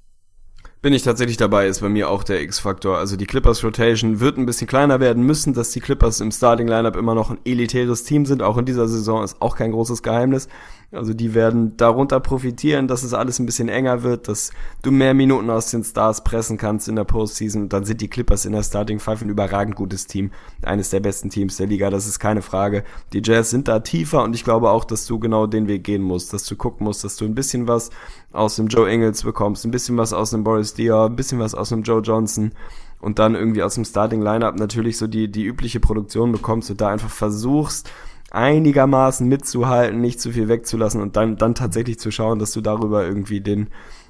Bin 0.81 0.93
ich 0.93 1.01
tatsächlich 1.01 1.37
dabei, 1.37 1.67
ist 1.67 1.81
bei 1.81 1.89
mir 1.89 2.11
auch 2.11 2.23
der 2.23 2.41
X-Faktor. 2.41 2.99
Also 2.99 3.15
die 3.15 3.25
Clippers 3.25 3.63
Rotation 3.63 4.19
wird 4.19 4.37
ein 4.37 4.45
bisschen 4.45 4.67
kleiner 4.67 4.99
werden 4.99 5.23
müssen, 5.23 5.55
dass 5.55 5.71
die 5.71 5.79
Clippers 5.79 6.19
im 6.19 6.31
Starting 6.31 6.67
Lineup 6.67 6.95
immer 6.95 7.15
noch 7.15 7.31
ein 7.31 7.39
elitäres 7.43 8.03
Team 8.03 8.27
sind. 8.27 8.43
Auch 8.43 8.57
in 8.57 8.65
dieser 8.65 8.87
Saison 8.87 9.23
ist 9.23 9.41
auch 9.41 9.55
kein 9.55 9.71
großes 9.71 10.03
Geheimnis. 10.03 10.47
Also 10.95 11.13
die 11.13 11.33
werden 11.33 11.77
darunter 11.77 12.19
profitieren, 12.19 12.87
dass 12.87 13.03
es 13.03 13.13
alles 13.13 13.39
ein 13.39 13.45
bisschen 13.45 13.69
enger 13.69 14.03
wird, 14.03 14.27
dass 14.27 14.51
du 14.81 14.91
mehr 14.91 15.13
Minuten 15.13 15.49
aus 15.49 15.71
den 15.71 15.83
Stars 15.83 16.23
pressen 16.23 16.57
kannst 16.57 16.87
in 16.87 16.95
der 16.95 17.03
Postseason. 17.03 17.69
Dann 17.69 17.85
sind 17.85 18.01
die 18.01 18.07
Clippers 18.07 18.45
in 18.45 18.53
der 18.53 18.63
Starting 18.63 18.99
Five 18.99 19.21
ein 19.21 19.29
überragend 19.29 19.75
gutes 19.75 20.07
Team. 20.07 20.31
Eines 20.63 20.89
der 20.89 20.99
besten 20.99 21.29
Teams 21.29 21.57
der 21.57 21.67
Liga, 21.67 21.89
das 21.89 22.07
ist 22.07 22.19
keine 22.19 22.41
Frage. 22.41 22.83
Die 23.13 23.21
Jazz 23.23 23.49
sind 23.49 23.67
da 23.67 23.79
tiefer 23.79 24.23
und 24.23 24.35
ich 24.35 24.43
glaube 24.43 24.69
auch, 24.69 24.85
dass 24.85 25.05
du 25.05 25.19
genau 25.19 25.47
den 25.47 25.67
Weg 25.67 25.83
gehen 25.83 26.01
musst, 26.01 26.33
dass 26.33 26.45
du 26.45 26.55
gucken 26.55 26.85
musst, 26.85 27.03
dass 27.03 27.15
du 27.17 27.25
ein 27.25 27.35
bisschen 27.35 27.67
was 27.67 27.89
aus 28.31 28.55
dem 28.55 28.67
Joe 28.67 28.89
Ingles 28.89 29.23
bekommst, 29.23 29.65
ein 29.65 29.71
bisschen 29.71 29.97
was 29.97 30.13
aus 30.13 30.31
dem 30.31 30.43
Boris 30.43 30.73
Dior, 30.73 31.05
ein 31.05 31.15
bisschen 31.15 31.39
was 31.39 31.55
aus 31.55 31.69
dem 31.69 31.83
Joe 31.83 32.01
Johnson 32.01 32.51
und 32.99 33.19
dann 33.19 33.35
irgendwie 33.35 33.63
aus 33.63 33.75
dem 33.75 33.85
Starting 33.85 34.21
Lineup 34.21 34.57
natürlich 34.57 34.97
so 34.97 35.07
die, 35.07 35.29
die 35.31 35.43
übliche 35.45 35.79
Produktion 35.79 36.31
bekommst 36.31 36.71
und 36.71 36.81
da 36.81 36.89
einfach 36.89 37.09
versuchst, 37.09 37.89
einigermaßen 38.31 39.27
mitzuhalten, 39.27 40.01
nicht 40.01 40.19
zu 40.19 40.31
viel 40.31 40.47
wegzulassen 40.47 41.01
und 41.01 41.15
dann, 41.15 41.37
dann 41.37 41.55
tatsächlich 41.55 41.99
zu 41.99 42.11
schauen, 42.11 42.39
dass 42.39 42.51
du 42.51 42.61
darüber 42.61 43.05
irgendwie 43.05 43.41
den, 43.41 43.67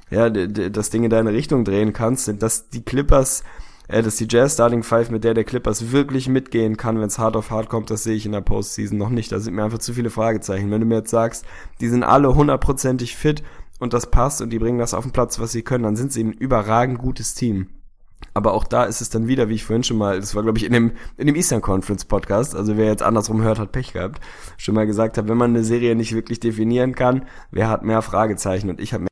ja, 0.10 0.30
das 0.30 0.90
Ding 0.90 1.04
in 1.04 1.10
deine 1.10 1.34
Richtung 1.34 1.64
drehen 1.64 1.94
kannst, 1.94 2.32
dass 2.42 2.70
die 2.70 2.84
Clippers, 2.84 3.44
äh, 3.88 4.02
dass 4.02 4.16
die 4.16 4.28
Jazz 4.30 4.54
Starting 4.54 4.84
Five, 4.84 5.10
mit 5.10 5.24
der 5.24 5.34
der 5.34 5.44
Clippers 5.44 5.92
wirklich 5.92 6.28
mitgehen 6.30 6.78
kann, 6.78 7.00
wenn 7.00 7.08
es 7.08 7.20
hart 7.20 7.36
auf 7.36 7.52
hart 7.52 7.70
kommt, 7.70 7.90
das 7.90 8.04
sehe 8.04 8.16
ich 8.16 8.26
in 8.26 8.32
der 8.32 8.42
Postseason 8.42 8.98
noch 8.98 9.10
nicht. 9.10 9.32
Da 9.32 9.40
sind 9.40 9.54
mir 9.54 9.64
einfach 9.64 9.80
zu 9.80 9.94
viele 9.94 10.10
Fragezeichen. 10.10 10.72
Wenn 10.72 10.82
du 10.82 10.88
mir 10.88 10.98
jetzt 10.98 11.12
sagst, 11.12 11.46
die 11.82 11.90
sind 11.90 12.04
alle 12.04 12.34
hundertprozentig 12.34 13.16
fit 13.16 13.44
und 13.80 13.94
das 13.94 14.10
passt 14.10 14.42
und 14.42 14.50
die 14.52 14.60
bringen 14.60 14.80
das 14.80 14.94
auf 14.94 15.04
den 15.04 15.12
Platz, 15.12 15.40
was 15.40 15.52
sie 15.52 15.62
können, 15.62 15.84
dann 15.84 15.96
sind 15.96 16.14
sie 16.14 16.24
ein 16.24 16.32
überragend 16.32 16.98
gutes 16.98 17.36
Team. 17.36 17.68
Aber 18.36 18.54
auch 18.54 18.66
da 18.66 18.84
ist 18.84 19.00
es 19.00 19.10
dann 19.10 19.28
wieder, 19.28 19.48
wie 19.48 19.56
ich 19.56 19.64
vorhin 19.64 19.84
schon 19.84 19.98
mal, 19.98 20.20
das 20.20 20.36
war 20.36 20.44
glaube 20.44 20.58
ich 20.58 20.66
in 20.66 20.74
dem, 20.74 20.92
in 21.18 21.28
dem 21.28 21.38
Eastern 21.38 21.62
Conference 21.62 22.04
Podcast, 22.04 22.54
also 22.54 22.76
wer 22.76 22.88
jetzt 22.88 23.02
andersrum 23.02 23.42
hört, 23.42 23.60
hat 23.60 23.72
Pech 23.72 23.94
gehabt, 23.94 24.20
schon 24.58 24.76
mal 24.76 24.86
gesagt 24.86 25.18
habe, 25.18 25.30
wenn 25.30 25.38
man 25.38 25.52
eine 25.52 25.64
Serie 25.64 25.96
nicht 25.96 26.14
wirklich 26.14 26.42
definieren 26.42 26.96
kann, 26.96 27.26
wer 27.52 27.70
hat 27.70 27.84
mehr 27.84 28.02
Fragezeichen 28.02 28.70
und 28.70 28.82
ich 28.82 28.94
habe 28.94 29.04
mehr 29.04 29.10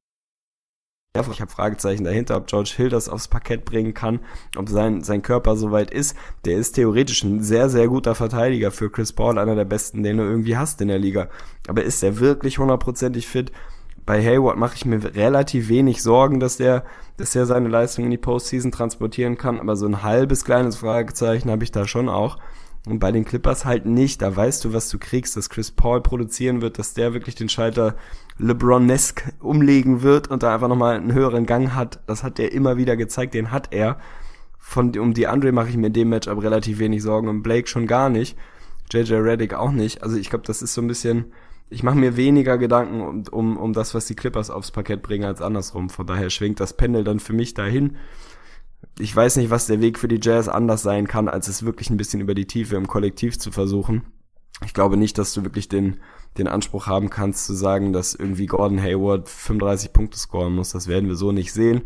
ich 1.32 1.42
habe 1.42 1.52
Fragezeichen 1.52 2.04
dahinter, 2.04 2.36
ob 2.36 2.48
George 2.48 2.74
Hill 2.76 2.90
das 2.90 3.08
aufs 3.08 3.28
Parkett 3.28 3.66
bringen 3.66 3.94
kann, 3.94 4.20
ob 4.58 4.68
sein, 4.68 5.04
sein 5.04 5.22
Körper 5.22 5.56
soweit 5.56 5.92
ist. 5.92 6.18
Der 6.44 6.58
ist 6.58 6.74
theoretisch 6.74 7.24
ein 7.24 7.44
sehr, 7.44 7.70
sehr 7.70 7.88
guter 7.88 8.16
Verteidiger 8.16 8.72
für 8.72 8.90
Chris 8.90 9.14
Paul, 9.14 9.38
einer 9.38 9.56
der 9.56 9.64
besten, 9.64 10.02
den 10.02 10.18
du 10.18 10.24
irgendwie 10.24 10.58
hast 10.58 10.82
in 10.82 10.88
der 10.88 10.98
Liga. 10.98 11.30
Aber 11.68 11.84
ist 11.84 12.04
er 12.04 12.20
wirklich 12.20 12.58
hundertprozentig 12.58 13.28
fit? 13.28 13.52
Bei 14.06 14.22
Hayward 14.24 14.58
mache 14.58 14.76
ich 14.76 14.86
mir 14.86 15.16
relativ 15.16 15.70
wenig 15.70 16.02
Sorgen, 16.02 16.40
dass 16.40 16.58
der, 16.58 16.84
dass 17.18 17.36
er 17.36 17.46
seine 17.46 17.70
Leistung 17.70 18.06
in 18.06 18.12
die 18.12 18.18
Postseason 18.18 18.72
transportieren 18.72 19.38
kann, 19.38 19.60
aber 19.60 19.76
so 19.76 19.86
ein 19.86 20.04
halbes 20.04 20.44
kleines 20.44 20.78
Fragezeichen 20.78 21.50
habe 21.50 21.64
ich 21.64 21.72
da 21.72 21.88
schon 21.88 22.10
auch. 22.10 22.38
Und 22.86 23.00
bei 23.00 23.14
den 23.14 23.24
Clippers 23.24 23.64
halt 23.64 23.86
nicht. 23.86 24.22
Da 24.22 24.36
weißt 24.36 24.66
du, 24.66 24.74
was 24.74 24.90
du 24.90 25.00
kriegst, 25.00 25.38
dass 25.38 25.50
Chris 25.50 25.72
Paul 25.72 26.02
produzieren 26.02 26.62
wird, 26.62 26.80
dass 26.80 26.94
der 26.94 27.14
wirklich 27.14 27.36
den 27.36 27.48
Schalter 27.48 27.96
LeBron-esque 28.40 29.34
umlegen 29.40 30.02
wird 30.02 30.28
und 30.28 30.44
da 30.44 30.54
einfach 30.54 30.68
nochmal 30.68 30.98
einen 30.98 31.14
höheren 31.14 31.46
Gang 31.46 31.74
hat. 31.74 32.02
Das 32.08 32.24
hat 32.24 32.40
er 32.40 32.52
immer 32.52 32.76
wieder 32.76 32.98
gezeigt, 32.98 33.36
den 33.36 33.52
hat 33.52 33.70
er. 33.72 34.00
Von, 34.60 34.98
um 34.98 35.14
die 35.14 35.28
Andre 35.28 35.54
mache 35.54 35.70
ich 35.70 35.78
mir 35.78 35.88
in 35.88 35.94
dem 35.94 36.10
Matchup 36.10 36.42
relativ 36.42 36.80
wenig 36.80 37.02
Sorgen 37.04 37.30
und 37.30 37.42
Blake 37.42 37.68
schon 37.68 37.88
gar 37.88 38.10
nicht. 38.10 38.38
JJ 38.92 39.14
Reddick 39.14 39.54
auch 39.54 39.72
nicht. 39.72 40.04
Also 40.04 40.18
ich 40.18 40.30
glaube, 40.30 40.46
das 40.46 40.62
ist 40.62 40.74
so 40.74 40.82
ein 40.82 40.88
bisschen, 40.88 41.32
ich 41.74 41.84
mache 41.84 41.98
mir 41.98 42.16
weniger 42.16 42.58
Gedanken 42.58 43.02
um, 43.02 43.24
um, 43.32 43.58
um 43.58 43.74
das, 43.74 43.94
was 43.96 44.06
die 44.06 44.16
Clippers 44.16 44.50
aufs 44.50 44.72
Parkett 44.72 45.02
bringen, 45.02 45.26
als 45.26 45.42
andersrum. 45.42 45.90
Von 45.90 46.06
daher 46.06 46.30
schwingt 46.30 46.60
das 46.60 46.78
Pendel 46.78 47.04
dann 47.04 47.20
für 47.20 47.34
mich 47.34 47.54
dahin. 47.54 47.98
Ich 49.00 49.16
weiß 49.16 49.38
nicht, 49.38 49.50
was 49.50 49.66
der 49.66 49.82
Weg 49.82 49.98
für 49.98 50.08
die 50.08 50.20
Jazz 50.22 50.48
anders 50.48 50.84
sein 50.84 51.08
kann, 51.08 51.28
als 51.28 51.48
es 51.48 51.66
wirklich 51.66 51.90
ein 51.90 51.98
bisschen 51.98 52.22
über 52.22 52.36
die 52.36 52.46
Tiefe 52.46 52.76
im 52.76 52.88
Kollektiv 52.88 53.40
zu 53.40 53.52
versuchen. 53.52 54.04
Ich 54.64 54.74
glaube 54.74 54.98
nicht, 54.98 55.18
dass 55.18 55.34
du 55.34 55.44
wirklich 55.44 55.68
den, 55.68 55.98
den 56.38 56.48
Anspruch 56.48 56.86
haben 56.86 57.10
kannst 57.10 57.46
zu 57.46 57.54
sagen, 57.54 57.92
dass 57.92 58.14
irgendwie 58.14 58.46
Gordon 58.46 58.82
Hayward 58.82 59.28
35 59.28 59.94
Punkte 59.94 60.20
scoren 60.20 60.54
muss. 60.54 60.72
Das 60.72 60.88
werden 60.88 61.10
wir 61.10 61.16
so 61.16 61.32
nicht 61.32 61.54
sehen. 61.54 61.82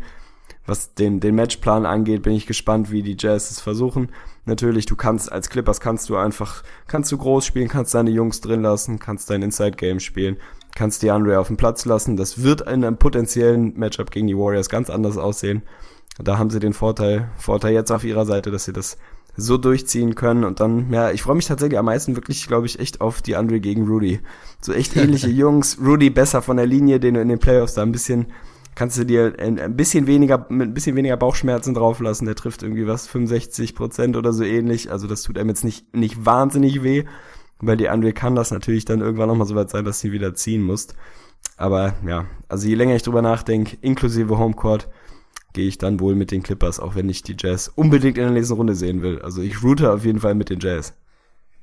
Was 0.66 0.94
den, 0.94 1.18
den 1.20 1.34
Matchplan 1.34 1.86
angeht, 1.86 2.22
bin 2.22 2.34
ich 2.34 2.46
gespannt, 2.46 2.90
wie 2.90 3.02
die 3.02 3.16
Jazz 3.18 3.50
es 3.50 3.60
versuchen. 3.60 4.10
Natürlich, 4.48 4.86
du 4.86 4.96
kannst 4.96 5.30
als 5.30 5.50
Clippers 5.50 5.78
kannst 5.78 6.08
du 6.08 6.16
einfach, 6.16 6.62
kannst 6.86 7.12
du 7.12 7.18
groß 7.18 7.44
spielen, 7.44 7.68
kannst 7.68 7.94
deine 7.94 8.08
Jungs 8.08 8.40
drin 8.40 8.62
lassen, 8.62 8.98
kannst 8.98 9.28
dein 9.28 9.42
Inside 9.42 9.72
Game 9.72 10.00
spielen, 10.00 10.38
kannst 10.74 11.02
die 11.02 11.10
Andre 11.10 11.38
auf 11.38 11.48
dem 11.48 11.58
Platz 11.58 11.84
lassen. 11.84 12.16
Das 12.16 12.42
wird 12.42 12.62
in 12.62 12.82
einem 12.82 12.96
potenziellen 12.96 13.78
Matchup 13.78 14.10
gegen 14.10 14.26
die 14.26 14.38
Warriors 14.38 14.70
ganz 14.70 14.88
anders 14.88 15.18
aussehen. 15.18 15.64
Da 16.18 16.38
haben 16.38 16.48
sie 16.48 16.60
den 16.60 16.72
Vorteil, 16.72 17.30
Vorteil 17.36 17.74
jetzt 17.74 17.92
auf 17.92 18.04
ihrer 18.04 18.24
Seite, 18.24 18.50
dass 18.50 18.64
sie 18.64 18.72
das 18.72 18.96
so 19.36 19.58
durchziehen 19.58 20.14
können 20.14 20.44
und 20.44 20.60
dann, 20.60 20.90
ja, 20.94 21.10
ich 21.10 21.20
freue 21.20 21.36
mich 21.36 21.46
tatsächlich 21.46 21.78
am 21.78 21.84
meisten 21.84 22.16
wirklich, 22.16 22.48
glaube 22.48 22.64
ich, 22.64 22.80
echt 22.80 23.02
auf 23.02 23.20
die 23.20 23.36
Andre 23.36 23.60
gegen 23.60 23.86
Rudy. 23.86 24.20
So 24.62 24.72
echt 24.72 24.96
ähnliche 24.96 25.28
Jungs. 25.28 25.76
Rudy 25.78 26.08
besser 26.08 26.40
von 26.40 26.56
der 26.56 26.66
Linie, 26.66 27.00
den 27.00 27.14
du 27.14 27.20
in 27.20 27.28
den 27.28 27.38
Playoffs 27.38 27.74
da 27.74 27.82
ein 27.82 27.92
bisschen 27.92 28.28
kannst 28.78 28.96
du 28.96 29.02
dir 29.02 29.34
ein, 29.40 29.74
bisschen 29.74 30.06
weniger, 30.06 30.46
mit 30.50 30.68
ein 30.68 30.74
bisschen 30.74 30.94
weniger 30.94 31.16
Bauchschmerzen 31.16 31.74
drauflassen. 31.74 32.26
Der 32.26 32.36
trifft 32.36 32.62
irgendwie 32.62 32.86
was, 32.86 33.08
65 33.08 33.74
Prozent 33.74 34.16
oder 34.16 34.32
so 34.32 34.44
ähnlich. 34.44 34.92
Also 34.92 35.08
das 35.08 35.22
tut 35.22 35.36
einem 35.36 35.48
jetzt 35.48 35.64
nicht, 35.64 35.96
nicht 35.96 36.24
wahnsinnig 36.24 36.84
weh. 36.84 37.04
Weil 37.58 37.76
die 37.76 37.88
Andre 37.88 38.12
kann 38.12 38.36
das 38.36 38.52
natürlich 38.52 38.84
dann 38.84 39.00
irgendwann 39.00 39.26
nochmal 39.26 39.48
so 39.48 39.56
weit 39.56 39.68
sein, 39.68 39.84
dass 39.84 39.98
sie 39.98 40.12
wieder 40.12 40.32
ziehen 40.36 40.62
musst. 40.62 40.94
Aber 41.56 41.94
ja, 42.06 42.26
also 42.46 42.68
je 42.68 42.76
länger 42.76 42.94
ich 42.94 43.02
drüber 43.02 43.20
nachdenke, 43.20 43.76
inklusive 43.80 44.38
Homecourt, 44.38 44.88
gehe 45.54 45.66
ich 45.66 45.78
dann 45.78 45.98
wohl 45.98 46.14
mit 46.14 46.30
den 46.30 46.44
Clippers, 46.44 46.78
auch 46.78 46.94
wenn 46.94 47.08
ich 47.08 47.24
die 47.24 47.34
Jazz 47.36 47.72
unbedingt 47.74 48.16
in 48.16 48.24
der 48.24 48.32
nächsten 48.32 48.54
Runde 48.54 48.76
sehen 48.76 49.02
will. 49.02 49.20
Also 49.22 49.42
ich 49.42 49.60
route 49.60 49.92
auf 49.92 50.04
jeden 50.04 50.20
Fall 50.20 50.36
mit 50.36 50.50
den 50.50 50.60
Jazz. 50.60 50.94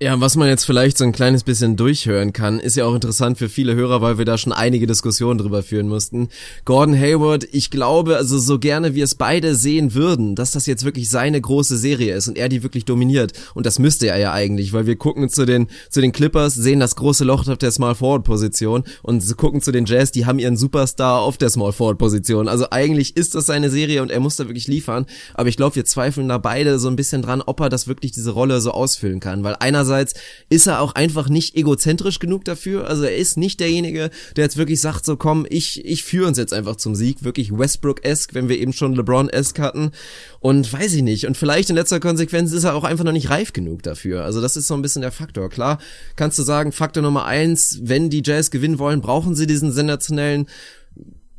Ja, 0.01 0.19
was 0.19 0.35
man 0.35 0.49
jetzt 0.49 0.65
vielleicht 0.65 0.97
so 0.97 1.05
ein 1.05 1.13
kleines 1.13 1.45
bisschen 1.45 1.77
durchhören 1.77 2.33
kann, 2.33 2.59
ist 2.59 2.75
ja 2.75 2.83
auch 2.83 2.95
interessant 2.95 3.37
für 3.37 3.47
viele 3.47 3.75
Hörer, 3.75 4.01
weil 4.01 4.17
wir 4.17 4.25
da 4.25 4.37
schon 4.37 4.51
einige 4.51 4.87
Diskussionen 4.87 5.37
drüber 5.37 5.63
führen 5.63 5.87
mussten. 5.87 6.27
Gordon 6.65 6.99
Hayward, 6.99 7.47
ich 7.53 7.71
glaube, 7.71 8.17
also 8.17 8.37
so 8.37 8.59
gerne 8.59 8.93
wir 8.93 9.05
es 9.05 9.15
beide 9.15 9.55
sehen 9.55 9.93
würden, 9.93 10.35
dass 10.35 10.51
das 10.51 10.65
jetzt 10.65 10.83
wirklich 10.83 11.09
seine 11.09 11.39
große 11.39 11.77
Serie 11.77 12.13
ist 12.13 12.27
und 12.27 12.37
er 12.37 12.49
die 12.49 12.61
wirklich 12.61 12.83
dominiert. 12.83 13.31
Und 13.53 13.65
das 13.65 13.79
müsste 13.79 14.07
er 14.07 14.17
ja 14.17 14.33
eigentlich, 14.33 14.73
weil 14.73 14.85
wir 14.85 14.97
gucken 14.97 15.29
zu 15.29 15.45
den, 15.45 15.67
zu 15.89 16.01
den 16.01 16.11
Clippers, 16.11 16.55
sehen 16.55 16.81
das 16.81 16.97
große 16.97 17.23
Loch 17.23 17.47
auf 17.47 17.57
der 17.57 17.71
Small 17.71 17.95
Forward 17.95 18.25
Position 18.25 18.83
und 19.01 19.37
gucken 19.37 19.61
zu 19.61 19.71
den 19.71 19.85
Jazz, 19.85 20.11
die 20.11 20.25
haben 20.25 20.39
ihren 20.39 20.57
Superstar 20.57 21.21
auf 21.21 21.37
der 21.37 21.49
Small 21.49 21.71
Forward 21.71 21.99
Position. 21.99 22.49
Also 22.49 22.67
eigentlich 22.69 23.15
ist 23.15 23.33
das 23.33 23.45
seine 23.45 23.69
Serie 23.69 24.01
und 24.01 24.11
er 24.11 24.19
muss 24.19 24.35
da 24.35 24.43
wirklich 24.49 24.67
liefern. 24.67 25.05
Aber 25.35 25.47
ich 25.47 25.55
glaube, 25.55 25.77
wir 25.77 25.85
zweifeln 25.85 26.27
da 26.27 26.37
beide 26.37 26.79
so 26.79 26.89
ein 26.89 26.97
bisschen 26.97 27.21
dran, 27.21 27.41
ob 27.41 27.61
er 27.61 27.69
das 27.69 27.87
wirklich 27.87 28.11
diese 28.11 28.31
Rolle 28.31 28.59
so 28.59 28.71
ausfüllen 28.71 29.21
kann, 29.21 29.45
weil 29.45 29.55
einer 29.55 29.84
einerseits 29.85 30.13
ist 30.49 30.67
er 30.67 30.81
auch 30.81 30.93
einfach 30.93 31.29
nicht 31.29 31.55
egozentrisch 31.55 32.19
genug 32.19 32.45
dafür. 32.45 32.87
Also 32.87 33.03
er 33.03 33.15
ist 33.15 33.37
nicht 33.37 33.59
derjenige, 33.59 34.09
der 34.35 34.43
jetzt 34.43 34.57
wirklich 34.57 34.81
sagt, 34.81 35.05
so 35.05 35.15
komm, 35.15 35.45
ich, 35.49 35.85
ich 35.85 36.03
führe 36.03 36.27
uns 36.27 36.37
jetzt 36.37 36.53
einfach 36.53 36.75
zum 36.75 36.95
Sieg. 36.95 37.23
Wirklich 37.23 37.51
Westbrook-esque, 37.51 38.33
wenn 38.33 38.49
wir 38.49 38.59
eben 38.59 38.73
schon 38.73 38.95
LeBron-esque 38.95 39.59
hatten. 39.59 39.91
Und 40.39 40.71
weiß 40.71 40.93
ich 40.93 41.03
nicht. 41.03 41.25
Und 41.27 41.37
vielleicht 41.37 41.69
in 41.69 41.75
letzter 41.75 41.99
Konsequenz 41.99 42.51
ist 42.51 42.63
er 42.63 42.75
auch 42.75 42.83
einfach 42.83 43.05
noch 43.05 43.11
nicht 43.11 43.29
reif 43.29 43.53
genug 43.53 43.83
dafür. 43.83 44.23
Also 44.23 44.41
das 44.41 44.57
ist 44.57 44.67
so 44.67 44.73
ein 44.73 44.81
bisschen 44.81 45.01
der 45.01 45.11
Faktor. 45.11 45.49
Klar, 45.49 45.79
kannst 46.15 46.37
du 46.39 46.43
sagen, 46.43 46.71
Faktor 46.71 47.03
Nummer 47.03 47.25
eins, 47.25 47.79
wenn 47.83 48.09
die 48.09 48.23
Jazz 48.25 48.51
gewinnen 48.51 48.79
wollen, 48.79 49.01
brauchen 49.01 49.35
sie 49.35 49.47
diesen 49.47 49.71
sensationellen 49.71 50.47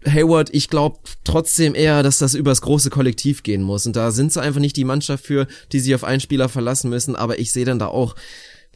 Hayward, 0.07 0.51
ich 0.53 0.69
glaube 0.69 0.99
trotzdem 1.25 1.75
eher, 1.75 2.03
dass 2.03 2.19
das 2.19 2.35
übers 2.35 2.63
große 2.63 2.91
Kollektiv 2.91 3.43
gehen 3.43 3.63
muss. 3.63 3.87
Und 3.87 3.97
da 3.97 4.11
sind 4.11 4.33
sie 4.33 4.41
einfach 4.41 4.61
nicht 4.61 4.77
die 4.77 4.85
Mannschaft 4.85 5.25
für, 5.25 5.47
die 5.73 5.81
sich 5.81 5.95
auf 5.95 6.05
einen 6.05 6.21
Spieler 6.21 6.49
verlassen 6.49 6.91
müssen. 6.91 7.17
Aber 7.17 7.39
ich 7.39 7.53
sehe 7.53 7.65
dann 7.65 7.79
da 7.79 7.89
auch 7.89 8.15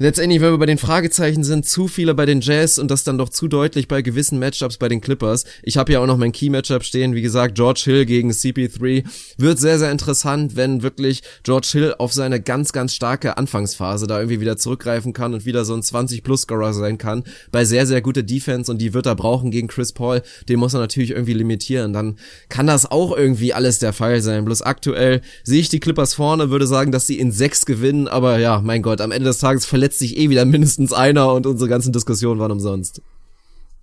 letztendlich, 0.00 0.40
wenn 0.40 0.52
wir 0.52 0.58
bei 0.58 0.66
den 0.66 0.78
Fragezeichen 0.78 1.44
sind, 1.44 1.66
zu 1.66 1.86
viele 1.86 2.14
bei 2.14 2.24
den 2.24 2.40
Jazz 2.40 2.78
und 2.78 2.90
das 2.90 3.04
dann 3.04 3.18
doch 3.18 3.28
zu 3.28 3.48
deutlich 3.48 3.86
bei 3.86 4.00
gewissen 4.00 4.38
Matchups 4.38 4.78
bei 4.78 4.88
den 4.88 5.00
Clippers. 5.00 5.44
Ich 5.62 5.76
habe 5.76 5.92
ja 5.92 6.00
auch 6.00 6.06
noch 6.06 6.16
mein 6.16 6.32
Key-Matchup 6.32 6.82
stehen, 6.82 7.14
wie 7.14 7.20
gesagt, 7.22 7.54
George 7.54 7.82
Hill 7.84 8.06
gegen 8.06 8.30
CP3. 8.30 9.04
Wird 9.36 9.58
sehr, 9.58 9.78
sehr 9.78 9.92
interessant, 9.92 10.56
wenn 10.56 10.82
wirklich 10.82 11.22
George 11.42 11.68
Hill 11.72 11.94
auf 11.98 12.14
seine 12.14 12.40
ganz, 12.40 12.72
ganz 12.72 12.94
starke 12.94 13.36
Anfangsphase 13.36 14.06
da 14.06 14.18
irgendwie 14.18 14.40
wieder 14.40 14.56
zurückgreifen 14.56 15.12
kann 15.12 15.34
und 15.34 15.44
wieder 15.44 15.66
so 15.66 15.74
ein 15.74 15.82
20-Plus-Scorer 15.82 16.72
sein 16.72 16.96
kann. 16.96 17.22
Bei 17.52 17.66
sehr, 17.66 17.86
sehr 17.86 18.00
guter 18.00 18.22
Defense 18.22 18.72
und 18.72 18.78
die 18.78 18.94
wird 18.94 19.04
er 19.04 19.14
brauchen 19.14 19.50
gegen 19.50 19.68
Chris 19.68 19.92
Paul. 19.92 20.22
Den 20.48 20.60
muss 20.60 20.72
er 20.72 20.80
natürlich 20.80 21.10
irgendwie 21.10 21.34
limitieren. 21.34 21.92
Dann 21.92 22.16
kann 22.48 22.66
das 22.66 22.90
auch 22.90 23.14
irgendwie 23.14 23.52
alles 23.52 23.78
der 23.80 23.92
Fall 23.92 24.22
sein. 24.22 24.46
Bloß 24.46 24.62
aktuell 24.62 25.20
sehe 25.44 25.60
ich 25.60 25.68
die 25.68 25.80
Clippers 25.80 26.14
vorne, 26.14 26.48
würde 26.48 26.66
sagen, 26.66 26.90
dass 26.90 27.06
sie 27.06 27.18
in 27.18 27.32
sechs 27.32 27.66
gewinnen, 27.66 28.08
aber 28.08 28.38
ja, 28.38 28.62
mein 28.64 28.80
Gott, 28.80 29.02
am 29.02 29.12
Ende 29.12 29.28
des 29.28 29.38
Tages 29.38 29.66
verletzt 29.66 29.89
verletzt 29.90 29.98
sich 29.98 30.16
eh 30.16 30.30
wieder 30.30 30.44
mindestens 30.44 30.92
einer 30.92 31.32
und 31.32 31.46
unsere 31.46 31.68
ganzen 31.68 31.92
Diskussionen 31.92 32.40
waren 32.40 32.52
umsonst. 32.52 33.02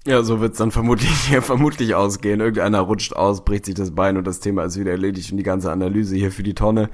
Ja, 0.06 0.24
so 0.24 0.40
wird's 0.40 0.58
dann 0.58 0.72
vermutlich, 0.72 1.10
vermutlich 1.42 1.94
ausgehen. 1.94 2.40
Irgendeiner 2.40 2.80
rutscht 2.80 3.14
aus, 3.14 3.44
bricht 3.44 3.66
sich 3.66 3.76
das 3.76 3.92
Bein 3.92 4.16
und 4.16 4.26
das 4.26 4.40
Thema 4.40 4.64
ist 4.64 4.80
wieder 4.80 4.92
erledigt 4.92 5.32
und 5.32 5.38
die 5.38 5.44
ganze 5.44 5.70
Analyse 5.70 6.16
hier 6.16 6.32
für 6.32 6.44
die 6.44 6.54
Tonne. 6.54 6.90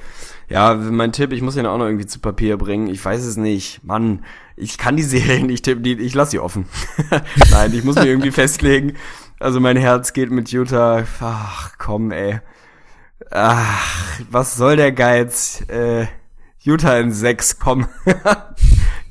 Ja, 0.50 0.74
mein 0.74 1.12
Tipp, 1.12 1.32
ich 1.32 1.44
muss 1.44 1.56
ihn 1.56 1.68
auch 1.68 1.78
noch 1.78 1.86
irgendwie 1.86 2.08
zu 2.08 2.20
Papier 2.20 2.58
bringen. 2.58 2.88
Ich 2.88 3.06
weiß 3.06 3.24
es 3.24 3.38
nicht. 3.38 3.84
Mann, 3.84 4.26
ich 4.56 4.80
kann 4.80 4.98
die 4.98 5.04
Serie 5.04 5.44
nicht 5.46 5.64
tippen, 5.64 5.84
die, 5.84 5.94
ich 5.94 6.16
lasse 6.16 6.32
sie 6.32 6.40
offen. 6.40 6.66
Nein, 7.52 7.72
ich 7.74 7.84
muss 7.84 7.96
mir 7.96 8.08
irgendwie 8.08 8.32
festlegen. 8.32 8.94
Also 9.40 9.60
mein 9.60 9.78
Herz 9.78 10.14
geht 10.14 10.32
mit 10.32 10.52
Utah. 10.52 11.04
Ach, 11.20 11.74
komm, 11.78 12.10
ey. 12.12 12.40
Ach, 13.30 14.20
was 14.32 14.56
soll 14.56 14.76
der 14.76 14.92
Geiz? 14.92 15.62
Äh, 15.68 16.08
Utah 16.66 16.98
in 16.98 17.12
sechs, 17.12 17.60
komm. 17.60 17.88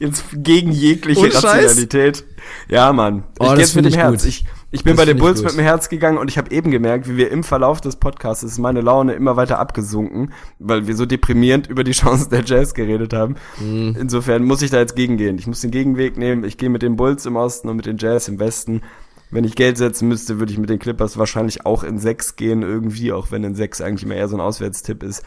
Jetzt 0.02 0.24
gegen 0.32 0.72
jegliche 0.72 1.20
Ohne 1.20 1.32
Rationalität. 1.32 2.16
Scheiß? 2.16 2.24
Ja, 2.68 2.92
Mann. 2.92 3.22
Oh, 3.38 3.44
ich 3.44 3.48
das 3.50 3.54
gehe 3.54 3.62
jetzt 3.62 3.76
mit 3.76 3.84
dem 3.84 3.92
Herz. 3.94 4.22
gut. 4.22 4.28
Ich, 4.28 4.44
ich 4.72 4.82
bin 4.82 4.96
Das 4.96 5.06
bei 5.06 5.12
den 5.12 5.18
Bulls 5.20 5.42
mit 5.44 5.52
dem 5.52 5.60
Herz 5.60 5.88
gegangen 5.88 6.18
und 6.18 6.28
ich 6.28 6.38
habe 6.38 6.50
eben 6.50 6.72
gemerkt, 6.72 7.08
wie 7.08 7.16
wir 7.16 7.30
im 7.30 7.44
Verlauf 7.44 7.80
des 7.80 7.94
Podcasts 7.94 8.42
ist 8.42 8.58
meine 8.58 8.80
Laune 8.80 9.12
immer 9.12 9.36
weiter 9.36 9.60
abgesunken, 9.60 10.32
weil 10.58 10.88
wir 10.88 10.96
so 10.96 11.06
deprimierend 11.06 11.68
über 11.68 11.84
die 11.84 11.92
Chancen 12.00 12.30
der 12.30 12.42
Jazz 12.44 12.74
geredet 12.74 13.12
haben. 13.12 13.36
Mhm. 13.60 13.96
Insofern 13.96 14.42
muss 14.42 14.60
ich 14.62 14.72
da 14.72 14.80
jetzt 14.80 14.96
gegengehen. 14.96 15.38
Ich 15.38 15.46
muss 15.46 15.60
den 15.60 15.70
Gegenweg 15.70 16.16
nehmen. 16.16 16.42
Ich 16.42 16.58
gehe 16.58 16.68
mit 16.68 16.82
den 16.82 16.96
Bulls 16.96 17.24
im 17.24 17.36
Osten 17.36 17.68
und 17.68 17.76
mit 17.76 17.86
den 17.86 17.98
Jazz 17.98 18.26
im 18.26 18.40
Westen. 18.40 18.82
Wenn 19.30 19.44
ich 19.44 19.54
Geld 19.54 19.78
setzen 19.78 20.08
müsste, 20.08 20.40
würde 20.40 20.52
ich 20.52 20.58
mit 20.58 20.68
den 20.68 20.80
Clippers 20.80 21.16
wahrscheinlich 21.16 21.64
auch 21.64 21.84
in 21.84 22.00
sechs 22.00 22.34
gehen 22.34 22.62
irgendwie, 22.62 23.12
auch 23.12 23.30
wenn 23.30 23.44
in 23.44 23.54
sechs 23.54 23.80
eigentlich 23.80 24.02
immer 24.02 24.16
eher 24.16 24.28
so 24.28 24.36
ein 24.36 24.40
Auswärtstipp 24.40 25.04
ist. 25.04 25.22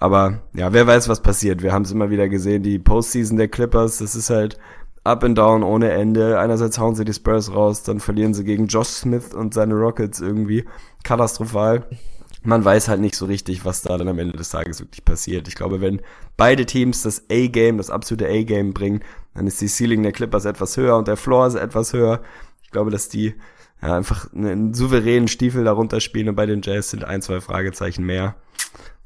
Aber 0.00 0.40
ja, 0.54 0.72
wer 0.72 0.86
weiß, 0.86 1.10
was 1.10 1.20
passiert. 1.20 1.62
Wir 1.62 1.72
haben 1.72 1.82
es 1.82 1.92
immer 1.92 2.08
wieder 2.08 2.30
gesehen, 2.30 2.62
die 2.62 2.78
Postseason 2.78 3.36
der 3.36 3.48
Clippers, 3.48 3.98
das 3.98 4.14
ist 4.16 4.30
halt 4.30 4.58
up 5.04 5.22
and 5.22 5.36
down 5.36 5.62
ohne 5.62 5.90
Ende. 5.90 6.40
Einerseits 6.40 6.78
hauen 6.78 6.94
sie 6.94 7.04
die 7.04 7.12
Spurs 7.12 7.54
raus, 7.54 7.82
dann 7.82 8.00
verlieren 8.00 8.32
sie 8.32 8.42
gegen 8.42 8.66
Josh 8.66 8.88
Smith 8.88 9.34
und 9.34 9.52
seine 9.52 9.74
Rockets 9.74 10.20
irgendwie. 10.20 10.64
Katastrophal. 11.04 11.86
Man 12.42 12.64
weiß 12.64 12.88
halt 12.88 13.02
nicht 13.02 13.14
so 13.14 13.26
richtig, 13.26 13.66
was 13.66 13.82
da 13.82 13.98
dann 13.98 14.08
am 14.08 14.18
Ende 14.18 14.38
des 14.38 14.48
Tages 14.48 14.80
wirklich 14.80 15.04
passiert. 15.04 15.46
Ich 15.48 15.54
glaube, 15.54 15.82
wenn 15.82 16.00
beide 16.38 16.64
Teams 16.64 17.02
das 17.02 17.24
A-Game, 17.30 17.76
das 17.76 17.90
absolute 17.90 18.26
A-Game 18.26 18.72
bringen, 18.72 19.02
dann 19.34 19.46
ist 19.46 19.60
die 19.60 19.68
Ceiling 19.68 20.02
der 20.02 20.12
Clippers 20.12 20.46
etwas 20.46 20.78
höher 20.78 20.96
und 20.96 21.08
der 21.08 21.18
Floor 21.18 21.46
ist 21.46 21.56
etwas 21.56 21.92
höher. 21.92 22.22
Ich 22.62 22.70
glaube, 22.70 22.90
dass 22.90 23.10
die 23.10 23.34
ja, 23.82 23.96
einfach 23.96 24.32
einen 24.32 24.72
souveränen 24.72 25.28
Stiefel 25.28 25.64
darunter 25.64 26.00
spielen 26.00 26.30
und 26.30 26.36
bei 26.36 26.46
den 26.46 26.62
Jazz 26.62 26.88
sind 26.88 27.04
ein, 27.04 27.20
zwei 27.20 27.42
Fragezeichen 27.42 28.06
mehr. 28.06 28.36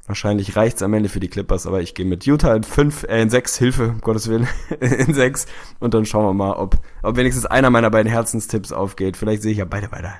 Wahrscheinlich 0.07 0.55
reicht's 0.55 0.83
am 0.83 0.93
Ende 0.93 1.09
für 1.09 1.19
die 1.19 1.29
Clippers, 1.29 1.65
aber 1.65 1.81
ich 1.81 1.95
gehe 1.95 2.05
mit 2.05 2.25
Utah 2.25 2.55
in 2.55 2.63
fünf, 2.63 3.03
äh, 3.03 3.21
in 3.21 3.31
sechs, 3.31 3.57
Hilfe, 3.57 3.89
um 3.89 4.01
Gottes 4.01 4.29
Willen, 4.29 4.47
in 4.79 5.13
sechs. 5.13 5.47
Und 5.79 5.95
dann 5.95 6.05
schauen 6.05 6.25
wir 6.25 6.33
mal, 6.33 6.53
ob, 6.53 6.77
ob 7.01 7.17
wenigstens 7.17 7.47
einer 7.47 7.71
meiner 7.71 7.89
beiden 7.89 8.11
Herzenstipps 8.11 8.71
aufgeht. 8.71 9.17
Vielleicht 9.17 9.41
sehe 9.41 9.51
ich 9.51 9.57
ja 9.57 9.65
beide 9.65 9.91
weiter. 9.91 10.13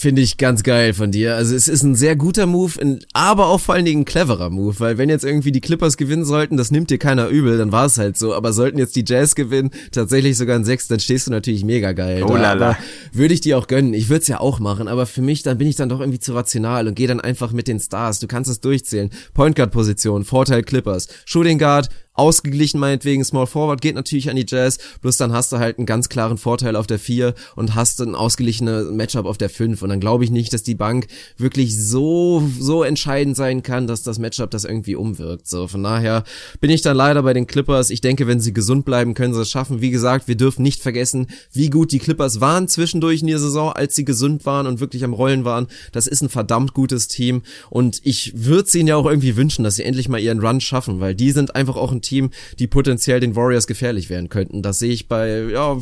Finde 0.00 0.22
ich 0.22 0.36
ganz 0.36 0.62
geil 0.62 0.94
von 0.94 1.10
dir. 1.10 1.34
Also 1.34 1.56
es 1.56 1.66
ist 1.66 1.82
ein 1.82 1.96
sehr 1.96 2.14
guter 2.14 2.46
Move, 2.46 2.80
ein, 2.80 3.00
aber 3.14 3.48
auch 3.48 3.58
vor 3.58 3.74
allen 3.74 3.84
Dingen 3.84 4.02
ein 4.02 4.04
cleverer 4.04 4.48
Move, 4.48 4.78
weil 4.78 4.96
wenn 4.96 5.08
jetzt 5.08 5.24
irgendwie 5.24 5.50
die 5.50 5.60
Clippers 5.60 5.96
gewinnen 5.96 6.24
sollten, 6.24 6.56
das 6.56 6.70
nimmt 6.70 6.90
dir 6.90 6.98
keiner 6.98 7.26
übel, 7.26 7.58
dann 7.58 7.72
war 7.72 7.86
es 7.86 7.98
halt 7.98 8.16
so. 8.16 8.32
Aber 8.32 8.52
sollten 8.52 8.78
jetzt 8.78 8.94
die 8.94 9.02
Jazz 9.04 9.34
gewinnen, 9.34 9.72
tatsächlich 9.90 10.36
sogar 10.36 10.54
ein 10.54 10.64
Sechs, 10.64 10.86
dann 10.86 11.00
stehst 11.00 11.26
du 11.26 11.32
natürlich 11.32 11.64
mega 11.64 11.90
geil. 11.94 12.22
Oh 12.22 12.34
da. 12.34 12.40
la 12.40 12.52
la. 12.52 12.66
Aber 12.68 12.78
Würde 13.12 13.34
ich 13.34 13.40
dir 13.40 13.58
auch 13.58 13.66
gönnen. 13.66 13.92
Ich 13.92 14.08
würde 14.08 14.20
es 14.20 14.28
ja 14.28 14.38
auch 14.38 14.60
machen, 14.60 14.86
aber 14.86 15.04
für 15.04 15.20
mich, 15.20 15.42
dann 15.42 15.58
bin 15.58 15.66
ich 15.66 15.74
dann 15.74 15.88
doch 15.88 15.98
irgendwie 15.98 16.20
zu 16.20 16.32
rational 16.32 16.86
und 16.86 16.94
gehe 16.94 17.08
dann 17.08 17.20
einfach 17.20 17.50
mit 17.50 17.66
den 17.66 17.80
Stars. 17.80 18.20
Du 18.20 18.28
kannst 18.28 18.48
es 18.48 18.60
durchzählen. 18.60 19.10
Point 19.34 19.56
Guard 19.56 19.72
Position, 19.72 20.22
Vorteil 20.22 20.62
Clippers. 20.62 21.08
Shooting 21.24 21.58
Guard, 21.58 21.88
ausgeglichen 22.18 22.80
meinetwegen, 22.80 23.24
Small 23.24 23.46
Forward 23.46 23.80
geht 23.80 23.94
natürlich 23.94 24.28
an 24.28 24.36
die 24.36 24.46
Jazz, 24.46 24.78
bloß 25.00 25.16
dann 25.16 25.32
hast 25.32 25.52
du 25.52 25.58
halt 25.58 25.78
einen 25.78 25.86
ganz 25.86 26.08
klaren 26.08 26.38
Vorteil 26.38 26.76
auf 26.76 26.86
der 26.86 26.98
4 26.98 27.34
und 27.56 27.74
hast 27.74 28.00
ein 28.00 28.14
ausgeglichenes 28.14 28.90
Matchup 28.90 29.26
auf 29.26 29.38
der 29.38 29.50
5 29.50 29.82
und 29.82 29.88
dann 29.88 30.00
glaube 30.00 30.24
ich 30.24 30.30
nicht, 30.30 30.52
dass 30.52 30.62
die 30.62 30.74
Bank 30.74 31.06
wirklich 31.36 31.76
so, 31.78 32.42
so 32.58 32.82
entscheidend 32.82 33.36
sein 33.36 33.62
kann, 33.62 33.86
dass 33.86 34.02
das 34.02 34.18
Matchup 34.18 34.50
das 34.50 34.64
irgendwie 34.64 34.96
umwirkt. 34.96 35.48
So, 35.48 35.68
von 35.68 35.82
daher 35.82 36.24
bin 36.60 36.70
ich 36.70 36.82
dann 36.82 36.96
leider 36.96 37.22
bei 37.22 37.32
den 37.32 37.46
Clippers. 37.46 37.90
Ich 37.90 38.00
denke, 38.00 38.26
wenn 38.26 38.40
sie 38.40 38.52
gesund 38.52 38.84
bleiben, 38.84 39.14
können 39.14 39.34
sie 39.34 39.42
es 39.42 39.50
schaffen. 39.50 39.80
Wie 39.80 39.90
gesagt, 39.90 40.28
wir 40.28 40.36
dürfen 40.36 40.62
nicht 40.62 40.82
vergessen, 40.82 41.28
wie 41.52 41.70
gut 41.70 41.92
die 41.92 41.98
Clippers 41.98 42.40
waren 42.40 42.68
zwischendurch 42.68 43.20
in 43.20 43.28
der 43.28 43.38
Saison, 43.38 43.72
als 43.72 43.94
sie 43.94 44.04
gesund 44.04 44.44
waren 44.46 44.66
und 44.66 44.80
wirklich 44.80 45.04
am 45.04 45.12
Rollen 45.12 45.44
waren. 45.44 45.68
Das 45.92 46.06
ist 46.06 46.22
ein 46.22 46.28
verdammt 46.28 46.74
gutes 46.74 47.08
Team 47.08 47.42
und 47.70 48.00
ich 48.02 48.32
würde 48.34 48.64
es 48.64 48.74
ihnen 48.74 48.88
ja 48.88 48.96
auch 48.96 49.06
irgendwie 49.06 49.36
wünschen, 49.36 49.64
dass 49.64 49.76
sie 49.76 49.84
endlich 49.84 50.08
mal 50.08 50.18
ihren 50.18 50.40
Run 50.40 50.60
schaffen, 50.60 51.00
weil 51.00 51.14
die 51.14 51.30
sind 51.30 51.54
einfach 51.54 51.76
auch 51.76 51.92
ein 51.92 52.02
Team, 52.08 52.30
die 52.58 52.66
potenziell 52.66 53.20
den 53.20 53.36
Warriors 53.36 53.66
gefährlich 53.66 54.10
werden 54.10 54.28
könnten. 54.28 54.62
Das 54.62 54.78
sehe 54.78 54.92
ich 54.92 55.08
bei 55.08 55.42
ja, 55.42 55.76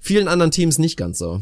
vielen 0.00 0.28
anderen 0.28 0.50
Teams 0.50 0.78
nicht 0.78 0.96
ganz 0.96 1.18
so. 1.18 1.40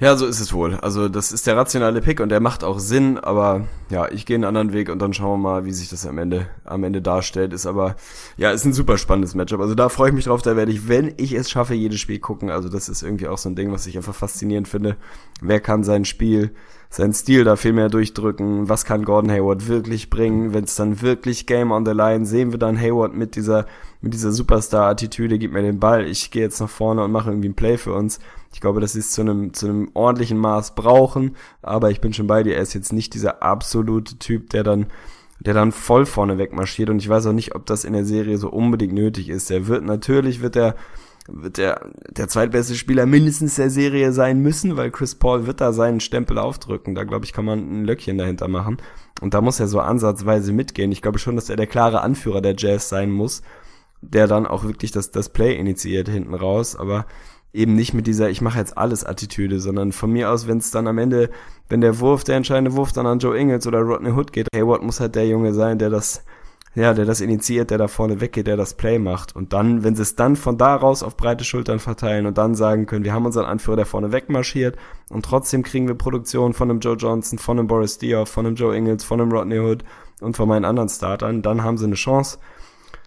Ja, 0.00 0.16
so 0.16 0.24
ist 0.24 0.40
es 0.40 0.54
wohl. 0.54 0.76
Also 0.76 1.10
das 1.10 1.30
ist 1.30 1.46
der 1.46 1.58
rationale 1.58 2.00
Pick 2.00 2.20
und 2.20 2.30
der 2.30 2.40
macht 2.40 2.64
auch 2.64 2.78
Sinn, 2.78 3.18
aber 3.18 3.68
ja, 3.90 4.10
ich 4.10 4.24
gehe 4.24 4.34
einen 4.34 4.44
anderen 4.44 4.72
Weg 4.72 4.88
und 4.88 4.98
dann 4.98 5.12
schauen 5.12 5.42
wir 5.42 5.50
mal, 5.50 5.64
wie 5.66 5.72
sich 5.72 5.90
das 5.90 6.06
am 6.06 6.16
Ende, 6.16 6.46
am 6.64 6.84
Ende 6.84 7.02
darstellt. 7.02 7.52
Ist 7.52 7.66
aber, 7.66 7.96
ja, 8.38 8.50
ist 8.50 8.64
ein 8.64 8.72
super 8.72 8.96
spannendes 8.96 9.34
Matchup. 9.34 9.60
Also 9.60 9.74
da 9.74 9.90
freue 9.90 10.08
ich 10.08 10.14
mich 10.14 10.24
drauf, 10.24 10.40
da 10.40 10.56
werde 10.56 10.72
ich, 10.72 10.88
wenn 10.88 11.12
ich 11.18 11.34
es 11.34 11.50
schaffe, 11.50 11.74
jedes 11.74 12.00
Spiel 12.00 12.18
gucken. 12.18 12.48
Also 12.48 12.70
das 12.70 12.88
ist 12.88 13.02
irgendwie 13.02 13.28
auch 13.28 13.36
so 13.36 13.50
ein 13.50 13.56
Ding, 13.56 13.72
was 13.72 13.86
ich 13.86 13.98
einfach 13.98 14.14
faszinierend 14.14 14.68
finde. 14.68 14.96
Wer 15.42 15.60
kann 15.60 15.84
sein 15.84 16.06
Spiel, 16.06 16.52
seinen 16.90 17.14
Stil 17.14 17.44
da 17.44 17.54
viel 17.54 17.72
mehr 17.72 17.88
durchdrücken? 17.88 18.68
Was 18.68 18.84
kann 18.84 19.04
Gordon 19.04 19.30
Hayward 19.30 19.68
wirklich 19.68 20.10
bringen? 20.10 20.52
Wenn 20.52 20.64
es 20.64 20.74
dann 20.74 21.00
wirklich 21.00 21.46
Game 21.46 21.70
on 21.70 21.86
the 21.86 21.92
Line, 21.92 22.26
sehen 22.26 22.50
wir 22.50 22.58
dann 22.58 22.78
Hayward 22.78 23.14
mit 23.14 23.36
dieser, 23.36 23.66
mit 24.00 24.12
dieser 24.12 24.32
Superstar-Attitüde, 24.32 25.38
gib 25.38 25.52
mir 25.52 25.62
den 25.62 25.78
Ball, 25.78 26.04
ich 26.04 26.32
gehe 26.32 26.42
jetzt 26.42 26.60
nach 26.60 26.68
vorne 26.68 27.04
und 27.04 27.12
mache 27.12 27.30
irgendwie 27.30 27.48
ein 27.48 27.54
Play 27.54 27.78
für 27.78 27.94
uns. 27.94 28.18
Ich 28.52 28.60
glaube, 28.60 28.80
dass 28.80 28.94
sie 28.94 28.98
es 28.98 29.12
zu 29.12 29.20
einem, 29.20 29.54
zu 29.54 29.68
einem 29.68 29.90
ordentlichen 29.94 30.36
Maß 30.38 30.74
brauchen, 30.74 31.36
aber 31.62 31.92
ich 31.92 32.00
bin 32.00 32.12
schon 32.12 32.26
bei 32.26 32.42
dir, 32.42 32.56
er 32.56 32.62
ist 32.62 32.74
jetzt 32.74 32.92
nicht 32.92 33.14
dieser 33.14 33.40
absolute 33.44 34.18
Typ, 34.18 34.50
der 34.50 34.64
dann, 34.64 34.86
der 35.38 35.54
dann 35.54 35.70
voll 35.70 36.04
vorne 36.04 36.38
wegmarschiert 36.38 36.90
und 36.90 36.98
ich 36.98 37.08
weiß 37.08 37.26
auch 37.26 37.32
nicht, 37.32 37.54
ob 37.54 37.66
das 37.66 37.84
in 37.84 37.92
der 37.92 38.04
Serie 38.04 38.36
so 38.36 38.50
unbedingt 38.50 38.94
nötig 38.94 39.28
ist. 39.28 39.52
Er 39.52 39.68
wird, 39.68 39.84
natürlich 39.84 40.42
wird 40.42 40.56
er, 40.56 40.74
wird 41.32 41.58
der, 41.58 41.90
der 42.10 42.28
zweitbeste 42.28 42.74
Spieler 42.74 43.06
mindestens 43.06 43.56
der 43.56 43.70
Serie 43.70 44.12
sein 44.12 44.40
müssen, 44.40 44.76
weil 44.76 44.90
Chris 44.90 45.14
Paul 45.14 45.46
wird 45.46 45.60
da 45.60 45.72
seinen 45.72 46.00
Stempel 46.00 46.38
aufdrücken. 46.38 46.94
Da 46.94 47.04
glaube 47.04 47.24
ich, 47.24 47.32
kann 47.32 47.44
man 47.44 47.58
ein 47.58 47.84
Löckchen 47.84 48.18
dahinter 48.18 48.48
machen. 48.48 48.78
Und 49.20 49.34
da 49.34 49.40
muss 49.40 49.60
er 49.60 49.68
so 49.68 49.80
ansatzweise 49.80 50.52
mitgehen. 50.52 50.92
Ich 50.92 51.02
glaube 51.02 51.18
schon, 51.18 51.36
dass 51.36 51.50
er 51.50 51.56
der 51.56 51.66
klare 51.66 52.00
Anführer 52.00 52.40
der 52.40 52.54
Jazz 52.56 52.88
sein 52.88 53.10
muss, 53.10 53.42
der 54.00 54.26
dann 54.26 54.46
auch 54.46 54.64
wirklich 54.64 54.92
das, 54.92 55.10
das 55.10 55.28
Play 55.28 55.56
initiiert 55.56 56.08
hinten 56.08 56.34
raus, 56.34 56.76
aber 56.76 57.06
eben 57.52 57.74
nicht 57.74 57.94
mit 57.94 58.06
dieser 58.06 58.30
ich 58.30 58.40
mache 58.40 58.58
jetzt 58.58 58.78
alles 58.78 59.04
Attitüde, 59.04 59.60
sondern 59.60 59.92
von 59.92 60.12
mir 60.12 60.30
aus, 60.30 60.46
wenn 60.46 60.58
es 60.58 60.70
dann 60.70 60.86
am 60.86 60.98
Ende, 60.98 61.30
wenn 61.68 61.80
der 61.80 61.98
Wurf, 62.00 62.24
der 62.24 62.36
entscheidende 62.36 62.74
Wurf 62.76 62.92
dann 62.92 63.06
an 63.06 63.18
Joe 63.18 63.36
Ingles 63.36 63.66
oder 63.66 63.80
Rodney 63.80 64.10
Hood 64.10 64.32
geht, 64.32 64.46
Hayward 64.54 64.82
muss 64.82 65.00
halt 65.00 65.16
der 65.16 65.26
Junge 65.26 65.52
sein, 65.52 65.78
der 65.78 65.90
das 65.90 66.24
ja, 66.74 66.94
der 66.94 67.04
das 67.04 67.20
initiiert, 67.20 67.70
der 67.70 67.78
da 67.78 67.88
vorne 67.88 68.20
weggeht, 68.20 68.46
der 68.46 68.56
das 68.56 68.74
Play 68.74 68.98
macht. 68.98 69.34
Und 69.34 69.52
dann, 69.52 69.82
wenn 69.82 69.96
sie 69.96 70.02
es 70.02 70.14
dann 70.14 70.36
von 70.36 70.56
da 70.56 70.76
raus 70.76 71.02
auf 71.02 71.16
breite 71.16 71.44
Schultern 71.44 71.80
verteilen 71.80 72.26
und 72.26 72.38
dann 72.38 72.54
sagen 72.54 72.86
können, 72.86 73.04
wir 73.04 73.12
haben 73.12 73.26
unseren 73.26 73.46
Anführer, 73.46 73.76
der 73.76 73.86
vorne 73.86 74.12
wegmarschiert 74.12 74.76
und 75.08 75.24
trotzdem 75.24 75.62
kriegen 75.62 75.88
wir 75.88 75.94
Produktion 75.94 76.54
von 76.54 76.70
einem 76.70 76.80
Joe 76.80 76.96
Johnson, 76.96 77.38
von 77.38 77.58
einem 77.58 77.66
Boris 77.66 77.98
Diaw, 77.98 78.24
von 78.24 78.46
einem 78.46 78.54
Joe 78.54 78.76
Ingles, 78.76 79.02
von 79.02 79.20
einem 79.20 79.32
Rodney 79.32 79.58
Hood 79.58 79.84
und 80.20 80.36
von 80.36 80.48
meinen 80.48 80.64
anderen 80.64 80.88
Startern, 80.88 81.42
dann 81.42 81.64
haben 81.64 81.76
sie 81.76 81.86
eine 81.86 81.94
Chance. 81.94 82.38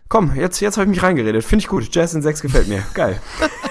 Komm, 0.09 0.35
jetzt, 0.35 0.59
jetzt 0.59 0.77
habe 0.77 0.85
ich 0.85 0.89
mich 0.89 1.03
reingeredet. 1.03 1.43
Finde 1.43 1.63
ich 1.63 1.67
gut. 1.67 1.87
Jazz 1.91 2.13
in 2.13 2.21
6 2.21 2.41
gefällt 2.41 2.67
mir. 2.67 2.83
Geil. 2.93 3.19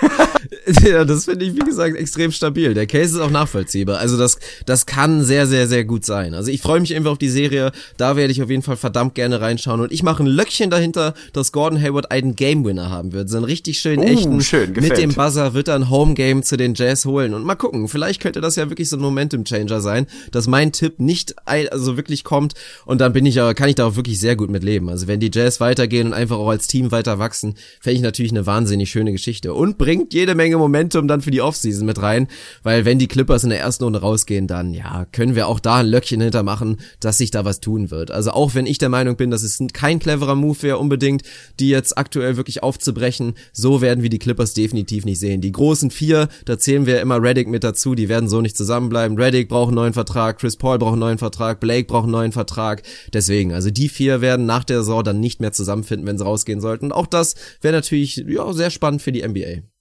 Ja, 0.82 1.04
das 1.04 1.24
finde 1.24 1.44
ich, 1.44 1.54
wie 1.54 1.60
gesagt, 1.60 1.96
extrem 1.96 2.32
stabil. 2.32 2.74
Der 2.74 2.86
Case 2.86 3.16
ist 3.16 3.20
auch 3.20 3.30
nachvollziehbar. 3.30 3.98
Also 3.98 4.18
das, 4.18 4.38
das 4.66 4.86
kann 4.86 5.24
sehr, 5.24 5.46
sehr, 5.46 5.68
sehr 5.68 5.84
gut 5.84 6.04
sein. 6.04 6.34
Also 6.34 6.50
ich 6.50 6.60
freue 6.60 6.80
mich 6.80 6.94
einfach 6.94 7.12
auf 7.12 7.18
die 7.18 7.28
Serie. 7.28 7.72
Da 7.96 8.16
werde 8.16 8.32
ich 8.32 8.42
auf 8.42 8.50
jeden 8.50 8.62
Fall 8.62 8.76
verdammt 8.76 9.14
gerne 9.14 9.40
reinschauen. 9.40 9.80
Und 9.80 9.92
ich 9.92 10.02
mache 10.02 10.22
ein 10.22 10.26
Löckchen 10.26 10.70
dahinter, 10.70 11.14
dass 11.32 11.52
Gordon 11.52 11.80
Hayward 11.80 12.10
einen 12.10 12.36
Game 12.36 12.64
Winner 12.64 12.90
haben 12.90 13.12
wird. 13.12 13.28
So 13.28 13.36
einen 13.36 13.44
richtig 13.44 13.78
schönen, 13.78 14.02
Uh, 14.02 14.06
echten, 14.06 14.40
schön, 14.40 14.72
mit 14.72 14.96
dem 14.96 15.14
Buzzer 15.14 15.54
wird 15.54 15.68
er 15.68 15.76
ein 15.76 15.90
Home 15.90 16.14
Game 16.14 16.42
zu 16.42 16.56
den 16.56 16.74
Jazz 16.74 17.04
holen. 17.04 17.34
Und 17.34 17.44
mal 17.44 17.54
gucken, 17.54 17.88
vielleicht 17.88 18.20
könnte 18.20 18.40
das 18.40 18.56
ja 18.56 18.68
wirklich 18.68 18.88
so 18.88 18.96
ein 18.96 19.02
Momentum 19.02 19.44
Changer 19.44 19.80
sein, 19.80 20.06
dass 20.30 20.46
mein 20.46 20.72
Tipp 20.72 20.98
nicht 20.98 21.34
also 21.46 21.96
wirklich 21.96 22.24
kommt. 22.24 22.54
Und 22.84 23.00
dann 23.00 23.12
bin 23.12 23.26
ich 23.26 23.40
aber, 23.40 23.54
kann 23.54 23.68
ich 23.68 23.76
da 23.76 23.86
auch 23.86 23.96
wirklich 23.96 24.18
sehr 24.18 24.36
gut 24.36 24.50
mit 24.50 24.64
leben. 24.64 24.88
Also 24.88 25.06
wenn 25.06 25.20
die 25.20 25.30
Jazz 25.32 25.60
weitergehen 25.60 26.08
und 26.08 26.14
einfach 26.14 26.36
auch 26.36 26.48
als 26.48 26.66
Team 26.66 26.90
weiter 26.90 27.18
wachsen, 27.18 27.54
fände 27.80 27.96
ich 27.96 28.02
natürlich 28.02 28.32
eine 28.32 28.46
wahnsinnig 28.46 28.90
schöne 28.90 29.12
Geschichte. 29.12 29.54
Und 29.54 29.78
bringt 29.78 30.14
jede 30.14 30.34
Menge 30.34 30.41
Momentum 30.50 31.08
dann 31.08 31.22
für 31.22 31.30
die 31.30 31.40
Offseason 31.40 31.86
mit 31.86 32.00
rein, 32.02 32.28
weil 32.62 32.84
wenn 32.84 32.98
die 32.98 33.08
Clippers 33.08 33.44
in 33.44 33.50
der 33.50 33.60
ersten 33.60 33.84
Runde 33.84 34.00
rausgehen, 34.00 34.46
dann 34.46 34.74
ja, 34.74 35.06
können 35.12 35.34
wir 35.34 35.48
auch 35.48 35.60
da 35.60 35.76
ein 35.76 35.86
Löckchen 35.86 36.20
hintermachen, 36.20 36.78
dass 37.00 37.18
sich 37.18 37.30
da 37.30 37.44
was 37.44 37.60
tun 37.60 37.90
wird. 37.90 38.10
Also 38.10 38.32
auch 38.32 38.54
wenn 38.54 38.66
ich 38.66 38.78
der 38.78 38.88
Meinung 38.88 39.16
bin, 39.16 39.30
dass 39.30 39.42
es 39.42 39.58
kein 39.72 39.98
cleverer 39.98 40.34
Move 40.34 40.62
wäre 40.62 40.78
unbedingt, 40.78 41.22
die 41.60 41.68
jetzt 41.68 41.96
aktuell 41.96 42.36
wirklich 42.36 42.62
aufzubrechen, 42.62 43.34
so 43.52 43.80
werden 43.80 44.02
wir 44.02 44.10
die 44.10 44.18
Clippers 44.18 44.54
definitiv 44.54 45.04
nicht 45.04 45.18
sehen. 45.18 45.40
Die 45.40 45.52
großen 45.52 45.90
vier, 45.90 46.28
da 46.44 46.58
zählen 46.58 46.86
wir 46.86 47.00
immer 47.00 47.22
Reddick 47.22 47.48
mit 47.48 47.64
dazu, 47.64 47.94
die 47.94 48.08
werden 48.08 48.28
so 48.28 48.40
nicht 48.40 48.56
zusammenbleiben. 48.56 49.16
Reddick 49.16 49.48
braucht 49.48 49.68
einen 49.68 49.76
neuen 49.76 49.92
Vertrag, 49.92 50.38
Chris 50.38 50.56
Paul 50.56 50.78
braucht 50.78 50.92
einen 50.92 51.00
neuen 51.00 51.18
Vertrag, 51.18 51.60
Blake 51.60 51.86
braucht 51.86 52.04
einen 52.04 52.12
neuen 52.12 52.32
Vertrag. 52.32 52.82
Deswegen, 53.12 53.52
also 53.52 53.70
die 53.70 53.88
vier 53.88 54.20
werden 54.20 54.46
nach 54.46 54.64
der 54.64 54.78
Saison 54.80 55.04
dann 55.04 55.20
nicht 55.20 55.40
mehr 55.40 55.52
zusammenfinden, 55.52 56.06
wenn 56.06 56.18
sie 56.18 56.24
rausgehen 56.24 56.60
sollten. 56.60 56.86
Und 56.86 56.92
auch 56.92 57.06
das 57.06 57.34
wäre 57.60 57.74
natürlich 57.74 58.16
ja, 58.26 58.52
sehr 58.52 58.70
spannend 58.70 59.02
für 59.02 59.12
die 59.12 59.26
NBA. 59.26 59.71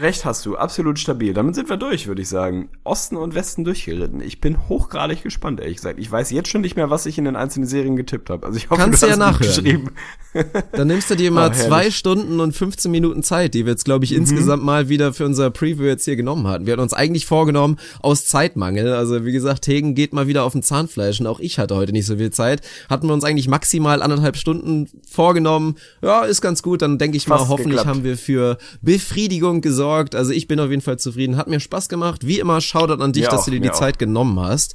Recht 0.00 0.24
hast 0.24 0.46
du, 0.46 0.56
absolut 0.56 0.98
stabil. 0.98 1.34
Damit 1.34 1.54
sind 1.54 1.68
wir 1.68 1.76
durch, 1.76 2.06
würde 2.06 2.22
ich 2.22 2.28
sagen. 2.28 2.70
Osten 2.84 3.16
und 3.16 3.34
Westen 3.34 3.64
durchgeritten. 3.64 4.22
Ich 4.22 4.40
bin 4.40 4.68
hochgradig 4.68 5.22
gespannt, 5.22 5.60
ehrlich 5.60 5.76
gesagt. 5.76 5.98
Ich 5.98 6.10
weiß 6.10 6.30
jetzt 6.30 6.48
schon 6.48 6.62
nicht 6.62 6.74
mehr, 6.74 6.88
was 6.88 7.04
ich 7.04 7.18
in 7.18 7.26
den 7.26 7.36
einzelnen 7.36 7.66
Serien 7.66 7.96
getippt 7.96 8.30
habe. 8.30 8.46
Also 8.46 8.56
ich 8.56 8.70
hoffe, 8.70 8.80
Kannst 8.80 9.02
du 9.02 9.06
ja 9.06 9.12
hast 9.12 9.18
nachhören. 9.18 9.46
geschrieben. 9.46 9.90
Dann 10.72 10.86
nimmst 10.86 11.10
du 11.10 11.16
dir 11.16 11.30
mal 11.30 11.50
oh, 11.50 11.52
zwei 11.52 11.90
Stunden 11.90 12.40
und 12.40 12.56
15 12.56 12.90
Minuten 12.90 13.22
Zeit, 13.22 13.52
die 13.52 13.66
wir 13.66 13.72
jetzt, 13.72 13.84
glaube 13.84 14.06
ich, 14.06 14.12
mhm. 14.12 14.18
insgesamt 14.18 14.64
mal 14.64 14.88
wieder 14.88 15.12
für 15.12 15.26
unser 15.26 15.50
Preview 15.50 15.84
jetzt 15.84 16.06
hier 16.06 16.16
genommen 16.16 16.46
hatten. 16.46 16.64
Wir 16.64 16.72
hatten 16.72 16.82
uns 16.82 16.94
eigentlich 16.94 17.26
vorgenommen, 17.26 17.76
aus 18.00 18.24
Zeitmangel, 18.24 18.94
also 18.94 19.26
wie 19.26 19.32
gesagt, 19.32 19.62
Tegen 19.62 19.94
geht 19.94 20.14
mal 20.14 20.28
wieder 20.28 20.44
auf 20.44 20.52
den 20.52 20.62
Zahnfleisch 20.62 21.20
und 21.20 21.26
auch 21.26 21.40
ich 21.40 21.58
hatte 21.58 21.74
heute 21.74 21.92
nicht 21.92 22.06
so 22.06 22.16
viel 22.16 22.30
Zeit, 22.30 22.62
hatten 22.88 23.06
wir 23.06 23.12
uns 23.12 23.24
eigentlich 23.24 23.48
maximal 23.48 24.00
anderthalb 24.02 24.38
Stunden 24.38 24.88
vorgenommen. 25.06 25.74
Ja, 26.00 26.22
ist 26.22 26.40
ganz 26.40 26.62
gut, 26.62 26.80
dann 26.80 26.96
denke 26.96 27.18
ich 27.18 27.24
Fast 27.26 27.44
mal, 27.44 27.48
hoffentlich 27.50 27.78
geklappt. 27.78 27.88
haben 27.88 28.04
wir 28.04 28.16
für 28.16 28.56
Befriedigung 28.80 29.60
gesorgt. 29.60 29.89
Also 30.14 30.32
ich 30.32 30.48
bin 30.48 30.60
auf 30.60 30.70
jeden 30.70 30.82
Fall 30.82 30.98
zufrieden, 30.98 31.36
hat 31.36 31.48
mir 31.48 31.60
Spaß 31.60 31.88
gemacht. 31.88 32.26
Wie 32.26 32.38
immer, 32.38 32.60
Shoutout 32.60 33.02
an 33.02 33.12
dich, 33.12 33.24
ja, 33.24 33.30
dass 33.30 33.44
du 33.44 33.50
dir 33.50 33.60
die 33.60 33.70
auch. 33.70 33.74
Zeit 33.74 33.98
genommen 33.98 34.38
hast. 34.40 34.74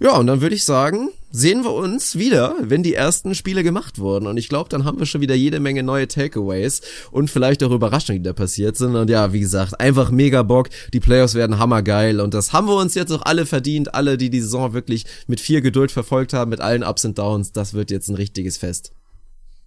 Ja, 0.00 0.16
und 0.16 0.26
dann 0.26 0.40
würde 0.40 0.54
ich 0.54 0.64
sagen, 0.64 1.10
sehen 1.30 1.62
wir 1.62 1.72
uns 1.72 2.18
wieder, 2.18 2.56
wenn 2.60 2.82
die 2.82 2.94
ersten 2.94 3.34
Spiele 3.34 3.62
gemacht 3.62 3.98
wurden. 3.98 4.26
Und 4.26 4.36
ich 4.36 4.48
glaube, 4.48 4.68
dann 4.68 4.84
haben 4.84 4.98
wir 4.98 5.06
schon 5.06 5.20
wieder 5.20 5.34
jede 5.34 5.60
Menge 5.60 5.82
neue 5.82 6.08
Takeaways 6.08 6.80
und 7.10 7.30
vielleicht 7.30 7.62
auch 7.62 7.70
Überraschungen, 7.70 8.22
die 8.22 8.28
da 8.28 8.32
passiert 8.32 8.76
sind. 8.76 8.96
Und 8.96 9.08
ja, 9.08 9.32
wie 9.32 9.40
gesagt, 9.40 9.80
einfach 9.80 10.10
mega 10.10 10.42
Bock. 10.42 10.68
Die 10.92 11.00
Playoffs 11.00 11.34
werden 11.34 11.58
hammergeil. 11.58 12.20
Und 12.20 12.34
das 12.34 12.52
haben 12.52 12.66
wir 12.66 12.76
uns 12.76 12.94
jetzt 12.94 13.12
auch 13.12 13.22
alle 13.22 13.46
verdient. 13.46 13.94
Alle, 13.94 14.18
die 14.18 14.30
die 14.30 14.40
Saison 14.40 14.72
wirklich 14.72 15.06
mit 15.26 15.40
viel 15.40 15.60
Geduld 15.60 15.92
verfolgt 15.92 16.32
haben, 16.32 16.50
mit 16.50 16.60
allen 16.60 16.82
Ups 16.82 17.04
und 17.04 17.18
Downs. 17.18 17.52
Das 17.52 17.74
wird 17.74 17.90
jetzt 17.90 18.08
ein 18.08 18.16
richtiges 18.16 18.58
Fest. 18.58 18.92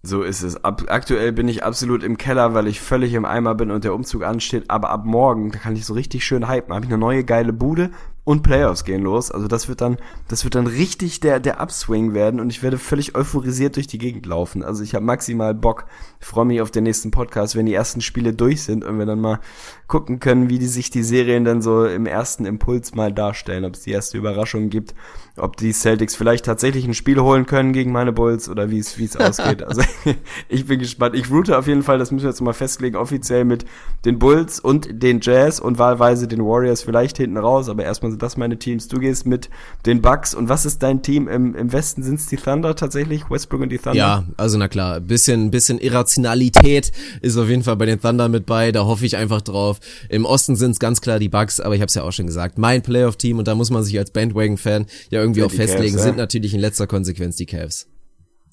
So 0.08 0.22
ist 0.22 0.42
es. 0.42 0.64
Ab, 0.64 0.84
aktuell 0.88 1.32
bin 1.32 1.48
ich 1.48 1.64
absolut 1.64 2.02
im 2.02 2.16
Keller, 2.16 2.54
weil 2.54 2.66
ich 2.66 2.80
völlig 2.80 3.12
im 3.12 3.26
Eimer 3.26 3.54
bin 3.54 3.70
und 3.70 3.84
der 3.84 3.92
Umzug 3.92 4.24
ansteht. 4.24 4.64
Aber 4.68 4.88
ab 4.88 5.04
morgen, 5.04 5.50
da 5.50 5.58
kann 5.58 5.76
ich 5.76 5.84
so 5.84 5.92
richtig 5.92 6.24
schön 6.24 6.48
hypen. 6.48 6.74
Habe 6.74 6.86
ich 6.86 6.90
eine 6.90 6.98
neue 6.98 7.24
geile 7.24 7.52
Bude 7.52 7.90
und 8.28 8.42
Playoffs 8.42 8.84
gehen 8.84 9.04
los. 9.04 9.30
Also 9.30 9.48
das 9.48 9.70
wird 9.70 9.80
dann, 9.80 9.96
das 10.28 10.44
wird 10.44 10.54
dann 10.54 10.66
richtig 10.66 11.20
der, 11.20 11.40
der 11.40 11.62
Upswing 11.62 12.12
werden 12.12 12.40
und 12.40 12.50
ich 12.50 12.62
werde 12.62 12.76
völlig 12.76 13.16
euphorisiert 13.16 13.76
durch 13.76 13.86
die 13.86 13.96
Gegend 13.96 14.26
laufen. 14.26 14.62
Also 14.62 14.84
ich 14.84 14.94
habe 14.94 15.02
maximal 15.02 15.54
Bock. 15.54 15.86
Freue 16.20 16.44
mich 16.44 16.60
auf 16.60 16.70
den 16.70 16.84
nächsten 16.84 17.10
Podcast, 17.10 17.56
wenn 17.56 17.64
die 17.64 17.72
ersten 17.72 18.02
Spiele 18.02 18.34
durch 18.34 18.64
sind 18.64 18.84
und 18.84 18.98
wir 18.98 19.06
dann 19.06 19.22
mal 19.22 19.40
gucken 19.86 20.20
können, 20.20 20.50
wie 20.50 20.58
die 20.58 20.66
sich 20.66 20.90
die 20.90 21.02
Serien 21.02 21.46
dann 21.46 21.62
so 21.62 21.86
im 21.86 22.04
ersten 22.04 22.44
Impuls 22.44 22.94
mal 22.94 23.10
darstellen, 23.14 23.64
ob 23.64 23.72
es 23.76 23.84
die 23.84 23.92
erste 23.92 24.18
Überraschung 24.18 24.68
gibt, 24.68 24.94
ob 25.38 25.56
die 25.56 25.72
Celtics 25.72 26.14
vielleicht 26.14 26.44
tatsächlich 26.44 26.84
ein 26.84 26.92
Spiel 26.92 27.20
holen 27.20 27.46
können 27.46 27.72
gegen 27.72 27.92
meine 27.92 28.12
Bulls 28.12 28.50
oder 28.50 28.70
wie 28.70 28.78
es 28.78 28.98
wie 28.98 29.04
es 29.04 29.16
ausgeht. 29.16 29.62
Also 29.62 29.80
ich 30.50 30.66
bin 30.66 30.80
gespannt. 30.80 31.14
Ich 31.14 31.30
route 31.30 31.56
auf 31.56 31.66
jeden 31.66 31.82
Fall, 31.82 31.98
das 31.98 32.10
müssen 32.10 32.24
wir 32.24 32.30
jetzt 32.30 32.42
mal 32.42 32.52
festlegen, 32.52 32.96
offiziell 32.96 33.46
mit 33.46 33.64
den 34.04 34.18
Bulls 34.18 34.60
und 34.60 35.02
den 35.02 35.20
Jazz 35.22 35.60
und 35.60 35.78
wahlweise 35.78 36.28
den 36.28 36.44
Warriors 36.44 36.82
vielleicht 36.82 37.16
hinten 37.16 37.38
raus, 37.38 37.70
aber 37.70 37.84
erstmal 37.84 38.17
sind 38.18 38.22
das 38.24 38.36
meine 38.36 38.58
Teams. 38.58 38.88
Du 38.88 38.98
gehst 38.98 39.26
mit 39.26 39.48
den 39.86 40.02
Bucks 40.02 40.34
und 40.34 40.48
was 40.48 40.66
ist 40.66 40.82
dein 40.82 41.02
Team 41.02 41.28
im, 41.28 41.54
im 41.54 41.72
Westen? 41.72 42.02
Sind 42.02 42.18
es 42.18 42.26
die 42.26 42.36
Thunder 42.36 42.74
tatsächlich? 42.74 43.30
Westbrook 43.30 43.60
und 43.60 43.68
die 43.68 43.78
Thunder? 43.78 43.96
Ja, 43.96 44.24
also 44.36 44.58
na 44.58 44.66
klar, 44.66 45.00
bisschen 45.00 45.52
bisschen 45.52 45.78
Irrationalität 45.78 46.90
ist 47.22 47.36
auf 47.36 47.48
jeden 47.48 47.62
Fall 47.62 47.76
bei 47.76 47.86
den 47.86 48.00
Thunder 48.00 48.28
mit 48.28 48.44
bei, 48.44 48.72
da 48.72 48.86
hoffe 48.86 49.06
ich 49.06 49.16
einfach 49.16 49.40
drauf. 49.40 49.78
Im 50.08 50.24
Osten 50.24 50.56
sind 50.56 50.72
es 50.72 50.80
ganz 50.80 51.00
klar 51.00 51.20
die 51.20 51.28
Bucks, 51.28 51.60
aber 51.60 51.76
ich 51.76 51.80
habe 51.80 51.88
es 51.88 51.94
ja 51.94 52.02
auch 52.02 52.12
schon 52.12 52.26
gesagt, 52.26 52.58
mein 52.58 52.82
Playoff-Team 52.82 53.38
und 53.38 53.46
da 53.46 53.54
muss 53.54 53.70
man 53.70 53.84
sich 53.84 53.96
als 53.96 54.10
Bandwagon-Fan 54.10 54.86
ja 55.10 55.20
irgendwie 55.20 55.44
auch 55.44 55.50
festlegen, 55.52 55.94
Cavs, 55.94 56.02
sind 56.02 56.16
ja. 56.16 56.22
natürlich 56.22 56.54
in 56.54 56.60
letzter 56.60 56.88
Konsequenz 56.88 57.36
die 57.36 57.46
Cavs. 57.46 57.86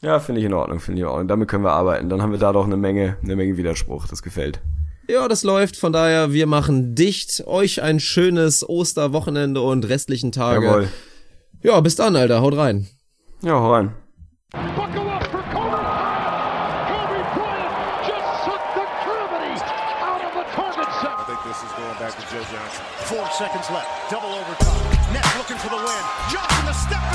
Ja, 0.02 0.20
finde 0.20 0.42
ich 0.42 0.46
in 0.46 0.54
Ordnung, 0.54 0.80
finde 0.80 1.00
ich 1.00 1.04
in 1.04 1.10
Ordnung. 1.10 1.28
Damit 1.28 1.48
können 1.48 1.64
wir 1.64 1.72
arbeiten. 1.72 2.10
Dann 2.10 2.22
haben 2.22 2.32
wir 2.32 2.38
da 2.38 2.54
doch 2.54 2.66
eine 2.66 2.78
Menge, 2.78 3.18
eine 3.24 3.36
Menge 3.36 3.58
Widerspruch. 3.58 4.08
Das 4.08 4.22
gefällt. 4.22 4.62
Ja, 5.08 5.28
das 5.28 5.44
läuft. 5.44 5.78
Von 5.78 5.94
daher, 5.94 6.34
wir 6.34 6.48
machen 6.48 6.96
dicht. 6.96 7.44
Euch 7.46 7.82
ein 7.82 8.00
schönes 8.00 8.68
Osterwochenende 8.68 9.62
und 9.62 9.88
restlichen 9.88 10.32
Tage. 10.32 10.66
Jawohl. 10.66 10.90
Ja, 11.62 11.80
bis 11.82 11.96
dann, 11.96 12.16
Alter. 12.16 12.42
Haut 12.42 12.56
rein. 12.58 12.88
Ja, 13.42 13.54
hau 13.54 13.74
rein. 13.74 13.94
Four 23.06 23.26
seconds 23.38 23.70
left. 23.70 23.88
Double 24.10 24.30
overtime. 24.30 25.14
Net 25.14 25.26
looking 25.38 25.58
for 25.58 25.70
the 25.70 25.78
win. 25.78 26.04
Johnson, 26.32 26.66
the 26.66 26.74
step 26.74 27.15